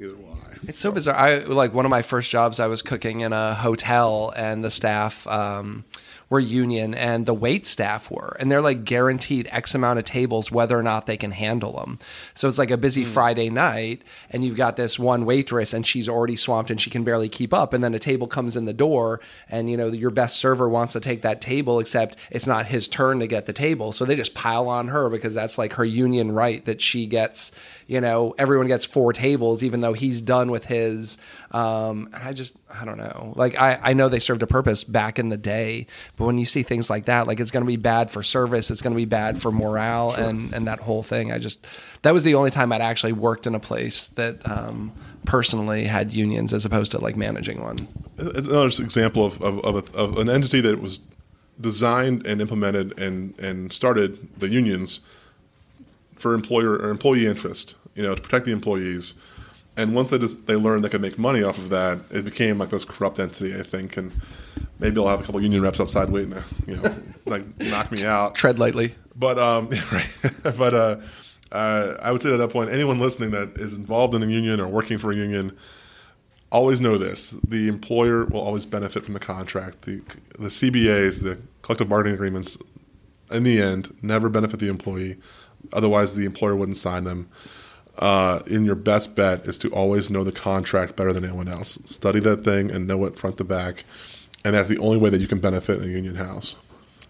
neither 0.00 0.16
will 0.16 0.32
I. 0.32 0.56
It's 0.66 0.80
so 0.80 0.92
bizarre. 0.92 1.16
I 1.16 1.38
like 1.38 1.72
one 1.72 1.84
of 1.84 1.90
my 1.90 2.02
first 2.02 2.30
jobs. 2.30 2.60
I 2.60 2.66
was 2.66 2.82
cooking 2.82 3.20
in 3.20 3.32
a 3.32 3.54
hotel, 3.54 4.32
and 4.36 4.64
the 4.64 4.70
staff. 4.70 5.26
Um, 5.26 5.84
were 6.30 6.40
union 6.40 6.94
and 6.94 7.26
the 7.26 7.34
wait 7.34 7.66
staff 7.66 8.08
were. 8.08 8.36
And 8.38 8.50
they're 8.50 8.62
like 8.62 8.84
guaranteed 8.84 9.48
X 9.50 9.74
amount 9.74 9.98
of 9.98 10.04
tables 10.04 10.50
whether 10.50 10.78
or 10.78 10.82
not 10.82 11.06
they 11.06 11.16
can 11.16 11.32
handle 11.32 11.72
them. 11.72 11.98
So 12.34 12.46
it's 12.46 12.56
like 12.56 12.70
a 12.70 12.76
busy 12.76 13.04
mm. 13.04 13.08
Friday 13.08 13.50
night 13.50 14.02
and 14.30 14.44
you've 14.44 14.56
got 14.56 14.76
this 14.76 14.96
one 14.96 15.26
waitress 15.26 15.74
and 15.74 15.84
she's 15.84 16.08
already 16.08 16.36
swamped 16.36 16.70
and 16.70 16.80
she 16.80 16.88
can 16.88 17.02
barely 17.02 17.28
keep 17.28 17.52
up. 17.52 17.72
And 17.72 17.82
then 17.82 17.94
a 17.94 17.98
table 17.98 18.28
comes 18.28 18.54
in 18.54 18.64
the 18.64 18.72
door 18.72 19.20
and, 19.48 19.68
you 19.68 19.76
know, 19.76 19.88
your 19.88 20.10
best 20.10 20.36
server 20.36 20.68
wants 20.68 20.92
to 20.92 21.00
take 21.00 21.22
that 21.22 21.40
table, 21.40 21.80
except 21.80 22.16
it's 22.30 22.46
not 22.46 22.66
his 22.66 22.86
turn 22.86 23.18
to 23.18 23.26
get 23.26 23.46
the 23.46 23.52
table. 23.52 23.90
So 23.90 24.04
they 24.04 24.14
just 24.14 24.34
pile 24.34 24.68
on 24.68 24.86
her 24.88 25.10
because 25.10 25.34
that's 25.34 25.58
like 25.58 25.72
her 25.74 25.84
union 25.84 26.30
right 26.30 26.64
that 26.64 26.80
she 26.80 27.06
gets, 27.06 27.50
you 27.88 28.00
know, 28.00 28.36
everyone 28.38 28.68
gets 28.68 28.84
four 28.84 29.12
tables, 29.12 29.64
even 29.64 29.80
though 29.80 29.94
he's 29.94 30.20
done 30.20 30.52
with 30.52 30.66
his. 30.66 31.18
Um, 31.50 32.08
and 32.14 32.22
I 32.22 32.32
just, 32.32 32.56
I 32.72 32.84
don't 32.84 32.98
know. 32.98 33.32
Like, 33.36 33.58
I, 33.58 33.78
I 33.82 33.92
know 33.92 34.08
they 34.08 34.18
served 34.18 34.42
a 34.42 34.46
purpose 34.46 34.84
back 34.84 35.18
in 35.18 35.28
the 35.28 35.36
day, 35.36 35.86
but 36.16 36.24
when 36.24 36.38
you 36.38 36.44
see 36.44 36.62
things 36.62 36.88
like 36.88 37.06
that, 37.06 37.26
like 37.26 37.40
it's 37.40 37.50
going 37.50 37.64
to 37.64 37.68
be 37.68 37.76
bad 37.76 38.10
for 38.10 38.22
service, 38.22 38.70
it's 38.70 38.80
going 38.80 38.92
to 38.92 38.96
be 38.96 39.04
bad 39.04 39.40
for 39.40 39.50
morale 39.50 40.12
sure. 40.12 40.24
and, 40.24 40.52
and 40.54 40.66
that 40.66 40.80
whole 40.80 41.02
thing. 41.02 41.32
I 41.32 41.38
just, 41.38 41.64
that 42.02 42.12
was 42.12 42.22
the 42.22 42.34
only 42.34 42.50
time 42.50 42.72
I'd 42.72 42.80
actually 42.80 43.12
worked 43.12 43.46
in 43.46 43.54
a 43.54 43.60
place 43.60 44.08
that, 44.08 44.48
um, 44.48 44.92
personally 45.24 45.84
had 45.84 46.14
unions 46.14 46.54
as 46.54 46.64
opposed 46.64 46.90
to 46.92 46.98
like 46.98 47.16
managing 47.16 47.62
one. 47.62 47.86
It's 48.16 48.48
another 48.48 48.68
example 48.68 49.26
of, 49.26 49.40
of, 49.42 49.58
of, 49.60 49.74
a, 49.76 49.96
of 49.96 50.16
an 50.16 50.30
entity 50.30 50.60
that 50.62 50.80
was 50.80 51.00
designed 51.60 52.26
and 52.26 52.40
implemented 52.40 52.98
and, 52.98 53.38
and 53.38 53.70
started 53.72 54.28
the 54.38 54.48
unions 54.48 55.00
for 56.14 56.32
employer 56.32 56.72
or 56.72 56.88
employee 56.88 57.26
interest 57.26 57.74
you 57.94 58.02
know, 58.02 58.14
to 58.14 58.22
protect 58.22 58.46
the 58.46 58.52
employees. 58.52 59.14
And 59.76 59.94
once 59.94 60.10
they 60.10 60.18
just 60.18 60.46
they 60.46 60.56
learned 60.56 60.84
they 60.84 60.88
could 60.88 61.00
make 61.00 61.18
money 61.18 61.42
off 61.42 61.58
of 61.58 61.68
that, 61.70 62.00
it 62.10 62.24
became 62.24 62.58
like 62.58 62.70
this 62.70 62.84
corrupt 62.84 63.18
entity, 63.18 63.58
I 63.58 63.62
think. 63.62 63.96
And 63.96 64.12
maybe 64.78 65.00
I'll 65.00 65.08
have 65.08 65.20
a 65.20 65.24
couple 65.24 65.40
union 65.40 65.62
reps 65.62 65.80
outside 65.80 66.10
waiting 66.10 66.32
to, 66.32 66.44
you 66.66 66.76
know, 66.76 66.94
like 67.26 67.44
knock 67.60 67.92
me 67.92 68.04
out. 68.04 68.34
Tread 68.34 68.58
lightly. 68.58 68.94
But 69.14 69.38
um, 69.38 69.68
right. 69.92 70.08
but 70.42 70.74
uh, 70.74 70.96
uh, 71.52 71.96
I 72.00 72.12
would 72.12 72.22
say 72.22 72.32
at 72.32 72.38
that 72.38 72.50
point, 72.50 72.70
anyone 72.70 72.98
listening 72.98 73.30
that 73.30 73.56
is 73.56 73.74
involved 73.74 74.14
in 74.14 74.22
a 74.22 74.26
union 74.26 74.60
or 74.60 74.68
working 74.68 74.98
for 74.98 75.12
a 75.12 75.16
union, 75.16 75.56
always 76.50 76.80
know 76.80 76.98
this: 76.98 77.36
the 77.46 77.68
employer 77.68 78.24
will 78.26 78.40
always 78.40 78.66
benefit 78.66 79.04
from 79.04 79.14
the 79.14 79.20
contract. 79.20 79.82
The 79.82 80.00
the 80.38 80.48
CBAs, 80.48 81.22
the 81.22 81.38
collective 81.62 81.88
bargaining 81.88 82.14
agreements, 82.14 82.58
in 83.30 83.42
the 83.42 83.60
end, 83.60 83.96
never 84.02 84.28
benefit 84.28 84.60
the 84.60 84.68
employee. 84.68 85.16
Otherwise, 85.72 86.16
the 86.16 86.24
employer 86.24 86.56
wouldn't 86.56 86.76
sign 86.76 87.04
them. 87.04 87.28
Uh, 88.00 88.42
in 88.46 88.64
your 88.64 88.74
best 88.74 89.14
bet 89.14 89.44
is 89.44 89.58
to 89.58 89.68
always 89.72 90.08
know 90.08 90.24
the 90.24 90.32
contract 90.32 90.96
better 90.96 91.12
than 91.12 91.22
anyone 91.22 91.48
else. 91.48 91.78
Study 91.84 92.18
that 92.20 92.42
thing 92.42 92.70
and 92.70 92.86
know 92.86 93.04
it 93.04 93.18
front 93.18 93.36
to 93.36 93.44
back, 93.44 93.84
and 94.42 94.54
that's 94.54 94.70
the 94.70 94.78
only 94.78 94.96
way 94.96 95.10
that 95.10 95.20
you 95.20 95.26
can 95.26 95.38
benefit 95.38 95.78
in 95.78 95.84
a 95.84 95.92
union 95.92 96.14
house. 96.14 96.56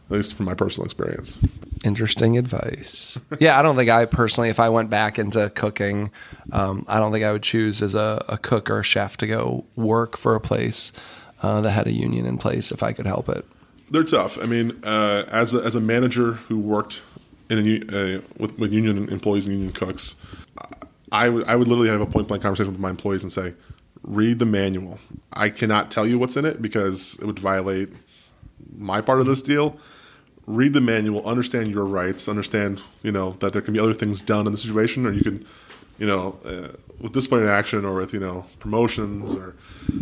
At 0.07 0.17
least 0.17 0.35
from 0.35 0.47
my 0.47 0.55
personal 0.55 0.85
experience. 0.85 1.39
Interesting 1.85 2.37
advice. 2.37 3.17
yeah, 3.39 3.57
I 3.57 3.63
don't 3.63 3.77
think 3.77 3.89
I 3.89 4.05
personally, 4.07 4.49
if 4.49 4.59
I 4.59 4.69
went 4.69 4.91
back 4.91 5.21
into 5.21 5.49
cooking, 5.51 6.11
um, 6.51 6.85
I 6.89 6.99
don't 6.99 7.13
think 7.13 7.25
I 7.25 7.31
would 7.31 7.45
choose 7.45 7.81
as 7.81 7.95
a, 7.95 8.25
a, 8.29 8.37
cook 8.37 8.69
or 8.69 8.81
a 8.81 8.83
chef 8.83 9.17
to 9.19 9.29
go 9.29 9.65
work 9.77 10.17
for 10.17 10.35
a 10.35 10.41
place 10.41 10.93
uh, 11.45 11.61
that 11.61 11.71
had 11.71 11.87
a 11.87 11.93
union 11.93 12.27
in 12.27 12.39
place 12.39 12.73
if 12.73 12.83
I 12.83 12.93
could 12.93 13.07
help 13.07 13.29
it. 13.29 13.47
They're 13.89 14.03
tough. 14.03 14.37
I 14.43 14.47
mean, 14.47 14.81
uh, 14.83 15.27
as 15.29 15.55
a, 15.55 15.59
as 15.59 15.77
a 15.77 15.81
manager 15.81 16.33
who 16.33 16.59
worked 16.59 17.05
in 17.49 17.59
a, 17.93 18.23
with, 18.37 18.59
with 18.59 18.73
union 18.73 19.09
employees 19.11 19.47
and 19.47 19.55
union 19.55 19.73
cooks, 19.73 20.17
I 21.13 21.29
would 21.29 21.45
I 21.47 21.57
would 21.57 21.69
literally 21.69 21.89
have 21.89 22.01
a 22.01 22.07
point 22.07 22.29
blank 22.29 22.43
conversation 22.43 22.73
with 22.73 22.81
my 22.81 22.91
employees 22.91 23.23
and 23.23 23.33
say, 23.33 23.55
read 24.03 24.39
the 24.39 24.47
manual. 24.47 24.99
I 25.33 25.51
cannot 25.51 25.91
tell 25.91 26.07
you 26.07 26.19
what's 26.19 26.37
in 26.37 26.45
it 26.45 26.63
because 26.63 27.19
it 27.21 27.27
would 27.27 27.39
violate 27.39 27.91
my 28.77 29.01
part 29.01 29.21
of 29.21 29.27
this 29.27 29.43
deal. 29.43 29.77
Read 30.47 30.73
the 30.73 30.81
manual, 30.81 31.25
understand 31.27 31.71
your 31.71 31.85
rights, 31.85 32.29
understand 32.29 32.83
you 33.03 33.13
know 33.13 33.33
that 33.41 33.53
there 33.53 33.63
can 33.63 33.75
be 33.75 33.81
other 33.81 33.95
things 33.95 34.21
done 34.21 34.47
in 34.47 34.53
the 34.53 34.59
situation, 34.59 35.07
or 35.07 35.13
you 35.13 35.23
can, 35.23 35.47
you 35.99 36.07
know, 36.07 36.39
uh, 36.45 36.77
with 37.01 37.13
disciplinary 37.13 37.51
action 37.51 37.85
or 37.85 37.95
with 37.95 38.13
you 38.13 38.21
know 38.21 38.47
promotions 38.59 39.35
or 39.35 39.55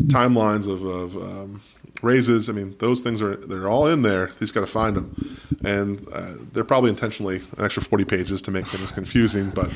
timelines 0.06 0.68
of, 0.68 0.84
of 0.84 1.16
um, 1.16 1.61
raises. 2.03 2.49
I 2.49 2.53
mean, 2.53 2.74
those 2.78 3.01
things 3.01 3.20
are 3.22 3.36
they're 3.36 3.68
all 3.68 3.86
in 3.86 4.03
there. 4.03 4.30
He's 4.38 4.53
got 4.53 4.61
to 4.61 4.66
find 4.66 4.96
them, 4.96 5.38
and 5.64 6.07
uh, 6.12 6.32
they're 6.53 6.64
probably 6.64 6.90
intentionally 6.90 7.36
an 7.57 7.64
extra 7.64 7.82
forty 7.82 8.05
pages 8.05 8.42
to 8.42 8.51
make 8.51 8.66
things 8.66 8.90
confusing. 8.92 9.51
But 9.51 9.70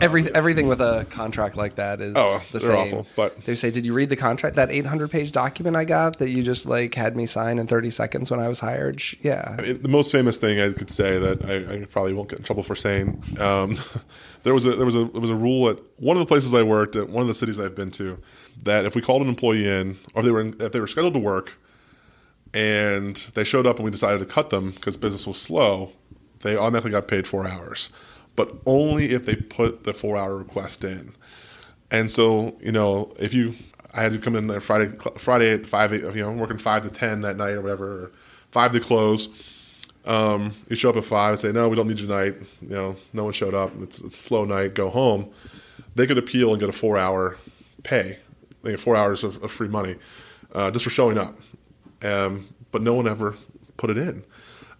Every, 0.00 0.28
everything 0.34 0.66
with 0.66 0.80
a 0.80 1.06
contract 1.10 1.56
like 1.56 1.76
that 1.76 2.00
is 2.00 2.14
Oh, 2.16 2.42
the 2.50 2.58
they're 2.58 2.70
same. 2.70 2.78
awful, 2.88 3.06
but- 3.14 3.44
they 3.44 3.54
say, 3.54 3.70
"Did 3.70 3.86
you 3.86 3.94
read 3.94 4.08
the 4.08 4.16
contract? 4.16 4.56
That 4.56 4.70
800 4.70 5.10
page 5.10 5.30
document 5.30 5.76
I 5.76 5.84
got 5.84 6.18
that 6.18 6.30
you 6.30 6.42
just 6.42 6.66
like 6.66 6.94
had 6.94 7.14
me 7.14 7.26
sign 7.26 7.58
in 7.60 7.68
30 7.68 7.90
seconds 7.90 8.28
when 8.30 8.40
I 8.40 8.48
was 8.48 8.58
hired?" 8.60 9.00
Sh- 9.00 9.14
Yeah, 9.22 9.56
It- 9.60 9.82
the 9.82 9.88
most 9.88 10.10
famous 10.10 10.38
thing 10.38 10.58
I 10.60 10.72
could 10.72 10.90
say 10.90 11.18
that 11.18 11.44
I, 11.44 11.82
I 11.82 11.84
probably 11.84 12.14
won't 12.14 12.30
get 12.30 12.40
in 12.40 12.44
trouble 12.44 12.64
for 12.64 12.74
saying. 12.74 13.22
Um, 13.38 13.78
there 14.42 14.54
was 14.54 14.66
a 14.66 14.74
there 14.76 14.86
was 14.86 14.96
a 14.96 15.04
there 15.04 15.20
was 15.20 15.30
a 15.30 15.36
rule 15.36 15.68
at 15.68 15.78
one 15.98 16.16
of 16.16 16.20
the 16.20 16.26
places 16.26 16.54
I 16.54 16.62
worked 16.62 16.96
at 16.96 17.08
one 17.08 17.22
of 17.22 17.28
the 17.28 17.34
cities 17.34 17.60
I've 17.60 17.74
been 17.74 17.90
to 17.92 18.18
that 18.62 18.84
if 18.84 18.94
we 18.94 19.02
called 19.02 19.22
an 19.22 19.28
employee 19.28 19.68
in 19.68 19.98
or 20.14 20.20
if 20.20 20.24
they 20.24 20.30
were 20.30 20.40
in, 20.40 20.56
if 20.60 20.72
they 20.72 20.80
were 20.80 20.86
scheduled 20.86 21.14
to 21.14 21.20
work 21.20 21.58
and 22.54 23.16
they 23.34 23.44
showed 23.44 23.66
up 23.66 23.76
and 23.76 23.84
we 23.84 23.90
decided 23.90 24.18
to 24.18 24.26
cut 24.26 24.50
them 24.50 24.72
because 24.72 24.96
business 24.96 25.26
was 25.26 25.40
slow, 25.40 25.92
they 26.40 26.56
automatically 26.56 26.90
got 26.90 27.08
paid 27.08 27.26
four 27.26 27.46
hours, 27.46 27.90
but 28.36 28.54
only 28.66 29.12
if 29.12 29.24
they 29.24 29.36
put 29.36 29.84
the 29.84 29.94
four 29.94 30.16
hour 30.16 30.36
request 30.36 30.84
in. 30.84 31.14
And 31.90 32.10
so, 32.10 32.56
you 32.60 32.72
know, 32.72 33.12
if 33.18 33.34
you, 33.34 33.54
I 33.94 34.02
had 34.02 34.12
to 34.12 34.18
come 34.18 34.34
in 34.34 34.46
there 34.46 34.60
Friday, 34.60 34.96
Friday 35.16 35.52
at 35.52 35.68
five, 35.68 35.92
you 35.92 36.12
know, 36.12 36.32
working 36.32 36.58
five 36.58 36.82
to 36.82 36.90
ten 36.90 37.20
that 37.22 37.36
night 37.36 37.52
or 37.52 37.62
whatever, 37.62 37.86
or 37.86 38.12
five 38.50 38.72
to 38.72 38.80
close. 38.80 39.28
Um, 40.04 40.52
you 40.68 40.76
show 40.76 40.90
up 40.90 40.96
at 40.96 41.04
five 41.04 41.32
and 41.32 41.40
say, 41.40 41.52
no, 41.52 41.68
we 41.68 41.76
don't 41.76 41.86
need 41.86 42.00
you 42.00 42.06
tonight. 42.06 42.34
You 42.60 42.68
know, 42.68 42.96
no 43.12 43.24
one 43.24 43.32
showed 43.32 43.54
up. 43.54 43.72
It's, 43.82 44.00
it's 44.00 44.18
a 44.18 44.22
slow 44.22 44.44
night. 44.44 44.74
Go 44.74 44.90
home. 44.90 45.30
They 45.94 46.06
could 46.06 46.18
appeal 46.18 46.50
and 46.50 46.60
get 46.60 46.68
a 46.68 46.72
four 46.72 46.98
hour 46.98 47.36
pay, 47.82 48.18
they 48.62 48.76
four 48.76 48.96
hours 48.96 49.24
of, 49.24 49.42
of 49.42 49.50
free 49.50 49.68
money 49.68 49.96
uh, 50.54 50.70
just 50.70 50.84
for 50.84 50.90
showing 50.90 51.18
up. 51.18 51.36
Um, 52.02 52.48
but 52.70 52.82
no 52.82 52.94
one 52.94 53.06
ever 53.06 53.34
put 53.76 53.90
it 53.90 53.98
in. 53.98 54.24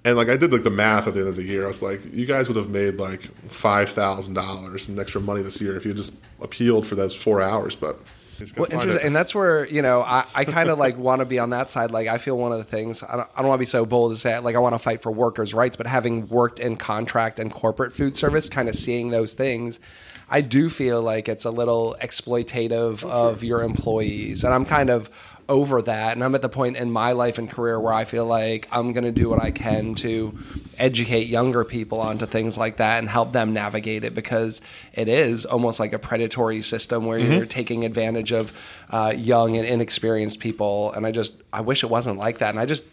And 0.04 0.16
like 0.16 0.28
I 0.28 0.36
did 0.36 0.52
like 0.52 0.62
the 0.62 0.70
math 0.70 1.06
at 1.06 1.14
the 1.14 1.20
end 1.20 1.28
of 1.28 1.36
the 1.36 1.44
year, 1.44 1.64
I 1.64 1.68
was 1.68 1.82
like, 1.82 2.00
you 2.12 2.26
guys 2.26 2.48
would 2.48 2.56
have 2.56 2.70
made 2.70 2.96
like 2.96 3.22
five 3.48 3.90
thousand 3.90 4.34
dollars 4.34 4.88
in 4.88 4.98
extra 4.98 5.20
money 5.20 5.42
this 5.42 5.60
year 5.60 5.76
if 5.76 5.84
you 5.86 5.94
just 5.94 6.14
appealed 6.40 6.86
for 6.86 6.96
those 6.96 7.14
four 7.14 7.40
hours. 7.40 7.76
But 7.76 8.00
Well, 8.56 8.70
interesting, 8.70 9.06
and 9.06 9.14
that's 9.14 9.34
where 9.34 9.66
you 9.66 9.82
know 9.82 10.02
I, 10.02 10.24
I 10.34 10.44
kind 10.44 10.68
of 10.68 10.78
like 10.84 10.96
want 10.98 11.20
to 11.20 11.26
be 11.26 11.38
on 11.38 11.50
that 11.50 11.70
side. 11.70 11.90
Like 11.90 12.08
I 12.08 12.18
feel 12.18 12.36
one 12.36 12.52
of 12.52 12.58
the 12.58 12.64
things 12.64 13.02
I 13.02 13.16
don't, 13.16 13.28
I 13.34 13.40
don't 13.40 13.48
want 13.48 13.58
to 13.58 13.62
be 13.62 13.66
so 13.66 13.86
bold 13.86 14.12
to 14.12 14.16
say 14.16 14.38
like 14.38 14.56
I 14.56 14.58
want 14.58 14.74
to 14.74 14.78
fight 14.78 15.02
for 15.02 15.12
workers' 15.12 15.54
rights, 15.54 15.76
but 15.76 15.86
having 15.86 16.28
worked 16.28 16.58
in 16.58 16.76
contract 16.76 17.38
and 17.38 17.52
corporate 17.52 17.92
food 17.92 18.16
service, 18.16 18.48
kind 18.48 18.68
of 18.68 18.74
seeing 18.74 19.10
those 19.10 19.32
things, 19.32 19.80
I 20.32 20.40
do 20.40 20.70
feel 20.70 21.02
like 21.02 21.28
it's 21.28 21.44
a 21.44 21.50
little 21.50 21.94
exploitative 22.00 23.04
of 23.04 23.44
your 23.44 23.62
employees, 23.62 24.44
and 24.44 24.54
I'm 24.54 24.64
kind 24.64 24.88
of 24.88 25.10
over 25.46 25.82
that. 25.82 26.14
And 26.14 26.24
I'm 26.24 26.34
at 26.34 26.40
the 26.40 26.48
point 26.48 26.78
in 26.78 26.90
my 26.90 27.12
life 27.12 27.36
and 27.36 27.50
career 27.50 27.78
where 27.78 27.92
I 27.92 28.04
feel 28.04 28.24
like 28.24 28.66
I'm 28.72 28.92
going 28.92 29.04
to 29.04 29.12
do 29.12 29.28
what 29.28 29.42
I 29.42 29.50
can 29.50 29.94
to 29.96 30.38
educate 30.78 31.26
younger 31.26 31.64
people 31.64 32.00
onto 32.00 32.24
things 32.24 32.56
like 32.56 32.78
that 32.78 33.00
and 33.00 33.10
help 33.10 33.32
them 33.32 33.52
navigate 33.52 34.04
it 34.04 34.14
because 34.14 34.62
it 34.94 35.10
is 35.10 35.44
almost 35.44 35.78
like 35.78 35.92
a 35.92 35.98
predatory 35.98 36.62
system 36.62 37.04
where 37.04 37.18
you're 37.18 37.44
taking 37.44 37.84
advantage 37.84 38.32
of 38.32 38.54
uh, 38.88 39.12
young 39.14 39.56
and 39.56 39.66
inexperienced 39.66 40.40
people. 40.40 40.92
And 40.92 41.06
I 41.06 41.10
just, 41.10 41.34
I 41.52 41.60
wish 41.60 41.84
it 41.84 41.90
wasn't 41.90 42.16
like 42.16 42.38
that. 42.38 42.48
And 42.48 42.58
I 42.58 42.64
just, 42.64 42.86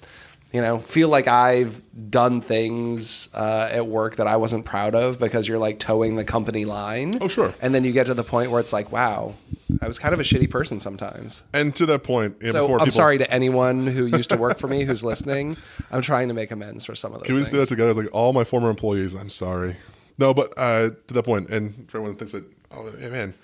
you 0.51 0.61
know, 0.61 0.79
feel 0.79 1.09
like 1.09 1.27
I've 1.27 1.81
done 2.09 2.41
things 2.41 3.29
uh, 3.35 3.69
at 3.71 3.85
work 3.85 4.15
that 4.15 4.25
I 4.25 4.37
wasn't 4.37 4.65
proud 4.65 4.95
of 4.95 5.19
because 5.19 5.47
you're 5.47 5.59
like 5.59 5.79
toeing 5.79 6.15
the 6.15 6.23
company 6.23 6.65
line. 6.65 7.17
Oh, 7.21 7.27
sure. 7.27 7.53
And 7.61 7.75
then 7.75 7.83
you 7.83 7.91
get 7.91 8.07
to 8.07 8.13
the 8.15 8.23
point 8.23 8.49
where 8.49 8.59
it's 8.59 8.73
like, 8.73 8.91
wow, 8.91 9.35
I 9.81 9.87
was 9.87 9.99
kind 9.99 10.13
of 10.13 10.19
a 10.19 10.23
shitty 10.23 10.49
person 10.49 10.79
sometimes. 10.79 11.43
And 11.53 11.75
to 11.75 11.85
that 11.87 12.03
point, 12.03 12.37
yeah, 12.41 12.51
So 12.51 12.65
I'm 12.65 12.79
people, 12.79 12.91
sorry 12.91 13.19
to 13.19 13.31
anyone 13.31 13.85
who 13.85 14.05
used 14.07 14.31
to 14.31 14.37
work 14.37 14.57
for 14.57 14.67
me 14.67 14.85
who's 14.85 15.03
listening. 15.03 15.55
I'm 15.91 16.01
trying 16.01 16.29
to 16.29 16.33
make 16.33 16.49
amends 16.51 16.83
for 16.83 16.95
some 16.95 17.13
of 17.13 17.19
those 17.19 17.27
Can 17.27 17.35
we 17.35 17.41
things. 17.41 17.51
do 17.51 17.59
that 17.59 17.69
together? 17.69 17.91
It's 17.91 17.99
like 17.99 18.09
all 18.13 18.33
my 18.33 18.43
former 18.43 18.71
employees. 18.71 19.13
I'm 19.15 19.29
sorry. 19.29 19.75
No, 20.17 20.33
but 20.33 20.53
uh, 20.57 20.89
to 21.07 21.13
that 21.13 21.23
point, 21.23 21.49
and 21.49 21.73
for 21.89 21.97
everyone 21.97 22.13
that 22.17 22.19
thinks 22.19 22.31
that, 22.31 22.43
oh 22.71 22.91
man, 23.09 23.35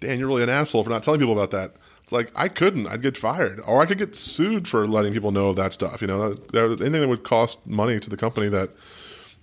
Dan, 0.00 0.18
you're 0.18 0.28
really 0.28 0.42
an 0.42 0.48
asshole 0.48 0.84
for 0.84 0.90
not 0.90 1.02
telling 1.02 1.20
people 1.20 1.32
about 1.32 1.52
that. 1.52 1.74
It's 2.08 2.12
like 2.14 2.32
I 2.34 2.48
couldn't. 2.48 2.86
I'd 2.86 3.02
get 3.02 3.18
fired, 3.18 3.60
or 3.66 3.82
I 3.82 3.84
could 3.84 3.98
get 3.98 4.16
sued 4.16 4.66
for 4.66 4.86
letting 4.86 5.12
people 5.12 5.30
know 5.30 5.50
of 5.50 5.56
that 5.56 5.74
stuff. 5.74 6.00
You 6.00 6.06
know, 6.06 6.38
anything 6.54 6.92
that 6.92 7.06
would 7.06 7.22
cost 7.22 7.66
money 7.66 8.00
to 8.00 8.08
the 8.08 8.16
company 8.16 8.48
that 8.48 8.70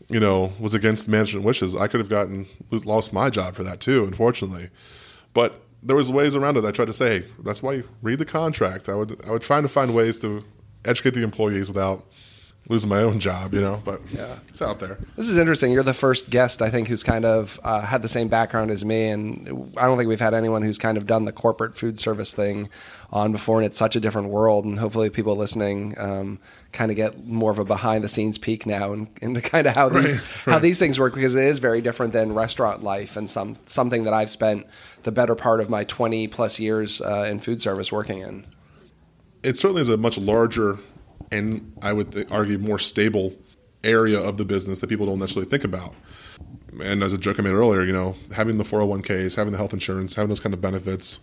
you 0.09 0.19
know 0.19 0.51
was 0.59 0.73
against 0.73 1.07
management 1.07 1.45
wishes, 1.45 1.75
I 1.75 1.87
could 1.87 1.99
have 1.99 2.09
gotten 2.09 2.47
lost 2.71 3.13
my 3.13 3.29
job 3.29 3.53
for 3.53 3.63
that 3.63 3.81
too. 3.81 4.03
Unfortunately, 4.05 4.71
but 5.35 5.61
there 5.83 5.95
was 5.95 6.09
ways 6.09 6.35
around 6.35 6.57
it. 6.57 6.65
I 6.65 6.71
tried 6.71 6.87
to 6.87 6.93
say, 6.93 7.19
hey, 7.19 7.27
that's 7.43 7.61
why 7.61 7.73
you 7.73 7.89
read 8.01 8.17
the 8.17 8.25
contract. 8.25 8.89
I 8.89 8.95
would 8.95 9.23
I 9.23 9.29
would 9.29 9.43
try 9.43 9.61
to 9.61 9.67
find 9.67 9.93
ways 9.93 10.17
to 10.21 10.43
educate 10.85 11.13
the 11.13 11.21
employees 11.21 11.67
without 11.67 12.07
losing 12.67 12.89
my 12.89 13.01
own 13.01 13.19
job. 13.19 13.53
You 13.53 13.61
know, 13.61 13.81
but 13.85 14.01
Yeah. 14.11 14.35
it's 14.47 14.61
out 14.61 14.79
there. 14.79 14.97
This 15.15 15.29
is 15.29 15.37
interesting. 15.37 15.71
You're 15.71 15.83
the 15.83 15.93
first 15.93 16.29
guest, 16.29 16.61
I 16.61 16.69
think, 16.69 16.87
who's 16.87 17.03
kind 17.03 17.25
of 17.25 17.59
uh, 17.63 17.81
had 17.81 18.01
the 18.01 18.07
same 18.07 18.27
background 18.27 18.71
as 18.71 18.83
me, 18.85 19.09
and 19.09 19.73
I 19.77 19.85
don't 19.85 19.97
think 19.97 20.07
we've 20.09 20.19
had 20.19 20.33
anyone 20.33 20.61
who's 20.63 20.77
kind 20.77 20.97
of 20.97 21.05
done 21.05 21.25
the 21.25 21.31
corporate 21.31 21.77
food 21.77 21.99
service 21.99 22.33
thing 22.33 22.69
on 23.11 23.31
before. 23.31 23.57
And 23.57 23.65
it's 23.65 23.77
such 23.77 23.95
a 23.95 23.99
different 23.99 24.29
world, 24.29 24.65
and 24.65 24.79
hopefully, 24.79 25.09
people 25.09 25.35
listening 25.35 25.95
um, 25.99 26.39
kind 26.71 26.91
of 26.91 26.97
get 26.97 27.25
more 27.25 27.51
of 27.51 27.59
a 27.59 27.63
behind 27.65 28.03
the 28.03 28.09
scenes 28.09 28.37
peek 28.37 28.65
now 28.65 28.91
and 28.93 29.07
into 29.21 29.41
kind 29.41 29.65
of 29.67 29.73
how 29.75 29.87
these 29.89 30.13
Right, 30.13 30.21
how 30.53 30.59
these 30.59 30.77
things 30.79 30.99
work 30.99 31.13
because 31.13 31.33
it 31.35 31.43
is 31.45 31.59
very 31.59 31.81
different 31.81 32.11
than 32.13 32.33
restaurant 32.33 32.83
life 32.83 33.15
and 33.15 33.29
some 33.29 33.55
something 33.65 34.03
that 34.03 34.13
I've 34.13 34.29
spent 34.29 34.65
the 35.03 35.11
better 35.13 35.35
part 35.35 35.61
of 35.61 35.69
my 35.69 35.83
20 35.85 36.27
plus 36.27 36.59
years 36.59 36.99
uh, 37.01 37.27
in 37.29 37.39
food 37.39 37.61
service 37.61 37.91
working 37.91 38.19
in. 38.19 38.45
it 39.43 39.55
certainly 39.55 39.81
is 39.81 39.89
a 39.89 39.95
much 39.97 40.17
larger 40.17 40.79
and 41.31 41.73
I 41.81 41.93
would 41.93 42.11
th- 42.11 42.27
argue 42.31 42.57
more 42.57 42.79
stable 42.79 43.33
area 43.83 44.19
of 44.19 44.37
the 44.37 44.45
business 44.45 44.79
that 44.79 44.87
people 44.87 45.05
don't 45.05 45.19
necessarily 45.19 45.49
think 45.49 45.63
about. 45.63 45.93
And 46.81 47.03
as 47.03 47.13
a 47.13 47.17
joke 47.17 47.39
I 47.39 47.43
made 47.43 47.51
earlier, 47.51 47.83
you 47.83 47.93
know, 47.93 48.15
having 48.33 48.57
the 48.57 48.63
401ks, 48.63 49.35
having 49.35 49.51
the 49.51 49.57
health 49.57 49.73
insurance, 49.73 50.15
having 50.15 50.29
those 50.29 50.39
kind 50.39 50.53
of 50.53 50.61
benefits, 50.61 51.19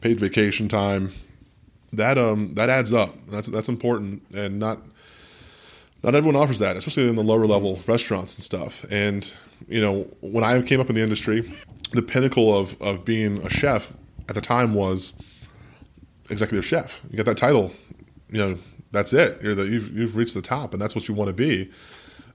paid 0.00 0.18
vacation 0.18 0.68
time, 0.68 1.12
that 1.92 2.18
um 2.18 2.54
that 2.54 2.68
adds 2.70 2.92
up. 2.92 3.14
That's 3.28 3.48
that's 3.48 3.68
important 3.68 4.22
and 4.34 4.58
not 4.58 4.80
not 6.02 6.14
everyone 6.14 6.40
offers 6.40 6.58
that, 6.58 6.76
especially 6.76 7.08
in 7.08 7.16
the 7.16 7.22
lower 7.22 7.46
level 7.46 7.80
restaurants 7.86 8.36
and 8.36 8.42
stuff. 8.42 8.84
And 8.90 9.32
you 9.68 9.80
know, 9.80 10.08
when 10.20 10.42
I 10.42 10.60
came 10.62 10.80
up 10.80 10.88
in 10.88 10.96
the 10.96 11.02
industry, 11.02 11.54
the 11.92 12.02
pinnacle 12.02 12.56
of 12.56 12.80
of 12.80 13.04
being 13.04 13.38
a 13.38 13.50
chef 13.50 13.92
at 14.28 14.34
the 14.34 14.40
time 14.40 14.74
was 14.74 15.12
executive 16.30 16.64
chef. 16.64 17.02
You 17.10 17.16
get 17.16 17.26
that 17.26 17.36
title, 17.36 17.72
you 18.32 18.38
know, 18.38 18.58
that's 18.90 19.12
it. 19.12 19.40
You're 19.42 19.54
the 19.54 19.64
you've 19.64 19.96
you've 19.96 20.16
reached 20.16 20.34
the 20.34 20.42
top, 20.42 20.72
and 20.72 20.82
that's 20.82 20.94
what 20.94 21.08
you 21.08 21.14
want 21.14 21.28
to 21.28 21.34
be. 21.34 21.70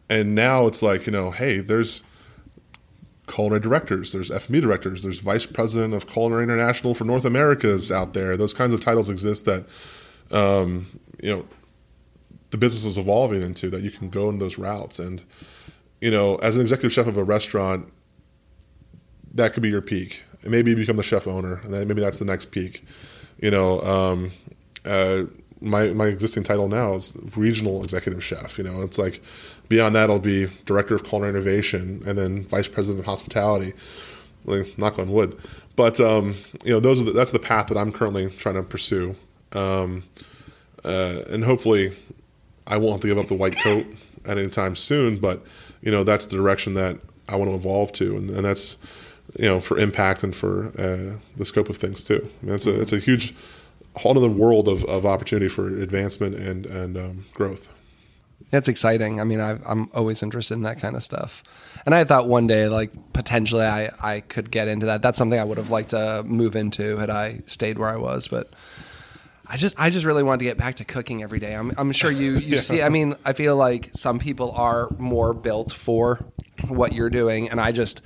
And 0.09 0.35
now 0.35 0.67
it's 0.67 0.81
like 0.81 1.05
you 1.05 1.11
know, 1.11 1.31
hey, 1.31 1.59
there's 1.59 2.03
culinary 3.27 3.59
directors, 3.59 4.13
there's 4.13 4.29
FME 4.29 4.61
directors, 4.61 5.03
there's 5.03 5.19
vice 5.19 5.45
president 5.45 5.93
of 5.93 6.07
Culinary 6.07 6.43
International 6.43 6.93
for 6.93 7.03
North 7.03 7.25
Americas 7.25 7.91
out 7.91 8.13
there. 8.13 8.37
Those 8.37 8.53
kinds 8.53 8.73
of 8.73 8.79
titles 8.79 9.09
exist 9.09 9.45
that 9.45 9.65
um, 10.31 10.87
you 11.21 11.35
know 11.35 11.45
the 12.51 12.57
business 12.57 12.85
is 12.85 12.97
evolving 12.97 13.41
into 13.41 13.69
that 13.69 13.81
you 13.81 13.91
can 13.91 14.09
go 14.09 14.29
in 14.29 14.37
those 14.37 14.57
routes 14.57 14.99
and 14.99 15.23
you 16.01 16.11
know, 16.11 16.35
as 16.37 16.55
an 16.55 16.61
executive 16.61 16.91
chef 16.91 17.07
of 17.07 17.17
a 17.17 17.23
restaurant, 17.23 17.91
that 19.33 19.53
could 19.53 19.63
be 19.63 19.69
your 19.69 19.81
peak. 19.81 20.23
And 20.41 20.51
maybe 20.51 20.71
you 20.71 20.77
become 20.77 20.97
the 20.97 21.03
chef 21.03 21.27
owner, 21.27 21.59
and 21.63 21.73
then 21.73 21.87
maybe 21.87 22.01
that's 22.01 22.19
the 22.19 22.25
next 22.25 22.51
peak. 22.51 22.85
You 23.41 23.51
know, 23.51 23.81
um, 23.81 24.31
uh, 24.85 25.23
my 25.62 25.88
my 25.88 26.08
existing 26.08 26.43
title 26.43 26.68
now 26.68 26.93
is 26.93 27.14
regional 27.36 27.84
executive 27.84 28.24
chef. 28.24 28.58
You 28.58 28.64
know, 28.64 28.82
it's 28.82 28.97
like 28.97 29.22
beyond 29.70 29.95
that, 29.95 30.10
I'll 30.10 30.20
be 30.20 30.47
director 30.66 30.95
of 30.95 31.03
culinary 31.03 31.32
innovation, 31.32 32.03
and 32.05 32.18
then 32.18 32.45
vice 32.45 32.68
president 32.68 32.99
of 32.99 33.05
hospitality. 33.05 33.74
Like, 34.45 34.78
knock 34.78 34.97
on 34.97 35.12
wood, 35.12 35.38
but 35.76 35.99
um, 35.99 36.36
you 36.64 36.72
know, 36.72 36.80
those 36.80 37.01
are 37.01 37.05
the, 37.05 37.12
that's 37.12 37.32
the 37.32 37.39
path 37.39 37.68
that 37.68 37.78
I'm 37.78 37.91
currently 37.91 38.30
trying 38.30 38.55
to 38.55 38.64
pursue, 38.64 39.14
um, 39.51 40.03
uh, 40.86 41.24
and 41.30 41.43
hopefully, 41.43 41.93
I 42.66 42.78
won't 42.78 42.93
have 42.93 43.01
to 43.01 43.08
give 43.08 43.18
up 43.18 43.28
the 43.28 43.36
white 43.36 43.58
coat 43.60 43.86
at 44.26 44.38
any 44.38 44.47
time 44.47 44.76
soon. 44.76 45.20
But 45.20 45.45
you 45.82 45.91
know, 45.91 46.05
that's 46.05 46.28
the 46.28 46.38
direction 46.38 46.76
that 46.76 46.97
I 47.28 47.36
want 47.36 47.51
to 47.51 47.55
evolve 47.55 47.91
to, 47.93 48.16
and, 48.16 48.30
and 48.30 48.45
that's 48.45 48.78
you 49.38 49.45
know 49.45 49.60
for 49.60 49.78
impact 49.78 50.24
and 50.24 50.34
for 50.34 50.68
uh, 50.80 51.18
the 51.36 51.45
scope 51.45 51.68
of 51.68 51.76
things 51.76 52.05
too. 52.05 52.28
I 52.41 52.45
mean, 52.45 52.55
it's 52.55 52.66
a 52.66 52.80
it's 52.80 52.93
a 52.93 52.99
huge 52.99 53.36
whole 53.97 54.17
other 54.17 54.29
world 54.29 54.67
of, 54.67 54.83
of 54.85 55.05
opportunity 55.05 55.47
for 55.47 55.67
advancement 55.67 56.35
and 56.35 56.65
and 56.65 56.97
um, 56.97 57.25
growth. 57.33 57.73
That's 58.49 58.69
exciting. 58.69 59.19
I 59.19 59.25
mean, 59.25 59.41
I, 59.41 59.59
I'm 59.65 59.89
always 59.93 60.23
interested 60.23 60.53
in 60.53 60.61
that 60.61 60.79
kind 60.79 60.95
of 60.95 61.03
stuff. 61.03 61.43
And 61.85 61.93
I 61.93 62.03
thought 62.05 62.29
one 62.29 62.47
day, 62.47 62.69
like, 62.69 62.91
potentially 63.11 63.65
I, 63.65 63.91
I 64.01 64.21
could 64.21 64.51
get 64.51 64.69
into 64.69 64.85
that. 64.85 65.01
That's 65.01 65.17
something 65.17 65.37
I 65.37 65.43
would 65.43 65.57
have 65.57 65.69
liked 65.69 65.89
to 65.89 66.23
move 66.23 66.55
into 66.55 66.97
had 66.97 67.09
I 67.09 67.41
stayed 67.45 67.77
where 67.77 67.89
I 67.89 67.97
was. 67.97 68.29
But 68.29 68.53
I 69.47 69.57
just, 69.57 69.75
I 69.77 69.89
just 69.89 70.05
really 70.05 70.23
wanted 70.23 70.39
to 70.39 70.45
get 70.45 70.57
back 70.57 70.75
to 70.75 70.85
cooking 70.85 71.23
every 71.23 71.39
day. 71.39 71.53
I'm, 71.53 71.73
I'm 71.77 71.91
sure 71.91 72.11
you, 72.11 72.33
you 72.33 72.55
Yeah. 72.55 72.59
see, 72.59 72.81
I 72.81 72.89
mean, 72.89 73.15
I 73.25 73.33
feel 73.33 73.57
like 73.57 73.89
some 73.93 74.17
people 74.17 74.51
are 74.51 74.89
more 74.97 75.33
built 75.33 75.73
for 75.73 76.23
what 76.69 76.93
you're 76.93 77.09
doing. 77.09 77.49
And 77.49 77.59
I 77.59 77.73
just, 77.73 78.01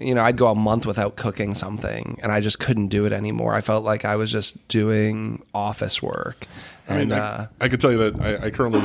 you 0.00 0.14
know, 0.14 0.22
I'd 0.22 0.36
go 0.36 0.48
a 0.48 0.54
month 0.54 0.86
without 0.86 1.16
cooking 1.16 1.54
something 1.54 2.18
and 2.22 2.32
I 2.32 2.40
just 2.40 2.58
couldn't 2.58 2.88
do 2.88 3.04
it 3.06 3.12
anymore. 3.12 3.54
I 3.54 3.60
felt 3.60 3.84
like 3.84 4.04
I 4.04 4.16
was 4.16 4.30
just 4.30 4.66
doing 4.68 5.42
office 5.54 6.02
work. 6.02 6.46
I 6.88 6.92
mean, 6.94 7.12
And, 7.12 7.14
I, 7.14 7.18
uh, 7.18 7.46
I 7.60 7.68
could 7.68 7.80
tell 7.80 7.92
you 7.92 7.98
that 7.98 8.20
I, 8.20 8.46
I 8.46 8.50
currently 8.50 8.82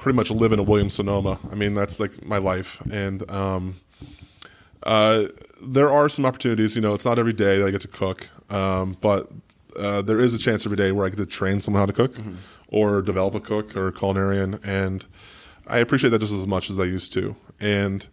pretty 0.00 0.16
much 0.16 0.30
live 0.30 0.52
in 0.52 0.58
a 0.58 0.62
Williams 0.62 0.94
Sonoma. 0.94 1.38
I 1.50 1.54
mean, 1.54 1.74
that's 1.74 2.00
like 2.00 2.24
my 2.24 2.38
life, 2.38 2.80
and 2.90 3.28
um, 3.30 3.80
uh, 4.84 5.24
there 5.62 5.90
are 5.90 6.08
some 6.08 6.24
opportunities. 6.24 6.76
You 6.76 6.82
know, 6.82 6.94
it's 6.94 7.04
not 7.04 7.18
every 7.18 7.32
day 7.32 7.58
that 7.58 7.66
I 7.66 7.70
get 7.70 7.80
to 7.82 7.88
cook, 7.88 8.30
um, 8.50 8.96
but 9.00 9.30
uh, 9.78 10.02
there 10.02 10.20
is 10.20 10.34
a 10.34 10.38
chance 10.38 10.64
every 10.64 10.76
day 10.76 10.92
where 10.92 11.04
I 11.06 11.08
get 11.10 11.18
to 11.18 11.26
train 11.26 11.60
someone 11.60 11.80
how 11.80 11.86
to 11.86 11.92
cook, 11.92 12.14
or 12.68 13.02
develop 13.02 13.34
a 13.34 13.40
cook 13.40 13.76
or 13.76 13.88
a 13.88 13.92
culinarian, 13.92 14.60
and 14.64 15.04
I 15.66 15.78
appreciate 15.78 16.10
that 16.10 16.20
just 16.20 16.32
as 16.32 16.46
much 16.46 16.70
as 16.70 16.78
I 16.78 16.84
used 16.84 17.12
to. 17.14 17.36
And 17.60 18.06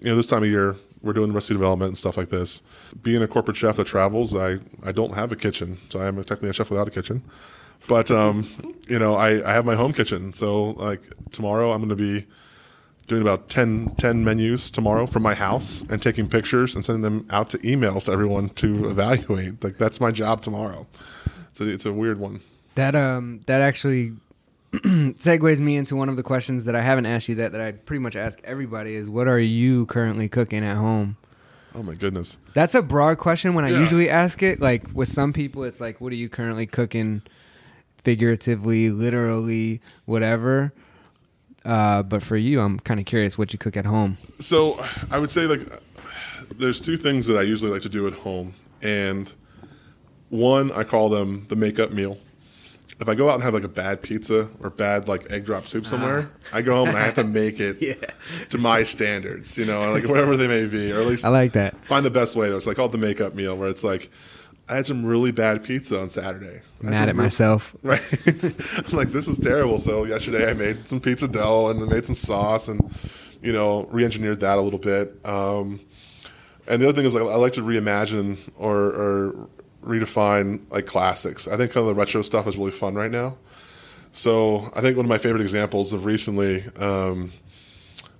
you 0.00 0.08
know, 0.08 0.16
this 0.16 0.26
time 0.28 0.42
of 0.42 0.48
year, 0.48 0.76
we're 1.08 1.14
doing 1.14 1.32
recipe 1.32 1.54
development 1.54 1.88
and 1.88 1.96
stuff 1.96 2.18
like 2.18 2.28
this. 2.28 2.60
Being 3.02 3.22
a 3.22 3.26
corporate 3.26 3.56
chef 3.56 3.76
that 3.76 3.86
travels, 3.86 4.36
I, 4.36 4.58
I 4.84 4.92
don't 4.92 5.14
have 5.14 5.32
a 5.32 5.36
kitchen, 5.36 5.78
so 5.88 6.00
I 6.00 6.06
am 6.06 6.16
technically 6.16 6.50
a 6.50 6.52
chef 6.52 6.70
without 6.70 6.86
a 6.86 6.90
kitchen. 6.90 7.22
But 7.88 8.10
um, 8.10 8.46
you 8.88 8.98
know, 8.98 9.14
I, 9.14 9.42
I 9.48 9.54
have 9.54 9.64
my 9.64 9.74
home 9.74 9.94
kitchen. 9.94 10.34
So 10.34 10.72
like 10.72 11.00
tomorrow, 11.32 11.72
I'm 11.72 11.78
going 11.78 11.88
to 11.88 11.96
be 11.96 12.26
doing 13.06 13.22
about 13.22 13.48
10, 13.48 13.94
10 13.96 14.22
menus 14.22 14.70
tomorrow 14.70 15.06
from 15.06 15.22
my 15.22 15.32
house 15.32 15.82
and 15.88 16.02
taking 16.02 16.28
pictures 16.28 16.74
and 16.74 16.84
sending 16.84 17.00
them 17.00 17.26
out 17.30 17.48
to 17.48 17.58
emails 17.60 18.04
to 18.04 18.12
everyone 18.12 18.50
to 18.50 18.90
evaluate. 18.90 19.64
Like 19.64 19.78
that's 19.78 20.02
my 20.02 20.10
job 20.10 20.42
tomorrow. 20.42 20.86
So 21.52 21.64
it's 21.64 21.86
a 21.86 21.92
weird 21.92 22.20
one. 22.20 22.40
That 22.74 22.94
um 22.94 23.40
that 23.46 23.62
actually 23.62 24.12
segues 24.72 25.60
me 25.60 25.76
into 25.76 25.96
one 25.96 26.08
of 26.08 26.16
the 26.16 26.22
questions 26.22 26.64
that 26.66 26.76
I 26.76 26.82
haven't 26.82 27.06
asked 27.06 27.28
you 27.28 27.34
that 27.36 27.52
that 27.52 27.60
I 27.60 27.72
pretty 27.72 28.00
much 28.00 28.16
ask 28.16 28.38
everybody 28.44 28.94
is 28.94 29.08
what 29.08 29.26
are 29.26 29.38
you 29.40 29.86
currently 29.86 30.28
cooking 30.28 30.64
at 30.64 30.76
home? 30.76 31.16
Oh 31.74 31.82
my 31.82 31.94
goodness. 31.94 32.36
That's 32.54 32.74
a 32.74 32.82
broad 32.82 33.18
question 33.18 33.54
when 33.54 33.64
I 33.64 33.70
Yeah. 33.70 33.80
usually 33.80 34.10
ask 34.10 34.42
it. 34.42 34.60
Like 34.60 34.84
with 34.92 35.08
some 35.08 35.32
people 35.32 35.64
it's 35.64 35.80
like 35.80 36.00
what 36.00 36.12
are 36.12 36.16
you 36.16 36.28
currently 36.28 36.66
cooking 36.66 37.22
figuratively, 38.02 38.90
literally, 38.90 39.80
whatever. 40.04 40.72
Uh, 41.64 42.02
but 42.02 42.22
for 42.22 42.36
you, 42.36 42.60
I'm 42.60 42.78
kind 42.80 43.00
of 43.00 43.06
curious 43.06 43.36
what 43.36 43.52
you 43.52 43.58
cook 43.58 43.76
at 43.76 43.84
home. 43.84 44.16
So 44.38 44.82
I 45.10 45.18
would 45.18 45.30
say 45.30 45.46
like 45.46 45.60
there's 46.58 46.80
two 46.80 46.96
things 46.96 47.26
that 47.26 47.36
I 47.36 47.42
usually 47.42 47.72
like 47.72 47.82
to 47.82 47.88
do 47.88 48.06
at 48.06 48.14
home, 48.14 48.54
and 48.82 49.32
one 50.30 50.70
I 50.72 50.84
call 50.84 51.08
them 51.08 51.46
the 51.48 51.56
makeup 51.56 51.90
meal. 51.92 52.18
If 53.00 53.08
I 53.08 53.14
go 53.14 53.28
out 53.30 53.34
and 53.34 53.42
have 53.44 53.54
like 53.54 53.62
a 53.62 53.68
bad 53.68 54.02
pizza 54.02 54.48
or 54.60 54.70
bad 54.70 55.06
like 55.06 55.30
egg 55.30 55.44
drop 55.44 55.68
soup 55.68 55.86
somewhere, 55.86 56.30
I 56.52 56.62
go 56.62 56.74
home 56.74 56.88
and 56.88 56.96
I 56.96 57.02
have 57.02 57.14
to 57.14 57.24
make 57.42 57.60
it 57.60 58.10
to 58.50 58.58
my 58.58 58.82
standards, 58.82 59.56
you 59.56 59.64
know, 59.66 59.92
like 59.92 60.04
whatever 60.04 60.36
they 60.36 60.48
may 60.48 60.66
be, 60.66 60.90
or 60.92 61.00
at 61.00 61.06
least 61.06 61.24
I 61.24 61.28
like 61.28 61.52
that. 61.52 61.76
find 61.84 62.04
the 62.04 62.10
best 62.10 62.34
way 62.34 62.48
to. 62.48 62.56
It's 62.56 62.66
like 62.66 62.76
called 62.76 62.90
the 62.92 62.98
makeup 62.98 63.34
meal, 63.34 63.56
where 63.56 63.68
it's 63.68 63.84
like 63.84 64.10
I 64.68 64.74
had 64.74 64.84
some 64.86 65.06
really 65.06 65.30
bad 65.30 65.62
pizza 65.62 66.00
on 66.00 66.08
Saturday. 66.10 66.60
Mad 66.82 67.08
at 67.08 67.14
real- 67.14 67.22
myself. 67.24 67.74
Right. 67.82 68.02
I'm 68.26 68.96
like, 68.96 69.12
this 69.12 69.28
is 69.28 69.38
terrible. 69.38 69.78
So 69.78 70.04
yesterday 70.04 70.50
I 70.50 70.54
made 70.54 70.86
some 70.88 71.00
pizza 71.00 71.28
dough 71.28 71.68
and 71.68 71.80
then 71.80 71.88
made 71.88 72.04
some 72.04 72.14
sauce 72.16 72.66
and, 72.68 72.80
you 73.40 73.52
know, 73.52 73.84
re-engineered 73.92 74.40
that 74.40 74.58
a 74.58 74.60
little 74.60 74.78
bit. 74.78 75.18
Um, 75.24 75.80
and 76.66 76.82
the 76.82 76.88
other 76.88 76.94
thing 76.96 77.06
is 77.06 77.14
like, 77.14 77.22
I 77.22 77.36
like 77.36 77.52
to 77.54 77.62
reimagine 77.62 78.36
or, 78.58 78.76
or 78.76 79.48
redefine 79.82 80.60
like 80.70 80.86
classics. 80.86 81.46
I 81.48 81.56
think 81.56 81.72
kind 81.72 81.82
of 81.82 81.88
the 81.88 81.94
retro 81.94 82.22
stuff 82.22 82.46
is 82.46 82.56
really 82.56 82.70
fun 82.70 82.94
right 82.94 83.10
now. 83.10 83.38
So 84.12 84.70
I 84.74 84.80
think 84.80 84.96
one 84.96 85.06
of 85.06 85.10
my 85.10 85.18
favorite 85.18 85.42
examples 85.42 85.92
of 85.92 86.04
recently, 86.04 86.64
um, 86.76 87.32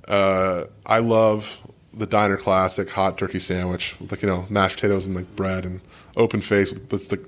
uh, 0.07 0.65
I 0.87 0.99
love 0.99 1.59
the 1.95 2.07
diner 2.07 2.37
classic 2.37 2.91
hot 2.91 3.19
turkey 3.19 3.41
sandwich 3.41 3.99
with 4.01 4.11
like 4.13 4.23
you 4.23 4.29
know 4.29 4.47
mashed 4.49 4.77
potatoes 4.77 5.07
and 5.07 5.17
like 5.17 5.35
bread 5.37 5.65
and 5.65 5.81
open 6.17 6.41
face 6.41 6.73
with 6.73 7.11
like 7.11 7.25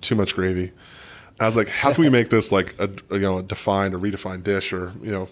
too 0.00 0.14
much 0.14 0.34
gravy. 0.34 0.72
I 1.38 1.46
was 1.46 1.56
like, 1.56 1.68
how 1.68 1.92
can 1.92 2.04
we 2.04 2.10
make 2.18 2.30
this 2.30 2.52
like 2.52 2.74
a 2.78 2.88
you 3.12 3.20
know 3.20 3.38
a 3.38 3.42
defined 3.42 3.94
or 3.94 3.98
redefined 3.98 4.44
dish 4.44 4.72
or 4.72 4.92
you 5.02 5.10
know? 5.10 5.28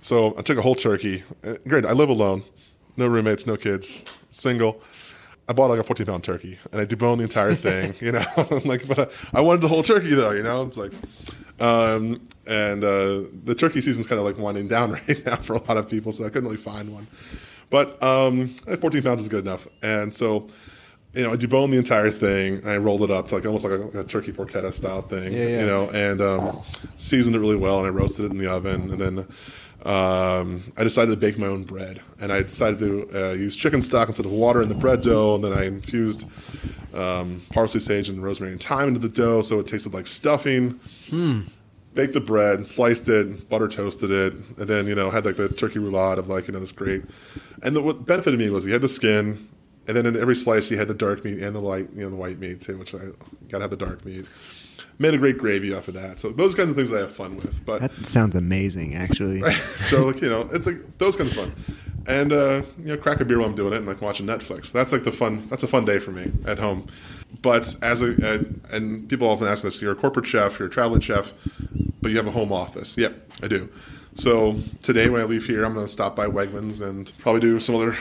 So 0.00 0.34
I 0.38 0.42
took 0.42 0.58
a 0.58 0.62
whole 0.62 0.74
turkey. 0.74 1.24
Great, 1.66 1.84
I 1.84 1.92
live 1.92 2.08
alone, 2.08 2.42
no 2.96 3.06
roommates, 3.06 3.46
no 3.46 3.56
kids, 3.56 4.04
single. 4.30 4.80
I 5.48 5.52
bought 5.54 5.70
like 5.70 5.78
a 5.80 5.84
14 5.84 6.06
pound 6.06 6.24
turkey 6.24 6.58
and 6.72 6.80
I 6.80 6.84
deboned 6.84 7.18
the 7.18 7.22
entire 7.24 7.54
thing, 7.54 7.94
you 8.00 8.12
know. 8.12 8.24
like, 8.64 8.86
but 8.86 9.12
I 9.32 9.40
wanted 9.40 9.62
the 9.62 9.68
whole 9.68 9.82
turkey 9.82 10.14
though, 10.14 10.32
you 10.32 10.42
know. 10.42 10.62
It's 10.62 10.76
like, 10.76 10.92
um, 11.60 12.20
and 12.46 12.84
uh, 12.84 13.22
the 13.44 13.54
turkey 13.56 13.80
season's 13.80 14.06
kind 14.06 14.18
of 14.18 14.24
like 14.26 14.38
winding 14.38 14.68
down 14.68 14.92
right 15.08 15.24
now 15.26 15.36
for 15.36 15.54
a 15.54 15.62
lot 15.62 15.76
of 15.76 15.88
people, 15.88 16.12
so 16.12 16.24
I 16.24 16.28
couldn't 16.28 16.44
really 16.44 16.56
find 16.56 16.92
one. 16.92 17.06
But 17.70 18.02
um, 18.02 18.48
14 18.48 19.02
pounds 19.02 19.20
is 19.22 19.28
good 19.28 19.44
enough, 19.44 19.66
and 19.82 20.14
so 20.14 20.46
you 21.14 21.22
know, 21.22 21.32
I 21.32 21.36
deboned 21.36 21.70
the 21.70 21.78
entire 21.78 22.10
thing 22.10 22.56
and 22.58 22.68
I 22.68 22.76
rolled 22.76 23.02
it 23.02 23.10
up 23.10 23.28
to 23.28 23.36
like 23.36 23.46
almost 23.46 23.64
like 23.64 23.72
a, 23.72 23.82
like 23.82 23.94
a 23.94 24.04
turkey 24.04 24.30
porchetta 24.30 24.72
style 24.72 25.00
thing, 25.00 25.32
Yeah, 25.32 25.46
yeah. 25.46 25.60
you 25.60 25.66
know, 25.66 25.88
and 25.90 26.20
um, 26.20 26.60
seasoned 26.96 27.34
it 27.34 27.38
really 27.38 27.56
well 27.56 27.78
and 27.78 27.86
I 27.86 27.90
roasted 27.90 28.26
it 28.26 28.30
in 28.30 28.38
the 28.38 28.46
oven 28.46 28.90
and 28.92 29.00
then. 29.00 29.26
Um, 29.84 30.64
I 30.76 30.82
decided 30.82 31.12
to 31.12 31.16
bake 31.16 31.38
my 31.38 31.46
own 31.46 31.62
bread, 31.62 32.00
and 32.20 32.32
I 32.32 32.42
decided 32.42 32.78
to 32.80 33.10
uh, 33.14 33.32
use 33.32 33.54
chicken 33.54 33.80
stock 33.80 34.08
instead 34.08 34.26
of 34.26 34.32
water 34.32 34.60
in 34.60 34.68
the 34.68 34.74
bread 34.74 35.02
dough. 35.02 35.36
And 35.36 35.44
then 35.44 35.52
I 35.52 35.66
infused 35.66 36.26
um, 36.94 37.42
parsley, 37.50 37.80
sage, 37.80 38.08
and 38.08 38.22
rosemary 38.22 38.52
and 38.52 38.62
thyme 38.62 38.88
into 38.88 39.00
the 39.00 39.08
dough, 39.08 39.42
so 39.42 39.60
it 39.60 39.66
tasted 39.66 39.94
like 39.94 40.06
stuffing. 40.06 40.80
Baked 41.94 42.12
the 42.12 42.20
bread, 42.20 42.68
sliced 42.68 43.08
it, 43.08 43.48
butter 43.48 43.66
toasted 43.68 44.10
it, 44.10 44.32
and 44.32 44.68
then 44.68 44.86
you 44.86 44.94
know 44.94 45.10
had 45.10 45.24
like 45.24 45.36
the 45.36 45.48
turkey 45.48 45.78
roulade 45.78 46.18
of 46.18 46.28
like 46.28 46.46
you 46.48 46.52
know 46.52 46.60
this 46.60 46.72
great. 46.72 47.02
And 47.62 47.74
the, 47.74 47.82
what 47.82 48.06
benefited 48.06 48.38
me 48.38 48.50
was 48.50 48.66
you 48.66 48.72
had 48.72 48.82
the 48.82 48.88
skin, 48.88 49.48
and 49.86 49.96
then 49.96 50.06
in 50.06 50.16
every 50.16 50.36
slice 50.36 50.70
you 50.70 50.76
had 50.76 50.88
the 50.88 50.94
dark 50.94 51.24
meat 51.24 51.38
and 51.42 51.56
the 51.56 51.60
light, 51.60 51.88
you 51.94 52.02
know, 52.02 52.10
the 52.10 52.16
white 52.16 52.38
meat 52.38 52.60
too, 52.60 52.78
which 52.78 52.94
I 52.94 52.98
gotta 53.48 53.62
have 53.62 53.70
the 53.70 53.76
dark 53.76 54.04
meat. 54.04 54.26
Made 54.98 55.14
a 55.14 55.18
great 55.18 55.38
gravy 55.38 55.72
off 55.72 55.88
of 55.88 55.94
that. 55.94 56.18
So 56.18 56.30
those 56.30 56.54
kinds 56.54 56.70
of 56.70 56.76
things 56.76 56.92
I 56.92 56.98
have 56.98 57.14
fun 57.14 57.36
with. 57.36 57.64
But 57.64 57.80
That 57.80 58.06
sounds 58.06 58.34
amazing, 58.34 58.94
actually. 58.96 59.48
so 59.78 60.06
like 60.06 60.20
you 60.20 60.28
know 60.28 60.48
it's 60.52 60.66
like 60.66 60.98
those 60.98 61.16
kinds 61.16 61.30
of 61.30 61.36
fun 61.36 61.52
and 62.08 62.32
uh, 62.32 62.62
you 62.78 62.86
know 62.86 62.96
crack 62.96 63.20
a 63.20 63.24
beer 63.24 63.38
while 63.38 63.48
i'm 63.48 63.54
doing 63.54 63.72
it 63.72 63.76
and 63.76 63.86
like 63.86 64.00
watching 64.00 64.26
netflix 64.26 64.72
that's 64.72 64.92
like 64.92 65.04
the 65.04 65.12
fun 65.12 65.46
that's 65.48 65.62
a 65.62 65.68
fun 65.68 65.84
day 65.84 65.98
for 65.98 66.10
me 66.10 66.32
at 66.46 66.58
home 66.58 66.86
but 67.42 67.76
as 67.82 68.02
a, 68.02 68.14
a 68.22 68.74
and 68.74 69.08
people 69.08 69.28
often 69.28 69.46
ask 69.46 69.62
this 69.62 69.80
you're 69.80 69.92
a 69.92 69.96
corporate 69.96 70.26
chef 70.26 70.58
you're 70.58 70.68
a 70.68 70.70
traveling 70.70 71.00
chef 71.00 71.32
but 72.00 72.10
you 72.10 72.16
have 72.16 72.26
a 72.26 72.30
home 72.30 72.52
office 72.52 72.96
yep 72.96 73.30
i 73.42 73.46
do 73.46 73.68
so 74.14 74.56
today 74.82 75.08
when 75.10 75.20
i 75.20 75.24
leave 75.24 75.44
here 75.44 75.64
i'm 75.64 75.74
going 75.74 75.84
to 75.84 75.92
stop 75.92 76.16
by 76.16 76.26
wegmans 76.26 76.80
and 76.86 77.12
probably 77.18 77.40
do 77.40 77.60
some 77.60 77.74
other 77.74 77.96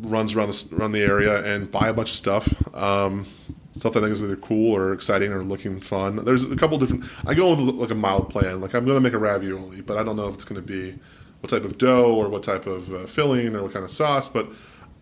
runs 0.00 0.34
around 0.34 0.52
the 0.52 0.76
around 0.76 0.92
the 0.92 1.02
area 1.02 1.42
and 1.44 1.70
buy 1.70 1.88
a 1.88 1.94
bunch 1.94 2.10
of 2.10 2.16
stuff 2.16 2.74
um, 2.74 3.24
stuff 3.72 3.96
I 3.96 4.00
think 4.00 4.12
is 4.12 4.22
either 4.22 4.36
cool 4.36 4.74
or 4.74 4.92
exciting 4.92 5.32
or 5.32 5.42
looking 5.42 5.80
fun. 5.80 6.16
There's 6.24 6.44
a 6.44 6.56
couple 6.56 6.78
different. 6.78 7.04
I 7.26 7.34
go 7.34 7.50
with 7.50 7.60
like 7.60 7.90
a 7.90 7.94
mild 7.94 8.30
plan. 8.30 8.60
Like 8.60 8.74
I'm 8.74 8.84
going 8.84 8.96
to 8.96 9.00
make 9.00 9.14
a 9.14 9.18
ravioli, 9.18 9.80
but 9.80 9.96
I 9.96 10.02
don't 10.02 10.16
know 10.16 10.28
if 10.28 10.34
it's 10.34 10.44
going 10.44 10.60
to 10.60 10.66
be 10.66 10.98
what 11.40 11.50
type 11.50 11.64
of 11.64 11.78
dough 11.78 12.14
or 12.14 12.28
what 12.28 12.42
type 12.42 12.66
of 12.66 12.92
uh, 12.92 13.06
filling 13.06 13.56
or 13.56 13.62
what 13.62 13.72
kind 13.72 13.84
of 13.84 13.90
sauce. 13.90 14.28
But 14.28 14.48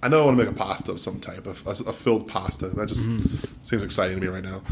I 0.02 0.08
know 0.08 0.22
I 0.22 0.24
want 0.26 0.38
to 0.38 0.44
make 0.44 0.52
a 0.52 0.56
pasta 0.56 0.92
of 0.92 1.00
some 1.00 1.20
type, 1.20 1.46
of 1.46 1.66
a, 1.66 1.70
a 1.90 1.92
filled 1.92 2.28
pasta. 2.28 2.68
That 2.68 2.88
just 2.88 3.04
seems 3.62 3.82
exciting 3.82 4.18
to 4.18 4.22
me 4.22 4.28
right 4.32 4.44
now. 4.44 4.62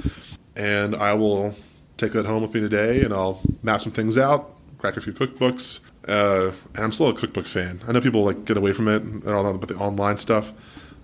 And 0.57 0.97
I 0.97 1.13
will 1.15 1.55
take 1.97 2.13
that 2.13 2.25
home 2.25 2.43
with 2.43 2.55
me 2.55 2.61
today, 2.61 3.03
and 3.03 3.13
I'll 3.13 3.41
map 3.63 3.81
some 3.81 3.93
things 3.93 4.17
out, 4.17 4.55
crack 4.79 4.97
a 4.97 5.01
few 5.01 5.13
cookbooks, 5.13 5.81
Uh, 6.09 6.53
and 6.75 6.85
I'm 6.85 6.93
still 6.93 7.09
a 7.09 7.13
cookbook 7.13 7.47
fan. 7.47 7.83
I 7.87 7.93
know 7.93 8.01
people 8.01 8.25
like 8.25 8.47
get 8.47 8.57
away 8.57 8.73
from 8.73 8.89
it 8.89 9.03
and 9.03 9.29
all 9.29 9.45
that, 9.45 9.59
but 9.61 9.69
the 9.69 9.77
online 9.77 10.17
stuff, 10.17 10.55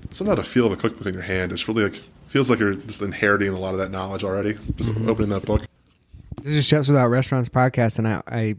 it's 0.02 0.22
not 0.22 0.38
a 0.38 0.42
feel 0.42 0.64
of 0.64 0.72
a 0.72 0.76
cookbook 0.76 1.06
in 1.06 1.12
your 1.12 1.22
hand. 1.22 1.52
It's 1.52 1.68
really 1.68 1.82
like 1.82 2.00
feels 2.34 2.50
like 2.50 2.58
you're 2.58 2.74
just 2.74 3.00
inheriting 3.00 3.50
a 3.50 3.58
lot 3.60 3.74
of 3.74 3.78
that 3.78 3.92
knowledge 3.92 4.24
already. 4.24 4.58
Just 4.74 4.90
opening 5.06 5.28
that 5.28 5.46
book. 5.46 5.62
This 6.42 6.54
is 6.54 6.64
Chefs 6.64 6.88
Without 6.88 7.06
Restaurants 7.06 7.48
podcast, 7.48 7.96
and 8.00 8.08
I, 8.08 8.22
I 8.26 8.56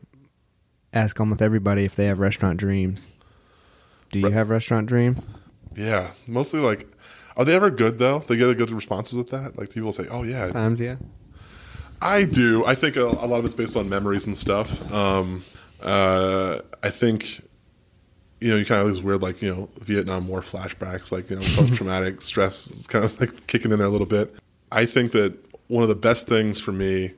ask 0.93 1.19
almost 1.19 1.41
everybody 1.41 1.84
if 1.84 1.93
they 1.93 2.06
have 2.06 2.19
restaurant 2.19 2.57
dreams. 2.57 3.11
Do 4.14 4.19
you 4.19 4.27
Re- 4.27 4.31
have 4.31 4.49
restaurant 4.49 4.88
dreams? 4.88 5.27
Yeah, 5.76 6.11
mostly 6.26 6.61
like, 6.61 6.88
are 7.35 7.43
they 7.43 7.53
ever 7.53 7.69
good 7.69 7.97
though? 7.99 8.19
They 8.19 8.38
get 8.38 8.47
a 8.47 8.56
good 8.56 8.72
responses 8.72 9.18
with 9.18 9.30
that. 9.31 9.57
Like 9.57 9.73
people 9.73 9.91
say, 9.91 10.07
"Oh 10.10 10.23
yeah, 10.23 10.49
Times, 10.52 10.80
yeah. 10.80 10.95
I 12.02 12.23
do. 12.23 12.65
I 12.65 12.76
think 12.76 12.95
a, 12.95 13.03
a 13.03 13.27
lot 13.27 13.39
of 13.39 13.45
it's 13.45 13.56
based 13.56 13.76
on 13.76 13.89
memories 13.89 14.26
and 14.26 14.38
stuff. 14.38 14.89
Um, 14.89 15.43
uh, 15.81 16.61
I 16.81 16.91
think, 16.91 17.41
you 18.40 18.52
know, 18.52 18.57
you 18.57 18.66
kind 18.66 18.82
of 18.82 18.88
these 18.88 19.02
weird, 19.02 19.22
like, 19.22 19.41
you 19.41 19.53
know, 19.53 19.70
Vietnam 19.82 20.28
War 20.28 20.41
flashbacks, 20.41 21.12
like, 21.12 21.30
you 21.30 21.38
know, 21.38 21.41
post 21.56 21.74
traumatic 21.76 22.22
stress 22.22 22.68
is 22.68 22.88
kind 22.88 23.06
of 23.06 23.20
like 23.20 23.48
kicking 23.48 23.72
in 23.72 23.80
there 23.80 23.88
a 23.88 23.91
little 23.91 24.07
bit. 24.07 24.36
I 24.72 24.86
think 24.86 25.12
that 25.14 25.38
one 25.68 25.84
of 25.84 25.90
the 25.90 25.95
best 25.95 26.28
things 26.28 26.60
for 26.60 26.72
me 26.72 27.14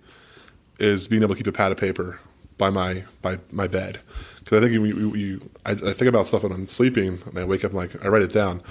is 0.79 1.07
being 1.07 1.23
able 1.23 1.33
to 1.35 1.37
keep 1.37 1.47
a 1.47 1.51
pad 1.51 1.71
of 1.71 1.77
paper 1.77 2.19
by 2.57 2.69
my 2.69 3.03
by 3.21 3.37
my 3.51 3.67
bed 3.67 3.99
because 4.39 4.57
I 4.57 4.61
think 4.61 4.73
you, 4.73 4.83
you, 4.85 5.15
you 5.15 5.49
I, 5.65 5.71
I 5.71 5.93
think 5.93 6.03
about 6.03 6.25
stuff 6.25 6.43
when 6.43 6.51
I'm 6.51 6.65
sleeping 6.65 7.19
and 7.25 7.37
I 7.37 7.43
wake 7.43 7.63
up 7.63 7.71
and 7.71 7.77
like 7.77 8.03
I 8.03 8.07
write 8.07 8.23
it 8.23 8.33
down 8.33 8.63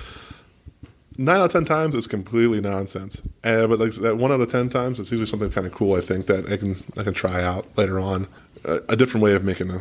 nine 1.19 1.39
out 1.39 1.47
of 1.47 1.53
ten 1.53 1.65
times 1.65 1.95
it's 1.95 2.07
completely 2.07 2.61
nonsense. 2.61 3.23
Uh, 3.45 3.67
but 3.67 3.79
like 3.79 3.93
that 3.93 4.17
one 4.17 4.33
out 4.33 4.41
of 4.41 4.51
ten 4.51 4.69
times, 4.69 5.01
it's 5.01 5.11
usually 5.11 5.27
something 5.27 5.51
kind 5.51 5.67
of 5.67 5.73
cool. 5.73 5.97
I 5.97 6.01
think 6.01 6.27
that 6.27 6.51
I 6.51 6.57
can 6.57 6.83
I 6.97 7.03
can 7.03 7.15
try 7.15 7.43
out 7.43 7.67
later 7.77 7.99
on. 7.99 8.29
A, 8.65 8.81
a 8.91 8.97
different 8.97 9.23
way 9.23 9.35
of 9.35 9.45
making 9.45 9.71
a, 9.71 9.81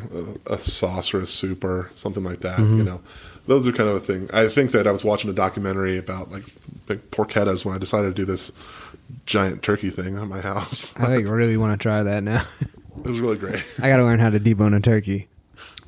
a, 0.53 0.59
sauce 0.59 1.13
or 1.13 1.21
a 1.21 1.27
soup 1.27 1.63
or 1.63 1.91
something 1.95 2.23
like 2.23 2.41
that. 2.41 2.59
You 2.59 2.65
mm-hmm. 2.65 2.83
know, 2.83 3.01
those 3.47 3.65
are 3.65 3.71
kind 3.71 3.89
of 3.89 3.95
a 3.95 3.99
thing. 3.99 4.29
I 4.33 4.47
think 4.47 4.71
that 4.71 4.87
I 4.87 4.91
was 4.91 5.03
watching 5.03 5.29
a 5.29 5.33
documentary 5.33 5.97
about 5.97 6.31
like 6.31 6.43
big 6.87 7.09
porchettas 7.11 7.65
when 7.65 7.75
I 7.75 7.77
decided 7.77 8.07
to 8.07 8.13
do 8.13 8.25
this 8.25 8.51
giant 9.25 9.63
turkey 9.63 9.89
thing 9.89 10.17
at 10.17 10.27
my 10.27 10.41
house. 10.41 10.91
I 10.97 11.15
like 11.15 11.27
really 11.27 11.57
want 11.57 11.79
to 11.79 11.81
try 11.81 12.03
that 12.03 12.23
now. 12.23 12.45
it 12.59 13.05
was 13.05 13.19
really 13.19 13.37
great. 13.37 13.63
I 13.81 13.87
got 13.87 13.97
to 13.97 14.03
learn 14.03 14.19
how 14.19 14.29
to 14.29 14.39
debone 14.39 14.75
a 14.75 14.79
turkey. 14.79 15.27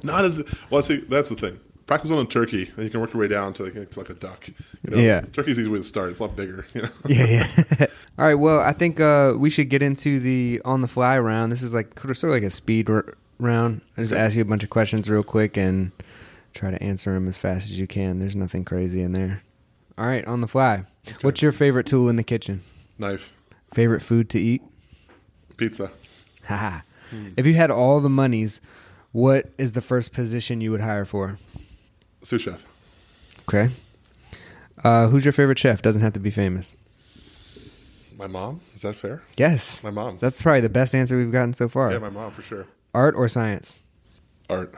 Not 0.04 0.26
as 0.26 0.42
well. 0.70 0.82
See, 0.82 0.98
that's 0.98 1.30
the 1.30 1.36
thing. 1.36 1.60
Practice 1.88 2.12
on 2.12 2.20
a 2.20 2.26
turkey, 2.26 2.70
and 2.76 2.84
you 2.84 2.90
can 2.90 3.00
work 3.00 3.14
your 3.14 3.22
way 3.22 3.30
down 3.30 3.54
to 3.54 3.64
like, 3.64 3.90
to 3.92 4.00
like 4.00 4.10
a 4.10 4.14
duck. 4.14 4.48
You 4.84 4.92
know? 4.92 4.98
Yeah. 4.98 5.22
turkey's 5.22 5.58
easy 5.58 5.70
way 5.70 5.78
to 5.80 5.84
start. 5.84 6.12
It's 6.12 6.20
a 6.20 6.24
lot 6.26 6.36
bigger. 6.36 6.68
You 6.74 6.82
know. 6.84 6.90
yeah, 7.08 7.48
yeah. 7.80 7.86
All 8.20 8.26
right. 8.26 8.36
Well, 8.36 8.60
I 8.60 8.74
think 8.74 9.00
uh, 9.00 9.34
we 9.38 9.50
should 9.50 9.70
get 9.70 9.82
into 9.82 10.20
the 10.20 10.62
on 10.66 10.82
the 10.82 10.88
fly 10.90 11.18
round. 11.18 11.52
This 11.52 11.64
is 11.64 11.74
like 11.74 11.98
sort 12.00 12.24
of 12.24 12.30
like 12.30 12.44
a 12.44 12.50
speed 12.50 12.90
r- 12.90 13.16
round. 13.40 13.82
I 13.98 14.02
just 14.02 14.14
ask 14.14 14.36
you 14.36 14.42
a 14.42 14.46
bunch 14.46 14.64
of 14.64 14.70
questions 14.70 15.10
real 15.10 15.24
quick 15.24 15.56
and 15.58 15.92
try 16.54 16.72
to 16.72 16.82
answer 16.84 17.14
them 17.14 17.28
as 17.28 17.38
fast 17.38 17.70
as 17.72 17.80
you 17.80 17.88
can. 17.88 18.20
There's 18.20 18.36
nothing 18.36 18.66
crazy 18.66 19.02
in 19.02 19.14
there. 19.14 19.42
All 19.98 20.06
right, 20.06 20.26
on 20.26 20.42
the 20.42 20.48
fly. 20.48 20.84
What's 21.22 21.42
your 21.42 21.52
favorite 21.54 21.86
tool 21.88 22.10
in 22.10 22.18
the 22.18 22.24
kitchen? 22.24 22.64
Knife, 23.00 23.34
Favorite 23.74 24.02
food 24.02 24.30
to 24.32 24.40
eat? 24.40 24.62
pizza. 25.56 25.90
Haha. 26.46 26.82
If 27.38 27.46
you 27.46 27.54
had 27.54 27.72
all 27.72 28.00
the 28.02 28.10
monies, 28.10 28.60
what 29.12 29.50
is 29.58 29.72
the 29.74 29.82
first 29.82 30.12
position 30.14 30.60
you 30.62 30.72
would 30.72 30.82
hire 30.82 31.06
for? 31.06 31.40
Sous 32.28 32.41
chef. 32.41 32.66
Okay. 33.48 33.70
Uh, 34.84 35.08
who's 35.08 35.24
your 35.24 35.32
favorite 35.32 35.58
chef? 35.58 35.82
Doesn't 35.82 36.02
have 36.02 36.12
to 36.12 36.20
be 36.20 36.30
famous. 36.30 36.76
My 38.18 38.28
mom. 38.28 38.60
Is 38.76 38.82
that 38.82 38.98
fair? 38.98 39.22
Yes. 39.38 39.82
My 39.82 39.91
mom. 39.91 40.18
That's 40.20 40.41
probably 40.41 40.60
the 40.60 40.68
best 40.68 40.94
answer 40.94 41.16
we've 41.16 41.32
gotten 41.32 41.54
so 41.54 41.70
far. 41.70 41.90
yeah, 41.90 41.99
my 41.99 42.10
mom 42.10 42.32
for 42.32 42.41
sure. 42.41 42.68
Art 42.94 43.16
or 43.16 43.30
science? 43.30 43.82
Art. 44.49 44.76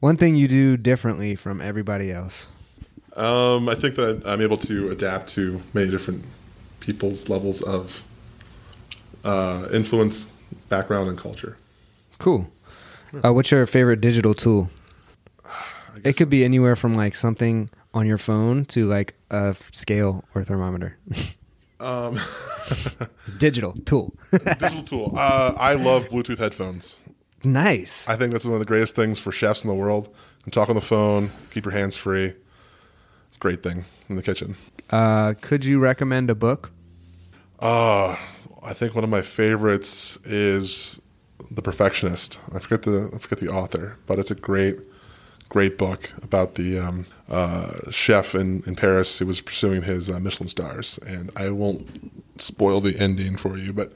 One 0.00 0.18
thing 0.18 0.36
you 0.36 0.46
do 0.46 0.76
differently 0.76 1.36
from 1.36 1.62
everybody 1.62 2.12
else. 2.12 2.48
Um, 3.16 3.70
I 3.70 3.74
think 3.74 3.94
that 3.94 4.20
I'm 4.26 4.42
able 4.42 4.58
to 4.58 4.90
adapt 4.90 5.28
to 5.30 5.62
many 5.72 5.90
different 5.90 6.22
people's 6.80 7.30
levels 7.30 7.62
of 7.62 8.04
uh, 9.24 9.68
influence, 9.72 10.26
background, 10.68 11.08
and 11.08 11.16
culture. 11.16 11.56
Cool. 12.18 12.46
Uh, 13.24 13.32
what's 13.32 13.50
your 13.50 13.64
favorite 13.64 14.02
digital 14.02 14.34
tool? 14.34 14.68
It 16.04 16.16
could 16.16 16.28
be 16.30 16.44
anywhere 16.44 16.76
from 16.76 16.94
like 16.94 17.14
something 17.14 17.70
on 17.94 18.06
your 18.06 18.18
phone 18.18 18.64
to 18.66 18.86
like 18.86 19.14
a 19.30 19.56
scale 19.72 20.24
or 20.34 20.44
thermometer. 20.44 20.96
um, 21.80 22.18
digital 23.38 23.72
tool. 23.84 24.14
digital 24.30 24.82
tool. 24.82 25.12
Uh, 25.16 25.54
I 25.56 25.74
love 25.74 26.08
Bluetooth 26.08 26.38
headphones. 26.38 26.96
nice. 27.44 28.08
I 28.08 28.16
think 28.16 28.32
that's 28.32 28.44
one 28.44 28.54
of 28.54 28.60
the 28.60 28.66
greatest 28.66 28.94
things 28.96 29.18
for 29.18 29.32
chefs 29.32 29.64
in 29.64 29.68
the 29.68 29.74
world. 29.74 30.14
Can 30.42 30.50
talk 30.52 30.68
on 30.68 30.74
the 30.74 30.80
phone, 30.80 31.30
keep 31.50 31.64
your 31.64 31.72
hands 31.72 31.96
free. 31.96 32.34
It's 33.28 33.36
a 33.36 33.40
great 33.40 33.62
thing 33.62 33.84
in 34.08 34.16
the 34.16 34.22
kitchen. 34.22 34.56
Uh, 34.90 35.34
could 35.40 35.64
you 35.64 35.78
recommend 35.78 36.30
a 36.30 36.34
book? 36.34 36.70
Uh, 37.58 38.16
I 38.62 38.72
think 38.74 38.94
one 38.94 39.02
of 39.04 39.10
my 39.10 39.22
favorites 39.22 40.18
is 40.24 41.00
The 41.50 41.62
Perfectionist. 41.62 42.38
I 42.54 42.58
forget 42.60 42.82
the 42.82 43.10
I 43.14 43.18
forget 43.18 43.38
the 43.40 43.48
author, 43.48 43.96
but 44.06 44.18
it's 44.18 44.30
a 44.30 44.34
great 44.34 44.76
great 45.48 45.78
book 45.78 46.12
about 46.22 46.56
the 46.56 46.78
um, 46.78 47.06
uh, 47.30 47.90
chef 47.90 48.34
in, 48.34 48.62
in 48.66 48.76
Paris 48.76 49.18
who 49.18 49.26
was 49.26 49.40
pursuing 49.40 49.82
his 49.82 50.10
uh, 50.10 50.18
Michelin 50.20 50.48
stars. 50.48 50.98
And 51.06 51.30
I 51.36 51.50
won't 51.50 52.12
spoil 52.40 52.80
the 52.80 52.98
ending 52.98 53.36
for 53.36 53.56
you, 53.56 53.72
but 53.72 53.92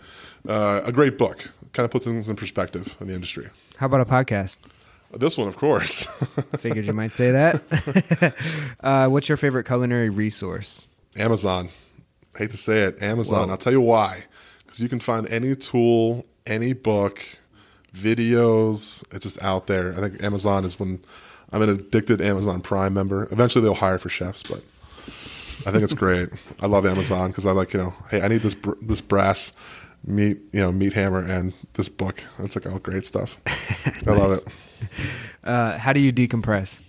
uh, 0.49 0.83
a 0.85 0.93
great 0.93 1.19
book. 1.19 1.51
Kind 1.73 1.85
of 1.85 1.91
put 1.91 2.05
things 2.05 2.29
in 2.29 2.37
perspective 2.37 2.97
in 3.01 3.07
the 3.07 3.15
industry. 3.15 3.49
How 3.77 3.87
about 3.87 4.01
a 4.01 4.05
podcast? 4.05 4.59
This 5.13 5.37
one, 5.37 5.49
of 5.49 5.57
course. 5.57 6.05
Figured 6.59 6.87
you 6.87 6.93
might 6.93 7.13
say 7.13 7.33
that. 7.33 8.35
uh, 8.81 9.09
what's 9.09 9.29
your 9.29 9.37
favorite 9.37 9.65
culinary 9.65 10.09
resource? 10.09 10.87
Amazon. 11.17 11.69
hate 12.37 12.51
to 12.51 12.57
say 12.57 12.83
it, 12.85 13.03
Amazon. 13.03 13.47
Whoa. 13.47 13.53
I'll 13.53 13.59
tell 13.59 13.73
you 13.73 13.81
why. 13.81 14.25
Because 14.65 14.81
you 14.81 14.89
can 14.89 15.01
find 15.01 15.27
any 15.29 15.57
tool, 15.57 16.27
any 16.47 16.75
book, 16.75 17.25
videos. 17.93 19.03
It's 19.13 19.25
just 19.25 19.43
out 19.43 19.67
there. 19.67 19.93
I 19.93 20.01
think 20.09 20.23
Amazon 20.23 20.65
is 20.65 20.79
when 20.79 21.01
I'm 21.53 21.63
an 21.63 21.69
addicted 21.69 22.21
Amazon 22.21 22.61
Prime 22.61 22.95
member. 22.95 23.29
Eventually, 23.31 23.63
they'll 23.65 23.75
hire 23.75 23.99
for 23.99 24.09
chefs, 24.09 24.43
but 24.43 24.63
I 25.67 25.71
think 25.71 25.83
it's 25.83 25.95
great. 25.95 26.31
I 26.61 26.67
love 26.67 26.87
Amazon 26.87 27.31
because 27.31 27.47
I 27.47 27.53
like 27.53 27.73
you 27.73 27.81
know, 27.81 27.95
hey, 28.11 28.23
I 28.23 28.29
need 28.29 28.43
this 28.43 28.55
br- 28.55 28.75
this 28.81 29.01
brass 29.01 29.53
meat 30.07 30.39
you 30.53 30.61
know 30.61 30.73
meat 30.73 30.93
hammer 30.95 31.23
and 31.23 31.53
this 31.75 31.89
book. 31.89 32.25
It's 32.39 32.57
like 32.57 32.67
all 32.67 32.79
great 32.79 33.05
stuff. 33.07 33.39
I 34.07 34.13
love 34.13 34.33
it. 34.33 34.45
Uh, 35.45 35.79
how 35.79 35.93
do 35.93 36.01
you 36.01 36.13
decompress? 36.13 36.81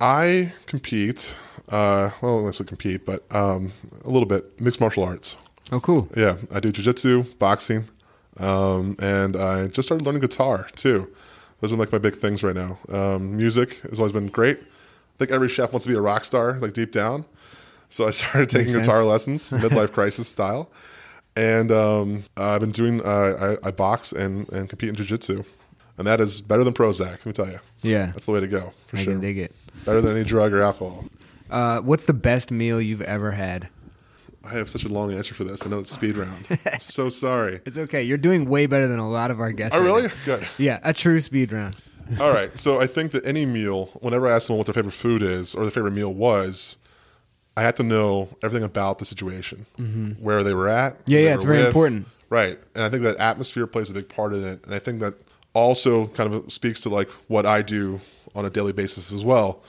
I 0.00 0.52
compete. 0.66 1.36
Uh, 1.68 2.10
well, 2.22 2.42
let's 2.42 2.62
compete, 2.62 3.04
but 3.04 3.24
um, 3.34 3.72
a 4.04 4.08
little 4.08 4.26
bit 4.26 4.60
mixed 4.60 4.80
martial 4.80 5.04
arts. 5.04 5.36
Oh, 5.70 5.80
cool. 5.80 6.08
Yeah, 6.16 6.36
I 6.52 6.60
do 6.60 6.72
jujitsu, 6.72 7.38
boxing, 7.38 7.88
um, 8.38 8.96
and 9.00 9.36
I 9.36 9.66
just 9.66 9.86
started 9.88 10.06
learning 10.06 10.22
guitar 10.22 10.68
too. 10.76 11.08
Those 11.60 11.72
are 11.72 11.76
like 11.76 11.90
my 11.92 11.98
big 11.98 12.14
things 12.14 12.42
right 12.44 12.54
now. 12.54 12.78
Um, 12.88 13.36
music 13.36 13.80
has 13.90 13.98
always 13.98 14.12
been 14.12 14.28
great. 14.28 14.58
I 14.60 15.18
think 15.18 15.30
every 15.32 15.48
chef 15.48 15.72
wants 15.72 15.84
to 15.86 15.90
be 15.90 15.96
a 15.96 16.00
rock 16.00 16.24
star, 16.24 16.58
like 16.60 16.72
deep 16.72 16.92
down. 16.92 17.24
So 17.88 18.06
I 18.06 18.10
started 18.12 18.48
taking 18.48 18.72
Makes 18.74 18.86
guitar 18.86 19.00
sense. 19.02 19.08
lessons, 19.08 19.50
midlife 19.64 19.92
crisis 19.92 20.28
style, 20.28 20.70
and 21.36 21.72
um, 21.72 22.24
I've 22.36 22.60
been 22.60 22.70
doing. 22.72 23.00
Uh, 23.04 23.56
I, 23.64 23.68
I 23.68 23.70
box 23.72 24.12
and 24.12 24.48
and 24.52 24.68
compete 24.68 24.90
in 24.90 24.94
jujitsu, 24.96 25.44
and 25.96 26.06
that 26.06 26.20
is 26.20 26.40
better 26.40 26.62
than 26.64 26.74
Prozac. 26.74 27.10
Let 27.10 27.26
me 27.26 27.32
tell 27.32 27.48
you, 27.48 27.58
Yeah, 27.82 28.06
that's 28.06 28.26
the 28.26 28.32
way 28.32 28.40
to 28.40 28.46
go 28.48 28.72
for 28.86 28.96
I 28.98 29.02
sure. 29.02 29.18
dig 29.18 29.38
it. 29.38 29.54
Better 29.84 30.00
than 30.00 30.12
any 30.16 30.24
drug 30.24 30.52
or 30.52 30.60
alcohol. 30.62 31.04
Uh, 31.50 31.80
what's 31.80 32.04
the 32.04 32.12
best 32.12 32.50
meal 32.50 32.80
you've 32.80 33.00
ever 33.02 33.30
had? 33.32 33.68
I 34.48 34.54
have 34.54 34.68
such 34.70 34.84
a 34.84 34.88
long 34.88 35.12
answer 35.12 35.34
for 35.34 35.44
this. 35.44 35.66
I 35.66 35.68
know 35.68 35.78
it's 35.78 35.90
speed 35.90 36.16
round. 36.16 36.46
I'm 36.72 36.80
so 36.80 37.08
sorry. 37.08 37.60
It's 37.66 37.76
okay. 37.76 38.02
You're 38.02 38.18
doing 38.18 38.48
way 38.48 38.66
better 38.66 38.86
than 38.86 38.98
a 38.98 39.08
lot 39.08 39.30
of 39.30 39.40
our 39.40 39.52
guests. 39.52 39.76
Oh, 39.76 39.82
really? 39.82 40.04
now. 40.04 40.12
Good. 40.24 40.48
Yeah, 40.56 40.80
a 40.82 40.92
true 40.92 41.20
speed 41.20 41.52
round. 41.52 41.76
All 42.20 42.32
right. 42.32 42.56
So 42.56 42.80
I 42.80 42.86
think 42.86 43.12
that 43.12 43.26
any 43.26 43.44
meal, 43.44 43.86
whenever 44.00 44.26
I 44.26 44.32
ask 44.32 44.46
someone 44.46 44.58
what 44.58 44.66
their 44.66 44.74
favorite 44.74 44.92
food 44.92 45.22
is 45.22 45.54
or 45.54 45.62
their 45.62 45.70
favorite 45.70 45.92
meal 45.92 46.12
was, 46.12 46.78
I 47.56 47.62
had 47.62 47.76
to 47.76 47.82
know 47.82 48.28
everything 48.42 48.64
about 48.64 48.98
the 48.98 49.04
situation, 49.04 49.66
where 50.20 50.42
they 50.44 50.54
were 50.54 50.68
at. 50.68 50.94
Mm-hmm. 50.94 51.10
Yeah, 51.10 51.18
yeah, 51.20 51.34
it's 51.34 51.44
very 51.44 51.66
important. 51.66 52.06
Right. 52.30 52.58
And 52.74 52.84
I 52.84 52.90
think 52.90 53.02
that 53.02 53.16
atmosphere 53.16 53.66
plays 53.66 53.90
a 53.90 53.94
big 53.94 54.08
part 54.08 54.32
in 54.32 54.44
it. 54.44 54.64
And 54.64 54.74
I 54.74 54.78
think 54.78 55.00
that 55.00 55.14
also 55.54 56.06
kind 56.08 56.32
of 56.32 56.52
speaks 56.52 56.80
to 56.82 56.88
like 56.88 57.10
what 57.26 57.46
I 57.46 57.62
do 57.62 58.00
on 58.34 58.44
a 58.44 58.50
daily 58.50 58.72
basis 58.72 59.12
as 59.12 59.24
well. 59.24 59.62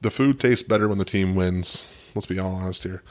The 0.00 0.10
food 0.10 0.38
tastes 0.38 0.62
better 0.62 0.88
when 0.88 0.98
the 0.98 1.04
team 1.04 1.34
wins. 1.34 1.86
Let's 2.14 2.26
be 2.26 2.38
all 2.38 2.54
honest 2.54 2.84
here. 2.84 3.02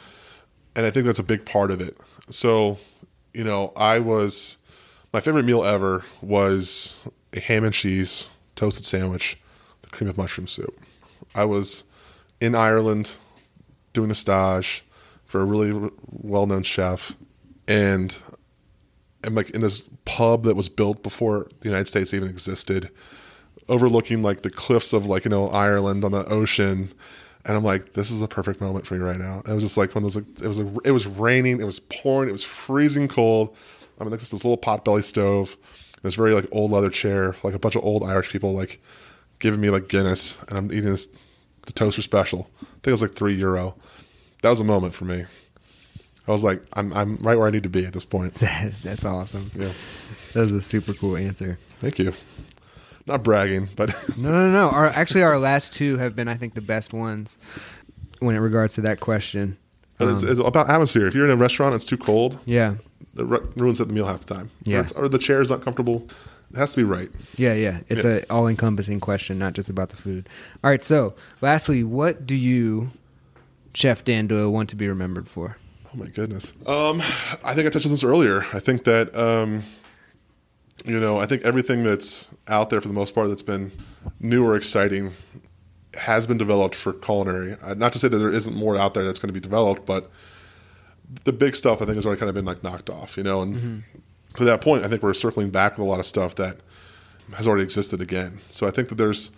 And 0.76 0.85
I 0.85 0.91
think 0.91 1.06
that's 1.06 1.19
a 1.19 1.23
big 1.23 1.45
part 1.45 1.72
of 1.72 1.81
it. 1.81 1.97
So, 2.30 2.77
you 3.34 3.43
know, 3.43 3.72
I 3.76 3.99
was 3.99 4.57
my 5.14 5.22
favorite 5.22 5.45
meal 5.45 5.64
ever 5.64 6.03
was 6.22 6.95
a 7.31 7.39
ham 7.39 7.64
and 7.64 7.73
cheese 7.73 8.30
toasted 8.56 8.85
sandwich, 8.85 9.38
the 9.81 9.89
cream 9.89 10.10
of 10.10 10.18
mushroom 10.18 10.47
soup. 10.47 10.77
I 11.34 11.45
was 11.45 11.84
in 12.41 12.56
Ireland 12.56 13.18
doing 13.93 14.11
a 14.11 14.15
stage 14.15 14.84
for 15.26 15.41
a 15.41 15.45
really 15.45 15.89
well 16.10 16.45
known 16.45 16.64
chef, 16.64 17.15
and 17.68 18.15
I'm 19.23 19.35
like 19.35 19.52
in 19.52 19.61
this 19.61 19.85
pub 20.06 20.43
that 20.43 20.56
was 20.56 20.69
built 20.69 21.02
before 21.02 21.47
the 21.61 21.69
United 21.69 21.88
States 21.88 22.14
even 22.14 22.30
existed, 22.30 22.89
overlooking 23.68 24.22
like 24.22 24.41
the 24.41 24.49
cliffs 24.49 24.93
of 24.93 25.06
like 25.06 25.26
you 25.26 25.31
know 25.31 25.47
Ireland 25.49 26.03
on 26.03 26.11
the 26.11 26.26
ocean, 26.26 26.91
and 27.45 27.55
I'm 27.55 27.63
like, 27.63 27.93
this 27.93 28.11
is 28.11 28.19
the 28.19 28.27
perfect 28.27 28.59
moment 28.59 28.85
for 28.88 28.95
me 28.95 29.01
right 29.01 29.19
now. 29.19 29.39
And 29.39 29.49
it 29.49 29.53
was 29.53 29.63
just 29.63 29.77
like 29.77 29.93
when 29.95 30.03
those 30.03 30.15
like 30.15 30.26
it 30.41 30.47
was 30.47 30.59
a, 30.59 30.67
it 30.84 30.91
was 30.91 31.07
raining, 31.07 31.59
it 31.61 31.65
was 31.65 31.80
pouring, 31.80 32.30
it 32.30 32.31
was 32.31 32.43
freezing 32.43 33.07
cold. 33.07 33.55
I 33.99 34.03
mean, 34.03 34.11
like 34.11 34.19
this, 34.19 34.30
this 34.30 34.43
little 34.43 34.57
potbelly 34.57 35.03
stove, 35.03 35.55
this 36.01 36.15
very 36.15 36.34
like 36.34 36.47
old 36.51 36.72
leather 36.72 36.89
chair, 36.89 37.35
like 37.43 37.53
a 37.53 37.59
bunch 37.59 37.76
of 37.76 37.84
old 37.84 38.03
Irish 38.03 38.30
people 38.31 38.53
like 38.53 38.81
giving 39.39 39.61
me 39.61 39.69
like 39.69 39.88
Guinness, 39.88 40.38
and 40.49 40.57
I'm 40.57 40.72
eating 40.72 40.89
this 40.89 41.07
the 41.65 41.72
toaster 41.73 42.01
special. 42.01 42.49
I 42.61 42.65
think 42.65 42.88
it 42.88 42.91
was 42.91 43.01
like 43.01 43.13
three 43.15 43.35
euro. 43.35 43.76
That 44.41 44.49
was 44.49 44.59
a 44.59 44.63
moment 44.65 44.93
for 44.93 45.05
me. 45.05 45.26
I 46.27 46.31
was 46.31 46.43
like, 46.43 46.61
I'm 46.73 46.91
I'm 46.93 47.17
right 47.17 47.38
where 47.38 47.47
I 47.47 47.51
need 47.51 47.63
to 47.63 47.69
be 47.69 47.85
at 47.85 47.93
this 47.93 48.05
point. 48.05 48.34
That's 48.84 49.05
awesome. 49.05 49.51
Yeah, 49.57 49.72
That 50.34 50.41
was 50.41 50.51
a 50.51 50.61
super 50.61 50.93
cool 50.93 51.15
answer. 51.15 51.57
thank 51.80 51.99
you. 51.99 52.13
Not 53.06 53.23
bragging, 53.23 53.69
but 53.76 53.90
No, 54.18 54.32
no, 54.32 54.49
no. 54.52 54.69
Our 54.69 54.88
actually 54.88 55.23
our 55.23 55.38
last 55.38 55.73
two 55.73 55.98
have 55.98 56.15
been, 56.15 56.27
I 56.27 56.36
think, 56.36 56.53
the 56.56 56.61
best 56.61 56.94
ones 56.94 57.38
when 58.19 58.36
it 58.36 58.40
regards 58.40 58.73
to 58.76 58.82
that 58.82 58.99
question. 58.99 59.57
but 59.98 60.07
it's, 60.10 60.23
Um, 60.23 60.30
it's 60.30 60.40
about 60.40 60.69
atmosphere. 60.69 61.06
If 61.07 61.14
you're 61.14 61.26
in 61.26 61.32
a 61.32 61.36
restaurant, 61.36 61.76
it's 61.76 61.86
too 61.86 61.98
cold. 61.98 62.40
yeah, 62.45 62.76
It 63.18 63.23
ru- 63.23 63.48
ruins 63.57 63.77
the 63.77 63.86
meal 63.86 64.06
half 64.06 64.26
the 64.26 64.34
time. 64.34 64.49
Yeah. 64.64 64.86
or, 64.95 65.03
or 65.06 65.10
the 65.10 65.18
chair 65.19 65.41
is 65.41 65.49
not 65.49 65.61
comfortable. 65.61 66.07
It 66.53 66.57
has 66.57 66.73
to 66.73 66.77
be 66.77 66.84
right. 66.84 67.10
yeah, 67.38 67.53
yeah. 67.53 67.80
It's 67.90 68.06
Yeah. 68.06 68.11
a 68.18 68.23
all 68.30 68.48
encompassing 68.48 68.99
question, 68.99 69.38
not 69.38 69.53
just 69.53 69.69
about 69.69 69.90
the 69.90 69.98
food. 69.98 70.30
All 70.64 70.69
right. 70.69 70.84
So, 70.84 71.14
lastly, 71.41 71.84
what 71.84 72.26
do 72.26 72.36
you, 72.36 72.91
Chef 73.73 74.03
Dan 74.06 74.27
Doyle, 74.27 74.52
want 74.52 74.69
to 74.69 74.76
be 74.76 74.88
remembered 74.88 75.27
for? 75.27 75.57
Oh 75.94 75.98
my 75.98 76.07
goodness. 76.07 76.53
Um, 76.65 77.02
I 77.44 77.53
think 77.53 77.68
I 77.68 77.69
touched 77.69 77.86
on 77.86 77.91
this 77.91 78.03
earlier. 78.03 78.45
I 78.53 78.60
think 78.60 78.84
that 78.86 79.15
um, 79.15 79.64
you 80.84 80.99
know, 80.99 81.19
I 81.19 81.26
think 81.26 81.43
everything 81.43 81.84
that's 81.84 82.30
out 82.47 82.69
there 82.69 82.81
for 82.81 82.88
the 82.88 82.93
most 82.93 83.15
part 83.15 83.30
that's 83.30 83.43
been 83.43 83.72
new 84.19 84.45
or 84.45 84.56
exciting 84.56 85.14
has 85.95 86.27
been 86.27 86.38
developed 86.38 86.76
for 86.76 86.93
culinary. 86.93 87.56
Uh, 87.64 87.73
not 87.73 87.93
to 87.93 87.99
say 87.99 88.07
that 88.07 88.18
there 88.18 88.31
isn't 88.31 88.56
more 88.56 88.76
out 88.76 88.93
there 88.93 89.06
that's 89.06 89.19
going 89.19 89.30
to 89.30 89.34
be 89.34 89.39
developed, 89.39 89.85
but 89.85 90.11
the 91.23 91.31
big 91.31 91.56
stuff 91.56 91.81
I 91.81 91.85
think 91.85 91.95
has 91.95 92.06
already 92.06 92.19
kind 92.19 92.30
of 92.30 92.35
been 92.35 92.45
like 92.45 92.64
knocked 92.64 92.89
off. 92.89 93.15
You 93.18 93.23
know, 93.23 93.41
and 93.41 93.84
to 94.35 94.43
that 94.43 94.61
point, 94.61 94.84
I 94.84 94.88
think 94.88 95.02
we're 95.02 95.14
circling 95.14 95.49
back 95.49 95.77
with 95.77 95.88
a 95.88 95.89
lot 95.89 95.99
of 95.99 96.06
stuff 96.06 96.35
that 96.35 96.57
has 97.34 97.47
already 97.47 97.64
existed 97.64 98.02
again. 98.02 98.39
So 98.49 98.68
I 98.68 98.72
think 98.72 98.89
that 98.89 98.95
there's 98.95 99.31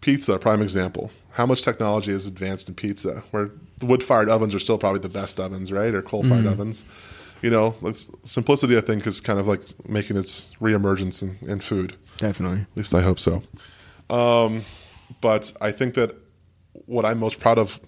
pizza, 0.00 0.38
prime 0.38 0.60
example. 0.62 1.10
How 1.32 1.46
much 1.46 1.62
technology 1.62 2.12
has 2.12 2.26
advanced 2.26 2.68
in 2.68 2.74
pizza? 2.74 3.22
Where 3.30 3.50
the 3.78 3.86
wood-fired 3.86 4.28
ovens 4.28 4.54
are 4.54 4.58
still 4.58 4.76
probably 4.76 5.00
the 5.00 5.08
best 5.08 5.40
ovens, 5.40 5.72
right? 5.72 5.94
Or 5.94 6.02
coal-fired 6.02 6.46
ovens. 6.46 6.84
You 7.42 7.50
know, 7.50 7.74
simplicity 8.22 8.76
I 8.76 8.80
think 8.80 9.06
is 9.06 9.20
kind 9.20 9.38
of 9.38 9.48
like 9.48 9.62
making 9.88 10.16
its 10.16 10.46
reemergence 10.60 11.22
in, 11.22 11.38
in 11.48 11.60
food. 11.60 11.96
Definitely. 12.16 12.60
At 12.60 12.76
least 12.76 12.94
I 12.94 13.02
hope 13.02 13.18
so. 13.18 13.42
Um, 14.08 14.62
but 15.20 15.52
I 15.60 15.72
think 15.72 15.94
that 15.94 16.14
what 16.86 17.04
I'm 17.04 17.18
most 17.18 17.40
proud 17.40 17.58
of 17.58 17.80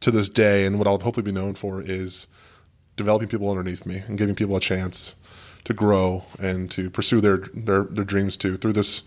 to 0.00 0.10
this 0.10 0.28
day, 0.28 0.64
and 0.64 0.78
what 0.78 0.86
I'll 0.86 0.98
hopefully 0.98 1.24
be 1.24 1.32
known 1.32 1.54
for, 1.54 1.80
is 1.80 2.26
developing 2.96 3.28
people 3.28 3.48
underneath 3.48 3.86
me 3.86 4.02
and 4.06 4.18
giving 4.18 4.34
people 4.34 4.56
a 4.56 4.60
chance 4.60 5.14
to 5.64 5.72
grow 5.72 6.24
and 6.40 6.70
to 6.72 6.90
pursue 6.90 7.20
their 7.20 7.38
their, 7.54 7.84
their 7.84 8.04
dreams 8.04 8.36
too 8.36 8.56
through 8.56 8.72
this 8.72 9.02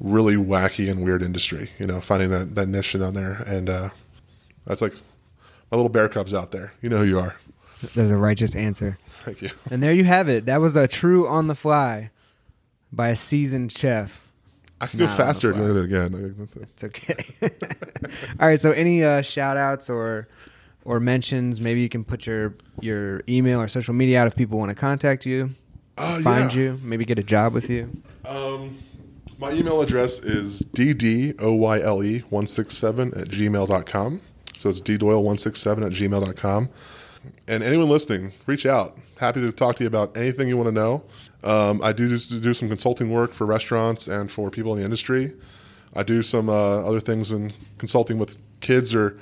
really 0.00 0.36
wacky 0.36 0.90
and 0.90 1.02
weird 1.02 1.22
industry. 1.22 1.70
You 1.78 1.86
know, 1.86 2.00
finding 2.00 2.30
that, 2.30 2.54
that 2.54 2.66
niche 2.68 2.92
down 2.92 3.14
there, 3.14 3.42
and 3.46 3.70
uh, 3.70 3.88
that's 4.66 4.82
like 4.82 4.94
my 5.70 5.76
little 5.76 5.88
bear 5.88 6.08
cubs 6.08 6.34
out 6.34 6.50
there. 6.50 6.72
You 6.82 6.90
know 6.90 6.98
who 6.98 7.04
you 7.04 7.18
are. 7.18 7.36
There's 7.94 8.10
a 8.10 8.16
righteous 8.16 8.54
answer. 8.54 8.98
Thank 9.24 9.42
you. 9.42 9.50
And 9.70 9.82
there 9.82 9.92
you 9.92 10.04
have 10.04 10.28
it. 10.28 10.46
That 10.46 10.60
was 10.60 10.76
a 10.76 10.86
true 10.88 11.26
on 11.28 11.46
the 11.46 11.54
fly 11.54 12.10
by 12.92 13.08
a 13.08 13.16
seasoned 13.16 13.72
chef. 13.72 14.20
I 14.80 14.86
can 14.86 14.98
go 14.98 15.06
Not 15.06 15.12
the 15.12 15.16
faster 15.24 15.52
fly. 15.52 15.60
doing 15.62 15.76
it 15.76 15.84
again. 15.84 16.48
It's 16.60 16.84
okay. 16.84 17.24
All 18.40 18.48
right. 18.48 18.60
So, 18.60 18.72
any 18.72 19.02
uh, 19.04 19.22
shout 19.22 19.56
outs 19.56 19.88
or 19.88 20.28
or 20.84 21.00
mentions? 21.00 21.60
Maybe 21.60 21.80
you 21.80 21.88
can 21.88 22.04
put 22.04 22.26
your 22.26 22.54
your 22.80 23.22
email 23.28 23.60
or 23.60 23.68
social 23.68 23.94
media 23.94 24.20
out 24.20 24.26
if 24.26 24.34
people 24.36 24.58
want 24.58 24.70
to 24.70 24.74
contact 24.74 25.24
you, 25.26 25.50
Oh, 25.96 26.20
find 26.22 26.52
yeah. 26.54 26.60
you, 26.60 26.80
maybe 26.82 27.04
get 27.04 27.18
a 27.18 27.22
job 27.22 27.54
with 27.54 27.70
you. 27.70 27.90
Um, 28.26 28.78
my 29.38 29.52
email 29.52 29.80
address 29.80 30.18
is 30.20 30.62
ddoyle167 30.74 33.20
at 33.20 33.28
gmail.com. 33.28 34.20
So 34.58 34.68
it's 34.68 34.80
ddoyle167 34.80 35.86
at 35.86 35.92
gmail.com. 35.92 36.68
And 37.46 37.62
anyone 37.62 37.88
listening, 37.88 38.32
reach 38.46 38.66
out. 38.66 38.98
Happy 39.18 39.40
to 39.40 39.52
talk 39.52 39.76
to 39.76 39.84
you 39.84 39.88
about 39.88 40.16
anything 40.16 40.48
you 40.48 40.56
want 40.56 40.68
to 40.68 40.72
know. 40.72 41.04
Um, 41.42 41.82
I 41.82 41.92
do 41.92 42.08
do 42.08 42.54
some 42.54 42.68
consulting 42.68 43.10
work 43.10 43.34
for 43.34 43.46
restaurants 43.46 44.08
and 44.08 44.30
for 44.30 44.50
people 44.50 44.72
in 44.72 44.78
the 44.78 44.84
industry. 44.84 45.34
I 45.94 46.02
do 46.02 46.22
some 46.22 46.48
uh, 46.48 46.82
other 46.82 47.00
things 47.00 47.32
in 47.32 47.52
consulting 47.78 48.18
with 48.18 48.38
kids 48.60 48.94
or 48.94 49.18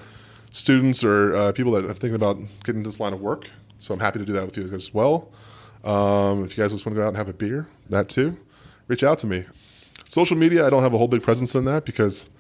students 0.53 1.05
or 1.05 1.35
uh, 1.35 1.53
people 1.53 1.73
that 1.73 1.85
are 1.85 1.95
thinking 1.95 2.15
about 2.15 2.39
getting 2.65 2.83
this 2.83 3.01
line 3.01 3.13
of 3.13 3.21
work. 3.21 3.51
So 3.79 3.93
I'm 3.93 4.01
happy 4.01 4.19
to 4.21 4.25
do 4.25 4.33
that 4.35 4.45
with 4.45 4.57
you 4.57 4.63
guys 4.63 4.73
as 4.73 4.95
well. 4.95 5.33
Um, 5.85 6.45
if 6.45 6.57
you 6.57 6.63
guys 6.63 6.73
just 6.73 6.87
want 6.87 6.95
to 6.95 7.01
go 7.01 7.05
out 7.05 7.09
and 7.09 7.17
have 7.17 7.29
a 7.29 7.33
beer, 7.33 7.69
that 7.91 8.09
too, 8.09 8.39
reach 8.87 9.03
out 9.03 9.19
to 9.21 9.27
me. 9.27 9.45
Social 10.09 10.37
media, 10.37 10.67
I 10.67 10.71
don't 10.71 10.83
have 10.83 10.95
a 10.95 10.99
whole 10.99 11.09
big 11.09 11.23
presence 11.23 11.55
in 11.55 11.65
that 11.65 11.85
because 11.85 12.31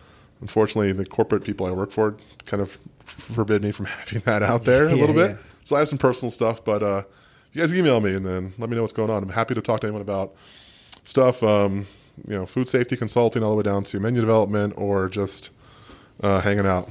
unfortunately 0.41 0.93
the 0.93 1.07
corporate 1.07 1.43
people 1.43 1.67
I 1.67 1.71
work 1.71 1.91
for 1.91 2.17
kind 2.45 2.63
of 2.63 2.79
forbid 3.13 3.63
me 3.63 3.73
from 3.73 3.87
having 4.01 4.21
that 4.21 4.43
out 4.43 4.65
there 4.65 4.89
a 4.89 4.95
little 4.95 5.15
bit. 5.15 5.33
yeah. 5.33 5.37
So 5.65 5.77
I 5.77 5.81
have 5.81 5.89
some 5.89 5.99
personal 5.99 6.31
stuff, 6.31 6.65
but 6.65 6.83
uh, 6.83 7.03
you 7.53 7.61
guys 7.61 7.75
email 7.75 8.01
me 8.01 8.15
and 8.15 8.25
then 8.27 8.53
let 8.59 8.69
me 8.71 8.77
know 8.77 8.83
what's 8.83 8.93
going 8.93 9.11
on. 9.11 9.23
I'm 9.23 9.29
happy 9.29 9.55
to 9.55 9.61
talk 9.61 9.81
to 9.81 9.87
anyone 9.87 10.03
about 10.03 10.35
stuff, 11.05 11.43
um, 11.43 11.87
you 12.27 12.35
know, 12.35 12.47
food 12.47 12.67
safety 12.69 12.97
consulting 12.97 13.43
all 13.43 13.51
the 13.51 13.57
way 13.57 13.63
down 13.63 13.85
to 13.85 14.01
menu 14.01 14.21
development 14.21 14.75
or 14.77 15.09
just 15.09 15.51
uh, 16.23 16.41
hanging 16.41 16.67
out. 16.67 16.91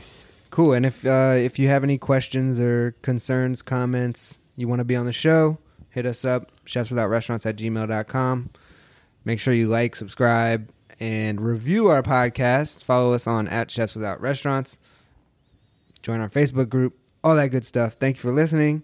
Cool. 0.49 0.73
And 0.73 0.85
if 0.85 1.05
uh, 1.05 1.33
if 1.35 1.57
you 1.57 1.67
have 1.69 1.83
any 1.83 1.97
questions 1.97 2.59
or 2.59 2.95
concerns, 3.01 3.61
comments, 3.61 4.39
you 4.55 4.67
want 4.67 4.79
to 4.79 4.85
be 4.85 4.95
on 4.95 5.05
the 5.05 5.13
show, 5.13 5.57
hit 5.89 6.05
us 6.05 6.25
up, 6.25 6.51
chefswithoutrestaurants 6.65 7.45
at 7.45 7.55
gmail.com. 7.55 8.49
Make 9.23 9.39
sure 9.39 9.53
you 9.53 9.67
like, 9.67 9.95
subscribe, 9.95 10.69
and 10.99 11.39
review 11.39 11.87
our 11.87 12.03
podcast. 12.03 12.83
Follow 12.83 13.13
us 13.13 13.27
on 13.27 13.47
at 13.47 13.71
Chefs 13.71 13.95
Without 13.95 14.19
Restaurants. 14.19 14.77
Join 16.01 16.19
our 16.19 16.29
Facebook 16.29 16.69
group, 16.69 16.97
all 17.23 17.35
that 17.35 17.47
good 17.47 17.65
stuff. 17.65 17.95
Thank 17.99 18.17
you 18.17 18.21
for 18.21 18.31
listening. 18.31 18.83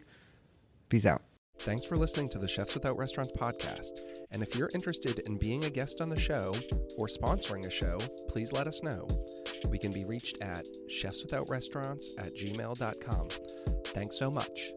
Peace 0.89 1.05
out. 1.05 1.21
Thanks 1.59 1.83
for 1.83 1.97
listening 1.97 2.29
to 2.29 2.37
the 2.37 2.47
Chefs 2.47 2.75
Without 2.75 2.97
Restaurants 2.97 3.31
podcast. 3.31 4.01
And 4.31 4.43
if 4.43 4.55
you're 4.55 4.69
interested 4.75 5.19
in 5.19 5.37
being 5.37 5.65
a 5.65 5.69
guest 5.69 6.01
on 6.01 6.09
the 6.09 6.19
show 6.19 6.53
or 6.97 7.07
sponsoring 7.07 7.65
a 7.65 7.69
show, 7.69 7.97
please 8.29 8.51
let 8.51 8.67
us 8.67 8.83
know. 8.83 9.07
We 9.67 9.79
can 9.79 9.91
be 9.91 10.05
reached 10.05 10.41
at 10.41 10.65
chefswithoutrestaurants 10.87 12.05
at 12.19 12.35
gmail.com. 12.35 13.27
Thanks 13.85 14.19
so 14.19 14.29
much. 14.29 14.71